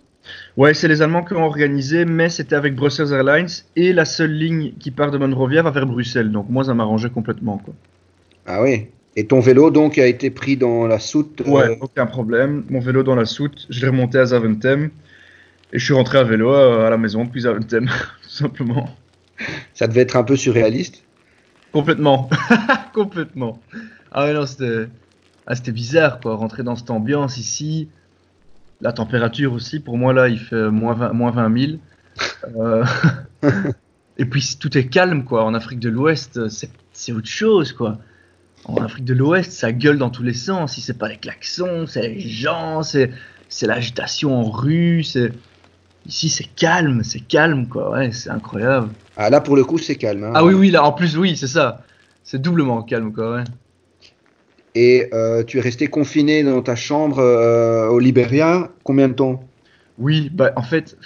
Ouais, 0.57 0.75
c'est 0.75 0.89
les 0.89 1.03
Allemands 1.03 1.25
qui 1.25 1.35
ont 1.35 1.45
organisé, 1.45 2.05
mais 2.05 2.29
c'était 2.29 2.57
avec 2.57 2.75
Brussels 2.75 3.13
Airlines 3.13 3.49
et 3.77 3.93
la 3.93 4.05
seule 4.05 4.33
ligne 4.33 4.73
qui 4.79 4.91
part 4.91 5.11
de 5.11 5.19
Monrovia 5.19 5.63
va 5.63 5.71
vers 5.71 5.87
Bruxelles. 5.87 6.31
Donc 6.31 6.49
moi, 6.49 6.65
ça 6.65 6.75
m'arrangeait 6.75 7.11
complètement. 7.11 7.59
Quoi. 7.59 7.75
Ah 8.47 8.63
oui. 8.63 8.87
Et 9.17 9.27
ton 9.27 9.41
vélo 9.41 9.71
donc 9.71 9.99
a 9.99 10.07
été 10.07 10.31
pris 10.31 10.57
dans 10.57 10.87
la 10.87 10.99
soute 10.99 11.43
euh, 11.47 11.51
Ouais, 11.51 11.79
aucun 11.81 12.07
problème. 12.07 12.65
Mon 12.69 12.81
vélo 12.81 13.03
dans 13.03 13.15
la 13.15 13.27
soute, 13.27 13.67
je 13.71 13.81
l'ai 13.81 13.89
remonté 13.89 14.19
à 14.19 14.27
Zaventem 14.27 14.91
et 15.73 15.79
je 15.79 15.85
suis 15.85 15.95
rentré 15.95 16.19
à 16.19 16.25
vélo 16.25 16.53
euh, 16.53 16.87
à 16.87 16.91
la 16.91 16.99
maison 16.99 17.25
depuis 17.25 17.43
Zaventem, 17.43 17.87
tout 18.23 18.29
simplement. 18.29 18.89
Ça 19.73 19.87
devait 19.87 20.03
être 20.03 20.17
un 20.17 20.25
peu 20.25 20.37
surréaliste. 20.37 21.05
Complètement. 21.73 22.29
Complètement. 22.95 23.61
Ah 24.11 24.25
ouais, 24.25 24.33
non, 24.33 24.47
c'était 24.47 24.89
ah, 25.47 25.55
c'était 25.55 25.73
bizarre, 25.73 26.21
quoi. 26.21 26.37
Rentrer 26.37 26.63
dans 26.63 26.77
cette 26.77 26.91
ambiance 26.91 27.37
ici. 27.37 27.89
La 28.85 28.93
température 28.93 29.53
aussi, 29.55 29.81
pour 29.81 29.97
moi, 29.99 30.13
là, 30.13 30.29
il 30.29 30.39
fait 30.39 30.71
moins 30.71 30.95
20, 30.95 31.13
moins 31.15 31.31
20 31.33 31.59
000. 31.59 31.73
Euh, 32.57 32.85
Et 34.19 34.27
puis, 34.27 34.57
tout 34.61 34.77
est 34.79 34.87
calme, 34.87 35.25
quoi. 35.25 35.45
En 35.45 35.55
Afrique 35.55 35.81
de 35.81 35.89
l'Ouest, 35.89 36.39
c'est 36.49 37.13
autre 37.13 37.27
chose, 37.27 37.73
quoi. 37.73 37.99
En 38.67 38.77
Afrique 38.77 39.05
de 39.05 39.15
l'Ouest, 39.15 39.53
ça 39.53 39.73
gueule 39.73 39.99
dans 39.99 40.11
tous 40.11 40.23
les 40.23 40.35
sens. 40.35 40.75
Si 40.75 40.81
c'est 40.81 40.97
pas 40.99 41.09
les 41.09 41.17
klaxons, 41.17 41.87
c'est 41.87 42.07
les 42.07 42.21
gens, 42.21 42.83
c'est 42.83 43.11
c'est 43.49 43.67
l'agitation 43.67 44.35
en 44.39 44.51
rue, 44.51 45.03
c'est... 45.03 45.33
Ici, 46.07 46.29
c'est 46.29 46.45
calme, 46.57 47.03
c'est 47.05 47.21
calme, 47.21 47.67
quoi. 47.69 47.91
Ouais, 47.91 48.13
c'est 48.13 48.31
incroyable. 48.31 48.89
Ah 49.17 49.31
là 49.31 49.41
pour 49.41 49.57
le 49.57 49.65
coup 49.65 49.79
c'est 49.79 49.97
calme. 49.97 50.25
hein. 50.25 50.33
Ah 50.35 50.45
oui, 50.45 50.55
oui, 50.55 50.71
là, 50.71 50.85
en 50.85 50.93
plus, 50.93 51.17
oui, 51.17 51.37
c'est 51.37 51.47
ça. 51.47 51.83
C'est 52.23 52.41
doublement 52.41 52.83
calme, 52.83 53.13
quoi, 53.13 53.37
ouais. 53.37 53.45
Et 54.75 55.09
euh, 55.13 55.45
tu 55.45 55.59
es 55.59 55.61
resté 55.61 55.87
confiné 55.87 56.43
dans 56.43 56.61
ta 56.63 56.75
chambre 56.75 57.19
euh, 57.21 57.89
au 57.89 57.99
Libéria 58.01 58.71
combien 58.83 59.09
de 59.09 59.15
temps? 59.15 59.49
Oui, 59.99 60.31
bah, 60.33 60.53
en 60.57 60.63
fait, 60.63 60.97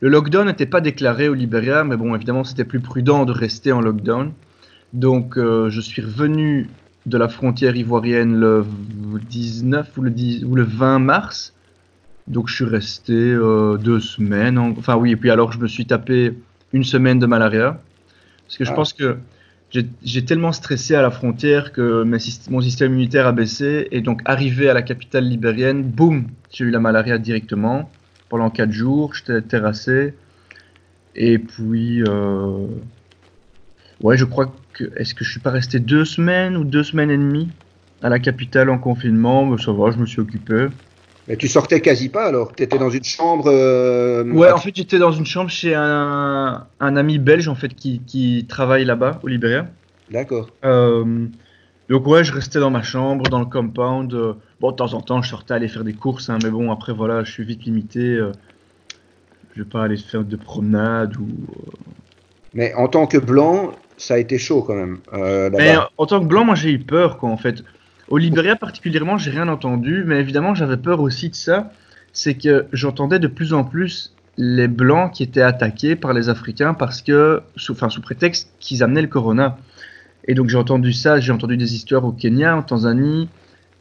le 0.00 0.08
lockdown 0.10 0.46
n'était 0.46 0.66
pas 0.66 0.82
déclaré 0.82 1.28
au 1.28 1.34
Libéria, 1.34 1.82
mais 1.84 1.96
bon, 1.96 2.14
évidemment, 2.14 2.44
c'était 2.44 2.64
plus 2.64 2.80
prudent 2.80 3.24
de 3.24 3.32
rester 3.32 3.72
en 3.72 3.80
lockdown. 3.80 4.32
Donc, 4.92 5.38
euh, 5.38 5.70
je 5.70 5.80
suis 5.80 6.02
revenu 6.02 6.68
de 7.06 7.16
la 7.16 7.28
frontière 7.28 7.74
ivoirienne 7.76 8.36
le 8.38 8.64
19 9.30 9.96
ou 9.96 10.02
le, 10.02 10.10
10 10.10 10.44
ou 10.44 10.54
le 10.54 10.64
20 10.64 10.98
mars. 10.98 11.54
Donc, 12.26 12.48
je 12.48 12.54
suis 12.56 12.64
resté 12.64 13.14
deux 13.80 14.00
semaines. 14.00 14.58
en- 14.58 14.70
Enfin, 14.76 14.96
oui, 14.96 15.12
et 15.12 15.16
puis 15.16 15.30
alors, 15.30 15.52
je 15.52 15.58
me 15.58 15.68
suis 15.68 15.86
tapé 15.86 16.34
une 16.72 16.84
semaine 16.84 17.18
de 17.18 17.26
malaria. 17.26 17.80
Parce 18.46 18.58
que 18.58 18.64
je 18.64 18.72
Ah. 18.72 18.74
pense 18.74 18.92
que 18.92 19.16
j'ai 19.70 20.24
tellement 20.24 20.52
stressé 20.52 20.94
à 20.94 21.02
la 21.02 21.10
frontière 21.10 21.72
que 21.72 22.04
mon 22.50 22.60
système 22.60 22.92
immunitaire 22.92 23.26
a 23.26 23.32
baissé. 23.32 23.88
Et 23.90 24.00
donc, 24.00 24.22
arrivé 24.24 24.68
à 24.68 24.74
la 24.74 24.82
capitale 24.82 25.28
libérienne, 25.28 25.82
boum, 25.82 26.28
j'ai 26.50 26.64
eu 26.64 26.70
la 26.70 26.80
malaria 26.80 27.18
directement. 27.18 27.90
Pendant 28.28 28.50
quatre 28.50 28.72
jours, 28.72 29.14
j'étais 29.14 29.42
terrassé. 29.42 30.14
Et 31.14 31.38
puis, 31.38 32.02
euh, 32.02 32.66
ouais, 34.02 34.16
je 34.16 34.24
crois 34.24 34.54
que. 34.72 34.84
Est-ce 34.96 35.14
que 35.14 35.24
je 35.24 35.30
suis 35.30 35.40
pas 35.40 35.50
resté 35.50 35.80
deux 35.80 36.04
semaines 36.04 36.56
ou 36.56 36.64
deux 36.64 36.84
semaines 36.84 37.10
et 37.10 37.16
demie 37.16 37.48
à 38.02 38.08
la 38.08 38.18
capitale 38.18 38.70
en 38.70 38.78
confinement? 38.78 39.46
Mais 39.46 39.58
ça 39.58 39.72
va, 39.72 39.90
je 39.90 39.98
me 39.98 40.06
suis 40.06 40.20
occupé. 40.20 40.68
Mais 41.28 41.36
tu 41.36 41.48
sortais 41.48 41.80
quasi 41.80 42.08
pas 42.08 42.24
alors 42.26 42.52
Tu 42.54 42.62
étais 42.62 42.78
dans 42.78 42.90
une 42.90 43.02
chambre 43.04 43.46
euh, 43.48 44.24
Ouais, 44.30 44.52
en 44.52 44.58
fait, 44.58 44.72
j'étais 44.74 44.98
dans 44.98 45.10
une 45.12 45.26
chambre 45.26 45.50
chez 45.50 45.74
un, 45.74 46.66
un 46.80 46.96
ami 46.96 47.18
belge 47.18 47.48
en 47.48 47.54
fait 47.56 47.74
qui, 47.74 48.00
qui 48.06 48.46
travaille 48.48 48.84
là-bas 48.84 49.18
au 49.22 49.28
Libéria. 49.28 49.66
D'accord. 50.10 50.48
Euh, 50.64 51.26
donc 51.88 52.06
ouais, 52.06 52.22
je 52.22 52.32
restais 52.32 52.60
dans 52.60 52.70
ma 52.70 52.82
chambre, 52.82 53.28
dans 53.28 53.40
le 53.40 53.46
compound. 53.46 54.14
euh, 54.14 54.34
bon, 54.60 54.70
de 54.70 54.76
temps 54.76 54.94
en 54.94 55.00
temps, 55.00 55.20
je 55.22 55.28
sortais 55.30 55.54
aller 55.54 55.68
faire 55.68 55.84
des 55.84 55.94
courses, 55.94 56.30
hein, 56.30 56.38
mais 56.44 56.50
bon, 56.50 56.70
après 56.70 56.92
voilà, 56.92 57.24
je 57.24 57.32
suis 57.32 57.44
vite 57.44 57.64
limité. 57.64 58.20
je 59.54 59.62
vais 59.62 59.68
pas 59.68 59.82
aller 59.84 59.96
faire 59.96 60.22
de 60.24 60.36
promenade 60.36 61.16
ou. 61.16 61.26
Mais 62.54 62.72
en 62.74 62.88
tant 62.88 63.06
que 63.06 63.18
blanc, 63.18 63.72
ça 63.96 64.14
a 64.14 64.18
été 64.18 64.38
chaud 64.38 64.62
quand 64.62 64.74
même. 64.76 64.98
euh. 65.12 65.50
Mais 65.52 65.74
en 65.98 66.06
tant 66.06 66.20
que 66.20 66.26
blanc, 66.26 66.44
moi 66.44 66.54
j'ai 66.54 66.70
eu 66.70 66.78
peur, 66.78 67.18
quoi, 67.18 67.30
en 67.30 67.36
fait. 67.36 67.64
Au 68.08 68.18
Libéria 68.18 68.54
particulièrement, 68.54 69.18
j'ai 69.18 69.30
rien 69.30 69.48
entendu, 69.48 70.04
mais 70.06 70.20
évidemment 70.20 70.54
j'avais 70.54 70.76
peur 70.76 71.00
aussi 71.00 71.28
de 71.28 71.34
ça. 71.34 71.72
C'est 72.12 72.34
que 72.34 72.66
j'entendais 72.72 73.18
de 73.18 73.26
plus 73.26 73.52
en 73.52 73.64
plus 73.64 74.14
les 74.38 74.68
blancs 74.68 75.12
qui 75.12 75.22
étaient 75.22 75.42
attaqués 75.42 75.96
par 75.96 76.12
les 76.12 76.28
Africains 76.28 76.74
parce 76.74 77.02
que, 77.02 77.42
sous, 77.56 77.72
enfin, 77.72 77.88
sous 77.88 78.00
prétexte 78.00 78.50
qu'ils 78.60 78.82
amenaient 78.82 79.02
le 79.02 79.08
corona. 79.08 79.58
Et 80.28 80.34
donc 80.34 80.48
j'ai 80.48 80.58
entendu 80.58 80.92
ça, 80.92 81.20
j'ai 81.20 81.32
entendu 81.32 81.56
des 81.56 81.74
histoires 81.74 82.04
au 82.04 82.12
Kenya, 82.12 82.56
en 82.56 82.62
Tanzanie, 82.62 83.28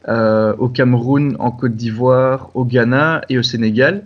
euh, 0.08 0.56
au 0.58 0.70
Cameroun, 0.70 1.36
en 1.40 1.52
Côte 1.52 1.76
d'Ivoire, 1.76 2.50
au 2.56 2.66
Ghana 2.66 3.22
et 3.30 3.38
au 3.38 3.44
Sénégal. 3.44 4.04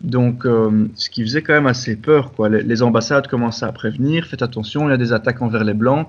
Donc, 0.00 0.46
euh, 0.46 0.88
ce 0.96 1.10
qui 1.10 1.22
faisait 1.22 1.42
quand 1.42 1.52
même 1.52 1.68
assez 1.68 1.94
peur, 1.94 2.32
quoi. 2.32 2.48
Les, 2.48 2.62
les 2.62 2.82
ambassades 2.82 3.28
commençaient 3.28 3.66
à 3.66 3.72
prévenir, 3.72 4.26
faites 4.26 4.42
attention, 4.42 4.88
il 4.88 4.90
y 4.90 4.94
a 4.94 4.96
des 4.96 5.12
attaques 5.12 5.40
envers 5.42 5.62
les 5.62 5.74
blancs. 5.74 6.08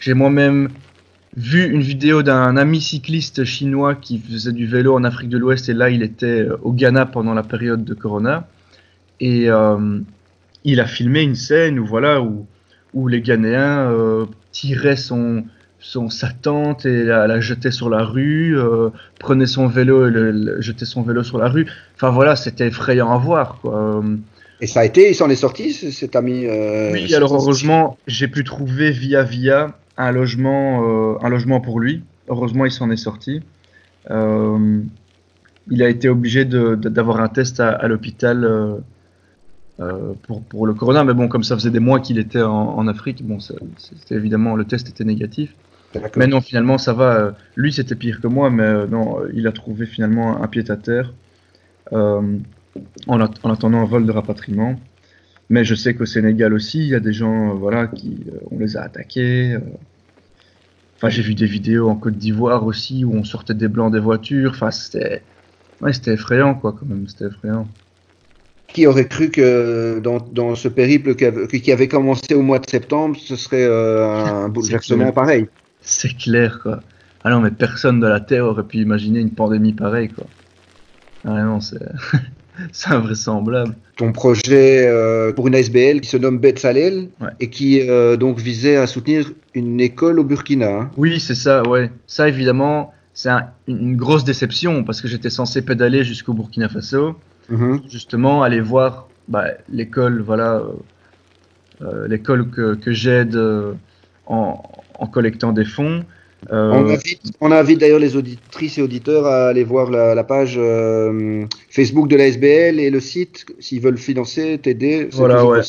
J'ai 0.00 0.14
moi-même 0.14 0.70
vu 1.36 1.64
une 1.66 1.80
vidéo 1.80 2.22
d'un 2.22 2.56
ami 2.56 2.80
cycliste 2.80 3.44
chinois 3.44 3.94
qui 3.94 4.18
faisait 4.18 4.52
du 4.52 4.66
vélo 4.66 4.94
en 4.94 5.04
Afrique 5.04 5.30
de 5.30 5.38
l'Ouest 5.38 5.68
et 5.68 5.74
là 5.74 5.88
il 5.90 6.02
était 6.02 6.26
euh, 6.42 6.56
au 6.62 6.72
Ghana 6.72 7.06
pendant 7.06 7.34
la 7.34 7.42
période 7.42 7.84
de 7.84 7.94
Corona 7.94 8.48
et 9.20 9.48
euh, 9.48 10.00
il 10.64 10.80
a 10.80 10.86
filmé 10.86 11.22
une 11.22 11.34
scène 11.34 11.78
où 11.78 11.86
voilà 11.86 12.20
où, 12.22 12.46
où 12.92 13.08
les 13.08 13.22
Ghanéens 13.22 13.90
euh, 13.90 14.26
tiraient 14.52 14.96
son, 14.96 15.44
son 15.80 16.10
sa 16.10 16.28
tente 16.30 16.84
et 16.86 17.04
la, 17.04 17.26
la 17.26 17.40
jetaient 17.40 17.70
sur 17.70 17.88
la 17.88 18.04
rue, 18.04 18.58
euh, 18.58 18.90
prenaient 19.18 19.46
son 19.46 19.66
vélo 19.68 20.06
et 20.06 20.10
le, 20.10 20.30
le- 20.32 20.60
jetaient 20.60 20.84
son 20.84 21.02
vélo 21.02 21.22
sur 21.22 21.38
la 21.38 21.48
rue. 21.48 21.66
Enfin 21.94 22.10
voilà, 22.10 22.36
c'était 22.36 22.66
effrayant 22.68 23.10
à 23.12 23.16
voir 23.16 23.58
quoi. 23.62 24.02
Et 24.60 24.66
ça 24.66 24.80
a 24.80 24.84
été, 24.84 25.10
il 25.10 25.14
s'en 25.14 25.28
est 25.30 25.36
sorti, 25.36 25.72
cet 25.72 26.14
ami. 26.14 26.46
euh, 26.46 26.92
oui, 26.92 27.12
alors 27.14 27.34
heureusement, 27.34 27.98
j'ai 28.06 28.28
pu 28.28 28.44
trouver 28.44 28.90
via 28.92 29.24
via 29.24 29.76
un 29.96 30.12
logement, 30.12 30.82
euh, 30.84 31.18
un 31.22 31.28
logement 31.28 31.60
pour 31.60 31.80
lui. 31.80 32.02
Heureusement, 32.28 32.64
il 32.64 32.72
s'en 32.72 32.90
est 32.90 32.96
sorti. 32.96 33.42
Euh, 34.10 34.80
il 35.70 35.82
a 35.82 35.88
été 35.88 36.08
obligé 36.08 36.44
d'avoir 36.44 37.20
un 37.20 37.28
test 37.28 37.60
à, 37.60 37.70
à 37.70 37.88
l'hôpital 37.88 38.44
euh, 38.44 38.78
pour, 40.26 40.42
pour 40.42 40.66
le 40.66 40.74
corona, 40.74 41.04
mais 41.04 41.14
bon, 41.14 41.28
comme 41.28 41.42
ça 41.44 41.56
faisait 41.56 41.70
des 41.70 41.80
mois 41.80 42.00
qu'il 42.00 42.18
était 42.18 42.42
en, 42.42 42.76
en 42.78 42.86
Afrique, 42.88 43.24
bon, 43.26 43.38
c'était 43.40 44.14
évidemment 44.14 44.54
le 44.56 44.64
test 44.64 44.88
était 44.88 45.04
négatif. 45.04 45.54
Mais 46.16 46.26
non, 46.26 46.40
finalement, 46.40 46.78
ça 46.78 46.94
va. 46.94 47.34
Lui, 47.54 47.72
c'était 47.72 47.94
pire 47.94 48.20
que 48.20 48.26
moi, 48.26 48.50
mais 48.50 48.86
non, 48.86 49.18
il 49.34 49.46
a 49.46 49.52
trouvé 49.52 49.86
finalement 49.86 50.42
un 50.42 50.48
pied 50.48 50.64
à 50.70 50.76
terre 50.76 51.12
euh, 51.92 52.38
en, 53.06 53.20
at- 53.20 53.30
en 53.42 53.50
attendant 53.52 53.80
un 53.82 53.84
vol 53.84 54.06
de 54.06 54.12
rapatriement. 54.12 54.76
Mais 55.50 55.64
je 55.64 55.74
sais 55.74 55.94
qu'au 55.94 56.06
Sénégal 56.06 56.54
aussi, 56.54 56.78
il 56.78 56.86
y 56.88 56.94
a 56.94 57.00
des 57.00 57.12
gens, 57.12 57.50
euh, 57.50 57.54
voilà, 57.54 57.86
qui, 57.86 58.24
euh, 58.28 58.38
on 58.50 58.58
les 58.58 58.76
a 58.76 58.82
attaqués. 58.82 59.52
euh. 59.54 59.60
Enfin, 60.96 61.08
j'ai 61.08 61.22
vu 61.22 61.34
des 61.34 61.46
vidéos 61.46 61.88
en 61.88 61.96
Côte 61.96 62.16
d'Ivoire 62.16 62.64
aussi 62.64 63.04
où 63.04 63.12
on 63.12 63.24
sortait 63.24 63.54
des 63.54 63.68
blancs 63.68 63.92
des 63.92 63.98
voitures. 63.98 64.52
Enfin, 64.54 64.70
c'était, 64.70 65.22
ouais, 65.80 65.92
c'était 65.92 66.14
effrayant, 66.14 66.54
quoi, 66.54 66.76
quand 66.78 66.86
même. 66.86 67.06
C'était 67.08 67.26
effrayant. 67.26 67.66
Qui 68.68 68.86
aurait 68.86 69.08
cru 69.08 69.30
que 69.30 70.00
dans, 70.00 70.20
dans 70.20 70.54
ce 70.54 70.68
périple 70.68 71.14
qui 71.14 71.26
avait, 71.26 71.46
qui 71.46 71.72
avait 71.72 71.88
commencé 71.88 72.34
au 72.34 72.40
mois 72.40 72.58
de 72.58 72.70
septembre, 72.70 73.18
ce 73.18 73.36
serait 73.36 73.66
euh, 73.66 74.24
un 74.24 74.48
bouleversement 74.48 75.12
pareil? 75.12 75.48
C'est 75.82 76.16
clair, 76.16 76.60
quoi. 76.62 76.82
Ah 77.24 77.30
non, 77.30 77.40
mais 77.40 77.50
personne 77.50 78.00
de 78.00 78.06
la 78.06 78.20
Terre 78.20 78.46
aurait 78.46 78.62
pu 78.62 78.78
imaginer 78.78 79.20
une 79.20 79.32
pandémie 79.32 79.74
pareille, 79.74 80.08
quoi. 80.08 80.24
Ah 81.24 81.42
non, 81.42 81.60
c'est, 81.60 81.78
c'est 82.72 82.90
invraisemblable. 82.90 83.74
Ton 83.96 84.12
projet 84.12 84.86
euh, 84.86 85.32
pour 85.32 85.48
une 85.48 85.54
ASBL 85.54 86.00
qui 86.00 86.08
se 86.08 86.16
nomme 86.16 86.38
Betsalel 86.38 87.08
Ouais. 87.20 87.28
et 87.40 87.50
qui 87.50 87.80
euh, 87.88 88.16
donc 88.16 88.38
visait 88.38 88.76
à 88.76 88.86
soutenir 88.86 89.30
une 89.54 89.80
école 89.80 90.18
au 90.18 90.24
Burkina. 90.24 90.68
hein. 90.68 90.90
Oui, 90.96 91.20
c'est 91.20 91.34
ça, 91.34 91.62
ouais. 91.68 91.90
Ça, 92.06 92.28
évidemment, 92.28 92.92
c'est 93.14 93.28
un- 93.28 93.46
une 93.68 93.96
grosse 93.96 94.24
déception 94.24 94.84
parce 94.84 95.00
que 95.02 95.08
j'étais 95.08 95.30
censé 95.30 95.62
pédaler 95.62 96.04
jusqu'au 96.04 96.32
Burkina 96.32 96.68
Faso, 96.68 97.16
Mhm. 97.50 97.82
justement, 97.90 98.42
aller 98.42 98.60
voir 98.60 99.08
bah, 99.28 99.44
l'école, 99.68 100.20
voilà, 100.22 100.62
euh, 101.82 102.06
l'école 102.08 102.48
que, 102.50 102.74
que 102.74 102.92
j'aide 102.92 103.38
en, 104.26 104.62
en 104.98 105.06
collectant 105.06 105.52
des 105.52 105.64
fonds. 105.64 106.04
Euh, 106.50 106.70
On 106.72 106.88
invite, 106.90 107.20
on 107.40 107.52
invite 107.52 107.78
d'ailleurs 107.78 108.00
les 108.00 108.16
auditrices 108.16 108.78
et 108.78 108.82
auditeurs 108.82 109.26
à 109.26 109.48
aller 109.48 109.62
voir 109.62 109.90
la, 109.90 110.14
la 110.14 110.24
page 110.24 110.56
euh, 110.58 111.44
Facebook 111.70 112.08
de 112.08 112.16
l'ASBL 112.16 112.80
et 112.80 112.90
le 112.90 113.00
site 113.00 113.46
s'ils 113.60 113.80
veulent 113.80 113.98
financer, 113.98 114.58
t'aider. 114.60 115.08
c'est 115.10 115.16
Voilà, 115.16 115.46
ouais. 115.46 115.60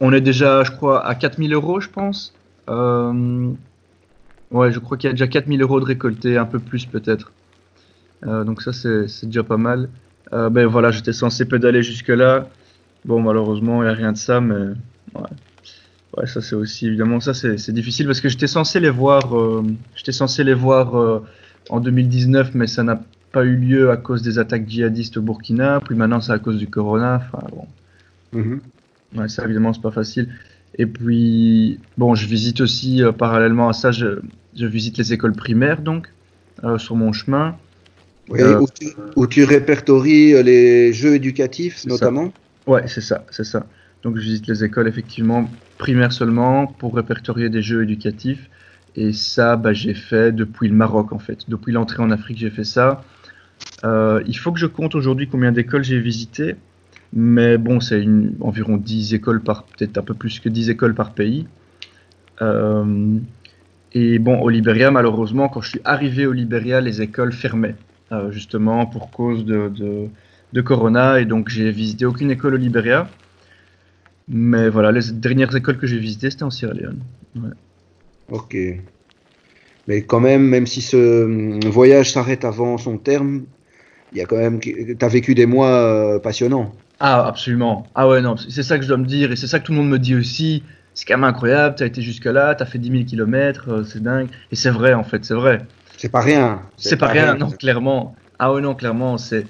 On 0.00 0.12
est 0.12 0.20
déjà, 0.20 0.64
je 0.64 0.70
crois, 0.70 1.04
à 1.04 1.14
4000 1.14 1.52
euros, 1.54 1.80
je 1.80 1.88
pense. 1.88 2.34
Euh, 2.68 3.48
ouais, 4.50 4.70
je 4.70 4.78
crois 4.78 4.96
qu'il 4.98 5.08
y 5.08 5.10
a 5.10 5.14
déjà 5.14 5.26
4000 5.26 5.62
euros 5.62 5.80
de 5.80 5.86
récoltés, 5.86 6.36
un 6.36 6.44
peu 6.44 6.58
plus 6.58 6.86
peut-être. 6.86 7.32
Donc 8.22 8.62
ça, 8.62 8.72
c'est 8.72 9.06
c'est 9.06 9.26
déjà 9.26 9.44
pas 9.44 9.56
mal. 9.56 9.88
Ben 10.32 10.66
voilà, 10.66 10.90
j'étais 10.90 11.12
censé 11.12 11.44
pédaler 11.46 11.82
jusque-là. 11.82 12.48
Bon, 13.04 13.20
malheureusement, 13.20 13.82
il 13.82 13.86
n'y 13.86 13.90
a 13.90 13.94
rien 13.94 14.12
de 14.12 14.18
ça, 14.18 14.40
mais 14.40 14.74
ouais. 15.14 15.22
Ouais, 16.18 16.26
ça 16.26 16.40
c'est 16.40 16.56
aussi, 16.56 16.88
évidemment, 16.88 17.20
ça 17.20 17.32
c'est 17.32 17.70
difficile 17.70 18.06
parce 18.06 18.20
que 18.20 18.28
j'étais 18.28 18.48
censé 18.48 18.80
les 18.80 18.90
voir, 18.90 19.38
euh, 19.38 19.64
j'étais 19.94 20.12
censé 20.12 20.42
les 20.42 20.54
voir 20.54 20.98
euh, 20.98 21.24
en 21.70 21.80
2019, 21.80 22.54
mais 22.54 22.66
ça 22.66 22.82
n'a 22.82 23.00
pas 23.30 23.44
eu 23.44 23.54
lieu 23.54 23.90
à 23.90 23.96
cause 23.96 24.22
des 24.22 24.38
attaques 24.38 24.68
djihadistes 24.68 25.18
au 25.18 25.22
Burkina. 25.22 25.80
Puis 25.84 25.94
maintenant, 25.94 26.20
c'est 26.20 26.32
à 26.32 26.38
cause 26.40 26.56
du 26.56 26.66
corona. 26.66 27.22
Enfin, 27.22 27.46
bon. 27.52 27.66
Mhm. 28.32 28.60
Ouais, 29.16 29.28
ça 29.28 29.44
évidemment 29.44 29.72
c'est 29.72 29.82
pas 29.82 29.92
facile. 29.92 30.28
Et 30.76 30.86
puis 30.86 31.78
bon, 31.96 32.14
je 32.16 32.26
visite 32.26 32.60
aussi 32.60 33.02
euh, 33.02 33.12
parallèlement 33.12 33.68
à 33.68 33.72
ça, 33.72 33.92
je, 33.92 34.18
je 34.56 34.66
visite 34.66 34.98
les 34.98 35.12
écoles 35.12 35.34
primaires 35.34 35.82
donc 35.82 36.08
sur 36.78 36.96
mon 36.96 37.12
chemin. 37.12 37.56
Oui, 38.28 38.42
où, 38.42 38.66
tu, 38.68 38.88
où 39.14 39.26
tu 39.28 39.44
répertories 39.44 40.42
les 40.42 40.92
jeux 40.92 41.14
éducatifs 41.14 41.86
notamment. 41.86 42.32
Ouais, 42.66 42.82
c'est 42.88 43.00
ça, 43.00 43.24
c'est 43.30 43.44
ça. 43.44 43.64
Donc 44.02 44.16
je 44.16 44.22
visite 44.22 44.46
les 44.46 44.64
écoles 44.64 44.88
effectivement 44.88 45.48
primaires 45.76 46.12
seulement 46.12 46.66
pour 46.66 46.94
répertorier 46.94 47.48
des 47.48 47.62
jeux 47.62 47.82
éducatifs. 47.82 48.48
Et 48.96 49.12
ça, 49.12 49.56
bah, 49.56 49.72
j'ai 49.72 49.94
fait 49.94 50.32
depuis 50.32 50.68
le 50.68 50.74
Maroc 50.74 51.12
en 51.12 51.18
fait. 51.18 51.48
Depuis 51.48 51.72
l'entrée 51.72 52.02
en 52.02 52.10
Afrique, 52.10 52.38
j'ai 52.38 52.50
fait 52.50 52.64
ça. 52.64 53.04
Euh, 53.84 54.22
il 54.26 54.36
faut 54.36 54.52
que 54.52 54.58
je 54.58 54.66
compte 54.66 54.94
aujourd'hui 54.94 55.28
combien 55.28 55.52
d'écoles 55.52 55.84
j'ai 55.84 56.00
visité. 56.00 56.56
Mais 57.12 57.58
bon, 57.58 57.80
c'est 57.80 58.04
environ 58.40 58.76
10 58.76 59.14
écoles 59.14 59.40
par, 59.40 59.64
peut-être 59.64 59.96
un 59.98 60.02
peu 60.02 60.14
plus 60.14 60.40
que 60.40 60.48
10 60.48 60.70
écoles 60.70 60.94
par 60.94 61.12
pays. 61.12 61.46
Euh, 62.42 63.18
et 63.94 64.18
bon, 64.18 64.40
au 64.40 64.48
Libéria, 64.50 64.90
malheureusement, 64.90 65.48
quand 65.48 65.60
je 65.60 65.70
suis 65.70 65.80
arrivé 65.84 66.26
au 66.26 66.32
Libéria, 66.32 66.80
les 66.80 67.00
écoles 67.00 67.32
fermaient, 67.32 67.76
euh, 68.12 68.30
justement 68.30 68.84
pour 68.84 69.10
cause 69.10 69.44
de 69.46 70.60
Corona. 70.60 71.20
Et 71.20 71.24
donc, 71.24 71.48
j'ai 71.48 71.70
visité 71.70 72.04
aucune 72.04 72.30
école 72.30 72.54
au 72.54 72.58
Libéria. 72.58 73.08
Mais 74.28 74.68
voilà, 74.68 74.92
les 74.92 75.10
dernières 75.12 75.54
écoles 75.56 75.78
que 75.78 75.86
j'ai 75.86 75.98
visitées, 75.98 76.30
c'était 76.30 76.42
en 76.42 76.50
Sierra 76.50 76.74
Leone. 76.74 77.00
Ouais. 77.36 77.50
Ok. 78.30 78.56
Mais 79.86 80.02
quand 80.02 80.20
même, 80.20 80.42
même 80.42 80.66
si 80.66 80.82
ce 80.82 81.24
hum, 81.24 81.60
voyage 81.60 82.12
s'arrête 82.12 82.44
avant 82.44 82.76
son 82.76 82.98
terme, 82.98 83.44
il 84.12 84.18
y 84.18 84.20
a 84.20 84.26
quand 84.26 84.36
même, 84.36 84.60
tu 84.60 84.96
as 85.00 85.08
vécu 85.08 85.34
des 85.34 85.46
mois 85.46 85.70
euh, 85.70 86.18
passionnants. 86.18 86.72
Ah, 87.00 87.26
absolument. 87.26 87.86
Ah 87.94 88.08
ouais, 88.08 88.20
non, 88.20 88.36
c'est 88.36 88.62
ça 88.62 88.76
que 88.76 88.82
je 88.82 88.88
dois 88.88 88.96
me 88.96 89.06
dire, 89.06 89.32
et 89.32 89.36
c'est 89.36 89.46
ça 89.46 89.60
que 89.60 89.64
tout 89.64 89.72
le 89.72 89.78
monde 89.78 89.88
me 89.88 89.98
dit 89.98 90.14
aussi. 90.14 90.62
C'est 90.94 91.06
quand 91.06 91.16
même 91.16 91.24
incroyable, 91.24 91.76
t'as 91.76 91.86
été 91.86 92.02
jusque-là, 92.02 92.54
t'as 92.56 92.66
fait 92.66 92.78
10 92.78 92.90
000 92.90 93.04
km, 93.04 93.84
c'est 93.84 94.02
dingue. 94.02 94.28
Et 94.50 94.56
c'est 94.56 94.70
vrai, 94.70 94.94
en 94.94 95.04
fait, 95.04 95.24
c'est 95.24 95.34
vrai. 95.34 95.64
C'est 95.96 96.08
pas 96.08 96.20
rien. 96.20 96.62
C'est 96.76 96.96
pas 96.96 97.06
rien, 97.06 97.34
non, 97.34 97.50
clairement. 97.50 98.16
Ah 98.38 98.52
ouais, 98.52 98.60
non, 98.60 98.74
clairement, 98.74 99.16
c'est... 99.16 99.46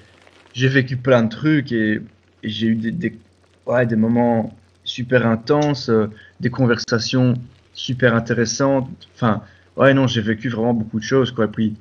J'ai 0.53 0.69
vécu 0.69 0.97
plein 0.97 1.23
de 1.23 1.29
trucs, 1.29 1.73
et, 1.73 2.01
et 2.43 2.49
j'ai 2.49 2.67
eu 2.67 2.75
des, 2.75 2.91
des, 2.91 3.19
ouais, 3.67 3.87
des 3.87 3.97
moments 3.97 4.53
super 4.89 5.27
intenses, 5.27 5.89
euh, 5.90 6.09
des 6.40 6.51
conversations 6.51 7.35
super 7.73 8.15
intéressantes. 8.15 9.09
Enfin, 9.15 9.43
ouais, 9.77 9.94
non, 9.94 10.06
j'ai 10.06 10.20
vécu 10.23 10.48
vraiment 10.48 10.74
beaucoup 10.74 10.98
de 10.98 11.05
choses, 11.05 11.31
quoi. 11.32 11.47
Et 11.47 11.48
puis, 11.48 11.77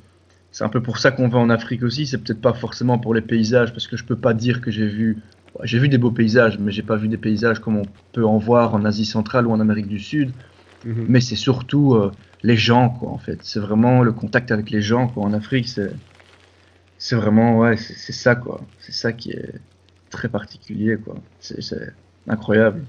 c'est 0.51 0.63
un 0.63 0.69
peu 0.69 0.81
pour 0.81 0.97
ça 0.99 1.11
qu'on 1.11 1.27
va 1.29 1.39
en 1.39 1.49
Afrique 1.49 1.84
aussi. 1.84 2.07
C'est 2.07 2.19
peut-être 2.19 2.41
pas 2.41 2.53
forcément 2.53 2.99
pour 2.99 3.13
les 3.13 3.21
paysages, 3.21 3.71
parce 3.73 3.88
que 3.88 3.97
je 3.97 4.05
peux 4.05 4.17
pas 4.19 4.34
dire 4.34 4.61
que 4.61 4.71
j'ai 4.71 4.88
vu. 4.88 5.23
ouais, 5.55 5.67
J'ai 5.67 5.79
vu 5.79 5.89
des 5.89 5.97
beaux 5.97 6.11
paysages, 6.11 6.59
mais 6.59 6.71
j'ai 6.71 6.84
pas 6.84 6.95
vu 6.97 7.07
des 7.07 7.17
paysages 7.17 7.59
comme 7.59 7.77
on 7.77 7.89
peut 8.13 8.25
en 8.25 8.38
voir 8.38 8.73
en 8.75 8.85
Asie 8.85 9.05
centrale 9.05 9.47
ou 9.47 9.51
en 9.51 9.59
Amérique 9.59 9.88
du 9.88 9.99
Sud. 9.99 10.34
Mhm. 10.84 11.05
Mais 11.09 11.21
c'est 11.21 11.35
surtout 11.35 11.95
euh, 11.95 12.15
les 12.43 12.57
gens, 12.57 12.89
quoi, 12.89 13.09
en 13.11 13.17
fait. 13.17 13.39
C'est 13.43 13.59
vraiment 13.59 14.03
le 14.03 14.13
contact 14.13 14.51
avec 14.51 14.69
les 14.71 14.81
gens, 14.81 15.07
quoi. 15.09 15.23
En 15.23 15.34
Afrique, 15.34 15.67
c'est, 15.69 15.91
c'est 16.97 17.15
vraiment, 17.15 17.57
ouais, 17.59 17.77
c'est 17.77 18.13
ça, 18.13 18.35
quoi. 18.35 18.61
C'est 18.79 18.91
ça 18.93 19.13
qui 19.13 19.31
est 19.31 19.53
très 20.09 20.29
particulier, 20.29 20.97
quoi. 20.97 21.15
C'est 21.39 21.61
incroyable. 22.28 22.84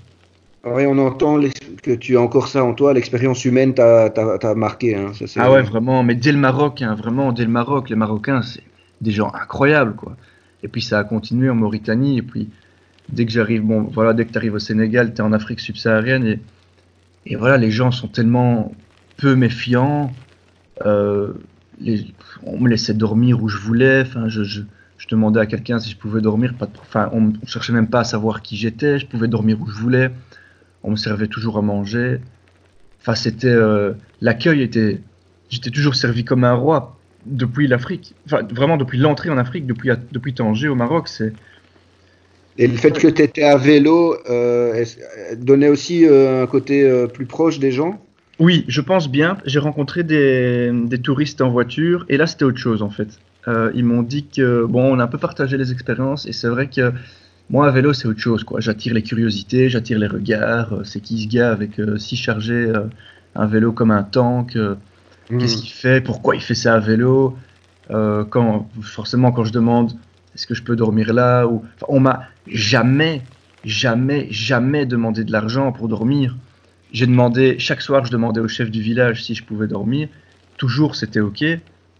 Oui, 0.64 0.84
on 0.86 0.98
entend 0.98 1.40
que 1.82 1.92
tu 1.92 2.16
as 2.16 2.20
encore 2.20 2.48
ça 2.48 2.64
en 2.64 2.74
toi, 2.74 2.92
l'expérience 2.92 3.44
humaine 3.44 3.74
t'a 3.74 4.54
marqué. 4.56 4.96
Hein. 4.96 5.12
Ça, 5.14 5.40
Ah 5.42 5.52
ouais, 5.52 5.62
vraiment. 5.62 6.02
Mais 6.02 6.14
dès 6.14 6.32
le 6.32 6.38
Maroc, 6.38 6.82
hein, 6.82 6.94
vraiment, 6.94 7.32
dès 7.32 7.44
le 7.44 7.50
Maroc, 7.50 7.88
les 7.90 7.96
Marocains, 7.96 8.42
c'est 8.42 8.62
des 9.00 9.12
gens 9.12 9.32
incroyables, 9.32 9.94
quoi. 9.94 10.16
Et 10.62 10.68
puis 10.68 10.82
ça 10.82 10.98
a 10.98 11.04
continué 11.04 11.48
en 11.48 11.54
Mauritanie. 11.54 12.18
Et 12.18 12.22
puis 12.22 12.48
dès 13.08 13.24
que 13.24 13.30
j'arrive, 13.32 13.62
bon, 13.62 13.82
voilà, 13.92 14.12
dès 14.12 14.24
que 14.26 14.32
tu 14.32 14.38
arrives 14.38 14.54
au 14.54 14.58
Sénégal, 14.58 15.14
tu 15.14 15.18
es 15.18 15.24
en 15.24 15.32
Afrique 15.32 15.60
subsaharienne. 15.60 16.26
Et 16.26 16.40
Et 17.26 17.36
voilà, 17.36 17.56
les 17.56 17.70
gens 17.70 17.90
sont 17.92 18.08
tellement 18.08 18.72
peu 19.16 19.34
méfiants. 19.36 20.12
euh, 20.86 21.32
les- 21.80 22.06
on 22.44 22.58
me 22.60 22.68
laissait 22.68 22.94
dormir 22.94 23.42
où 23.42 23.48
je 23.48 23.58
voulais. 23.58 24.02
Enfin, 24.02 24.28
je, 24.28 24.42
je- 24.44 24.62
je 24.98 25.06
demandais 25.08 25.40
à 25.40 25.46
quelqu'un 25.46 25.78
si 25.78 25.90
je 25.90 25.96
pouvais 25.96 26.20
dormir. 26.20 26.54
Pas 26.58 26.66
de- 26.66 26.72
enfin, 26.80 27.08
on, 27.12 27.32
on 27.42 27.46
cherchait 27.46 27.72
même 27.72 27.88
pas 27.88 28.00
à 28.00 28.04
savoir 28.04 28.42
qui 28.42 28.56
j'étais. 28.56 28.98
Je 28.98 29.06
pouvais 29.06 29.28
dormir 29.28 29.60
où 29.60 29.66
je 29.68 29.76
voulais. 29.76 30.10
On 30.82 30.90
me 30.90 30.96
servait 30.96 31.28
toujours 31.28 31.58
à 31.58 31.62
manger. 31.62 32.20
Enfin, 33.00 33.14
c'était 33.14 33.48
euh, 33.48 33.92
l'accueil 34.20 34.62
était. 34.62 35.00
J'étais 35.50 35.70
toujours 35.70 35.94
servi 35.94 36.24
comme 36.24 36.44
un 36.44 36.54
roi 36.54 36.96
depuis 37.26 37.66
l'Afrique. 37.68 38.14
Enfin, 38.26 38.42
vraiment 38.50 38.76
depuis 38.76 38.98
l'entrée 38.98 39.30
en 39.30 39.38
Afrique, 39.38 39.66
depuis 39.66 39.90
depuis 40.12 40.34
Tanger 40.34 40.68
au 40.68 40.74
Maroc. 40.74 41.08
C'est 41.08 41.32
Et 42.58 42.66
le 42.66 42.76
fait 42.76 42.90
que 42.90 43.08
tu 43.08 43.22
étais 43.22 43.44
à 43.44 43.56
vélo 43.56 44.16
euh, 44.28 44.74
euh, 44.74 45.34
donnait 45.36 45.68
aussi 45.68 46.06
euh, 46.06 46.42
un 46.42 46.46
côté 46.46 47.06
plus 47.14 47.26
proche 47.26 47.58
des 47.58 47.72
gens? 47.72 48.00
Oui, 48.40 48.64
je 48.68 48.80
pense 48.80 49.10
bien. 49.10 49.38
J'ai 49.44 49.58
rencontré 49.58 50.04
des, 50.04 50.70
des 50.72 50.98
touristes 50.98 51.40
en 51.40 51.50
voiture 51.50 52.04
et 52.08 52.16
là 52.16 52.26
c'était 52.26 52.44
autre 52.44 52.58
chose 52.58 52.82
en 52.82 52.90
fait. 52.90 53.08
Euh, 53.48 53.72
ils 53.74 53.84
m'ont 53.84 54.02
dit 54.02 54.26
que 54.26 54.64
bon, 54.64 54.94
on 54.94 54.98
a 55.00 55.04
un 55.04 55.08
peu 55.08 55.18
partagé 55.18 55.56
les 55.56 55.72
expériences 55.72 56.26
et 56.26 56.32
c'est 56.32 56.48
vrai 56.48 56.68
que 56.68 56.92
moi 57.50 57.66
à 57.66 57.70
vélo 57.70 57.92
c'est 57.92 58.06
autre 58.06 58.20
chose 58.20 58.44
quoi. 58.44 58.60
J'attire 58.60 58.94
les 58.94 59.02
curiosités, 59.02 59.68
j'attire 59.68 59.98
les 59.98 60.06
regards. 60.06 60.72
Euh, 60.74 60.84
C'est 60.84 61.00
qui 61.00 61.22
ce 61.22 61.28
gars 61.28 61.50
avec 61.50 61.80
euh, 61.80 61.98
si 61.98 62.16
chargé 62.16 62.72
un 63.34 63.46
vélo 63.46 63.72
comme 63.72 63.90
un 63.90 64.04
tank 64.04 64.56
Qu'est-ce 65.38 65.58
qu'il 65.58 65.72
fait 65.72 66.00
Pourquoi 66.00 66.36
il 66.36 66.42
fait 66.42 66.54
ça 66.54 66.74
à 66.74 66.78
vélo 66.78 67.36
Quand 67.88 68.68
forcément 68.80 69.30
quand 69.32 69.44
je 69.44 69.52
demande 69.52 69.92
est-ce 70.34 70.46
que 70.46 70.54
je 70.54 70.62
peux 70.62 70.76
dormir 70.76 71.12
là 71.12 71.46
ou 71.46 71.64
enfin, 71.76 71.86
on 71.88 72.00
m'a 72.00 72.22
jamais, 72.46 73.22
jamais, 73.64 74.28
jamais 74.30 74.86
demandé 74.86 75.24
de 75.24 75.32
l'argent 75.32 75.72
pour 75.72 75.88
dormir. 75.88 76.36
J'ai 76.92 77.06
demandé, 77.06 77.58
chaque 77.58 77.82
soir, 77.82 78.04
je 78.04 78.12
demandais 78.12 78.40
au 78.40 78.48
chef 78.48 78.70
du 78.70 78.80
village 78.80 79.24
si 79.24 79.34
je 79.34 79.44
pouvais 79.44 79.66
dormir. 79.66 80.08
Toujours, 80.56 80.94
c'était 80.94 81.20
OK, 81.20 81.44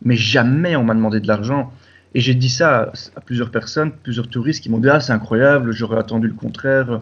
mais 0.02 0.16
jamais 0.16 0.76
on 0.76 0.84
m'a 0.84 0.94
demandé 0.94 1.20
de 1.20 1.28
l'argent. 1.28 1.72
Et 2.14 2.20
j'ai 2.20 2.34
dit 2.34 2.48
ça 2.48 2.78
à, 2.80 2.92
à 3.16 3.20
plusieurs 3.20 3.50
personnes, 3.50 3.92
plusieurs 3.92 4.28
touristes 4.28 4.62
qui 4.62 4.70
m'ont 4.70 4.78
dit 4.78 4.88
Ah, 4.88 5.00
c'est 5.00 5.12
incroyable, 5.12 5.72
j'aurais 5.72 5.98
attendu 5.98 6.26
le 6.28 6.34
contraire. 6.34 7.00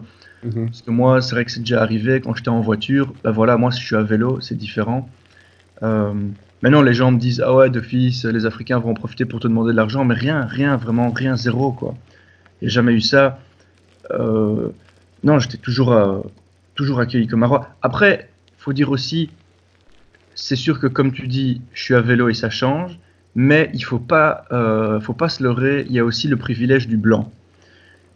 Parce 0.65 0.81
que 0.81 0.91
moi, 0.91 1.21
c'est 1.21 1.33
vrai 1.35 1.45
que 1.45 1.51
c'est 1.51 1.61
déjà 1.61 1.81
arrivé 1.81 2.21
quand 2.21 2.35
j'étais 2.35 2.49
en 2.49 2.61
voiture. 2.61 3.13
Ben 3.23 3.31
voilà, 3.31 3.57
moi, 3.57 3.71
si 3.71 3.81
je 3.81 3.85
suis 3.87 3.95
à 3.95 4.03
vélo, 4.03 4.39
c'est 4.39 4.55
différent. 4.55 5.09
Euh, 5.83 6.13
maintenant, 6.61 6.81
les 6.81 6.93
gens 6.93 7.11
me 7.11 7.17
disent 7.17 7.41
Ah 7.45 7.53
ouais, 7.55 7.69
d'office, 7.69 8.25
les 8.25 8.45
Africains 8.45 8.79
vont 8.79 8.91
en 8.91 8.93
profiter 8.93 9.25
pour 9.25 9.39
te 9.39 9.47
demander 9.47 9.71
de 9.71 9.77
l'argent, 9.77 10.05
mais 10.05 10.13
rien, 10.15 10.45
rien, 10.45 10.75
vraiment, 10.77 11.11
rien, 11.11 11.35
zéro, 11.35 11.71
quoi. 11.71 11.95
J'ai 12.61 12.69
jamais 12.69 12.93
eu 12.93 13.01
ça. 13.01 13.39
Euh, 14.11 14.69
non, 15.23 15.39
j'étais 15.39 15.57
toujours, 15.57 15.91
euh, 15.91 16.19
toujours 16.75 16.99
accueilli 16.99 17.27
comme 17.27 17.43
un 17.43 17.47
roi. 17.47 17.69
Après, 17.81 18.29
faut 18.57 18.73
dire 18.73 18.91
aussi, 18.91 19.29
c'est 20.37 20.55
sûr 20.55 20.79
que 20.79 20.85
comme 20.87 21.11
tu 21.11 21.27
dis, 21.27 21.61
je 21.73 21.81
suis 21.83 21.95
à 21.95 22.01
vélo 22.01 22.29
et 22.29 22.33
ça 22.35 22.49
change, 22.51 22.99
mais 23.35 23.69
il 23.73 23.83
faut 23.83 23.99
pas, 23.99 24.45
euh, 24.51 24.99
faut 25.01 25.13
pas 25.13 25.29
se 25.29 25.41
leurrer. 25.43 25.85
Il 25.89 25.93
y 25.93 25.99
a 25.99 26.05
aussi 26.05 26.27
le 26.27 26.37
privilège 26.37 26.87
du 26.87 26.95
blanc. 26.95 27.31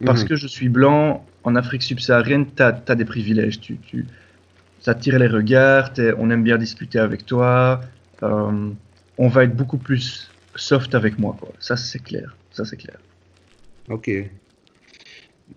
Parce 0.06 0.22
Mhm. 0.22 0.28
que 0.28 0.36
je 0.36 0.46
suis 0.46 0.68
blanc, 0.68 1.26
en 1.44 1.56
Afrique 1.56 1.82
subsaharienne, 1.82 2.46
tu 2.56 2.62
as, 2.62 2.94
des 2.94 3.04
privilèges. 3.04 3.60
Tu, 3.60 3.76
tu, 3.78 4.06
ça 4.80 4.92
attire 4.92 5.18
les 5.18 5.26
regards, 5.26 5.92
on 6.18 6.30
aime 6.30 6.44
bien 6.44 6.58
discuter 6.58 6.98
avec 6.98 7.26
toi. 7.26 7.80
euh, 8.22 8.70
on 9.18 9.28
va 9.28 9.44
être 9.44 9.56
beaucoup 9.56 9.78
plus 9.78 10.30
soft 10.54 10.94
avec 10.94 11.18
moi. 11.18 11.36
Quoi. 11.38 11.52
Ça, 11.58 11.76
c'est 11.76 11.98
clair. 11.98 12.36
Ça, 12.52 12.64
c'est 12.64 12.76
clair. 12.76 12.98
Ok. 13.88 14.10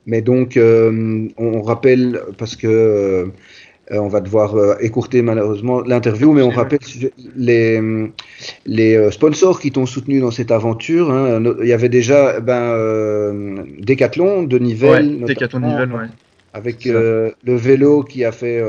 Mais 0.08 0.22
donc, 0.22 0.58
euh, 0.58 1.28
on 1.38 1.62
rappelle, 1.62 2.20
parce 2.38 2.56
que 2.56 3.32
euh, 3.92 3.98
on 4.00 4.08
va 4.08 4.20
devoir 4.22 4.56
euh, 4.56 4.76
écourter 4.80 5.22
malheureusement 5.22 5.82
l'interview, 5.82 6.34
mais 6.34 6.42
on 6.42 6.50
rappelle 6.50 6.80
les, 7.36 7.80
les 8.66 8.96
euh, 8.96 9.12
sponsors 9.12 9.60
qui 9.60 9.72
t'ont 9.72 9.86
soutenu 9.86 10.20
dans 10.20 10.32
cette 10.32 10.52
aventure. 10.52 11.12
hein. 11.12 11.42
Il 11.62 11.68
y 11.68 11.74
avait 11.74 11.90
déjà 11.90 12.40
ben, 12.40 12.54
euh, 12.74 13.58
Decathlon 13.80 14.44
de 14.44 14.58
Nivelles, 14.58 15.18
Ouais, 15.22 15.28
Decathlon 15.28 15.60
Nivelles, 15.60 15.92
ouais. 15.92 16.08
avec 16.54 16.86
le 16.86 17.34
vélo 17.46 18.04
qui 18.04 18.24
a 18.26 18.32
fait 18.32 18.64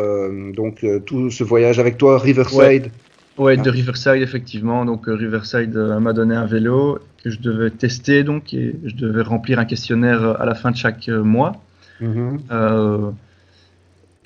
donc 0.54 0.84
tout 1.06 1.30
ce 1.30 1.44
voyage 1.44 1.78
avec 1.78 1.96
toi, 1.98 2.18
Riverside. 2.18 2.58
Ouais. 2.58 2.90
Ouais, 3.38 3.56
Ah. 3.58 3.62
de 3.62 3.68
Riverside, 3.70 4.22
effectivement. 4.22 4.86
Donc, 4.86 5.02
Riverside 5.06 5.74
m'a 5.76 6.12
donné 6.14 6.34
un 6.34 6.46
vélo 6.46 6.98
que 7.22 7.28
je 7.30 7.38
devais 7.38 7.68
tester, 7.70 8.24
donc, 8.24 8.54
et 8.54 8.74
je 8.84 8.94
devais 8.96 9.20
remplir 9.22 9.58
un 9.58 9.66
questionnaire 9.66 10.40
à 10.40 10.46
la 10.46 10.54
fin 10.54 10.70
de 10.70 10.76
chaque 10.76 11.08
mois. 11.08 11.52
Mhm. 12.00 12.38
Euh, 12.50 13.10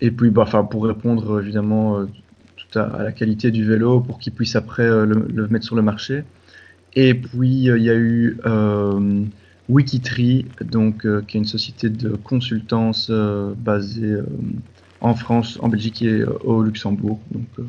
et 0.01 0.11
puis, 0.11 0.31
bah, 0.31 0.43
enfin, 0.43 0.65
pour 0.65 0.85
répondre 0.87 1.41
évidemment 1.41 1.99
euh, 1.99 2.07
tout 2.57 2.79
à, 2.79 2.83
à 2.83 3.03
la 3.03 3.13
qualité 3.13 3.51
du 3.51 3.65
vélo, 3.65 4.01
pour 4.01 4.19
qu'il 4.19 4.33
puisse 4.33 4.57
après 4.57 4.85
euh, 4.85 5.05
le, 5.05 5.27
le 5.35 5.49
mettre 5.49 5.65
sur 5.65 5.77
le 5.77 5.83
marché. 5.83 6.23
Et 6.95 7.15
puis, 7.15 7.71
euh, 7.71 7.79
il 7.79 7.85
y 7.85 7.91
a 7.91 7.95
eu 7.95 8.39
euh, 8.47 9.25
Wikitree, 9.69 10.47
donc, 10.63 11.07
euh, 11.07 11.23
qui 11.27 11.37
est 11.37 11.41
une 11.41 11.47
société 11.47 11.89
de 11.89 12.11
consultance 12.11 13.09
euh, 13.11 13.53
basée 13.57 14.03
euh, 14.05 14.25
en 15.01 15.15
France, 15.15 15.59
en 15.63 15.69
Belgique 15.69 16.03
et 16.03 16.25
au 16.45 16.63
Luxembourg. 16.63 17.21
Donc, 17.31 17.47
euh, 17.59 17.63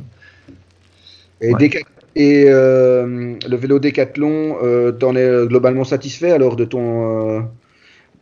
Et, 1.42 1.54
Ouais. 1.54 1.70
Et 2.14 2.46
euh, 2.50 3.36
le 3.50 3.56
vélo 3.56 3.80
Décathlon, 3.80 4.58
euh, 4.62 4.92
t'en 4.92 5.16
es 5.16 5.48
globalement 5.48 5.86
satisfait 5.86 6.32
alors 6.32 6.58
de 6.58 6.66
ton 6.66 7.38
euh, 7.38 7.42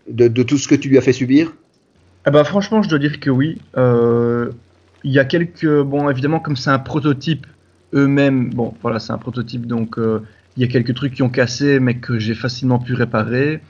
de, 0.07 0.27
de 0.27 0.43
tout 0.43 0.59
ce 0.59 0.67
que 0.67 0.75
tu 0.75 0.89
lui 0.89 0.97
as 0.99 1.01
fait 1.01 1.13
subir? 1.13 1.53
Ah 2.29 2.31
bah 2.31 2.43
franchement, 2.43 2.83
je 2.83 2.89
dois 2.89 2.99
dire 2.99 3.19
que 3.19 3.31
oui. 3.31 3.57
Euh, 3.75 4.51
Il 5.03 5.11
y 5.11 5.17
a 5.17 5.25
quelques... 5.25 5.81
Bon, 5.81 6.11
évidemment, 6.11 6.39
comme 6.39 6.55
c'est 6.55 6.69
un 6.69 6.77
prototype 6.77 7.47
eux-mêmes, 7.95 8.51
bon, 8.51 8.75
voilà, 8.83 8.99
c'est 8.99 9.11
un 9.11 9.17
prototype, 9.17 9.65
donc 9.65 9.97
euh, 9.97 10.19
il 10.55 10.61
y 10.61 10.63
a 10.63 10.67
quelques 10.67 10.93
trucs 10.93 11.15
qui 11.15 11.23
ont 11.23 11.31
cassé, 11.31 11.79
mais 11.79 11.95
que 11.95 12.19
j'ai 12.19 12.35
facilement 12.35 12.77
pu 12.77 12.93
réparer. 12.93 13.61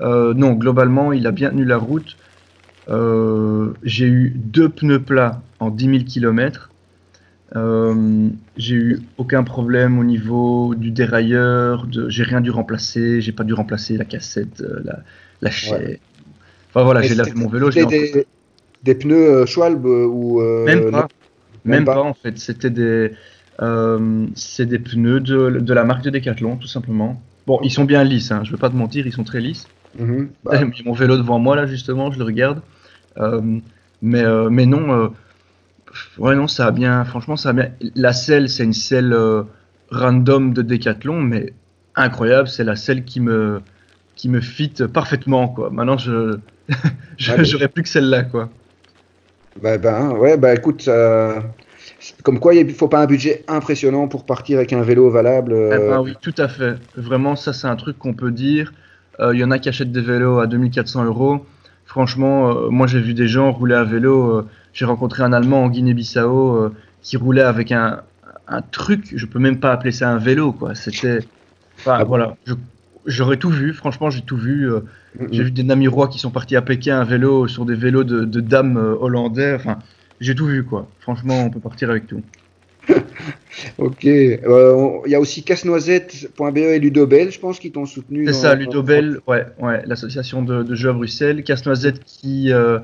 Euh, 0.00 0.34
non, 0.34 0.54
globalement, 0.54 1.12
il 1.12 1.24
a 1.28 1.30
bien 1.30 1.50
tenu 1.50 1.64
la 1.64 1.76
route. 1.76 2.16
J'ai 3.84 4.06
eu 4.06 4.32
deux 4.34 4.68
pneus 4.68 4.98
plats 4.98 5.40
en 5.60 5.70
10 5.70 5.84
000 5.84 5.98
km. 6.02 6.70
J'ai 8.56 8.74
eu 8.74 9.02
aucun 9.18 9.44
problème 9.44 10.00
au 10.00 10.04
niveau 10.04 10.74
du 10.74 10.90
dérailleur, 10.90 11.86
j'ai 12.08 12.24
rien 12.24 12.40
dû 12.40 12.50
remplacer, 12.50 13.20
j'ai 13.20 13.30
pas 13.30 13.44
dû 13.44 13.54
remplacer 13.54 13.96
la 13.96 14.04
cassette, 14.04 14.64
la, 14.82 14.98
la 15.42 15.50
chaîne. 15.52 15.98
Enfin 16.70 16.84
voilà, 16.84 17.04
Et 17.04 17.08
j'ai 17.08 17.14
lavé 17.14 17.32
mon 17.34 17.48
vélo. 17.48 17.70
c'était 17.70 18.12
des, 18.12 18.26
des 18.82 18.94
pneus 18.94 19.14
euh, 19.42 19.46
Schwalbe 19.46 19.86
euh, 19.86 20.06
ou 20.06 20.40
euh, 20.40 20.64
Même 20.64 20.90
pas. 20.90 21.08
Même 21.64 21.84
pas 21.84 22.00
en 22.00 22.14
fait. 22.14 22.38
C'était 22.38 22.70
des, 22.70 23.12
c'est 24.34 24.66
des 24.66 24.78
pneus 24.78 25.20
de, 25.20 25.58
de 25.60 25.74
la 25.74 25.84
marque 25.84 26.02
de 26.02 26.10
Decathlon 26.10 26.56
tout 26.56 26.68
simplement. 26.68 27.20
Bon, 27.46 27.58
ils 27.62 27.70
sont 27.70 27.84
bien 27.84 28.04
lisses. 28.04 28.30
Hein, 28.30 28.42
je 28.44 28.52
veux 28.52 28.56
pas 28.56 28.70
te 28.70 28.76
mentir, 28.76 29.06
ils 29.06 29.12
sont 29.12 29.24
très 29.24 29.40
lisses. 29.40 29.66
Bah, 30.44 30.52
J'ai 30.72 30.84
mon 30.84 30.92
vélo 30.92 31.16
devant 31.16 31.40
moi 31.40 31.56
là 31.56 31.66
justement, 31.66 32.12
je 32.12 32.18
le 32.18 32.24
regarde. 32.24 32.62
Euh, 33.18 33.40
mais 34.02 34.22
euh, 34.22 34.48
mais 34.48 34.64
non, 34.64 34.92
euh, 34.92 35.08
ouais 36.18 36.36
non, 36.36 36.46
ça 36.46 36.66
a 36.66 36.70
bien. 36.70 37.04
Franchement, 37.04 37.36
ça 37.36 37.50
a 37.50 37.52
bien. 37.52 37.70
La 37.96 38.12
selle, 38.12 38.48
c'est 38.48 38.64
une 38.64 38.72
selle 38.72 39.16
random 39.90 40.52
de 40.52 40.62
Decathlon, 40.62 41.20
mais 41.20 41.52
incroyable. 41.96 42.48
C'est 42.48 42.64
la 42.64 42.76
selle 42.76 43.04
qui 43.04 43.20
me 43.20 43.60
qui 44.16 44.28
me 44.28 44.40
fit 44.40 44.72
parfaitement 44.92 45.48
quoi. 45.48 45.70
Maintenant, 45.70 45.98
je 45.98 46.38
mais- 47.36 47.44
j'aurais 47.44 47.68
plus 47.68 47.82
que 47.82 47.88
celle-là 47.88 48.24
quoi. 48.24 48.48
bah, 49.62 49.78
ben, 49.78 50.10
ouais, 50.12 50.36
bah 50.36 50.54
écoute, 50.54 50.82
ça- 50.82 51.42
comme 52.22 52.38
quoi 52.40 52.54
il 52.54 52.66
ne 52.66 52.72
faut 52.72 52.88
pas 52.88 53.02
un 53.02 53.06
budget 53.06 53.44
impressionnant 53.48 54.08
pour 54.08 54.24
partir 54.24 54.58
avec 54.58 54.72
un 54.72 54.82
vélo 54.82 55.10
valable. 55.10 55.52
Eh 55.52 55.56
euh, 55.74 55.88
ben 55.88 56.00
oui, 56.00 56.16
tout 56.20 56.34
à 56.38 56.48
fait. 56.48 56.76
Vraiment, 56.96 57.36
ça, 57.36 57.52
c'est 57.52 57.66
un 57.66 57.76
truc 57.76 57.98
qu'on 57.98 58.14
peut 58.14 58.30
dire. 58.32 58.72
Euh, 59.20 59.34
Il 59.34 59.40
y 59.40 59.44
en 59.44 59.50
a 59.50 59.58
qui 59.58 59.68
achètent 59.68 59.92
des 59.92 60.00
vélos 60.00 60.38
à 60.40 60.46
2400 60.46 61.04
euros. 61.04 61.46
Franchement, 61.84 62.50
euh, 62.50 62.70
moi, 62.70 62.86
j'ai 62.86 63.00
vu 63.00 63.14
des 63.14 63.28
gens 63.28 63.50
rouler 63.52 63.74
à 63.74 63.84
vélo. 63.84 64.38
euh, 64.38 64.48
j'ai 64.72 64.84
rencontré 64.84 65.22
un 65.22 65.32
Allemand 65.32 65.64
en 65.64 65.68
Guinée-Bissau 65.68 66.56
euh, 66.56 66.74
qui 67.02 67.16
roulait 67.16 67.42
avec 67.42 67.72
un, 67.72 68.02
un 68.48 68.62
truc. 68.62 69.12
Je 69.14 69.26
peux 69.26 69.38
même 69.40 69.58
pas 69.60 69.72
appeler 69.72 69.92
ça 69.92 70.10
un 70.10 70.18
vélo, 70.18 70.52
quoi. 70.52 70.74
C'était. 70.74 71.18
Enfin, 71.78 71.98
Ah 71.98 72.04
bon? 72.04 72.08
voilà. 72.08 72.36
Je- 72.46 72.54
J'aurais 73.06 73.36
tout 73.38 73.50
vu. 73.50 73.72
Franchement, 73.72 74.10
j'ai 74.10 74.22
tout 74.22 74.36
vu. 74.36 74.70
euh, 74.70 74.80
Mhm. 75.18 75.28
J'ai 75.32 75.42
vu 75.44 75.50
des 75.50 75.64
Namirois 75.64 76.06
qui 76.08 76.18
sont 76.20 76.30
partis 76.30 76.54
à 76.54 76.62
Pékin 76.62 77.00
à 77.00 77.04
vélo 77.04 77.48
sur 77.48 77.64
des 77.64 77.74
vélos 77.74 78.04
de, 78.04 78.24
de 78.24 78.40
dames 78.40 78.76
euh, 78.76 78.94
hollandais. 79.00 79.54
Enfin, 79.54 79.78
j'ai 80.20 80.34
tout 80.36 80.46
vu, 80.46 80.62
quoi. 80.64 80.86
Franchement, 81.00 81.44
on 81.46 81.50
peut 81.50 81.58
partir 81.60 81.90
avec 81.90 82.06
tout. 82.06 82.22
Ok. 83.78 84.06
Euh, 84.06 84.98
Il 85.06 85.10
y 85.12 85.14
a 85.14 85.20
aussi 85.20 85.42
casse-noisette.be 85.42 86.56
et 86.58 86.78
Ludobel, 86.78 87.30
je 87.30 87.38
pense, 87.40 87.58
qui 87.58 87.70
t'ont 87.72 87.86
soutenu. 87.86 88.26
C'est 88.26 88.32
ça, 88.32 88.54
Ludobel, 88.54 89.18
ouais, 89.26 89.44
ouais, 89.58 89.82
l'association 89.86 90.42
de, 90.42 90.62
de 90.62 90.74
jeux 90.74 90.90
à 90.90 90.92
Bruxelles. 90.92 91.42
Casse-Noisette 91.42 92.02
qui 92.04 92.52
euh, 92.52 92.78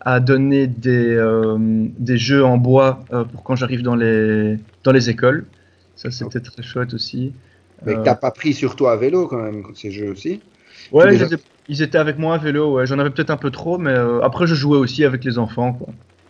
a 0.00 0.20
donné 0.20 0.66
des, 0.66 1.14
euh, 1.16 1.56
des 1.58 2.16
jeux 2.18 2.44
en 2.44 2.58
bois 2.58 3.04
pour 3.32 3.42
quand 3.42 3.56
j'arrive 3.56 3.82
dans 3.82 3.96
les, 3.96 4.58
dans 4.84 4.92
les 4.92 5.10
écoles. 5.10 5.46
Ça, 5.96 6.10
c'était 6.10 6.40
très 6.40 6.62
chouette 6.62 6.94
aussi. 6.94 7.32
Mais 7.86 7.94
Euh, 7.96 8.02
t'as 8.04 8.14
pas 8.14 8.30
pris 8.30 8.52
sur 8.52 8.76
toi 8.76 8.92
à 8.92 8.96
vélo 8.96 9.26
quand 9.26 9.42
même, 9.42 9.62
ces 9.74 9.90
jeux 9.90 10.10
aussi. 10.10 10.40
ouais, 10.92 11.16
ils 11.68 11.82
étaient, 11.82 11.98
avec 11.98 12.18
moi 12.18 12.34
à 12.34 12.38
vélo. 12.38 12.74
Ouais. 12.74 12.86
J'en 12.86 12.98
avais 12.98 13.10
peut-être 13.10 13.30
un 13.30 13.36
peu 13.36 13.50
trop, 13.50 13.78
mais 13.78 13.92
euh, 13.92 14.20
après, 14.22 14.46
je 14.46 14.54
jouais 14.54 14.78
aussi 14.78 15.04
avec 15.04 15.24
les 15.24 15.38
enfants. 15.38 15.72
Quoi. 15.74 15.88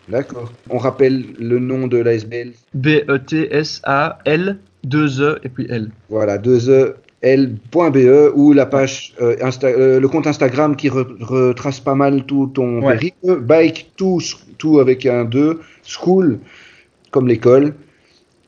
D'accord. 0.09 0.53
On 0.69 0.79
rappelle 0.79 1.25
le 1.39 1.59
nom 1.59 1.87
de 1.87 1.97
l'ASBL. 1.99 2.53
B-E-T-S-A-L, 2.75 4.59
2 4.85 5.21
E 5.23 5.39
et 5.45 5.49
puis 5.49 5.67
L. 5.69 5.91
Voilà, 6.09 6.39
2 6.39 6.95
el.be 7.23 8.33
ou 8.35 8.53
la 8.55 8.65
page 8.65 9.13
euh, 9.21 9.37
Insta- 9.43 9.67
euh, 9.67 10.01
le 10.01 10.09
compte 10.09 10.27
Instagram 10.27 10.75
qui 10.75 10.89
re- 10.89 11.23
retrace 11.23 11.79
pas 11.81 11.95
mal 11.95 12.25
tout 12.25 12.47
ton 12.55 12.81
Ouais. 12.83 12.95
périple. 12.95 13.41
Bike 13.41 13.93
tout, 13.97 14.21
tout 14.57 14.79
avec 14.81 15.05
un 15.05 15.25
2, 15.27 15.61
school 15.83 16.39
comme 17.11 17.29
l'école. 17.29 17.75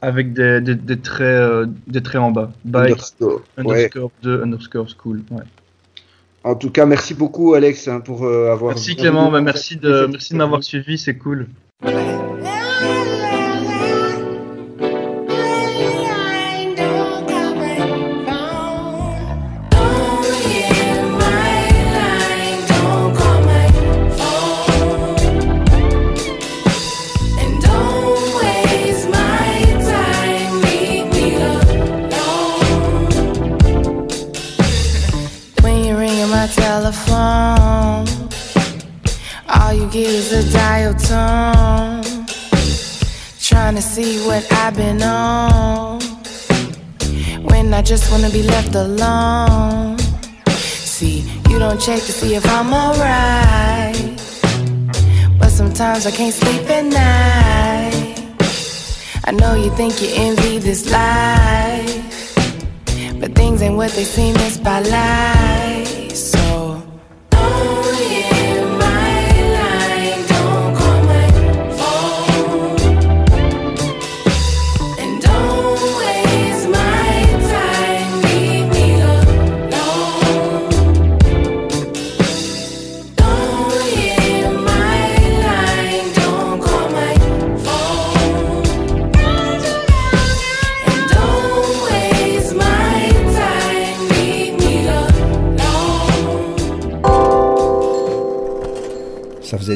Avec 0.02 0.32
des, 0.32 0.60
des, 0.60 0.74
des 0.74 0.98
traits, 0.98 1.26
euh, 1.26 1.66
des 1.86 2.02
traits 2.02 2.20
en 2.20 2.32
bas. 2.32 2.52
Bike, 2.64 2.92
Underscore. 2.92 3.40
Ouais. 3.58 3.64
underscore 3.74 4.10
2, 4.22 4.42
underscore 4.42 4.88
school. 4.90 5.22
Ouais. 5.30 5.44
En 6.44 6.56
tout 6.56 6.70
cas, 6.70 6.86
merci 6.86 7.14
beaucoup 7.14 7.54
Alex 7.54 7.86
hein, 7.86 8.00
pour 8.00 8.24
euh, 8.24 8.52
avoir. 8.52 8.74
Merci 8.74 8.96
Clément, 8.96 9.30
bah, 9.30 9.40
merci 9.40 9.76
de, 9.76 10.06
merci 10.10 10.32
de 10.32 10.38
m'avoir 10.38 10.62
suivi, 10.62 10.98
c'est 10.98 11.16
cool. 11.16 11.46
Dial. 41.12 42.02
Trying 43.50 43.76
to 43.80 43.84
see 43.94 44.12
what 44.26 44.42
I've 44.62 44.76
been 44.76 45.02
on. 45.02 46.00
When 47.50 47.66
I 47.74 47.82
just 47.82 48.04
wanna 48.10 48.30
be 48.38 48.42
left 48.54 48.74
alone. 48.74 49.98
See, 50.96 51.18
you 51.48 51.56
don't 51.64 51.80
check 51.86 52.00
to 52.08 52.12
see 52.20 52.32
if 52.40 52.44
I'm 52.56 52.70
alright. 52.82 53.96
But 55.38 55.50
sometimes 55.60 56.02
I 56.10 56.12
can't 56.18 56.36
sleep 56.42 56.64
at 56.78 56.84
night. 57.02 58.16
I 59.28 59.30
know 59.40 59.52
you 59.64 59.70
think 59.80 59.92
you 60.02 60.08
envy 60.26 60.54
this 60.68 60.82
life. 60.98 62.02
But 63.20 63.30
things 63.38 63.58
ain't 63.62 63.76
what 63.80 63.92
they 63.96 64.06
seem, 64.16 64.34
it's 64.46 64.58
by 64.58 64.78
light. 64.96 65.71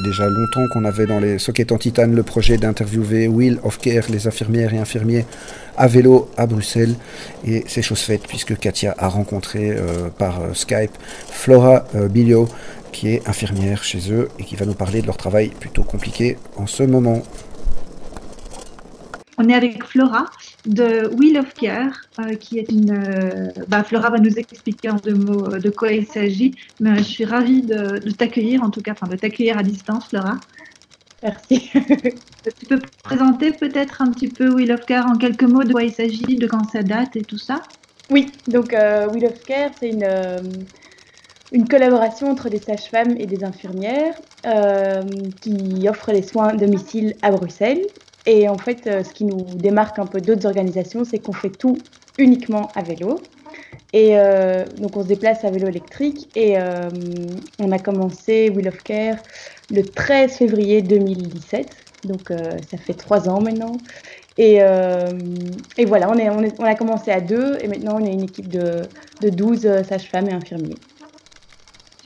Déjà 0.01 0.29
longtemps 0.29 0.67
qu'on 0.73 0.85
avait 0.85 1.07
dans 1.07 1.21
les 1.21 1.39
sockets 1.39 1.73
en 1.73 1.79
titane 1.79 2.15
le 2.15 2.23
projet 2.23 2.57
d'interviewer 2.57 3.29
Wheel 3.29 3.59
of 3.63 3.79
Care, 3.79 4.05
les 4.11 4.27
infirmières 4.27 4.75
et 4.75 4.79
infirmiers 4.79 5.25
à 5.77 5.87
vélo 5.87 6.31
à 6.37 6.47
Bruxelles. 6.47 6.95
Et 7.45 7.65
c'est 7.67 7.83
chose 7.83 8.01
faite 8.01 8.23
puisque 8.27 8.57
Katia 8.59 8.95
a 8.99 9.09
rencontré 9.09 9.71
euh, 9.71 10.09
par 10.09 10.41
euh, 10.41 10.55
Skype 10.55 10.93
Flora 11.29 11.85
euh, 11.95 12.09
Bilio, 12.09 12.49
qui 12.93 13.09
est 13.09 13.29
infirmière 13.29 13.85
chez 13.85 14.13
eux 14.13 14.29
et 14.39 14.45
qui 14.45 14.57
va 14.57 14.67
nous 14.67 14.75
parler 14.75 15.03
de 15.03 15.07
leur 15.07 15.17
travail 15.17 15.49
plutôt 15.49 15.83
compliqué 15.83 16.39
en 16.57 16.67
ce 16.67 16.83
moment. 16.83 17.23
On 19.39 19.49
est 19.49 19.55
avec 19.55 19.85
Flora 19.85 20.27
de 20.67 21.09
Wheel 21.09 21.39
of 21.39 21.55
Care, 21.55 22.07
euh, 22.21 22.35
qui 22.37 22.59
est 22.59 22.71
une. 22.71 22.91
euh, 22.91 23.53
bah, 23.69 23.85
Flora 23.85 24.11
va 24.11 24.19
nous 24.19 24.39
expliquer 24.39 24.91
en 24.91 24.99
deux 24.99 25.15
mots 25.15 25.55
euh, 25.55 25.61
de 25.61 25.71
quoi 25.71 25.93
il 25.93 26.05
s'agit, 26.05 26.57
mais 26.81 26.99
je 26.99 27.03
suis 27.03 27.25
ravie 27.25 27.63
de, 27.63 28.01
de 28.05 28.11
t'accueillir, 28.11 28.63
en 28.63 28.71
tout 28.71 28.83
cas, 28.83 28.93
enfin 28.93 29.07
de 29.07 29.17
t'accueillir 29.17 29.59
à 29.59 29.63
distance, 29.63 30.09
Flora. 30.09 30.43
Merci. 31.23 31.71
tu 32.59 32.67
peux 32.67 32.83
présenter 33.05 33.53
peut-être 33.53 34.03
un 34.03 34.13
petit 34.13 34.29
peu 34.29 34.55
Wheel 34.55 34.73
of 34.73 34.85
Care 34.87 35.07
en 35.07 35.17
quelques 35.17 35.45
mots 35.45 35.65
de 35.65 35.73
quoi 35.73 35.85
il 35.85 35.93
s'agit, 35.93 36.37
de 36.37 36.47
quand 36.47 36.65
ça 36.65 36.83
date 36.83 37.15
et 37.17 37.25
tout 37.25 37.39
ça? 37.39 37.63
Oui, 38.11 38.33
donc 38.47 38.73
euh, 38.73 39.09
Wheel 39.09 39.27
of 39.27 39.45
Care, 39.45 39.71
c'est 39.79 39.89
une, 39.89 40.67
une 41.53 41.69
collaboration 41.69 42.31
entre 42.31 42.49
des 42.51 42.59
sages-femmes 42.59 43.17
et 43.19 43.27
des 43.27 43.45
infirmières 43.45 44.21
qui 45.41 45.89
offrent 45.89 46.13
les 46.13 46.23
soins 46.23 46.49
à 46.49 46.57
domicile 46.57 47.17
à 47.23 47.31
Bruxelles. 47.31 47.89
Et 48.27 48.49
en 48.49 48.59
fait, 48.59 48.87
euh, 48.87 49.03
ce 49.03 49.13
qui 49.13 49.25
nous 49.25 49.45
démarque 49.57 49.99
un 49.99 50.07
peu 50.07 50.21
d'autres 50.21 50.47
organisations, 50.47 51.05
c'est 51.05 51.19
qu'on 51.19 51.33
fait 51.33 51.51
tout 51.51 51.79
uniquement 52.19 52.71
à 52.75 52.83
vélo. 52.83 53.21
Et 53.93 54.19
euh, 54.19 54.65
donc 54.79 54.97
on 54.97 55.03
se 55.03 55.09
déplace 55.09 55.45
à 55.45 55.51
vélo 55.51 55.69
électrique 55.69 56.29
et 56.35 56.59
euh, 56.59 56.91
on 57.59 57.73
a 57.73 57.79
commencé 57.79 58.51
Wheel 58.51 58.69
of 58.69 58.83
Care 58.83 59.17
le 59.71 59.83
13 59.83 60.33
février 60.37 60.83
2017. 60.83 61.67
Donc 62.05 62.31
ça 62.31 62.77
fait 62.79 62.95
trois 62.95 63.29
ans 63.29 63.41
maintenant. 63.41 63.81
Et, 64.39 64.59
voilà, 65.87 66.11
on, 66.11 66.65
a 66.65 66.75
commencé 66.75 67.11
à 67.11 67.21
deux 67.21 67.59
et 67.61 67.69
maintenant 67.69 67.99
on 68.01 68.05
est 68.05 68.13
une 68.13 68.25
équipe 68.25 68.49
de, 68.49 68.83
de 69.23 69.31
12 69.31 69.67
euh, 69.67 69.83
sages-femmes 69.83 70.29
et 70.29 70.33
infirmiers. 70.33 70.77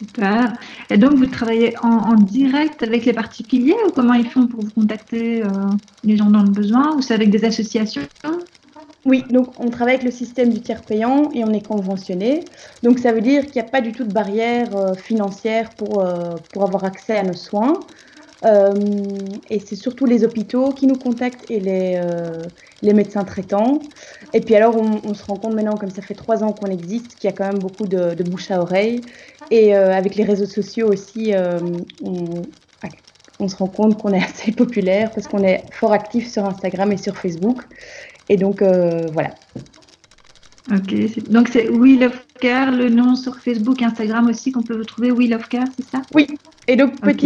Super. 0.00 0.56
Et 0.88 0.96
donc, 0.96 1.12
vous 1.18 1.26
travaillez 1.26 1.76
en, 1.82 2.14
direct 2.14 2.82
avec 2.82 3.04
les 3.04 3.12
particuliers 3.12 3.76
ou 3.86 3.90
comment 3.90 4.14
ils 4.14 4.28
font 4.28 4.46
pour 4.46 4.62
vous 4.62 4.70
contacter 4.70 5.42
euh, 5.42 5.48
les 6.04 6.16
gens 6.16 6.30
dans 6.30 6.42
le 6.42 6.48
besoin 6.48 6.96
ou 6.96 7.02
c'est 7.02 7.12
avec 7.12 7.30
des 7.30 7.44
associations? 7.44 8.08
Oui, 9.04 9.24
donc 9.30 9.48
on 9.58 9.68
travaille 9.68 9.94
avec 9.94 10.04
le 10.04 10.10
système 10.10 10.52
du 10.52 10.62
tiers 10.62 10.84
payant 10.84 11.30
et 11.32 11.44
on 11.44 11.52
est 11.52 11.62
conventionné. 11.62 12.48
Donc 12.82 12.98
ça 12.98 13.12
veut 13.12 13.20
dire 13.20 13.50
qu'il 13.50 13.60
n'y 13.60 13.68
a 13.68 13.70
pas 13.70 13.82
du 13.82 13.92
tout 13.92 14.04
de 14.04 14.10
barrière 14.10 14.74
euh, 14.74 14.94
financière 14.94 15.74
pour, 15.74 16.00
euh, 16.00 16.38
pour 16.50 16.64
avoir 16.64 16.84
accès 16.84 17.16
à 17.16 17.22
nos 17.22 17.34
soins. 17.34 17.84
Euh, 18.44 19.36
et 19.50 19.58
c'est 19.58 19.76
surtout 19.76 20.06
les 20.06 20.24
hôpitaux 20.24 20.72
qui 20.72 20.86
nous 20.86 20.96
contactent 20.96 21.44
et 21.50 21.60
les, 21.60 22.00
euh, 22.02 22.42
les 22.82 22.92
médecins 22.92 23.24
traitants. 23.24 23.82
Et 24.32 24.40
puis 24.40 24.54
alors 24.54 24.76
on, 24.76 25.00
on 25.04 25.14
se 25.14 25.24
rend 25.24 25.36
compte 25.36 25.54
maintenant, 25.54 25.76
comme 25.76 25.90
ça 25.90 26.02
fait 26.02 26.14
trois 26.14 26.42
ans 26.42 26.52
qu'on 26.52 26.70
existe, 26.70 27.16
qu'il 27.16 27.28
y 27.28 27.32
a 27.32 27.36
quand 27.36 27.46
même 27.46 27.60
beaucoup 27.60 27.86
de, 27.86 28.14
de 28.14 28.24
bouche 28.24 28.50
à 28.50 28.60
oreille. 28.60 29.02
Et 29.50 29.76
euh, 29.76 29.92
avec 29.94 30.14
les 30.14 30.24
réseaux 30.24 30.46
sociaux 30.46 30.90
aussi, 30.90 31.34
euh, 31.34 31.58
on, 32.02 32.42
on 33.40 33.48
se 33.48 33.56
rend 33.56 33.68
compte 33.68 33.98
qu'on 34.00 34.12
est 34.12 34.22
assez 34.24 34.52
populaire 34.52 35.10
parce 35.12 35.26
qu'on 35.26 35.42
est 35.42 35.64
fort 35.72 35.92
actif 35.92 36.30
sur 36.30 36.44
Instagram 36.44 36.92
et 36.92 36.96
sur 36.96 37.16
Facebook. 37.16 37.62
Et 38.28 38.36
donc, 38.36 38.62
euh, 38.62 39.08
voilà. 39.12 39.34
Ok, 40.70 40.94
donc 41.28 41.48
c'est 41.48 41.68
Wheel 41.68 42.04
of 42.04 42.24
Care, 42.40 42.70
le 42.70 42.90
nom 42.90 43.16
sur 43.16 43.36
Facebook, 43.38 43.82
Instagram 43.82 44.28
aussi 44.28 44.52
qu'on 44.52 44.62
peut 44.62 44.76
vous 44.76 44.84
trouver 44.84 45.10
Wheel 45.10 45.34
of 45.34 45.48
Care, 45.48 45.66
c'est 45.76 45.84
ça? 45.84 46.02
Oui, 46.14 46.28
et 46.68 46.76
donc 46.76 46.94
Ok. 47.04 47.24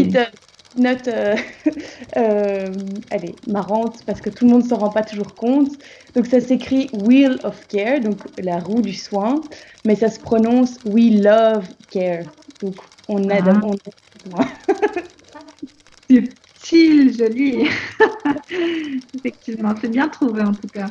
Petite 0.74 0.78
note, 0.78 1.08
euh, 1.08 1.36
euh, 2.16 2.98
allez, 3.10 3.38
marrante, 3.46 4.04
parce 4.06 4.20
que 4.20 4.30
tout 4.30 4.44
le 4.44 4.50
monde 4.50 4.64
s'en 4.64 4.78
rend 4.78 4.90
pas 4.90 5.02
toujours 5.02 5.36
compte. 5.36 5.72
Donc 6.14 6.26
ça 6.26 6.40
s'écrit 6.40 6.90
Wheel 6.92 7.40
of 7.44 7.66
Care, 7.68 8.00
donc 8.00 8.22
la 8.38 8.60
roue 8.60 8.82
du 8.82 8.92
soin, 8.94 9.48
mais 9.84 9.94
ça 9.94 10.08
se 10.08 10.20
prononce 10.20 10.80
We 10.84 11.12
Love 11.12 11.72
Care. 11.90 12.26
Donc 12.62 12.80
on 13.08 13.30
a... 13.30 13.40
Ah. 13.40 13.60
on 13.64 13.74
a- 13.74 14.46
Subtil, 16.10 17.12
joli. 17.12 17.66
Effectivement, 19.14 19.74
c'est 19.80 19.88
bien 19.88 20.08
trouvé 20.08 20.42
en 20.42 20.54
tout 20.54 20.68
cas. 20.68 20.90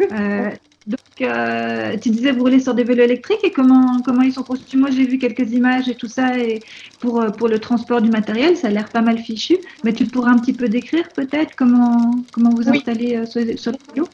Euh, 0.00 0.50
donc, 0.86 1.00
euh, 1.22 1.96
tu 1.98 2.10
disais 2.10 2.32
vous 2.32 2.42
roulez 2.42 2.60
sur 2.60 2.74
des 2.74 2.84
vélos 2.84 3.02
électriques 3.04 3.42
et 3.44 3.52
comment, 3.52 4.02
comment 4.04 4.22
ils 4.22 4.32
sont 4.32 4.44
conçus 4.44 4.76
Moi, 4.76 4.90
j'ai 4.90 5.04
vu 5.04 5.18
quelques 5.18 5.52
images 5.52 5.88
et 5.88 5.96
tout 5.96 6.06
ça 6.08 6.38
et 6.38 6.64
pour, 7.00 7.20
euh, 7.20 7.30
pour 7.30 7.48
le 7.48 7.58
transport 7.60 8.00
du 8.00 8.10
matériel, 8.10 8.56
ça 8.56 8.68
a 8.68 8.70
l'air 8.70 8.92
pas 8.92 9.02
mal 9.02 9.18
fichu. 9.18 9.56
Mais 9.82 9.94
tu 9.94 10.06
pourrais 10.08 10.30
un 10.30 10.38
petit 10.38 10.54
peu 10.54 10.68
décrire 10.68 11.12
peut-être 11.16 11.56
comment, 11.56 12.24
comment 12.32 12.52
vous 12.52 12.68
Oui. 12.68 12.78
installez 12.78 13.16
euh, 13.16 13.26
sur, 13.26 13.42
sur 13.58 13.72
le 13.72 13.78
vélo? 13.92 14.10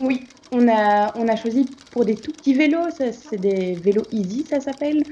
Oui, 0.00 0.28
on 0.52 0.68
a, 0.68 1.12
on 1.16 1.28
a 1.28 1.36
choisi 1.36 1.70
pour 1.90 2.04
des 2.04 2.20
tout 2.20 2.32
petits 2.32 2.54
vélos, 2.54 2.90
c'est 2.90 3.38
des 3.38 3.76
vélos 3.76 4.06
easy, 4.12 4.44
ça 4.44 4.60
s'appelle. 4.60 5.04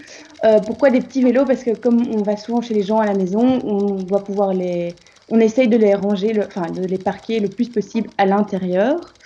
Euh, 0.44 0.60
pourquoi 0.60 0.90
des 0.90 1.00
petits 1.00 1.22
vélos? 1.22 1.46
Parce 1.46 1.64
que 1.64 1.74
comme 1.74 2.08
on 2.08 2.22
va 2.22 2.36
souvent 2.36 2.60
chez 2.60 2.74
les 2.74 2.82
gens 2.82 3.00
à 3.00 3.06
la 3.06 3.14
maison, 3.14 3.42
on 3.64 4.02
doit 4.02 4.24
pouvoir 4.24 4.54
les, 4.54 4.98
on 5.28 5.40
essaye 5.40 5.68
de 5.68 5.76
les 5.76 5.94
ranger, 5.94 6.32
le- 6.32 6.46
enfin 6.46 6.70
de 6.70 6.82
les 6.84 6.98
parquer 6.98 7.40
le 7.40 7.48
plus 7.52 7.70
possible 7.70 8.10
à 8.18 8.26
l'intérieur. 8.26 9.16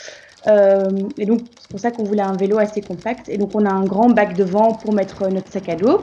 Euh, 0.46 1.08
et 1.18 1.26
donc 1.26 1.42
c'est 1.58 1.70
pour 1.70 1.80
ça 1.80 1.90
qu'on 1.90 2.04
voulait 2.04 2.22
un 2.22 2.36
vélo 2.36 2.58
assez 2.58 2.82
compact. 2.82 3.28
Et 3.28 3.38
donc 3.38 3.50
on 3.54 3.64
a 3.66 3.70
un 3.70 3.84
grand 3.84 4.10
bac 4.10 4.36
devant 4.36 4.74
pour 4.74 4.92
mettre 4.92 5.28
notre 5.28 5.50
sac 5.50 5.68
à 5.68 5.76
dos. 5.76 6.00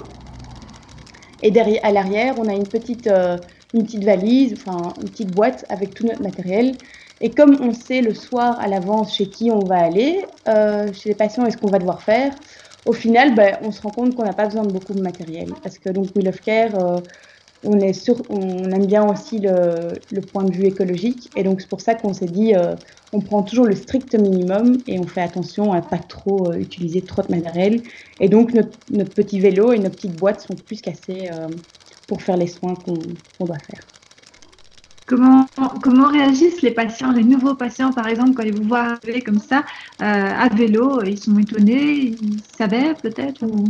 Et 1.41 1.51
derrière, 1.51 1.81
à 1.83 1.91
l'arrière, 1.91 2.35
on 2.39 2.47
a 2.47 2.53
une 2.53 2.67
petite, 2.67 3.07
euh, 3.07 3.37
une 3.73 3.85
petite 3.85 4.03
valise, 4.03 4.53
enfin 4.53 4.93
une 5.01 5.09
petite 5.09 5.31
boîte 5.31 5.65
avec 5.69 5.93
tout 5.93 6.05
notre 6.05 6.21
matériel. 6.21 6.77
Et 7.21 7.33
comme 7.33 7.57
on 7.61 7.73
sait 7.73 8.01
le 8.01 8.13
soir 8.13 8.59
à 8.59 8.67
l'avance 8.67 9.15
chez 9.15 9.29
qui 9.29 9.49
on 9.51 9.65
va 9.65 9.79
aller, 9.79 10.25
euh, 10.47 10.91
chez 10.93 11.09
les 11.09 11.15
patients 11.15 11.45
et 11.45 11.51
ce 11.51 11.57
qu'on 11.57 11.69
va 11.69 11.79
devoir 11.79 12.01
faire, 12.01 12.33
au 12.85 12.93
final, 12.93 13.35
ben, 13.35 13.57
on 13.63 13.71
se 13.71 13.81
rend 13.81 13.91
compte 13.91 14.15
qu'on 14.15 14.23
n'a 14.23 14.33
pas 14.33 14.45
besoin 14.45 14.63
de 14.63 14.71
beaucoup 14.71 14.93
de 14.93 15.01
matériel. 15.01 15.55
Parce 15.63 15.77
que 15.79 15.89
donc 15.89 16.15
Wheel 16.15 16.29
of 16.29 16.41
Care, 16.41 16.75
euh, 16.75 17.01
on, 17.67 17.79
est 17.79 18.09
on 18.29 18.71
aime 18.71 18.85
bien 18.85 19.07
aussi 19.07 19.39
le, 19.39 20.21
point 20.21 20.43
de 20.43 20.51
vue 20.51 20.65
écologique. 20.65 21.29
Et 21.35 21.43
donc 21.43 21.61
c'est 21.61 21.69
pour 21.69 21.81
ça 21.81 21.95
qu'on 21.95 22.13
s'est 22.13 22.25
dit, 22.25 22.55
euh, 22.55 22.75
on 23.13 23.21
prend 23.21 23.43
toujours 23.43 23.65
le 23.65 23.75
strict 23.75 24.15
minimum 24.15 24.81
et 24.87 24.99
on 24.99 25.05
fait 25.05 25.21
attention 25.21 25.73
à 25.73 25.81
pas 25.81 25.97
trop 25.97 26.51
euh, 26.51 26.55
utiliser 26.55 27.01
trop 27.01 27.21
de 27.21 27.31
matériel. 27.31 27.81
Et 28.19 28.29
donc 28.29 28.53
notre, 28.53 28.77
notre, 28.89 29.13
petit 29.13 29.39
vélo 29.39 29.73
et 29.73 29.79
nos 29.79 29.89
petites 29.89 30.15
boîtes 30.15 30.41
sont 30.41 30.55
plus 30.55 30.81
qu'assez 30.81 31.29
euh, 31.31 31.47
pour 32.07 32.21
faire 32.21 32.37
les 32.37 32.47
soins 32.47 32.75
qu'on 32.75 32.95
qu 32.95 33.45
doit 33.45 33.59
faire. 33.59 33.81
Comment, 35.05 35.45
comment 35.81 36.09
réagissent 36.09 36.61
les 36.61 36.71
patients, 36.71 37.13
les 37.13 37.23
nouveaux 37.23 37.55
patients, 37.55 37.93
par 37.93 38.07
exemple, 38.07 38.33
quand 38.33 38.43
ils 38.43 38.53
vous 38.53 38.67
voient 38.67 38.97
arriver 39.01 39.21
comme 39.21 39.39
ça, 39.39 39.63
euh, 40.01 40.03
à 40.03 40.49
vélo? 40.49 41.01
Ils 41.03 41.17
sont 41.17 41.37
étonnés 41.39 42.17
Ils 42.21 42.41
savaient 42.57 42.93
peut-être 42.93 43.41
ou... 43.43 43.63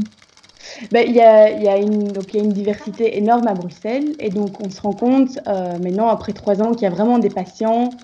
ben, 0.92 1.12
y 1.12 1.22
a, 1.22 1.50
y 1.52 1.68
a 1.68 1.78
une, 1.78 2.24
y 2.32 2.38
a 2.38 2.42
une 2.42 2.54
diversité 2.54 3.18
énorme 3.18 3.48
à 3.48 3.54
Bruxelles. 3.54 4.16
Et 4.20 4.30
donc, 4.30 4.60
on 4.62 4.70
se 4.70 4.82
rend 4.82 4.94
compte 4.94 5.40
euh, 5.48 5.78
maintenant, 5.78 6.08
après 6.08 6.34
trois 6.34 6.62
ans, 6.62 6.74
qu'il 6.74 6.84
y 6.84 6.88
a 6.88 6.94
vraiment 6.94 7.20
des 7.20 7.30
patients 7.30 7.98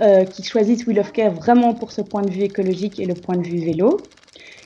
euh, 0.00 0.24
qui 0.24 0.42
choisissent 0.42 0.86
Wheel 0.86 1.00
of 1.00 1.12
Care 1.12 1.32
vraiment 1.32 1.74
pour 1.74 1.90
ce 1.92 2.00
point 2.00 2.22
de 2.22 2.30
vue 2.30 2.42
écologique 2.42 3.00
et 3.00 3.06
le 3.06 3.14
point 3.14 3.36
de 3.36 3.42
vue 3.42 3.64
vélo. 3.64 4.10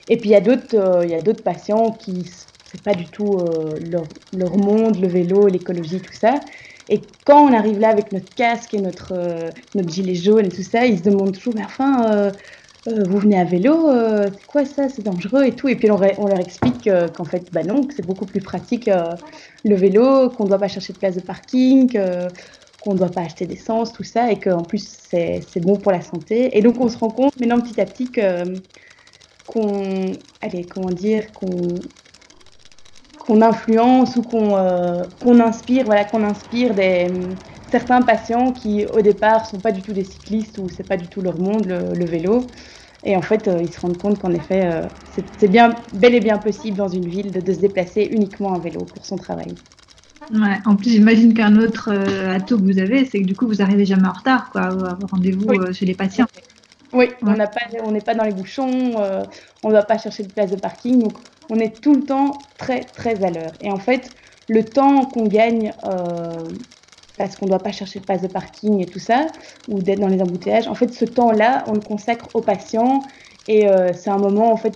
Et 0.08 0.18
puis, 0.18 0.30
il 0.30 0.32
y 0.32 0.36
a 0.36 0.40
d'autres, 0.40 0.76
euh, 0.76 1.34
patients 1.44 1.92
qui 1.92 2.28
c'est 2.64 2.82
pas 2.82 2.94
du 2.94 3.10
tout 3.10 3.36
euh, 3.38 3.78
leur, 3.80 4.08
leur, 4.32 4.56
monde, 4.56 4.98
le 4.98 5.06
vélo, 5.06 5.46
l'écologie, 5.46 6.00
tout 6.00 6.12
ça. 6.12 6.42
Et 6.88 7.02
quand 7.24 7.46
on 7.46 7.52
arrive 7.52 7.78
là 7.78 7.88
avec 7.88 8.12
notre 8.12 8.34
casque 8.34 8.72
et 8.72 8.78
notre, 8.78 9.52
notre 9.74 9.90
gilet 9.90 10.14
jaune 10.14 10.46
et 10.46 10.50
tout 10.50 10.62
ça, 10.62 10.86
ils 10.86 10.98
se 10.98 11.02
demandent 11.02 11.34
toujours, 11.34 11.54
mais 11.54 11.64
enfin, 11.64 12.32
euh, 12.88 12.90
euh, 12.90 13.04
vous 13.06 13.18
venez 13.18 13.38
à 13.38 13.44
vélo, 13.44 13.88
c'est 14.36 14.44
quoi 14.46 14.64
ça, 14.64 14.88
c'est 14.88 15.02
dangereux 15.02 15.44
et 15.44 15.54
tout. 15.54 15.68
Et 15.68 15.76
puis 15.76 15.90
on, 15.90 15.98
leur 15.98 16.40
explique 16.40 16.88
qu'en 17.14 17.24
fait, 17.24 17.52
bah 17.52 17.64
non, 17.64 17.86
que 17.86 17.94
c'est 17.94 18.02
beaucoup 18.06 18.26
plus 18.26 18.40
pratique 18.40 18.88
le 18.88 19.74
vélo, 19.74 20.30
qu'on 20.30 20.44
ne 20.44 20.48
doit 20.48 20.58
pas 20.58 20.68
chercher 20.68 20.92
de 20.92 20.98
place 20.98 21.16
de 21.16 21.20
parking, 21.20 21.98
qu'on 22.80 22.92
ne 22.92 22.98
doit 22.98 23.10
pas 23.10 23.22
acheter 23.22 23.46
d'essence, 23.46 23.92
tout 23.92 24.02
ça, 24.02 24.30
et 24.32 24.40
qu'en 24.40 24.64
plus 24.64 24.86
c'est 25.10 25.60
bon 25.60 25.76
pour 25.78 25.92
la 25.92 26.00
santé. 26.00 26.56
Et 26.56 26.62
donc 26.62 26.80
on 26.80 26.88
se 26.88 26.98
rend 26.98 27.10
compte 27.10 27.38
maintenant 27.38 27.60
petit 27.60 27.80
à 27.80 27.86
petit 27.86 28.10
qu'on, 29.46 30.18
allez, 30.40 30.66
comment 30.66 30.90
dire, 30.90 31.32
qu'on 31.34 31.82
qu'on 33.22 33.40
influence 33.40 34.16
ou 34.16 34.22
qu'on 34.24 34.56
euh, 34.56 35.04
qu 35.20 35.30
inspire, 35.40 35.84
voilà, 35.84 36.04
qu'on 36.04 36.24
inspire 36.24 36.74
des, 36.74 37.36
certains 37.70 38.02
patients 38.02 38.52
qui 38.52 38.84
au 38.86 39.00
départ 39.00 39.46
sont 39.46 39.60
pas 39.60 39.70
du 39.70 39.82
tout 39.82 39.92
des 39.92 40.02
cyclistes 40.02 40.58
ou 40.58 40.68
c'est 40.68 40.82
pas 40.82 40.96
du 40.96 41.06
tout 41.08 41.22
leur 41.22 41.38
monde 41.38 41.66
le, 41.66 41.94
le 41.94 42.04
vélo. 42.04 42.50
Et 43.04 43.16
en 43.16 43.22
fait, 43.22 43.48
euh, 43.48 43.62
ils 43.62 43.72
se 43.72 43.80
rendent 43.80 43.98
compte 43.98 44.20
qu'en 44.20 44.32
effet, 44.32 44.64
euh, 44.64 44.86
c'est 45.38 45.48
bien, 45.48 45.76
bel 45.92 46.14
et 46.14 46.20
bien 46.20 46.38
possible 46.38 46.76
dans 46.76 46.88
une 46.88 47.08
ville 47.08 47.32
de, 47.32 47.40
de, 47.40 47.52
se 47.52 47.60
déplacer 47.60 48.02
uniquement 48.02 48.50
en 48.50 48.58
vélo 48.58 48.84
pour 48.84 49.04
son 49.04 49.18
travail. 49.18 49.56
Ouais, 50.32 50.58
en 50.66 50.76
plus, 50.76 50.90
j'imagine 50.90 51.34
qu'un 51.34 51.56
autre 51.56 51.90
euh, 51.92 52.32
atout 52.32 52.58
que 52.58 52.64
vous 52.64 52.78
avez, 52.78 53.04
c'est 53.04 53.20
que 53.20 53.26
du 53.26 53.34
coup, 53.34 53.46
vous 53.46 53.60
arrivez 53.60 53.84
jamais 53.84 54.06
en 54.06 54.12
retard, 54.12 54.50
quoi, 54.50 54.62
à 54.62 54.70
vos 54.70 55.06
rendez-vous 55.06 55.46
oui. 55.48 55.74
chez 55.74 55.84
les 55.84 55.94
patients. 55.94 56.26
Oui, 56.92 57.06
ouais. 57.06 57.16
on 57.22 57.90
n'est 57.90 58.00
pas, 58.00 58.12
pas 58.12 58.14
dans 58.14 58.24
les 58.24 58.32
bouchons, 58.32 58.94
on 59.62 59.68
ne 59.68 59.72
va 59.72 59.82
pas 59.82 59.98
chercher 59.98 60.22
de 60.22 60.28
place 60.28 60.50
de 60.50 60.56
parking. 60.56 61.02
Donc, 61.02 61.18
on 61.50 61.58
est 61.58 61.80
tout 61.82 61.94
le 61.94 62.04
temps 62.04 62.46
très 62.56 62.84
très 62.94 63.24
à 63.24 63.30
l'heure. 63.30 63.54
Et 63.60 63.70
en 63.70 63.78
fait, 63.78 64.12
le 64.48 64.64
temps 64.64 65.06
qu'on 65.06 65.26
gagne 65.26 65.74
euh, 65.84 66.50
parce 67.22 67.36
qu'on 67.36 67.46
ne 67.46 67.50
doit 67.50 67.62
pas 67.62 67.70
chercher 67.70 68.00
de 68.00 68.04
place 68.04 68.22
de 68.22 68.26
parking 68.26 68.80
et 68.80 68.86
tout 68.86 68.98
ça, 68.98 69.28
ou 69.68 69.80
d'être 69.80 70.00
dans 70.00 70.08
les 70.08 70.20
embouteillages, 70.20 70.66
en 70.66 70.74
fait, 70.74 70.92
ce 70.92 71.04
temps-là, 71.04 71.64
on 71.68 71.74
le 71.74 71.80
consacre 71.80 72.28
aux 72.34 72.42
patients 72.42 73.04
et 73.46 73.68
euh, 73.68 73.92
c'est 73.94 74.10
un 74.10 74.18
moment 74.18 74.50
en 74.52 74.56
fait 74.56 74.74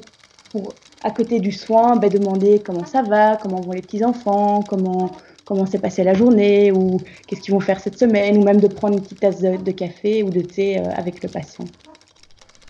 pour 0.52 0.74
à 1.02 1.10
côté 1.10 1.40
du 1.40 1.50
soin, 1.50 1.96
ben, 1.96 2.08
demander 2.08 2.62
comment 2.64 2.84
ça 2.84 3.02
va, 3.02 3.36
comment 3.36 3.60
vont 3.62 3.72
les 3.72 3.82
petits 3.82 4.04
enfants, 4.04 4.62
comment 4.62 5.10
comment 5.44 5.66
s'est 5.66 5.80
passée 5.80 6.04
la 6.04 6.14
journée 6.14 6.70
ou 6.72 7.00
qu'est-ce 7.26 7.40
qu'ils 7.40 7.54
vont 7.54 7.60
faire 7.60 7.80
cette 7.80 7.98
semaine, 7.98 8.38
ou 8.38 8.44
même 8.44 8.60
de 8.60 8.68
prendre 8.68 8.94
une 8.94 9.02
petite 9.02 9.20
tasse 9.20 9.40
de, 9.40 9.56
de 9.56 9.72
café 9.72 10.22
ou 10.22 10.30
de 10.30 10.42
thé 10.42 10.78
euh, 10.78 10.88
avec 10.96 11.22
le 11.22 11.28
patient. 11.28 11.64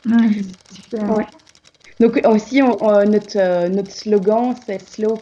Ouais, 0.07 0.43
super. 0.73 1.17
Ouais. 1.17 1.27
Donc 2.01 2.21
aussi, 2.27 2.63
on, 2.63 2.83
on, 2.83 3.05
notre, 3.07 3.39
euh, 3.39 3.69
notre 3.69 3.91
slogan, 3.91 4.55
c'est 4.67 4.81
slow, 4.81 5.19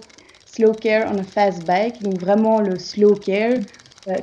slow 0.46 0.74
care 0.74 1.10
on 1.12 1.18
a 1.18 1.22
fast 1.22 1.64
bike. 1.64 2.02
Donc 2.02 2.18
vraiment 2.20 2.60
le 2.60 2.78
slow 2.78 3.14
care, 3.14 3.58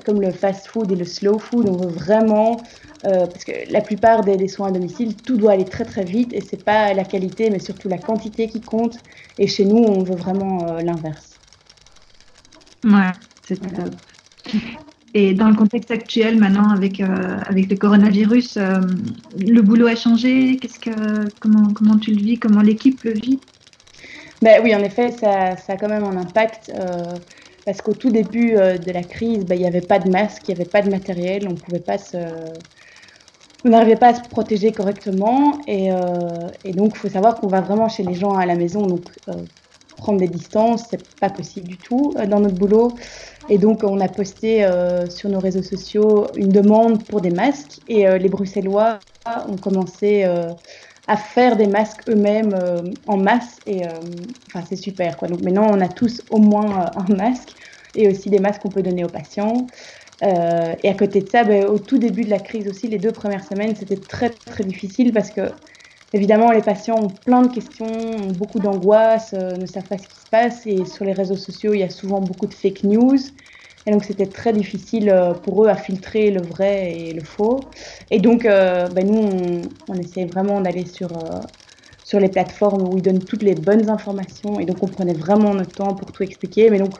comme 0.06 0.22
le 0.22 0.32
fast 0.32 0.68
food 0.68 0.92
et 0.92 0.96
le 0.96 1.06
slow 1.06 1.40
food, 1.40 1.68
on 1.68 1.78
veut 1.78 1.90
vraiment, 1.90 2.62
euh, 3.06 3.26
parce 3.26 3.44
que 3.44 3.52
la 3.72 3.82
plupart 3.82 4.24
des, 4.24 4.38
des, 4.38 4.48
soins 4.48 4.68
à 4.68 4.72
domicile, 4.72 5.16
tout 5.16 5.38
doit 5.38 5.54
aller 5.54 5.66
très 5.66 5.86
très 5.86 6.04
vite 6.04 6.34
et 6.34 6.42
c'est 6.42 6.64
pas 6.64 6.94
la 6.94 7.04
qualité, 7.04 7.50
mais 7.50 7.60
surtout 7.60 7.90
la 7.90 7.98
quantité 7.98 8.48
qui 8.48 8.62
compte. 8.62 8.98
Et 9.38 9.48
chez 9.48 9.66
nous, 9.66 9.78
on 9.78 10.04
veut 10.04 10.16
vraiment 10.16 10.68
euh, 10.68 10.82
l'inverse. 10.82 11.40
Ouais, 12.84 13.12
c'est 13.44 13.60
top. 13.60 13.94
Et 15.14 15.34
dans 15.34 15.50
le 15.50 15.56
contexte 15.56 15.92
actuel, 15.92 16.38
maintenant, 16.38 16.70
avec, 16.70 17.02
euh, 17.02 17.38
avec 17.46 17.70
le 17.70 17.76
coronavirus, 17.76 18.58
euh, 18.58 18.80
le 19.38 19.62
boulot 19.62 19.88
a 19.88 19.96
changé 19.96 20.58
Qu'est-ce 20.58 20.80
que, 20.80 21.30
comment, 21.40 21.74
comment 21.74 21.98
tu 21.98 22.12
le 22.12 22.22
vis? 22.22 22.40
Comment 22.40 22.62
l'équipe 22.62 23.04
le 23.04 23.12
vit? 23.12 23.40
Ben, 24.42 24.62
Oui, 24.64 24.74
en 24.74 24.80
effet, 24.80 25.12
ça, 25.12 25.58
ça, 25.58 25.74
a 25.74 25.78
quand 25.78 25.90
même 25.90 26.06
un 26.06 26.16
impact. 26.16 26.72
Euh, 26.74 27.04
parce 27.66 27.82
qu'au 27.82 27.94
tout 27.94 28.10
début 28.10 28.54
de 28.54 28.92
la 28.92 29.04
crise, 29.04 29.46
ben, 29.46 29.56
il 29.56 29.62
n'y 29.62 29.68
avait 29.68 29.82
pas 29.82 30.00
de 30.00 30.10
masque, 30.10 30.48
il 30.48 30.56
n'y 30.56 30.62
avait 30.62 30.70
pas 30.70 30.82
de 30.82 30.90
matériel, 30.90 31.48
on 31.48 31.56
pouvait 31.56 31.80
pas 31.80 31.98
se... 31.98 32.18
On 33.64 33.70
n'arrivait 33.70 33.96
pas 33.96 34.08
à 34.08 34.14
se 34.16 34.24
protéger 34.30 34.74
correctement. 34.74 35.64
Et, 35.68 35.90
et 36.64 36.74
donc, 36.74 36.94
il 36.96 36.98
faut 36.98 37.10
savoir 37.10 37.38
qu'on 37.38 37.48
va 37.48 37.62
vraiment 37.62 37.88
chez 37.88 38.04
les 38.04 38.16
gens 38.16 38.34
à 38.34 38.46
la 38.48 38.56
maison. 38.56 38.88
Donc, 38.88 39.12
prendre 40.02 40.20
des 40.20 40.28
distances, 40.28 40.88
c'est 40.90 41.06
pas 41.20 41.30
possible 41.30 41.68
du 41.68 41.80
tout 41.80 42.16
dans 42.28 42.40
notre 42.40 42.56
boulot. 42.56 42.96
Et 43.50 43.58
donc, 43.58 43.84
on 43.84 44.00
a 44.00 44.10
posté 44.10 44.66
euh, 44.66 45.08
sur 45.10 45.30
nos 45.30 45.40
réseaux 45.40 45.62
sociaux 45.62 46.28
une 46.36 46.52
demande 46.52 47.06
pour 47.08 47.22
des 47.22 47.30
masques 47.30 47.80
et 47.88 48.08
euh, 48.08 48.18
les 48.18 48.28
Bruxellois 48.28 49.00
ont 49.48 49.58
commencé 49.58 50.24
euh, 50.24 50.52
à 51.12 51.18
faire 51.18 51.58
des 51.58 51.68
masques 51.68 52.02
eux-mêmes 52.08 52.98
en 53.06 53.18
masse 53.18 53.62
et 53.66 53.86
enfin, 54.48 54.64
c'est 54.64 54.76
super. 54.78 55.18
Quoi. 55.18 55.28
Donc 55.28 55.42
maintenant, 55.42 55.68
on 55.70 55.82
a 55.82 55.90
tous 55.90 56.24
au 56.30 56.38
moins 56.38 56.94
un 56.96 57.08
masque 57.14 57.56
et 57.96 58.08
aussi 58.08 58.30
des 58.30 58.40
masques 58.40 58.62
qu'on 58.62 58.72
peut 58.72 58.84
donner 58.84 59.04
aux 59.04 59.10
patients. 59.10 59.68
et 60.22 60.90
à 60.90 60.94
côté 60.96 61.22
de 61.22 61.30
ça, 61.30 61.44
ben, 61.44 61.66
au 61.66 61.80
tout 61.80 61.98
début 61.98 62.24
de 62.26 62.30
la 62.30 62.40
crise 62.40 62.68
aussi, 62.70 62.88
les 62.88 63.00
deux 63.00 63.12
premières 63.14 63.44
semaines, 63.44 63.76
c'était 63.76 64.02
très 64.06 64.40
très 64.46 64.64
difficile 64.64 65.14
parce 65.14 65.32
que 65.32 65.54
Évidemment, 66.14 66.52
les 66.52 66.62
patients 66.62 67.00
ont 67.06 67.10
plein 67.10 67.42
de 67.44 67.54
questions, 67.54 67.86
ont 67.88 68.32
beaucoup 68.32 68.60
d'angoisse, 68.60 69.34
euh, 69.34 69.56
ne 69.56 69.66
savent 69.66 69.88
pas 69.88 69.98
ce 69.98 70.08
qui 70.08 70.20
se 70.20 70.28
passe. 70.28 70.68
Et 70.68 70.84
sur 70.86 71.06
les 71.06 71.14
réseaux 71.14 71.38
sociaux, 71.38 71.74
il 71.74 71.80
y 71.80 71.84
a 71.84 71.90
souvent 71.90 72.22
beaucoup 72.22 72.48
de 72.48 72.54
fake 72.54 72.84
news. 72.84 73.18
Et 73.86 73.92
donc, 73.92 74.04
c'était 74.04 74.32
très 74.32 74.54
difficile 74.54 75.10
euh, 75.10 75.34
pour 75.34 75.64
eux 75.66 75.68
à 75.70 75.76
filtrer 75.76 76.32
le 76.32 76.42
vrai 76.42 76.94
et 76.96 77.14
le 77.14 77.24
faux. 77.24 77.70
Et 78.12 78.20
donc, 78.20 78.46
euh, 78.46 78.90
ben, 78.90 79.08
nous, 79.08 79.18
on, 79.18 79.74
on 79.88 79.98
essaie 80.00 80.26
vraiment 80.26 80.62
d'aller 80.62 80.86
sur, 80.86 81.18
euh, 81.18 81.42
sur 82.04 82.20
les 82.20 82.30
plateformes 82.30 82.84
où 82.88 82.98
ils 82.98 83.02
donnent 83.04 83.26
toutes 83.26 83.44
les 83.44 83.56
bonnes 83.56 83.90
informations. 83.90 84.60
Et 84.60 84.66
donc, 84.66 84.84
on 84.84 84.90
prenait 84.90 85.14
vraiment 85.16 85.54
notre 85.54 85.74
temps 85.74 85.96
pour 85.96 86.12
tout 86.12 86.24
expliquer. 86.24 86.70
Mais 86.70 86.80
donc, 86.80 87.00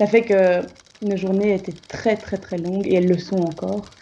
ça 0.00 0.06
fait 0.06 0.24
que 0.24 0.62
nos 1.02 1.16
journées 1.16 1.54
étaient 1.54 1.78
très, 1.88 2.16
très, 2.20 2.38
très 2.38 2.58
longues 2.58 2.86
et 2.88 2.94
elles 2.94 3.06
le 3.08 3.18
sont 3.18 3.42
encore. 3.42 3.94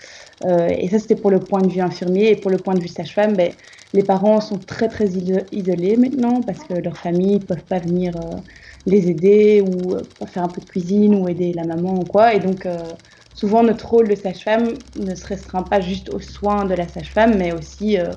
Euh, 0.44 0.68
et 0.68 0.88
ça, 0.88 0.98
c'était 0.98 1.16
pour 1.16 1.30
le 1.30 1.46
point 1.46 1.62
de 1.62 1.72
vue 1.72 1.80
infirmier. 1.80 2.30
Et 2.30 2.36
pour 2.36 2.50
le 2.50 2.60
point 2.62 2.74
de 2.74 2.80
vue 2.80 2.88
sage-femme, 2.88 3.36
ben, 3.36 3.54
les 3.92 4.02
parents 4.02 4.40
sont 4.40 4.58
très 4.64 4.88
très 4.88 5.08
isolés 5.52 5.96
maintenant 5.96 6.42
parce 6.42 6.64
que 6.64 6.74
leurs 6.74 6.98
familles 6.98 7.40
ne 7.40 7.46
peuvent 7.46 7.64
pas 7.66 7.78
venir 7.80 8.16
euh, 8.16 8.38
les 8.86 9.08
aider 9.08 9.60
ou 9.60 9.94
euh, 9.94 10.04
faire 10.26 10.44
un 10.44 10.48
peu 10.48 10.60
de 10.60 10.66
cuisine 10.66 11.14
ou 11.14 11.28
aider 11.28 11.52
la 11.52 11.64
maman 11.64 12.00
ou 12.00 12.04
quoi. 12.04 12.34
Et 12.34 12.40
donc, 12.40 12.66
euh, 12.66 12.94
souvent, 13.32 13.62
notre 13.62 13.88
rôle 13.88 14.08
de 14.08 14.14
sage-femme 14.14 14.82
ne 14.94 15.14
se 15.14 15.26
restreint 15.26 15.62
pas 15.62 15.80
juste 15.80 16.08
aux 16.08 16.20
soins 16.20 16.66
de 16.66 16.74
la 16.74 16.88
sage-femme, 16.88 17.36
mais 17.38 17.52
aussi 17.52 17.98
euh, 17.98 18.14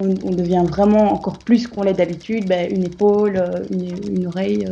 on, 0.00 0.32
devient 0.32 0.64
vraiment 0.66 1.12
encore 1.12 1.42
plus 1.42 1.66
qu'on 1.66 1.82
l'est 1.82 1.94
d'habitude, 1.94 2.46
ben, 2.48 2.70
une 2.70 2.84
épaule, 2.84 3.66
une, 3.70 3.84
une 3.84 4.26
oreille. 4.26 4.68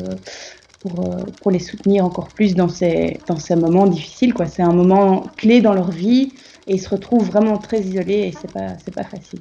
Pour, 0.80 1.02
pour, 1.40 1.50
les 1.50 1.60
soutenir 1.60 2.04
encore 2.04 2.30
plus 2.32 2.54
dans 2.54 2.68
ces, 2.68 3.22
dans 3.26 3.38
ces 3.38 3.56
moments 3.56 3.86
difficiles. 3.86 4.34
C'est 4.46 4.60
un 4.60 4.74
moment 4.74 5.32
clé 5.38 5.62
dans 5.62 5.72
leur 5.72 5.90
vie 5.90 6.34
et 6.66 6.74
ils 6.74 6.78
se 6.78 6.90
retrouvent 6.90 7.24
vraiment 7.24 7.56
très 7.56 7.80
isolés 7.80 8.28
et 8.28 8.32
c'est 8.32 8.52
pas, 8.52 8.76
pas 8.94 9.04
facile. 9.04 9.40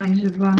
Je 0.00 0.28
vois. 0.28 0.56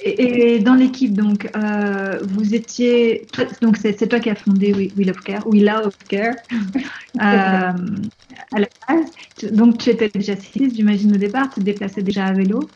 Et, 0.00 0.54
et 0.54 0.58
dans 0.60 0.74
l'équipe, 0.74 1.14
donc, 1.14 1.50
euh, 1.56 2.20
vous 2.24 2.54
étiez. 2.54 3.28
Donc, 3.60 3.76
c'est 3.76 4.08
toi 4.08 4.20
qui 4.20 4.30
as 4.30 4.34
fondé 4.34 4.72
Will 4.72 5.10
of 5.10 5.22
Care, 5.22 5.46
Will 5.46 5.68
of 5.68 5.94
Care, 6.08 6.36
euh, 6.50 7.18
à 7.20 8.58
la 8.58 8.68
base. 8.88 9.12
Donc, 9.52 9.78
tu 9.78 9.90
étais 9.90 10.08
déjà 10.08 10.36
cycliste, 10.36 10.76
j'imagine, 10.76 11.14
au 11.14 11.18
départ. 11.18 11.50
Tu 11.50 11.60
te 11.60 11.64
déplaçais 11.64 12.02
déjà 12.02 12.26
à 12.26 12.32
vélo 12.32 12.70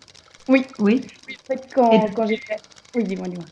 Oui. 0.49 0.67
Oui. 0.79 1.03
oui 1.29 1.37
en 1.49 1.55
fait, 1.55 1.63
quand, 1.73 2.09
quand 2.15 2.27
j'ai 2.27 2.39
fait. 2.39 2.61
Oui, 2.95 3.05
dis-moi, 3.05 3.29
dis-moi. 3.29 3.47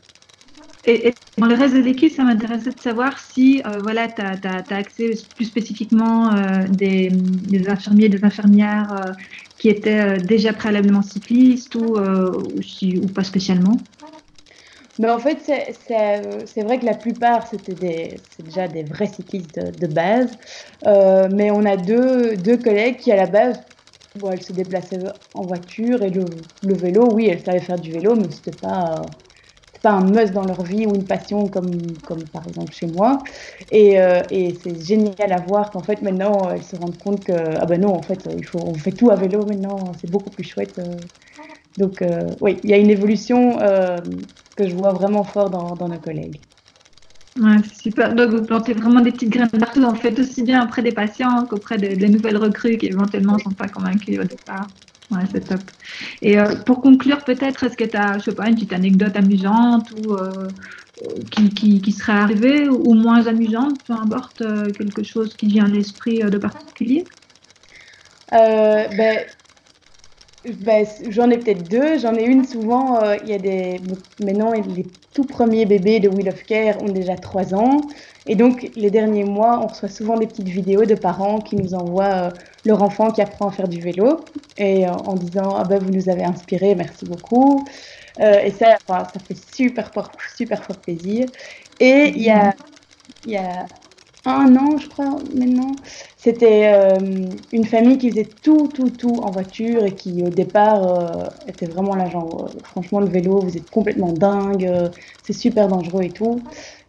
Et, 0.83 1.09
et 1.09 1.15
dans 1.37 1.47
le 1.47 1.55
reste 1.55 1.75
de 1.75 1.79
l'équipe, 1.79 2.11
ça 2.11 2.23
m'intéressait 2.23 2.71
de 2.71 2.81
savoir 2.81 3.17
si 3.19 3.61
euh, 3.65 3.81
voilà, 3.81 4.07
tu 4.09 4.21
as, 4.21 4.65
accès 4.69 5.13
plus 5.35 5.45
spécifiquement 5.45 6.33
euh, 6.33 6.67
des, 6.69 7.09
des, 7.11 7.69
infirmiers, 7.69 8.09
des 8.09 8.23
infirmières 8.23 9.15
qui 9.61 9.69
étaient 9.69 9.99
euh, 9.99 10.19
déjà 10.19 10.53
préalablement 10.53 11.03
cyclistes 11.03 11.75
ou, 11.75 11.95
euh, 11.95 12.31
ou, 12.31 13.07
pas 13.09 13.23
spécialement. 13.23 13.85
Mais 14.97 15.07
en 15.07 15.19
fait, 15.19 15.37
c'est 15.37 16.63
vrai 16.63 16.79
que 16.79 16.85
la 16.85 16.95
plupart, 16.95 17.45
c'était 17.45 18.19
déjà 18.39 18.67
des 18.67 18.81
vrais 18.81 19.05
cyclistes 19.05 19.59
de, 19.59 19.69
de 19.69 19.85
base. 19.85 20.35
Euh, 20.87 21.29
mais 21.31 21.51
on 21.51 21.63
a 21.65 21.77
deux, 21.77 22.37
deux 22.37 22.57
collègues 22.57 22.97
qui, 22.97 23.11
à 23.11 23.15
la 23.15 23.27
base, 23.27 23.63
bon, 24.15 24.31
elles 24.31 24.41
se 24.41 24.51
déplaçaient 24.51 24.99
en 25.35 25.43
voiture 25.43 26.01
et 26.01 26.09
le, 26.09 26.43
le 26.63 26.73
vélo, 26.73 27.11
oui, 27.11 27.27
elles 27.27 27.41
savaient 27.41 27.61
faire 27.61 27.77
du 27.77 27.91
vélo, 27.91 28.15
mais 28.15 28.31
c'était 28.31 28.51
pas, 28.51 29.15
pas 29.81 29.91
un 29.91 30.01
must 30.03 30.33
dans 30.33 30.45
leur 30.45 30.63
vie 30.63 30.85
ou 30.85 30.95
une 30.95 31.07
passion 31.07 31.49
comme, 31.49 31.99
comme 32.05 32.27
par 32.29 32.47
exemple 32.47 32.73
chez 32.73 32.87
moi. 32.87 33.23
Et, 33.71 33.99
euh, 34.01 34.23
et 34.31 34.53
c'est 34.53 34.75
génial 34.75 35.31
à 35.31 35.39
voir 35.39 35.71
qu'en 35.71 35.81
fait 35.81 36.01
maintenant 36.01 36.49
elles 36.51 36.63
se 36.63 36.75
rendent 36.75 36.99
compte 36.99 37.23
que 37.23 37.31
ah 37.57 37.65
ben 37.65 37.81
non 37.81 37.93
en 37.95 38.01
fait 38.01 38.29
il 38.37 38.45
faut 38.45 38.59
on 38.59 38.77
fait 38.77 38.93
tout 38.93 39.09
à 39.11 39.15
vélo 39.15 39.45
maintenant 39.45 39.93
c'est 39.95 40.07
beaucoup 40.09 40.31
plus 40.31 40.43
chouette. 40.43 40.77
euh. 40.79 41.01
Donc 41.77 42.01
euh, 42.01 42.35
oui 42.41 42.59
il 42.63 42.69
y 42.71 42.73
a 42.73 42.77
une 42.77 42.89
évolution 42.91 43.59
euh, 43.61 44.01
que 44.55 44.67
je 44.67 44.75
vois 44.75 44.93
vraiment 44.93 45.23
fort 45.25 45.49
dans, 45.51 45.75
dans 45.75 45.89
nos 45.89 45.99
collègues. 45.99 46.41
Ouais, 47.37 47.61
c'est 47.63 47.75
super. 47.75 48.13
Donc, 48.15 48.31
vous 48.31 48.45
plantez 48.45 48.73
vraiment 48.73 49.01
des 49.01 49.11
petites 49.11 49.29
graines 49.29 49.49
partout, 49.51 49.83
en 49.83 49.95
fait, 49.95 50.17
aussi 50.19 50.43
bien 50.43 50.65
auprès 50.65 50.81
des 50.81 50.91
patients 50.93 51.45
qu'auprès 51.47 51.77
de, 51.79 51.95
de 51.95 52.05
nouvelles 52.07 52.37
recrues 52.37 52.77
qui 52.77 52.87
éventuellement 52.87 53.33
ne 53.33 53.39
sont 53.39 53.53
pas 53.53 53.69
convaincus 53.69 54.19
au 54.19 54.23
départ. 54.25 54.69
Ouais, 55.11 55.23
c'est 55.29 55.45
top. 55.45 55.59
Et 56.21 56.39
euh, 56.39 56.55
pour 56.65 56.81
conclure, 56.81 57.23
peut-être, 57.25 57.65
est-ce 57.65 57.75
que 57.75 57.83
tu 57.83 57.97
as, 57.97 58.17
je 58.19 58.25
sais 58.25 58.33
pas, 58.35 58.47
une 58.47 58.55
petite 58.55 58.71
anecdote 58.71 59.15
amusante 59.17 59.91
ou 59.91 60.13
euh, 60.13 60.51
qui, 61.31 61.53
qui, 61.53 61.81
qui, 61.81 61.91
serait 61.91 62.13
arrivée 62.13 62.69
ou 62.69 62.93
moins 62.93 63.27
amusante, 63.27 63.81
peu 63.85 63.93
importe, 63.93 64.39
euh, 64.41 64.71
quelque 64.71 65.03
chose 65.03 65.35
qui 65.35 65.47
vient 65.47 65.65
à 65.65 65.67
l'esprit 65.67 66.19
de 66.19 66.37
particulier? 66.37 67.07
Ben, 68.31 69.25
ben, 70.45 70.85
j'en 71.09 71.29
ai 71.29 71.37
peut-être 71.39 71.67
deux. 71.67 71.97
J'en 71.97 72.15
ai 72.15 72.23
une 72.23 72.45
souvent. 72.45 73.01
Il 73.13 73.27
y 73.27 73.33
a 73.33 73.39
des 73.39 73.81
maintenant 74.17 74.53
les 74.53 74.85
tout 75.13 75.25
premiers 75.25 75.65
bébés 75.65 75.99
de 75.99 76.07
Wheel 76.07 76.29
of 76.29 76.45
Care 76.45 76.81
ont 76.81 76.87
déjà 76.87 77.17
trois 77.17 77.53
ans, 77.53 77.89
et 78.25 78.35
donc 78.35 78.71
les 78.77 78.89
derniers 78.89 79.25
mois, 79.25 79.59
on 79.61 79.67
reçoit 79.67 79.89
souvent 79.89 80.15
des 80.15 80.25
petites 80.25 80.47
vidéos 80.47 80.85
de 80.85 80.95
parents 80.95 81.41
qui 81.41 81.57
nous 81.57 81.73
envoient 81.73 82.31
leur 82.65 82.81
enfant 82.81 83.11
qui 83.11 83.21
apprend 83.21 83.47
à 83.47 83.51
faire 83.51 83.67
du 83.67 83.81
vélo 83.81 84.31
et 84.57 84.87
euh, 84.87 84.93
en 84.93 85.15
disant 85.15 85.55
ah 85.55 85.65
ben 85.65 85.79
vous 85.81 85.91
nous 85.91 86.09
avez 86.09 86.23
inspiré, 86.23 86.75
merci 86.75 87.05
beaucoup. 87.05 87.67
Euh, 88.19 88.39
et 88.41 88.51
ça, 88.51 88.77
enfin, 88.87 89.05
ça 89.13 89.19
fait 89.21 89.35
super 89.35 89.91
fort, 89.93 90.11
super 90.35 90.63
fort 90.65 90.81
plaisir. 90.81 91.29
Et 91.79 92.13
il 92.15 92.21
y 92.23 92.29
a 92.31 92.53
il 93.23 93.31
y 93.31 93.37
a 93.37 93.69
un 94.25 94.55
an, 94.55 94.77
je 94.77 94.87
crois, 94.87 95.21
maintenant. 95.33 95.79
C'était 96.15 96.71
euh, 96.73 97.33
une 97.51 97.65
famille 97.65 97.97
qui 97.97 98.09
faisait 98.09 98.37
tout, 98.43 98.69
tout, 98.73 98.91
tout 98.91 99.19
en 99.23 99.31
voiture 99.31 99.83
et 99.85 99.95
qui, 99.95 100.23
au 100.23 100.29
départ, 100.29 100.83
euh, 100.85 101.29
était 101.47 101.65
vraiment 101.67 101.95
là, 101.95 102.07
genre, 102.09 102.53
euh, 102.57 102.61
franchement, 102.63 102.99
le 102.99 103.07
vélo, 103.07 103.41
vous 103.41 103.57
êtes 103.57 103.69
complètement 103.69 104.13
dingue, 104.13 104.65
euh, 104.65 104.89
c'est 105.23 105.33
super 105.33 105.69
dangereux 105.69 106.03
et 106.03 106.13
tout. 106.13 106.43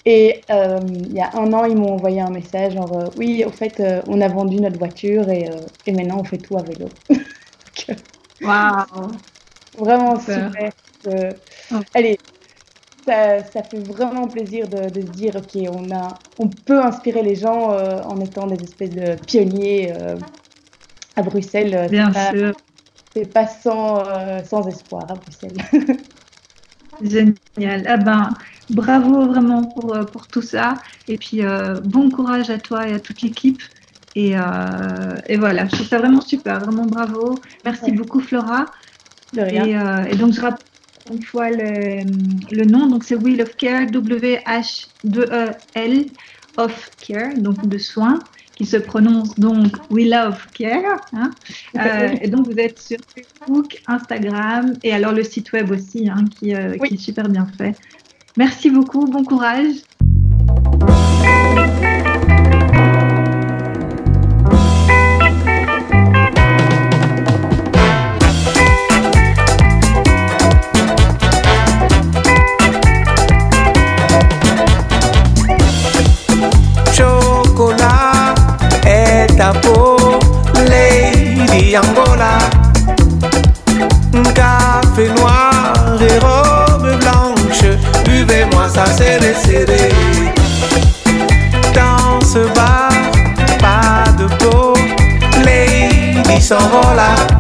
Et 0.05 0.45
euh, 0.51 0.81
il 1.09 1.13
y 1.15 1.21
a 1.21 1.35
un 1.37 1.53
an, 1.53 1.65
ils 1.65 1.77
m'ont 1.77 1.95
envoyé 1.95 2.21
un 2.21 2.31
message, 2.31 2.75
genre, 2.75 2.93
euh, 2.97 3.11
oui, 3.17 3.45
au 3.47 3.51
fait, 3.53 3.79
euh, 3.81 4.03
on 4.09 4.21
a 4.21 4.29
vendu 4.29 4.59
notre 4.61 4.77
voiture 4.79 5.31
et, 5.31 5.49
euh, 5.49 5.61
et 5.87 5.93
maintenant, 5.93 6.21
on 6.21 6.25
fait 6.25 6.39
tout 6.41 6.57
à 6.57 6.63
vélo. 6.63 6.93
Waouh! 8.41 9.21
Vraiment 9.75 10.19
Super. 10.19 10.73
Euh, 11.07 11.35
allez, 11.95 12.19
ça, 13.07 13.43
ça 13.45 13.63
fait 13.63 13.81
vraiment 13.81 14.29
plaisir 14.29 14.69
de, 14.69 14.91
de 14.91 15.03
se 15.03 15.09
dire, 15.09 15.37
ok, 15.37 15.57
on 15.71 15.91
a, 15.93 16.23
on 16.39 16.49
peut 16.49 16.83
inspirer 16.83 17.23
les 17.23 17.37
gens 17.37 17.73
euh, 17.73 18.03
en 18.05 18.21
étant 18.21 18.47
des 18.49 18.63
espèces 18.65 18.95
de 18.95 19.17
pionniers 19.27 19.93
euh, 19.93 20.19
à 21.17 21.23
Bruxelles. 21.23 21.75
euh, 21.75 21.89
Bien 21.89 22.13
pas- 22.13 22.33
sûr. 22.33 22.55
C'est 23.15 23.27
pas 23.27 23.47
sans, 23.49 24.07
euh, 24.09 24.43
sans 24.45 24.67
espoir 24.69 25.11
à 25.11 25.17
Bruxelles. 25.17 25.57
Génial. 27.01 27.87
Ah 27.87 27.97
ben, 27.99 28.37
bravo 28.69 29.27
vraiment 29.27 29.65
pour, 29.67 29.95
euh, 29.95 30.05
pour 30.05 30.29
tout 30.29 30.43
ça. 30.43 30.81
Et 31.09 31.19
puis, 31.19 31.45
euh, 31.45 31.81
bon 31.81 32.11
courage 32.11 32.51
à 32.51 32.59
toi 32.59 32.89
et 32.89 32.95
à 32.95 33.01
toute 33.01 33.23
l'équipe. 33.23 33.61
Et, 34.15 34.37
euh, 34.37 35.21
et 35.27 35.37
voilà, 35.37 35.67
je 35.69 35.75
trouve 35.77 35.87
ça 35.87 35.99
vraiment 35.99 36.21
super. 36.21 36.61
Vraiment 36.61 36.87
bravo. 36.87 37.41
Merci 37.65 37.93
beaucoup, 37.93 38.21
Flora. 38.21 38.73
De 39.33 39.43
rien. 39.43 39.67
Et, 39.67 39.77
euh, 39.77 40.05
et 40.07 40.17
donc, 40.17 40.33
je 40.33 40.41
rappelle 40.41 40.67
une 41.11 41.23
fois 41.23 41.51
le, 41.51 42.03
le 42.51 42.65
nom. 42.65 42.89
Donc, 42.89 43.05
c'est 43.05 43.15
Wheel 43.17 43.43
of 43.43 43.57
Care, 43.57 43.91
W-H-2-E-L 43.91 46.11
of 46.57 46.91
Care, 47.01 47.39
donc 47.39 47.67
de 47.67 47.79
soins, 47.79 48.27
qui 48.55 48.67
se 48.67 48.77
prononce 48.77 49.39
donc 49.39 49.77
We 49.91 50.07
Love 50.09 50.49
Care. 50.53 51.01
hein. 51.13 51.37
Euh, 51.79 52.11
et 52.21 52.29
donc, 52.29 52.47
vous 52.47 52.59
êtes 52.59 52.79
sur 52.79 52.99
Facebook, 53.15 53.79
Instagram 53.87 54.79
et 54.83 54.93
alors 54.93 55.13
le 55.13 55.23
site 55.23 55.53
web 55.53 55.71
aussi, 55.71 56.09
hein, 56.09 56.29
qui, 56.31 56.55
euh, 56.55 56.79
qui 56.79 56.95
est 56.95 56.99
super 56.99 57.29
bien 57.31 57.47
fait. 57.47 57.79
Merci 58.37 58.71
beaucoup, 58.71 59.07
bon 59.07 59.25
courage. 59.25 59.75
sola 96.43 97.32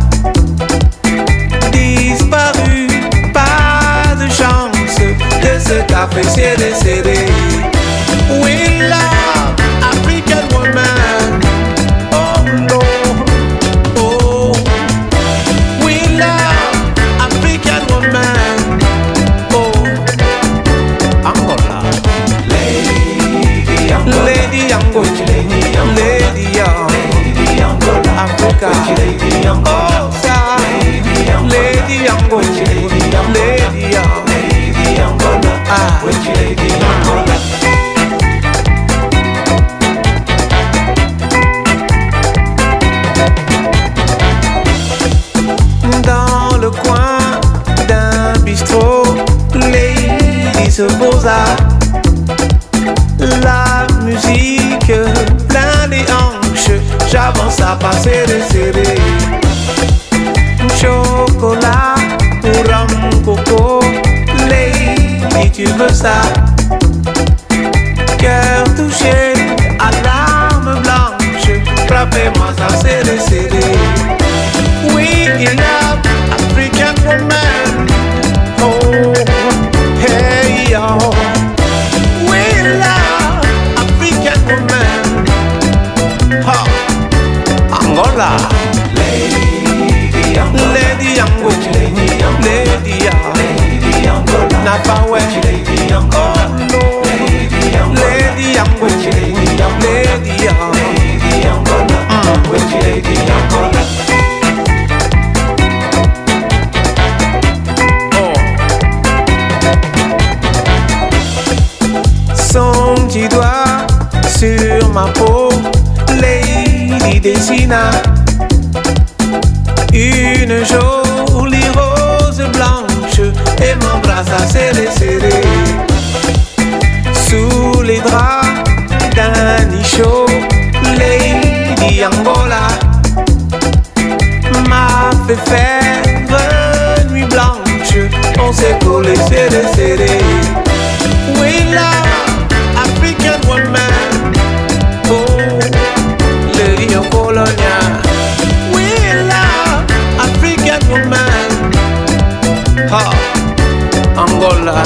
Angola. 154.42 154.82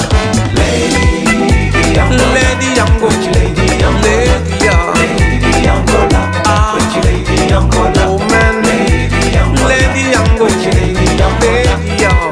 Lady 0.54 1.96
Angola. 1.96 2.26
Lady 2.34 2.78
Angola. 2.78 3.16
Lady 3.32 3.68
Angola. 3.80 4.92
Lady 5.00 5.66
Angola. 5.66 6.20
Ah, 6.44 6.76
Lady 7.02 7.52
Angola. 7.54 8.06
Woman. 8.06 8.62
Lady 8.64 9.34
Angola. 9.34 9.68
Lady 9.68 10.12
Angola. 10.12 10.50
Lady 10.74 11.08
Angola. 11.22 11.74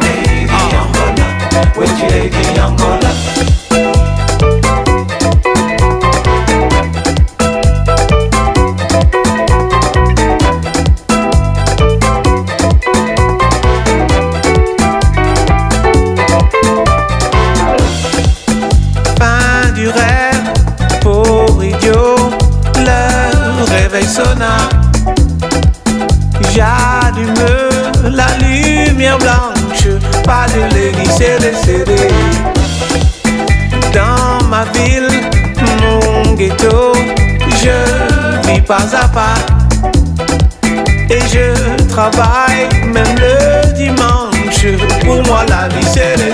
Lady 0.04 0.52
Angola. 0.76 1.24
Lady 2.10 2.60
Angola. 2.60 3.03
Pas 38.66 38.96
à 38.96 39.08
pas. 39.08 39.34
Et 41.10 41.20
je 41.20 41.86
travaille 41.86 42.68
même 42.86 43.16
le 43.18 43.72
dimanche. 43.74 44.66
Pour 45.04 45.22
moi, 45.26 45.44
la 45.48 45.68
vie 45.68 45.84
serrée, 45.84 46.33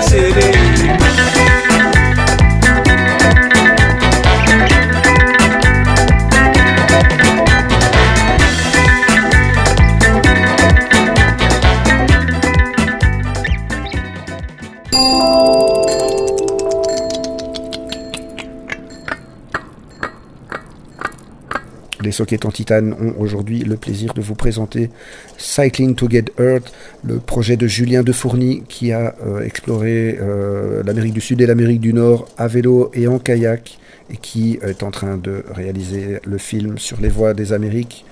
Les 22.21 22.25
sockets 22.25 22.45
en 22.45 22.51
titane 22.51 22.93
ont 22.93 23.19
aujourd'hui 23.19 23.63
le 23.63 23.77
plaisir 23.77 24.13
de 24.13 24.21
vous 24.21 24.35
présenter 24.35 24.91
Cycling 25.39 25.95
to 25.95 26.07
Get 26.07 26.25
Earth, 26.37 26.71
le 27.03 27.17
projet 27.17 27.57
de 27.57 27.65
Julien 27.65 28.03
Defourny 28.03 28.61
qui 28.69 28.91
a 28.91 29.15
euh, 29.25 29.41
exploré 29.41 30.19
euh, 30.21 30.83
l'Amérique 30.83 31.13
du 31.13 31.19
Sud 31.21 31.41
et 31.41 31.47
l'Amérique 31.47 31.79
du 31.79 31.93
Nord 31.93 32.27
à 32.37 32.47
vélo 32.47 32.91
et 32.93 33.07
en 33.07 33.17
kayak 33.17 33.79
et 34.11 34.17
qui 34.17 34.59
est 34.61 34.83
en 34.83 34.91
train 34.91 35.17
de 35.17 35.43
réaliser 35.51 36.19
le 36.23 36.37
film 36.37 36.77
sur 36.77 37.01
les 37.01 37.09
voies 37.09 37.33
des 37.33 37.53
Amériques 37.53 38.05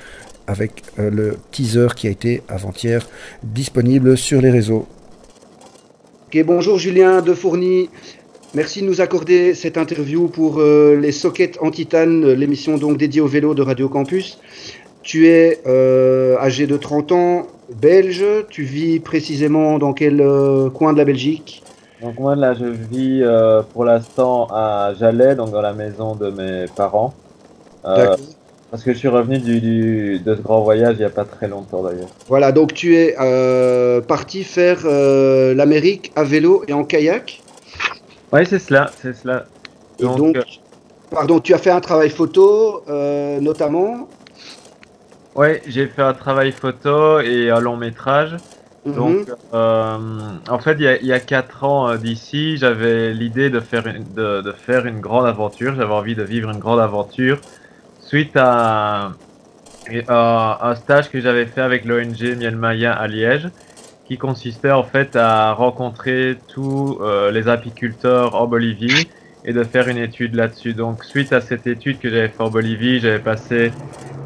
avec 0.48 0.82
euh, 0.98 1.12
le 1.12 1.38
teaser 1.52 1.90
qui 1.96 2.08
a 2.08 2.10
été 2.10 2.42
avant-hier 2.48 3.08
disponible 3.44 4.18
sur 4.18 4.42
les 4.42 4.50
réseaux. 4.50 4.88
Bonjour 6.46 6.80
Julien 6.80 7.22
Defourny. 7.22 7.92
Merci 8.56 8.82
de 8.82 8.88
nous 8.88 9.00
accorder 9.00 9.54
cette 9.54 9.78
interview 9.78 10.28
pour 10.28 10.60
euh, 10.60 10.96
les 11.00 11.12
sockets 11.12 11.58
en 11.62 11.70
titane, 11.70 12.32
l'émission 12.34 12.78
donc 12.78 12.98
dédiée 12.98 13.22
au 13.22 13.28
vélo 13.28 13.54
de 13.54 13.62
Radio 13.62 13.90
Campus. 13.90 14.40
Tu 15.04 15.28
es 15.28 15.60
euh, 15.68 16.36
âgé 16.40 16.66
de 16.66 16.76
30 16.76 17.12
ans, 17.12 17.48
belge. 17.80 18.26
Tu 18.50 18.64
vis 18.64 19.00
précisément 19.00 19.78
dans 19.78 19.94
quel 19.94 20.20
euh, 20.20 20.70
coin 20.72 20.94
de 20.94 20.98
la 20.98 21.06
Belgique? 21.06 21.62
Donc 22.02 22.18
moi 22.18 22.36
là 22.36 22.54
je 22.54 22.66
vis 22.66 23.22
pour 23.74 23.84
l'instant 23.86 24.48
à 24.52 24.94
Jalais, 24.98 25.36
donc 25.36 25.52
dans 25.52 25.62
la 25.62 25.74
maison 25.74 26.16
de 26.16 26.30
mes 26.32 26.66
parents. 26.76 27.14
Parce 27.84 28.84
que 28.84 28.94
je 28.94 28.98
suis 29.00 29.08
revenu 29.10 29.40
du, 29.40 29.60
du- 29.60 30.20
de 30.20 30.36
ce 30.36 30.42
grand 30.42 30.62
voyage 30.62 30.96
il 30.98 31.00
n'y 31.00 31.06
a 31.06 31.10
pas 31.10 31.26
très 31.26 31.48
longtemps 31.48 31.84
d'ailleurs. 31.84 32.08
Voilà, 32.30 32.52
donc 32.54 32.74
tu 32.74 32.96
es 32.96 33.16
parti 34.08 34.44
faire 34.46 34.86
l'Amérique 35.56 36.12
à 36.16 36.24
vélo 36.24 36.64
et 36.68 36.74
en 36.74 36.84
kayak. 36.86 37.42
Oui 38.32 38.46
c'est 38.46 38.60
cela, 38.60 38.92
c'est 39.02 39.14
cela. 39.14 39.46
Et 40.00 40.04
donc, 40.04 40.36
euh, 40.36 40.44
pardon, 41.12 41.40
tu 41.40 41.54
as 41.54 41.58
fait 41.58 41.72
un 41.72 41.82
travail 41.82 42.10
photo 42.10 42.84
euh, 42.88 43.40
notamment. 43.40 44.08
Ouais, 45.36 45.62
j'ai 45.68 45.88
fait 45.88 46.02
un 46.02 46.14
travail 46.14 46.52
photo 46.52 47.20
et 47.20 47.50
un 47.50 47.60
long 47.60 47.78
métrage. 47.78 48.36
Mhm. 48.86 48.94
Donc, 48.94 49.28
euh, 49.54 49.98
en 50.50 50.60
fait, 50.60 50.74
il 50.74 50.82
y 50.82 50.88
a, 50.88 50.98
il 50.98 51.06
y 51.06 51.14
a 51.14 51.20
quatre 51.20 51.64
ans 51.64 51.96
d'ici, 51.96 52.58
j'avais 52.58 53.14
l'idée 53.14 53.50
de 53.50 53.60
faire 53.60 53.88
une, 53.88 54.04
de, 54.14 54.42
de 54.42 54.52
faire 54.52 54.86
une 54.86 55.00
grande 55.00 55.26
aventure. 55.26 55.76
J'avais 55.76 55.94
envie 55.94 56.16
de 56.16 56.24
vivre 56.24 56.50
une 56.50 56.60
grande 56.60 56.80
aventure 56.80 57.40
suite 58.02 58.36
à, 58.36 59.12
à 60.08 60.70
un 60.70 60.76
stage 60.76 61.10
que 61.10 61.20
j'avais 61.20 61.46
fait 61.46 61.62
avec 61.62 61.86
l'ONG 61.86 62.38
Miel 62.38 62.56
Maya 62.56 62.94
à 62.94 63.08
Liège, 63.08 63.50
qui 64.10 64.18
consistait 64.18 64.72
en 64.72 64.82
fait 64.82 65.16
à 65.16 65.54
rencontrer 65.54 66.36
tous 66.48 66.98
euh, 67.00 67.30
les 67.30 67.48
apiculteurs 67.48 68.34
en 68.34 68.48
Bolivie 68.48 69.08
et 69.46 69.54
de 69.54 69.64
faire 69.64 69.88
une 69.88 70.00
étude 70.00 70.34
là-dessus. 70.34 70.74
Donc, 70.74 71.04
suite 71.04 71.32
à 71.32 71.42
cette 71.42 71.68
étude 71.68 72.00
que 72.00 72.10
j'avais 72.10 72.28
fait 72.28 72.42
en 72.42 72.50
Bolivie, 72.50 73.00
j'avais 73.00 73.20
passé 73.20 73.72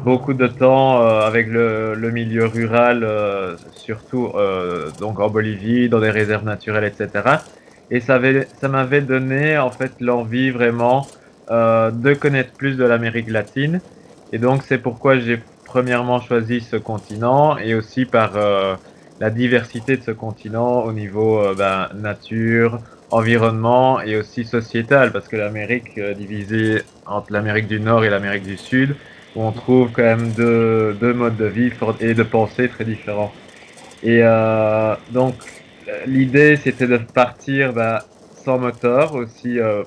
beaucoup 0.02 0.32
de 0.32 0.46
temps 0.46 1.02
euh, 1.02 1.20
avec 1.20 1.48
le, 1.48 2.10
milieu 2.10 2.46
rural, 2.46 3.04
euh, 3.04 3.56
surtout 3.72 4.32
donc 5.00 5.20
en 5.20 5.28
Bolivie, 5.28 5.90
dans 5.90 6.00
des 6.00 6.10
réserves 6.10 6.46
naturelles, 6.46 6.84
etc. 6.84 7.36
Et 7.90 8.00
ça 8.00 8.14
avait, 8.14 8.48
ça 8.58 8.68
m'avait 8.68 9.02
donné 9.02 9.58
en 9.58 9.70
fait 9.70 9.92
l'envie 10.00 10.48
vraiment 10.48 11.06
de 11.50 12.14
connaître 12.14 12.52
plus 12.52 12.78
de 12.78 12.84
l'Amérique 12.84 13.28
latine. 13.28 13.82
Et 14.32 14.38
donc 14.38 14.62
c'est 14.62 14.78
pourquoi 14.78 15.18
j'ai 15.18 15.40
premièrement 15.66 16.20
choisi 16.20 16.62
ce 16.62 16.76
continent 16.76 17.58
et 17.58 17.74
aussi 17.74 18.06
par 18.06 18.32
la 19.20 19.30
diversité 19.30 19.96
de 19.96 20.02
ce 20.02 20.10
continent 20.10 20.82
au 20.84 20.92
niveau 20.92 21.38
euh, 21.38 21.54
ben, 21.54 21.88
nature, 21.94 22.80
environnement 23.10 24.00
et 24.00 24.16
aussi 24.16 24.44
sociétal, 24.44 25.12
parce 25.12 25.28
que 25.28 25.36
l'Amérique 25.36 25.98
euh, 25.98 26.14
divisée 26.14 26.82
entre 27.06 27.32
l'Amérique 27.32 27.68
du 27.68 27.80
Nord 27.80 28.04
et 28.04 28.10
l'Amérique 28.10 28.44
du 28.44 28.56
Sud, 28.56 28.96
où 29.36 29.42
on 29.42 29.52
trouve 29.52 29.90
quand 29.92 30.02
même 30.02 30.32
deux, 30.32 30.94
deux 31.00 31.14
modes 31.14 31.36
de 31.36 31.46
vie 31.46 31.70
et 32.00 32.14
de 32.14 32.22
pensée 32.22 32.68
très 32.68 32.84
différents. 32.84 33.32
Et 34.02 34.20
euh, 34.22 34.94
donc 35.10 35.34
l'idée 36.06 36.56
c'était 36.56 36.86
de 36.86 36.98
partir 36.98 37.72
bah, 37.72 38.04
sans 38.44 38.58
moteur 38.58 39.14
aussi 39.14 39.58
euh, 39.58 39.82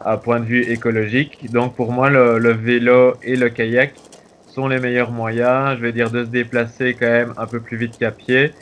à 0.00 0.16
point 0.18 0.40
de 0.40 0.44
vue 0.44 0.62
écologique. 0.70 1.50
Donc 1.50 1.74
pour 1.74 1.92
moi 1.92 2.10
le, 2.10 2.38
le 2.38 2.52
vélo 2.52 3.14
et 3.22 3.36
le 3.36 3.48
kayak 3.48 3.94
sont 4.46 4.68
les 4.68 4.80
meilleurs 4.80 5.10
moyens, 5.10 5.76
je 5.76 5.82
vais 5.82 5.92
dire, 5.92 6.10
de 6.10 6.24
se 6.24 6.30
déplacer 6.30 6.94
quand 6.98 7.06
même 7.06 7.34
un 7.36 7.46
peu 7.46 7.60
plus 7.60 7.76
vite 7.76 7.98
qu'à 7.98 8.10
pied, 8.10 8.52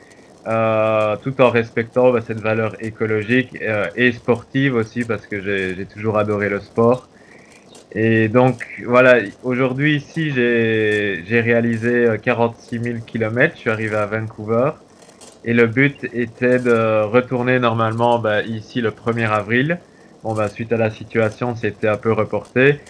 euh, 0.47 1.17
tout 1.23 1.41
en 1.41 1.51
respectant 1.51 2.13
bah, 2.13 2.21
cette 2.27 2.41
valeur 2.41 2.77
écologique 2.81 3.59
euh, 3.63 3.89
et 3.97 4.13
sportive 4.13 4.75
aussi, 4.75 5.05
parce 5.05 5.27
que 5.27 5.41
j'ai 5.41 5.87
toujours 5.87 6.19
adoré 6.19 6.49
le 6.49 6.61
sport. 6.61 7.09
Et 7.93 8.29
donc 8.29 8.67
voilà, 8.87 9.21
aujourd'hui 9.45 9.97
ici 9.97 10.33
j'ai 10.33 11.41
réalisé 11.41 12.07
euh, 12.07 12.17
46 12.17 12.81
000 12.81 12.99
km, 13.07 13.55
je 13.55 13.61
suis 13.61 13.71
arrivé 13.71 13.97
à 13.97 14.07
Vancouver. 14.07 14.73
Et 15.45 15.53
le 15.53 15.67
but 15.67 16.05
était 16.13 16.59
de 16.59 17.03
retourner 17.03 17.59
normalement 17.59 18.19
bah, 18.19 18.43
ici 18.43 18.81
le 18.81 18.91
1er 18.91 19.29
avril. 19.29 19.79
Bon 20.25 20.35
bah 20.35 20.49
suite 20.49 20.73
à 20.73 20.77
la 20.77 20.91
situation 20.91 21.55
c'était 21.55 21.89
un 21.89 21.99
peu 21.99 22.11
reporté 22.13 22.81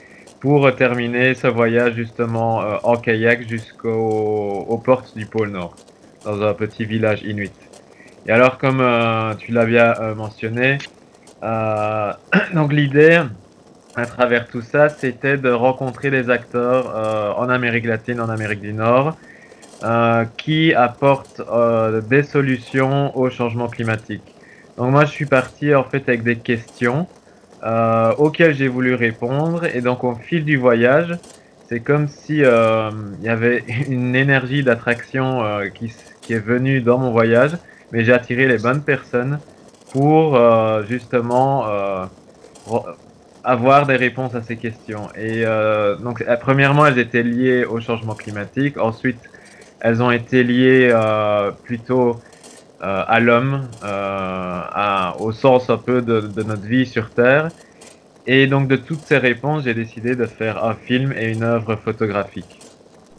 pour 0.44 0.74
terminer 0.76 1.34
ce 1.34 1.46
voyage 1.46 1.94
justement 1.94 2.62
euh, 2.62 2.76
en 2.82 2.96
kayak 2.96 3.48
jusqu'aux 3.48 4.66
aux 4.68 4.78
portes 4.78 5.16
du 5.16 5.24
pôle 5.24 5.48
Nord, 5.48 5.74
dans 6.24 6.42
un 6.42 6.54
petit 6.54 6.84
village 6.84 7.22
inuit. 7.22 7.52
Et 8.26 8.32
alors 8.32 8.58
comme 8.58 8.80
euh, 8.80 9.34
tu 9.36 9.52
l'as 9.52 9.66
bien 9.66 9.94
euh, 10.00 10.14
mentionné, 10.14 10.78
euh, 11.44 12.12
donc 12.54 12.72
l'idée 12.72 13.22
à 13.96 14.06
travers 14.06 14.48
tout 14.48 14.62
ça, 14.62 14.88
c'était 14.88 15.36
de 15.38 15.50
rencontrer 15.50 16.10
des 16.10 16.30
acteurs 16.30 16.86
en 17.38 17.48
Amérique 17.48 17.86
latine, 17.86 18.20
en 18.20 18.28
Amérique 18.28 18.60
du 18.60 18.72
Nord, 18.72 19.16
qui 20.36 20.74
apportent 20.74 21.40
des 22.08 22.22
solutions 22.22 23.16
au 23.16 23.30
changement 23.30 23.68
climatique. 23.68 24.36
Donc 24.76 24.90
moi, 24.90 25.04
je 25.04 25.10
suis 25.12 25.26
parti 25.26 25.74
en 25.74 25.84
fait 25.84 26.08
avec 26.08 26.22
des 26.24 26.40
questions 26.40 27.08
auxquelles 28.18 28.54
j'ai 28.54 28.68
voulu 28.68 28.94
répondre, 28.94 29.64
et 29.64 29.80
donc 29.80 30.04
au 30.04 30.14
fil 30.16 30.44
du 30.44 30.56
voyage, 30.56 31.16
c'est 31.68 31.80
comme 31.80 32.08
si 32.08 32.38
il 32.38 33.22
y 33.22 33.28
avait 33.28 33.64
une 33.88 34.16
énergie 34.16 34.62
d'attraction 34.64 35.42
qui, 35.74 35.86
s- 35.86 36.13
qui 36.24 36.32
est 36.32 36.44
venue 36.44 36.80
dans 36.80 36.98
mon 36.98 37.10
voyage, 37.10 37.52
mais 37.92 38.04
j'ai 38.04 38.12
attiré 38.12 38.46
les 38.46 38.58
bonnes 38.58 38.82
personnes 38.82 39.38
pour 39.92 40.36
euh, 40.36 40.82
justement 40.88 41.66
euh, 41.68 42.04
avoir 43.44 43.86
des 43.86 43.96
réponses 43.96 44.34
à 44.34 44.42
ces 44.42 44.56
questions. 44.56 45.08
Et 45.16 45.44
euh, 45.44 45.96
donc, 45.96 46.24
premièrement, 46.40 46.86
elles 46.86 46.98
étaient 46.98 47.22
liées 47.22 47.64
au 47.64 47.80
changement 47.80 48.14
climatique. 48.14 48.78
Ensuite, 48.78 49.20
elles 49.80 50.02
ont 50.02 50.10
été 50.10 50.42
liées 50.42 50.92
plutôt 51.62 52.16
à 52.80 53.20
l'homme, 53.20 53.68
au 55.18 55.32
sens 55.32 55.68
un 55.68 55.76
peu 55.76 56.00
de 56.02 56.42
notre 56.42 56.62
vie 56.62 56.86
sur 56.86 57.10
Terre. 57.10 57.50
Et 58.26 58.46
donc, 58.46 58.68
de 58.68 58.76
toutes 58.76 59.02
ces 59.02 59.18
réponses, 59.18 59.64
j'ai 59.64 59.74
décidé 59.74 60.16
de 60.16 60.24
faire 60.24 60.64
un 60.64 60.74
film 60.74 61.12
et 61.12 61.30
une 61.30 61.42
œuvre 61.42 61.76
photographique. 61.76 62.58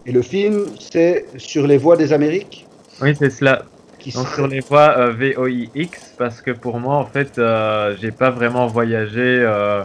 Et 0.07 0.11
le 0.11 0.23
film, 0.23 0.65
c'est 0.79 1.25
sur 1.37 1.67
les 1.67 1.77
voies 1.77 1.97
des 1.97 2.11
Amériques? 2.11 2.64
Oui, 3.01 3.15
c'est 3.17 3.29
cela. 3.29 3.63
Qui 3.99 4.11
Donc 4.11 4.27
sur 4.27 4.47
les 4.47 4.59
voies 4.59 4.97
euh, 4.97 5.11
VOIX, 5.11 5.89
parce 6.17 6.41
que 6.41 6.51
pour 6.51 6.79
moi, 6.79 6.95
en 6.95 7.05
fait, 7.05 7.37
euh, 7.39 7.95
j'ai 7.99 8.11
pas 8.11 8.29
vraiment 8.29 8.67
voyagé, 8.67 9.39
euh, 9.41 9.83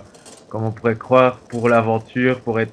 comme 0.48 0.64
on 0.64 0.72
pourrait 0.72 0.96
croire, 0.96 1.38
pour 1.48 1.68
l'aventure, 1.68 2.40
pour 2.40 2.60
être, 2.60 2.72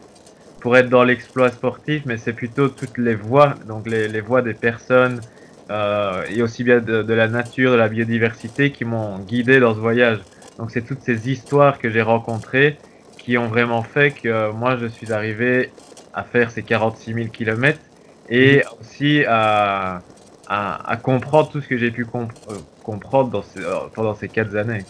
pour 0.60 0.76
être 0.76 0.90
dans 0.90 1.04
l'exploit 1.04 1.50
sportif, 1.52 2.04
mais 2.06 2.18
c'est 2.18 2.34
plutôt 2.34 2.70
toutes 2.70 2.98
les 2.98 3.16
voies, 3.16 3.54
donc 3.68 3.88
les, 3.88 4.08
les 4.08 4.22
voies 4.22 4.42
des 4.42 4.54
personnes, 4.54 5.22
euh, 5.70 6.24
et 6.30 6.42
aussi 6.42 6.64
bien 6.64 6.80
de, 6.80 7.04
de 7.04 7.14
la 7.14 7.28
nature, 7.28 7.72
de 7.72 7.78
la 7.78 7.88
biodiversité, 7.88 8.72
qui 8.72 8.84
m'ont 8.86 9.20
guidé 9.20 9.60
dans 9.60 9.74
ce 9.74 9.80
voyage. 9.80 10.20
Donc 10.58 10.72
c'est 10.72 10.82
toutes 10.82 11.02
ces 11.02 11.30
histoires 11.30 11.78
que 11.78 11.90
j'ai 11.90 12.02
rencontrées 12.02 12.78
qui 13.18 13.38
ont 13.38 13.48
vraiment 13.48 13.84
fait 13.84 14.12
que 14.12 14.30
euh, 14.30 14.54
moi, 14.54 14.78
je 14.78 14.88
suis 14.88 15.12
arrivé 15.12 15.72
à 16.14 16.24
faire 16.24 16.50
ces 16.50 16.64
46 16.64 17.14
000 17.14 17.28
kilomètres 17.28 17.82
et 18.30 18.64
aussi 18.80 19.24
à, 19.28 20.02
à, 20.48 20.90
à 20.90 20.98
comprendre 20.98 21.50
tout 21.52 21.62
ce 21.62 21.68
que 21.68 21.78
j'ai 21.78 21.92
pu 21.92 22.06
comp- 22.06 22.32
euh, 22.50 22.62
comprendre 22.84 23.30
dans 23.32 23.44
euh, 23.58 23.90
pendant 23.94 24.16
ces 24.16 24.30
quatre 24.30 24.56
années. 24.56 24.86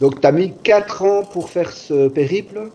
Donc, 0.00 0.20
tu 0.20 0.26
as 0.26 0.32
mis 0.32 0.52
4 0.62 1.02
ans 1.04 1.24
pour 1.24 1.48
faire 1.48 1.70
ce 1.70 2.08
périple? 2.08 2.72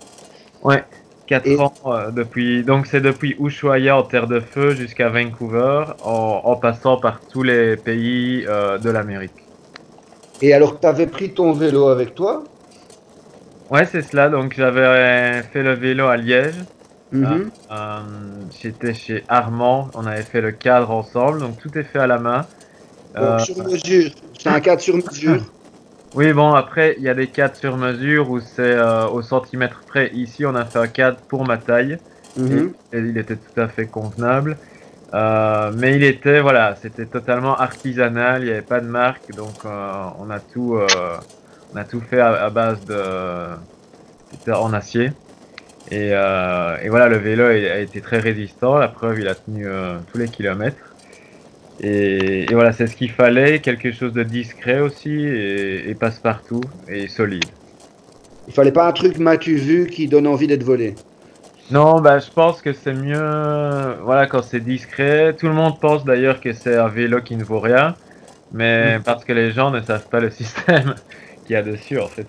Ouais, 0.62 0.84
4 1.28 1.60
ans 1.62 1.80
euh, 1.86 2.12
depuis. 2.12 2.64
Donc 2.66 2.88
c'est 2.88 3.00
depuis 3.02 3.36
Ushuaia 3.40 3.98
en 3.98 4.04
Terre 4.04 4.28
de 4.28 4.40
Feu 4.42 4.76
jusqu'à 4.76 5.10
Vancouver, 5.10 5.86
en, 6.02 6.42
en 6.44 6.56
passant 6.58 6.98
par 7.00 7.22
tous 7.28 7.44
les 7.44 7.78
pays 7.78 8.44
de 8.44 8.90
l'Amérique. 8.90 9.50
Et 10.42 10.54
alors, 10.54 10.80
tu 10.80 10.88
avais 10.88 11.08
pris 11.08 11.34
ton 11.34 11.52
vélo 11.52 11.88
avec 11.90 12.16
toi? 12.16 12.44
Ouais, 13.70 13.86
c'est 13.86 14.02
cela. 14.02 14.30
Donc 14.30 14.54
j'avais 14.56 15.44
fait 15.44 15.62
le 15.64 15.74
vélo 15.74 16.08
à 16.08 16.18
Liège. 16.18 16.66
Mhm. 17.16 17.52
Euh, 17.72 17.74
euh, 17.76 18.00
J'étais 18.62 18.94
chez 18.94 19.24
Armand. 19.28 19.90
On 19.94 20.06
avait 20.06 20.24
fait 20.24 20.42
le 20.42 20.52
cadre 20.52 20.92
ensemble. 20.92 21.40
Donc 21.40 21.58
tout 21.60 21.78
est 21.78 21.84
fait 21.84 22.00
à 22.00 22.08
la 22.08 22.18
main. 22.20 22.46
Donc, 23.16 23.24
Euh, 23.24 23.40
sur 23.40 23.58
mesure. 23.64 24.12
C'est 24.38 24.50
un 24.50 24.60
cadre 24.60 24.82
sur 24.82 24.96
mesure. 24.96 25.42
Oui, 26.14 26.32
bon, 26.32 26.54
après, 26.54 26.96
il 26.98 27.04
y 27.04 27.10
a 27.10 27.14
des 27.14 27.28
cadres 27.28 27.58
sur 27.58 27.76
mesure 27.76 28.30
où 28.30 28.40
c'est 28.40 28.62
euh, 28.62 29.06
au 29.08 29.22
centimètre 29.22 29.82
près. 29.86 30.12
Ici, 30.14 30.46
on 30.46 30.56
a 30.56 30.64
fait 30.64 30.80
un 30.80 30.88
cadre 30.88 31.18
pour 31.28 31.46
ma 31.46 31.58
taille. 31.58 31.98
Mhm. 32.38 32.72
et, 32.94 32.98
et 32.98 33.00
il 33.02 33.18
était 33.18 33.36
tout 33.36 33.60
à 33.60 33.68
fait 33.68 33.86
convenable. 33.88 34.58
Euh, 35.14 35.72
mais 35.76 35.96
il 35.96 36.04
était, 36.04 36.42
voilà, 36.42 36.76
c'était 36.82 37.06
totalement 37.06 37.56
artisanal, 37.56 38.42
il 38.42 38.46
n'y 38.46 38.52
avait 38.52 38.62
pas 38.62 38.82
de 38.82 38.88
marque, 38.88 39.34
donc 39.34 39.64
euh, 39.66 40.04
on, 40.20 40.30
a 40.30 40.40
tout, 40.40 40.76
euh, 40.76 40.88
on 41.74 41.78
a 41.78 41.84
tout 41.86 42.02
fait 42.02 42.20
à, 42.20 42.44
à 42.44 42.50
base 42.50 42.84
de. 42.86 42.98
C'était 44.32 44.52
en 44.54 44.74
acier. 44.74 45.12
Et, 45.92 46.10
euh, 46.14 46.78
et 46.82 46.90
voilà, 46.90 47.08
le 47.08 47.18
vélo 47.18 47.46
a, 47.46 47.80
été 47.80 48.02
très 48.02 48.20
résistant, 48.20 48.78
la 48.78 48.88
preuve, 48.88 49.20
il 49.20 49.28
a 49.28 49.36
tenu 49.36 49.68
euh, 49.68 49.98
tous 50.12 50.18
les 50.18 50.28
kilomètres. 50.28 50.96
Et, 51.80 52.44
et 52.44 52.54
voilà, 52.54 52.72
c'est 52.72 52.88
ce 52.88 52.96
qu'il 52.96 53.12
fallait, 53.12 53.60
quelque 53.60 53.92
chose 53.92 54.14
de 54.14 54.24
discret 54.24 54.80
aussi, 54.80 55.12
et, 55.12 55.90
et 55.90 55.96
passe-partout, 55.96 56.62
et 56.88 57.08
solide. 57.08 57.46
Il 58.48 58.54
fallait 58.54 58.72
pas 58.72 58.88
un 58.88 58.94
truc 58.94 59.18
m'as-tu 59.18 59.56
vu 59.56 59.88
qui 59.88 60.08
donne 60.08 60.28
envie 60.28 60.48
d'être 60.48 60.64
volé. 60.64 60.96
Non, 61.72 62.00
bah, 62.00 62.20
je 62.20 62.30
pense 62.30 62.62
que 62.62 62.74
c'est 62.74 62.94
mieux, 62.94 63.96
voilà, 64.04 64.28
quand 64.28 64.44
c'est 64.44 64.60
discret. 64.60 65.36
Tout 65.38 65.48
le 65.48 65.54
monde 65.54 65.80
pense 65.80 66.06
d'ailleurs 66.06 66.40
que 66.40 66.54
c'est 66.54 66.78
un 66.78 66.88
vélo 66.88 67.22
qui 67.22 67.36
ne 67.36 67.44
vaut 67.44 67.60
rien, 67.60 67.96
mais 68.52 69.00
parce 69.04 69.26
que 69.26 69.34
les 69.34 69.52
gens 69.52 69.72
ne 69.72 69.82
savent 69.82 70.08
pas 70.08 70.20
le 70.20 70.30
système 70.32 70.96
qu'il 71.46 71.54
y 71.54 71.56
a 71.56 71.64
dessus, 71.64 72.00
en 72.00 72.08
fait. 72.08 72.28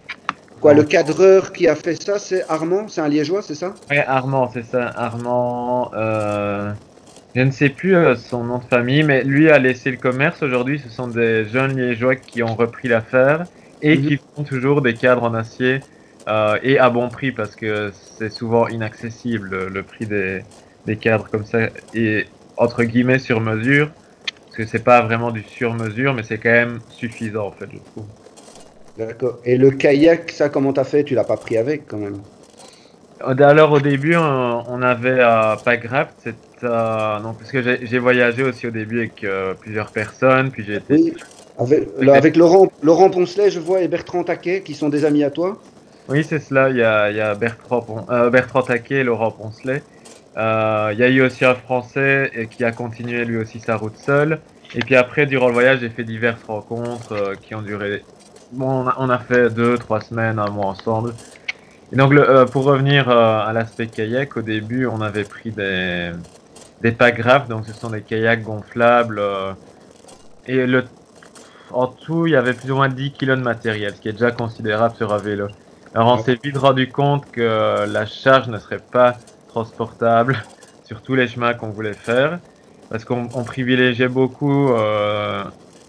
Quoi, 0.61 0.74
le 0.74 0.85
cadreur 0.85 1.53
qui 1.53 1.69
a 1.69 1.74
fait 1.74 2.03
ça, 2.03 2.19
c'est 2.19 2.45
Armand? 2.49 2.89
C'est 2.89 3.01
un 3.01 3.09
liégeois, 3.09 3.43
c'est 3.43 3.55
ça? 3.55 3.74
Ouais, 3.91 4.05
Armand, 4.07 4.51
c'est 4.53 4.65
ça. 4.65 4.89
Armand, 4.97 5.91
euh, 5.95 6.73
je 7.35 7.43
ne 7.43 7.51
sais 7.51 7.69
plus 7.69 7.95
euh, 7.95 8.16
son 8.16 8.45
nom 8.45 8.59
de 8.59 8.65
famille, 8.65 9.03
mais 9.03 9.23
lui 9.23 9.51
a 9.51 9.59
laissé 9.59 9.91
le 9.91 9.99
commerce. 9.99 10.43
Aujourd'hui, 10.43 10.78
ce 10.78 10.89
sont 10.89 11.09
des 11.09 11.45
jeunes 11.47 11.77
liégeois 11.77 12.16
qui 12.16 12.43
ont 12.43 12.55
repris 12.55 12.89
l'affaire 12.89 13.45
et 13.83 14.01
qui 14.01 14.19
font 14.35 14.43
toujours 14.43 14.81
des 14.81 14.95
cadres 14.95 15.24
en 15.24 15.35
acier 15.35 15.81
euh, 16.28 16.59
et 16.62 16.78
à 16.78 16.89
bon 16.89 17.09
prix 17.11 17.31
parce 17.31 17.55
que 17.55 17.93
c'est 18.19 18.31
souvent 18.31 18.66
inaccessible 18.69 19.49
le, 19.51 19.69
le 19.69 19.83
prix 19.83 20.07
des, 20.07 20.43
des 20.87 20.97
cadres 20.97 21.28
comme 21.31 21.45
ça 21.45 21.69
et 21.95 22.27
entre 22.57 22.85
guillemets 22.85 23.19
sur 23.19 23.41
mesure 23.41 23.91
parce 24.47 24.57
que 24.57 24.66
c'est 24.66 24.83
pas 24.83 25.03
vraiment 25.03 25.31
du 25.31 25.43
sur 25.43 25.74
mesure, 25.74 26.15
mais 26.15 26.23
c'est 26.23 26.39
quand 26.39 26.51
même 26.51 26.78
suffisant 26.89 27.49
en 27.49 27.53
fait, 27.53 27.69
je 27.70 27.78
trouve. 27.78 28.07
D'accord. 28.98 29.39
Et 29.44 29.56
le 29.56 29.70
kayak, 29.70 30.31
ça, 30.31 30.48
comment 30.48 30.73
t'as 30.73 30.85
fait? 30.85 31.05
Tu 31.05 31.14
l'as 31.14 31.24
pas 31.24 31.36
pris 31.36 31.56
avec 31.56 31.86
quand 31.86 31.98
même 31.98 32.20
Alors 33.20 33.73
au 33.73 33.81
début, 33.81 34.16
on, 34.16 34.82
avait 34.82 35.20
euh, 35.20 35.56
pas 35.56 35.77
grave, 35.77 36.09
c'est 36.18 36.35
euh, 36.64 37.18
non 37.20 37.35
parce 37.35 37.51
que 37.51 37.62
j'ai 37.62 37.98
voyagé 37.98 38.43
aussi 38.43 38.66
au 38.66 38.70
début 38.70 39.01
avec 39.01 39.24
euh, 39.24 39.55
plusieurs 39.55 39.90
personnes, 39.90 40.51
puis 40.51 40.64
j'ai 40.64 40.77
été. 40.77 40.94
Oui. 40.94 41.14
Avec, 41.59 42.36
Laurent, 42.36 42.70
Laurent 42.82 43.09
Poncelet, 43.09 43.51
je 43.51 43.60
vois, 43.60 43.81
et 43.81 43.89
Bertrand 43.89 44.24
Taquet, 44.24 44.60
qui 44.62 44.74
sont 44.74 44.90
des 44.90 45.06
amis 45.06 45.24
à 45.24 45.31
toi. 45.31 45.59
Oui, 46.09 46.23
c'est 46.23 46.39
cela. 46.39 46.68
Il 46.68 46.77
y 46.77 46.82
a, 46.82 47.10
il 47.10 47.16
y 47.16 47.20
a 47.20 47.35
Bertrand, 47.35 47.81
Pon- 47.81 48.06
euh, 48.10 48.31
Bertrand 48.31 48.62
Taquet 48.62 48.97
et 48.97 49.05
Laurent 49.05 49.31
Poncelet. 49.31 49.82
Euh, 50.36 50.90
il 50.93 50.98
y 50.98 51.02
a 51.02 51.09
eu 51.09 51.23
aussi 51.23 51.44
un 51.47 51.55
Français 51.55 52.31
et 52.35 52.47
qui 52.47 52.62
a 52.62 52.73
continué 52.73 53.24
lui 53.24 53.39
aussi 53.39 53.59
sa 53.59 53.77
route 53.77 53.97
seul. 53.97 54.39
Et 54.74 54.81
puis 54.81 54.97
après, 54.97 55.24
durant 55.24 55.48
le 55.48 55.55
voyage, 55.55 55.81
j'ai 55.81 55.89
fait 55.89 56.05
diverses 56.05 56.43
rencontres 56.47 57.12
euh, 57.12 57.35
qui 57.40 57.55
ont 57.55 57.62
duré. 57.62 58.02
On 58.59 59.11
a, 59.11 59.19
fait 59.19 59.51
deux, 59.51 59.77
trois 59.77 60.01
semaines, 60.01 60.39
un 60.39 60.49
mois 60.51 60.66
ensemble. 60.66 61.12
Et 61.93 61.97
donc, 61.97 62.12
euh, 62.12 62.47
pour 62.47 62.65
revenir 62.65 63.09
euh, 63.09 63.47
à 63.47 63.53
l'aspect 63.53 63.87
kayak, 63.87 64.37
au 64.37 64.43
début, 64.43 64.87
on 64.87 65.01
avait 65.01 65.24
pris 65.24 65.51
des, 65.51 66.12
des 66.81 66.93
pagraphes, 66.93 67.49
donc 67.49 67.66
ce 67.66 67.73
sont 67.73 67.91
des 67.91 68.03
kayaks 68.03 68.43
gonflables. 68.43 69.19
euh, 69.19 69.53
et 70.47 70.65
en 71.73 71.89
tout, 71.89 72.27
il 72.27 72.33
y 72.33 72.37
avait 72.37 72.55
plus 72.55 72.70
ou 72.70 72.77
moins 72.77 72.89
10 72.89 73.12
kilos 73.12 73.37
de 73.37 73.43
matériel, 73.43 73.95
ce 73.95 74.01
qui 74.01 74.09
est 74.09 74.12
déjà 74.12 74.31
considérable 74.31 74.95
sur 74.97 75.12
un 75.12 75.19
vélo. 75.19 75.49
Alors, 75.95 76.09
on 76.09 76.19
s'est 76.19 76.39
vite 76.43 76.57
rendu 76.57 76.89
compte 76.89 77.31
que 77.31 77.85
la 77.87 78.07
charge 78.07 78.49
ne 78.49 78.59
serait 78.59 78.78
pas 78.78 79.16
transportable 79.49 80.43
sur 80.85 81.03
tous 81.03 81.15
les 81.15 81.27
chemins 81.27 81.55
qu'on 81.55 81.70
voulait 81.70 81.95
faire, 81.95 82.39
parce 82.91 83.05
qu'on 83.05 83.28
on 83.35 83.43
privilégiait 83.43 84.09
beaucoup, 84.09 84.70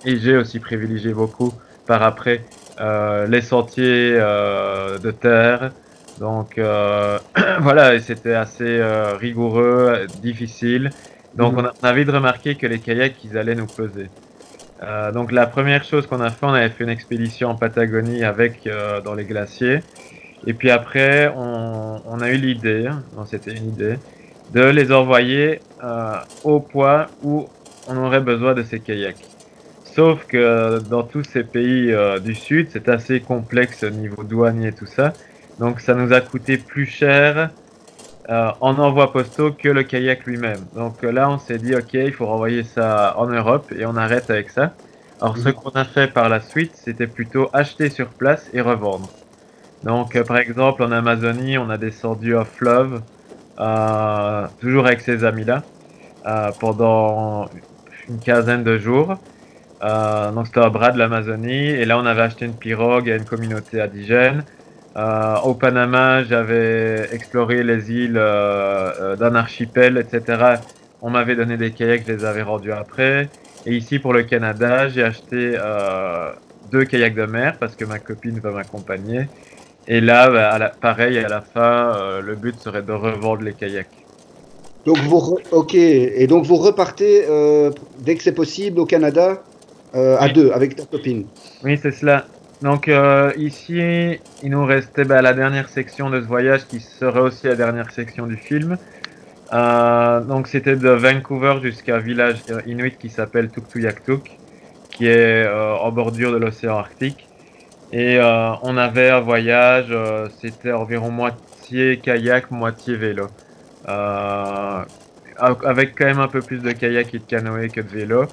et 0.05 0.17
j'ai 0.17 0.37
aussi 0.37 0.59
privilégié 0.59 1.13
beaucoup 1.13 1.53
par 1.85 2.03
après, 2.03 2.43
les 2.79 3.41
sentiers 3.41 4.13
euh, 4.15 4.97
de 4.99 5.11
terre. 5.11 5.71
Donc 6.19 6.57
euh, 6.57 7.19
voilà, 7.61 7.95
et 7.95 7.99
c'était 7.99 8.33
assez 8.33 8.63
euh, 8.79 9.15
rigoureux, 9.15 10.07
difficile. 10.21 10.89
Donc 11.35 11.53
Mhm. 11.53 11.71
on, 11.83 11.85
a, 11.85 11.93
vite 11.93 12.09
remarqué 12.09 12.55
que 12.55 12.65
les 12.67 12.79
kayaks, 12.79 13.23
ils 13.23 13.37
allaient 13.37 13.55
nous 13.55 13.67
peser. 13.67 14.09
Euh, 14.83 15.11
donc 15.11 15.31
la 15.31 15.47
première 15.47 15.83
chose 15.83 16.07
qu'on 16.07 16.21
a 16.21 16.29
fait, 16.29 16.45
on 16.45 16.53
avait 16.53 16.69
fait 16.69 16.83
une 16.83 16.89
expédition 16.89 17.49
en 17.49 17.55
Patagonie 17.55 18.23
avec 18.23 18.67
euh, 18.67 19.01
dans 19.01 19.13
les 19.15 19.25
glaciers. 19.25 19.81
Et 20.45 20.53
puis 20.53 20.69
après, 20.71 21.31
on, 21.35 22.01
on 22.05 22.21
a 22.21 22.29
eu 22.29 22.37
l'idée, 22.37 22.89
non 23.15 23.25
c'était 23.25 23.53
une 23.53 23.69
idée, 23.69 23.97
de 24.53 24.61
les 24.63 24.91
envoyer 24.91 25.61
euh, 25.83 26.15
au 26.43 26.59
point 26.59 27.07
où 27.23 27.47
on 27.87 27.97
aurait 27.97 28.21
besoin 28.21 28.53
de 28.53 28.63
ces 28.63 28.79
kayaks. 28.79 29.36
Sauf 29.97 30.27
que 30.27 30.77
dans 30.91 31.01
tous 31.01 31.23
ces 31.23 31.43
pays 31.43 31.91
euh, 31.91 32.19
du 32.19 32.35
sud, 32.35 32.67
c'est 32.71 32.87
assez 32.87 33.19
complexe 33.19 33.81
au 33.81 33.89
niveau 33.89 34.23
douanier 34.23 34.67
et 34.67 34.71
tout 34.71 34.85
ça. 34.85 35.11
Donc 35.59 35.79
ça 35.79 35.95
nous 35.95 36.13
a 36.13 36.21
coûté 36.21 36.57
plus 36.57 36.85
cher 36.85 37.49
euh, 38.29 38.51
en 38.61 38.77
envoi 38.77 39.11
postaux 39.11 39.51
que 39.51 39.67
le 39.69 39.81
kayak 39.81 40.27
lui-même. 40.27 40.63
Donc 40.75 41.03
euh, 41.03 41.11
là, 41.11 41.31
on 41.31 41.39
s'est 41.39 41.57
dit, 41.57 41.73
ok, 41.73 41.95
il 41.95 42.13
faut 42.13 42.27
renvoyer 42.27 42.61
ça 42.61 43.15
en 43.17 43.25
Europe 43.25 43.73
et 43.75 43.87
on 43.87 43.95
arrête 43.95 44.29
avec 44.29 44.51
ça. 44.51 44.75
Alors 45.19 45.35
ce 45.35 45.49
qu'on 45.49 45.71
a 45.71 45.83
fait 45.83 46.13
par 46.13 46.29
la 46.29 46.41
suite, 46.41 46.73
c'était 46.75 47.07
plutôt 47.07 47.49
acheter 47.51 47.89
sur 47.89 48.09
place 48.09 48.51
et 48.53 48.61
revendre. 48.61 49.09
Donc, 49.83 50.15
euh, 50.15 50.23
par 50.23 50.37
exemple, 50.37 50.83
en 50.83 50.91
Amazonie, 50.91 51.57
on 51.57 51.71
a 51.71 51.79
descendu 51.79 52.37
à 52.37 52.45
fleuve, 52.45 53.01
euh, 53.59 54.45
toujours 54.61 54.85
avec 54.85 55.01
ces 55.01 55.23
amis-là, 55.23 55.63
euh, 56.27 56.51
pendant 56.59 57.49
une 58.07 58.19
quinzaine 58.19 58.63
de 58.63 58.77
jours. 58.77 59.17
Euh, 59.83 60.31
donc, 60.31 60.47
c'était 60.47 60.59
au 60.65 60.69
bras 60.69 60.91
de 60.91 60.97
l'Amazonie. 60.97 61.67
Et 61.69 61.85
là, 61.85 61.97
on 61.99 62.05
avait 62.05 62.21
acheté 62.23 62.45
une 62.45 62.55
pirogue 62.57 63.09
à 63.09 63.15
une 63.15 63.25
communauté 63.25 63.81
indigène. 63.81 64.43
Euh, 64.97 65.35
au 65.43 65.53
Panama, 65.53 66.23
j'avais 66.23 67.07
exploré 67.13 67.63
les 67.63 67.91
îles 67.91 68.17
euh, 68.17 68.91
euh, 68.99 69.15
d'un 69.15 69.35
archipel, 69.35 69.97
etc. 69.97 70.55
On 71.01 71.11
m'avait 71.11 71.35
donné 71.35 71.55
des 71.55 71.71
kayaks, 71.71 72.05
je 72.07 72.13
les 72.13 72.25
avais 72.25 72.41
rendus 72.41 72.71
après. 72.71 73.29
Et 73.67 73.75
ici, 73.75 73.99
pour 73.99 74.13
le 74.13 74.23
Canada, 74.23 74.89
j'ai 74.89 75.03
acheté 75.03 75.53
euh, 75.55 76.31
deux 76.71 76.85
kayaks 76.85 77.13
de 77.13 77.25
mer 77.25 77.57
parce 77.59 77.75
que 77.75 77.85
ma 77.85 77.99
copine 77.99 78.39
va 78.39 78.49
m'accompagner. 78.51 79.27
Et 79.87 80.01
là, 80.01 80.31
bah, 80.31 80.49
à 80.49 80.57
la- 80.57 80.69
pareil, 80.69 81.19
à 81.19 81.29
la 81.29 81.41
fin, 81.41 81.95
euh, 81.95 82.21
le 82.21 82.35
but 82.35 82.59
serait 82.59 82.81
de 82.81 82.91
revendre 82.91 83.43
les 83.43 83.53
kayaks. 83.53 83.87
Donc 84.85 84.97
vous, 84.99 85.37
ok, 85.51 85.75
et 85.75 86.25
donc 86.27 86.45
vous 86.45 86.55
repartez 86.55 87.25
dès 87.99 88.15
que 88.15 88.23
c'est 88.23 88.31
possible 88.31 88.79
au 88.79 88.85
Canada? 88.85 89.43
Euh, 89.95 90.17
à 90.19 90.29
deux 90.29 90.51
avec 90.51 90.75
ta 90.75 90.85
copine. 90.85 91.25
Oui, 91.63 91.79
c'est 91.81 91.91
cela. 91.91 92.25
Donc 92.61 92.87
euh, 92.87 93.31
ici, 93.37 94.19
il 94.43 94.49
nous 94.49 94.65
restait 94.65 95.05
bah, 95.05 95.21
la 95.21 95.33
dernière 95.33 95.69
section 95.69 96.09
de 96.09 96.19
ce 96.19 96.25
voyage 96.25 96.65
qui 96.67 96.79
serait 96.79 97.19
aussi 97.19 97.47
la 97.47 97.55
dernière 97.55 97.91
section 97.91 98.27
du 98.27 98.35
film. 98.35 98.77
Euh, 99.53 100.19
donc 100.21 100.47
c'était 100.47 100.75
de 100.75 100.89
Vancouver 100.89 101.59
jusqu'à 101.61 101.95
un 101.95 101.99
village 101.99 102.37
inuit 102.65 102.97
qui 102.97 103.09
s'appelle 103.09 103.49
Tuktoyaktuk, 103.49 104.37
qui 104.91 105.07
est 105.07 105.47
en 105.47 105.91
bordure 105.91 106.33
de 106.33 106.37
l'océan 106.37 106.77
Arctique. 106.77 107.27
Et 107.93 108.19
on 108.19 108.75
avait 108.75 109.09
un 109.09 109.21
voyage, 109.21 109.95
c'était 110.41 110.73
environ 110.73 111.11
moitié 111.11 111.99
kayak, 111.99 112.51
moitié 112.51 112.97
vélo. 112.97 113.27
Avec 113.85 115.95
quand 115.95 116.05
même 116.05 116.19
un 116.19 116.27
peu 116.27 116.41
plus 116.41 116.59
de 116.59 116.71
kayak 116.71 117.13
et 117.13 117.19
de 117.19 117.23
canoë 117.23 117.69
que 117.69 117.79
de 117.79 117.87
vélo. 117.87 118.25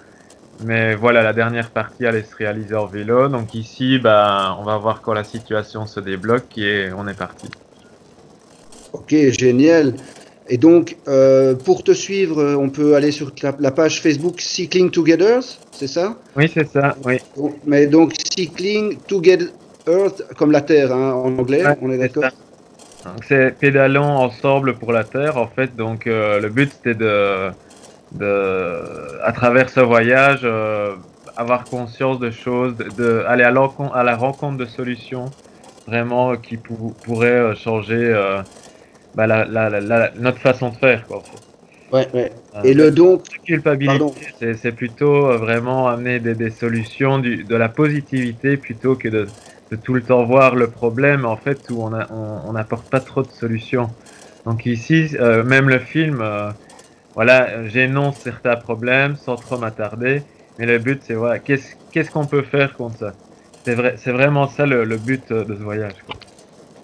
Mais 0.62 0.94
voilà, 0.94 1.22
la 1.22 1.32
dernière 1.32 1.70
partie 1.70 2.06
allait 2.06 2.22
se 2.22 2.34
réaliser 2.36 2.74
en 2.74 2.86
vélo. 2.86 3.28
Donc 3.28 3.54
ici, 3.54 3.98
bah, 3.98 4.56
on 4.60 4.64
va 4.64 4.78
voir 4.78 5.02
quand 5.02 5.12
la 5.12 5.24
situation 5.24 5.86
se 5.86 6.00
débloque 6.00 6.56
et 6.58 6.90
on 6.96 7.08
est 7.08 7.18
parti. 7.18 7.48
Ok, 8.92 9.14
génial. 9.38 9.94
Et 10.48 10.58
donc, 10.58 10.96
euh, 11.08 11.54
pour 11.54 11.82
te 11.82 11.92
suivre, 11.92 12.56
on 12.58 12.68
peut 12.68 12.94
aller 12.94 13.10
sur 13.12 13.32
la, 13.42 13.54
la 13.58 13.70
page 13.70 14.02
Facebook 14.02 14.40
Cycling 14.40 14.90
Together, 14.90 15.40
c'est 15.72 15.86
ça? 15.86 16.16
Oui, 16.36 16.50
c'est 16.52 16.68
ça, 16.68 16.96
oui. 17.04 17.18
Donc, 17.36 17.56
Mais 17.64 17.86
donc, 17.86 18.12
Cycling 18.36 18.98
Together, 19.08 19.48
comme 20.36 20.52
la 20.52 20.60
Terre 20.60 20.92
hein, 20.92 21.12
en 21.14 21.38
anglais, 21.38 21.64
Ouais, 21.64 21.76
on 21.80 21.90
est 21.90 21.98
d'accord? 21.98 22.24
c'est 23.28 23.58
pédalons 23.58 24.16
ensemble 24.16 24.74
pour 24.74 24.92
la 24.92 25.04
Terre. 25.04 25.36
En 25.36 25.46
fait, 25.46 25.76
donc 25.76 26.06
euh, 26.06 26.40
le 26.40 26.48
but 26.48 26.70
c'était 26.72 26.94
de, 26.94 27.50
de, 28.14 29.18
à 29.22 29.32
travers 29.32 29.68
ce 29.70 29.80
voyage, 29.80 30.40
euh, 30.44 30.96
avoir 31.36 31.66
conscience 31.68 32.18
de 32.20 32.30
choses, 32.30 32.76
de, 32.76 32.90
de 32.90 33.24
aller 33.26 33.44
à, 33.44 33.52
à 33.94 34.04
la 34.04 34.16
rencontre 34.16 34.58
de 34.58 34.66
solutions 34.66 35.34
vraiment 35.86 36.36
qui 36.36 36.56
pou- 36.58 36.96
pourraient 37.02 37.28
euh, 37.28 37.54
changer 37.54 37.96
euh, 37.96 38.42
bah, 39.14 39.26
la, 39.26 39.44
la, 39.46 39.70
la, 39.70 39.80
la- 39.80 40.12
notre 40.16 40.40
façon 40.40 40.70
de 40.70 40.76
faire. 40.76 41.06
Quoi, 41.06 41.18
en 41.18 41.22
fait. 41.22 41.42
Ouais, 41.92 42.08
ouais. 42.14 42.32
Euh, 42.54 42.62
Et 42.62 42.74
le 42.74 42.90
donc, 42.90 43.24
culpabilité, 43.44 44.26
c'est 44.38 44.54
c'est 44.54 44.72
plutôt 44.72 45.26
euh, 45.30 45.38
vraiment 45.38 45.88
amener 45.88 46.20
des, 46.20 46.34
des 46.34 46.50
solutions, 46.50 47.18
du, 47.18 47.44
de 47.44 47.56
la 47.56 47.68
positivité 47.68 48.56
plutôt 48.56 48.96
que 48.96 49.08
de, 49.08 49.34
de 49.70 49.76
tout 49.76 49.94
le 49.94 50.02
temps 50.04 50.24
voir 50.24 50.54
le 50.54 50.70
problème 50.70 51.24
en 51.24 51.36
fait 51.36 51.68
où 51.70 51.82
on 51.82 51.92
a- 51.92 52.06
on 52.12 52.48
on 52.48 52.52
n'apporte 52.52 52.88
pas 52.90 53.00
trop 53.00 53.22
de 53.22 53.30
solutions. 53.30 53.96
Donc 54.46 54.66
ici, 54.66 55.16
euh, 55.20 55.42
même 55.44 55.68
le 55.68 55.78
film, 55.80 56.20
euh, 56.20 56.52
voilà, 57.14 57.66
j'énonce 57.68 58.20
certains 58.22 58.56
problèmes 58.56 59.16
sans 59.16 59.36
trop 59.38 59.58
m'attarder, 59.58 60.26
mais 60.58 60.66
le 60.66 60.78
but 60.78 61.02
c'est 61.04 61.14
voilà, 61.14 61.38
qu'est-ce 61.40 61.74
qu'est-ce 61.90 62.10
qu'on 62.10 62.26
peut 62.26 62.42
faire 62.44 62.74
contre 62.76 62.98
ça? 62.98 63.12
C'est 63.66 63.74
vrai, 63.74 63.94
c'est 63.98 64.12
vraiment 64.12 64.46
ça 64.48 64.66
le, 64.66 64.84
le 64.84 64.98
but 64.98 65.30
euh, 65.30 65.44
de 65.44 65.54
ce 65.56 65.62
voyage. 65.62 66.02
quoi. 66.06 66.16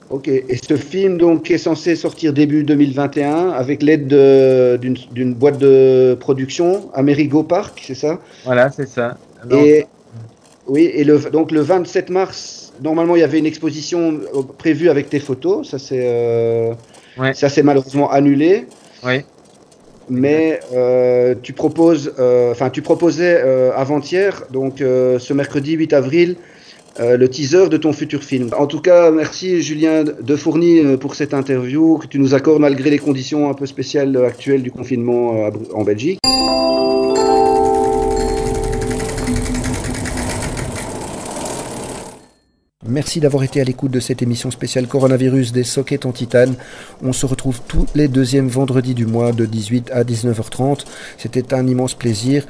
ok. 0.09 0.29
Et 0.29 0.57
ce 0.57 0.77
film 0.77 1.19
donc 1.19 1.51
est 1.51 1.59
censé 1.59 1.97
sortir 1.97 2.33
début 2.33 2.65
2021 2.65 3.51
avec 3.51 3.83
l'aide 3.83 4.07
de- 4.09 4.79
d'une 4.79 5.35
boîte 5.35 5.59
de 5.59 6.17
production, 6.21 6.91
Amerigo 6.95 7.45
Park, 7.45 7.81
c'est 7.87 7.95
ça? 7.95 8.21
Voilà, 8.45 8.71
c'est 8.71 8.87
ça. 8.87 9.19
Donc, 9.45 9.67
Et 9.67 9.87
oui, 10.67 10.85
et 10.95 11.05
le, 11.05 11.19
donc 11.31 11.51
le 11.53 11.61
27 11.61 12.11
mars, 12.11 12.73
normalement 12.83 13.17
il 13.17 13.21
y 13.21 13.25
avait 13.25 13.39
une 13.39 13.47
exposition 13.47 14.21
euh, 14.35 14.43
prévue 14.59 14.89
avec 14.91 15.09
tes 15.11 15.21
photos, 15.21 15.69
ça 15.71 15.79
c'est 15.79 16.01
euh, 16.03 16.75
Ouais. 17.17 17.35
ça 17.35 17.49
s'est 17.49 17.63
malheureusement 17.65 18.11
annulé. 18.11 18.67
Oui. 19.03 19.25
Mais 20.11 20.59
euh, 20.75 21.37
tu 21.41 21.53
proposes, 21.53 22.13
euh, 22.19 22.51
enfin 22.51 22.69
tu 22.69 22.83
proposais 22.83 23.41
euh, 23.43 23.71
avant-hier, 23.75 24.43
donc 24.51 24.79
ce 24.79 25.33
mercredi 25.33 25.73
8 25.73 25.93
avril, 25.93 26.37
le 26.99 27.27
teaser 27.29 27.69
de 27.69 27.77
ton 27.77 27.93
futur 27.93 28.23
film. 28.23 28.51
En 28.59 28.67
tout 28.67 28.81
cas, 28.81 29.11
merci 29.11 29.63
Julien 29.63 30.05
de 30.05 30.37
Fourny 30.37 30.97
pour 30.99 31.15
cette 31.15 31.33
interview 31.33 31.97
que 31.97 32.07
tu 32.07 32.19
nous 32.19 32.35
accordes 32.35 32.61
malgré 32.61 32.91
les 32.91 32.99
conditions 32.99 33.49
un 33.49 33.55
peu 33.55 33.65
spéciales 33.65 34.17
actuelles 34.27 34.63
du 34.63 34.71
confinement 34.71 35.51
en 35.73 35.85
Belgique. 35.85 36.19
Merci 42.91 43.21
d'avoir 43.21 43.45
été 43.45 43.61
à 43.61 43.65
l'écoute 43.65 43.93
de 43.93 44.01
cette 44.01 44.21
émission 44.21 44.51
spéciale 44.51 44.89
coronavirus 44.89 45.53
des 45.53 45.63
sockets 45.63 46.07
en 46.07 46.13
titane. 46.13 46.57
On 47.05 47.13
se 47.13 47.25
retrouve 47.25 47.61
tous 47.69 47.87
les 47.95 48.09
deuxièmes 48.09 48.49
vendredis 48.49 48.95
du 48.95 49.07
mois 49.07 49.31
de 49.31 49.47
18 49.47 49.93
à 49.93 50.03
19h30. 50.03 50.85
C'était 51.17 51.55
un 51.55 51.69
immense 51.69 51.95
plaisir. 51.95 52.47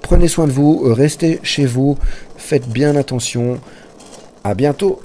Prenez 0.00 0.28
soin 0.28 0.46
de 0.46 0.52
vous, 0.52 0.80
restez 0.82 1.40
chez 1.42 1.66
vous, 1.66 1.98
faites 2.38 2.68
bien 2.70 2.96
attention. 2.96 3.60
À 4.44 4.54
bientôt. 4.54 5.02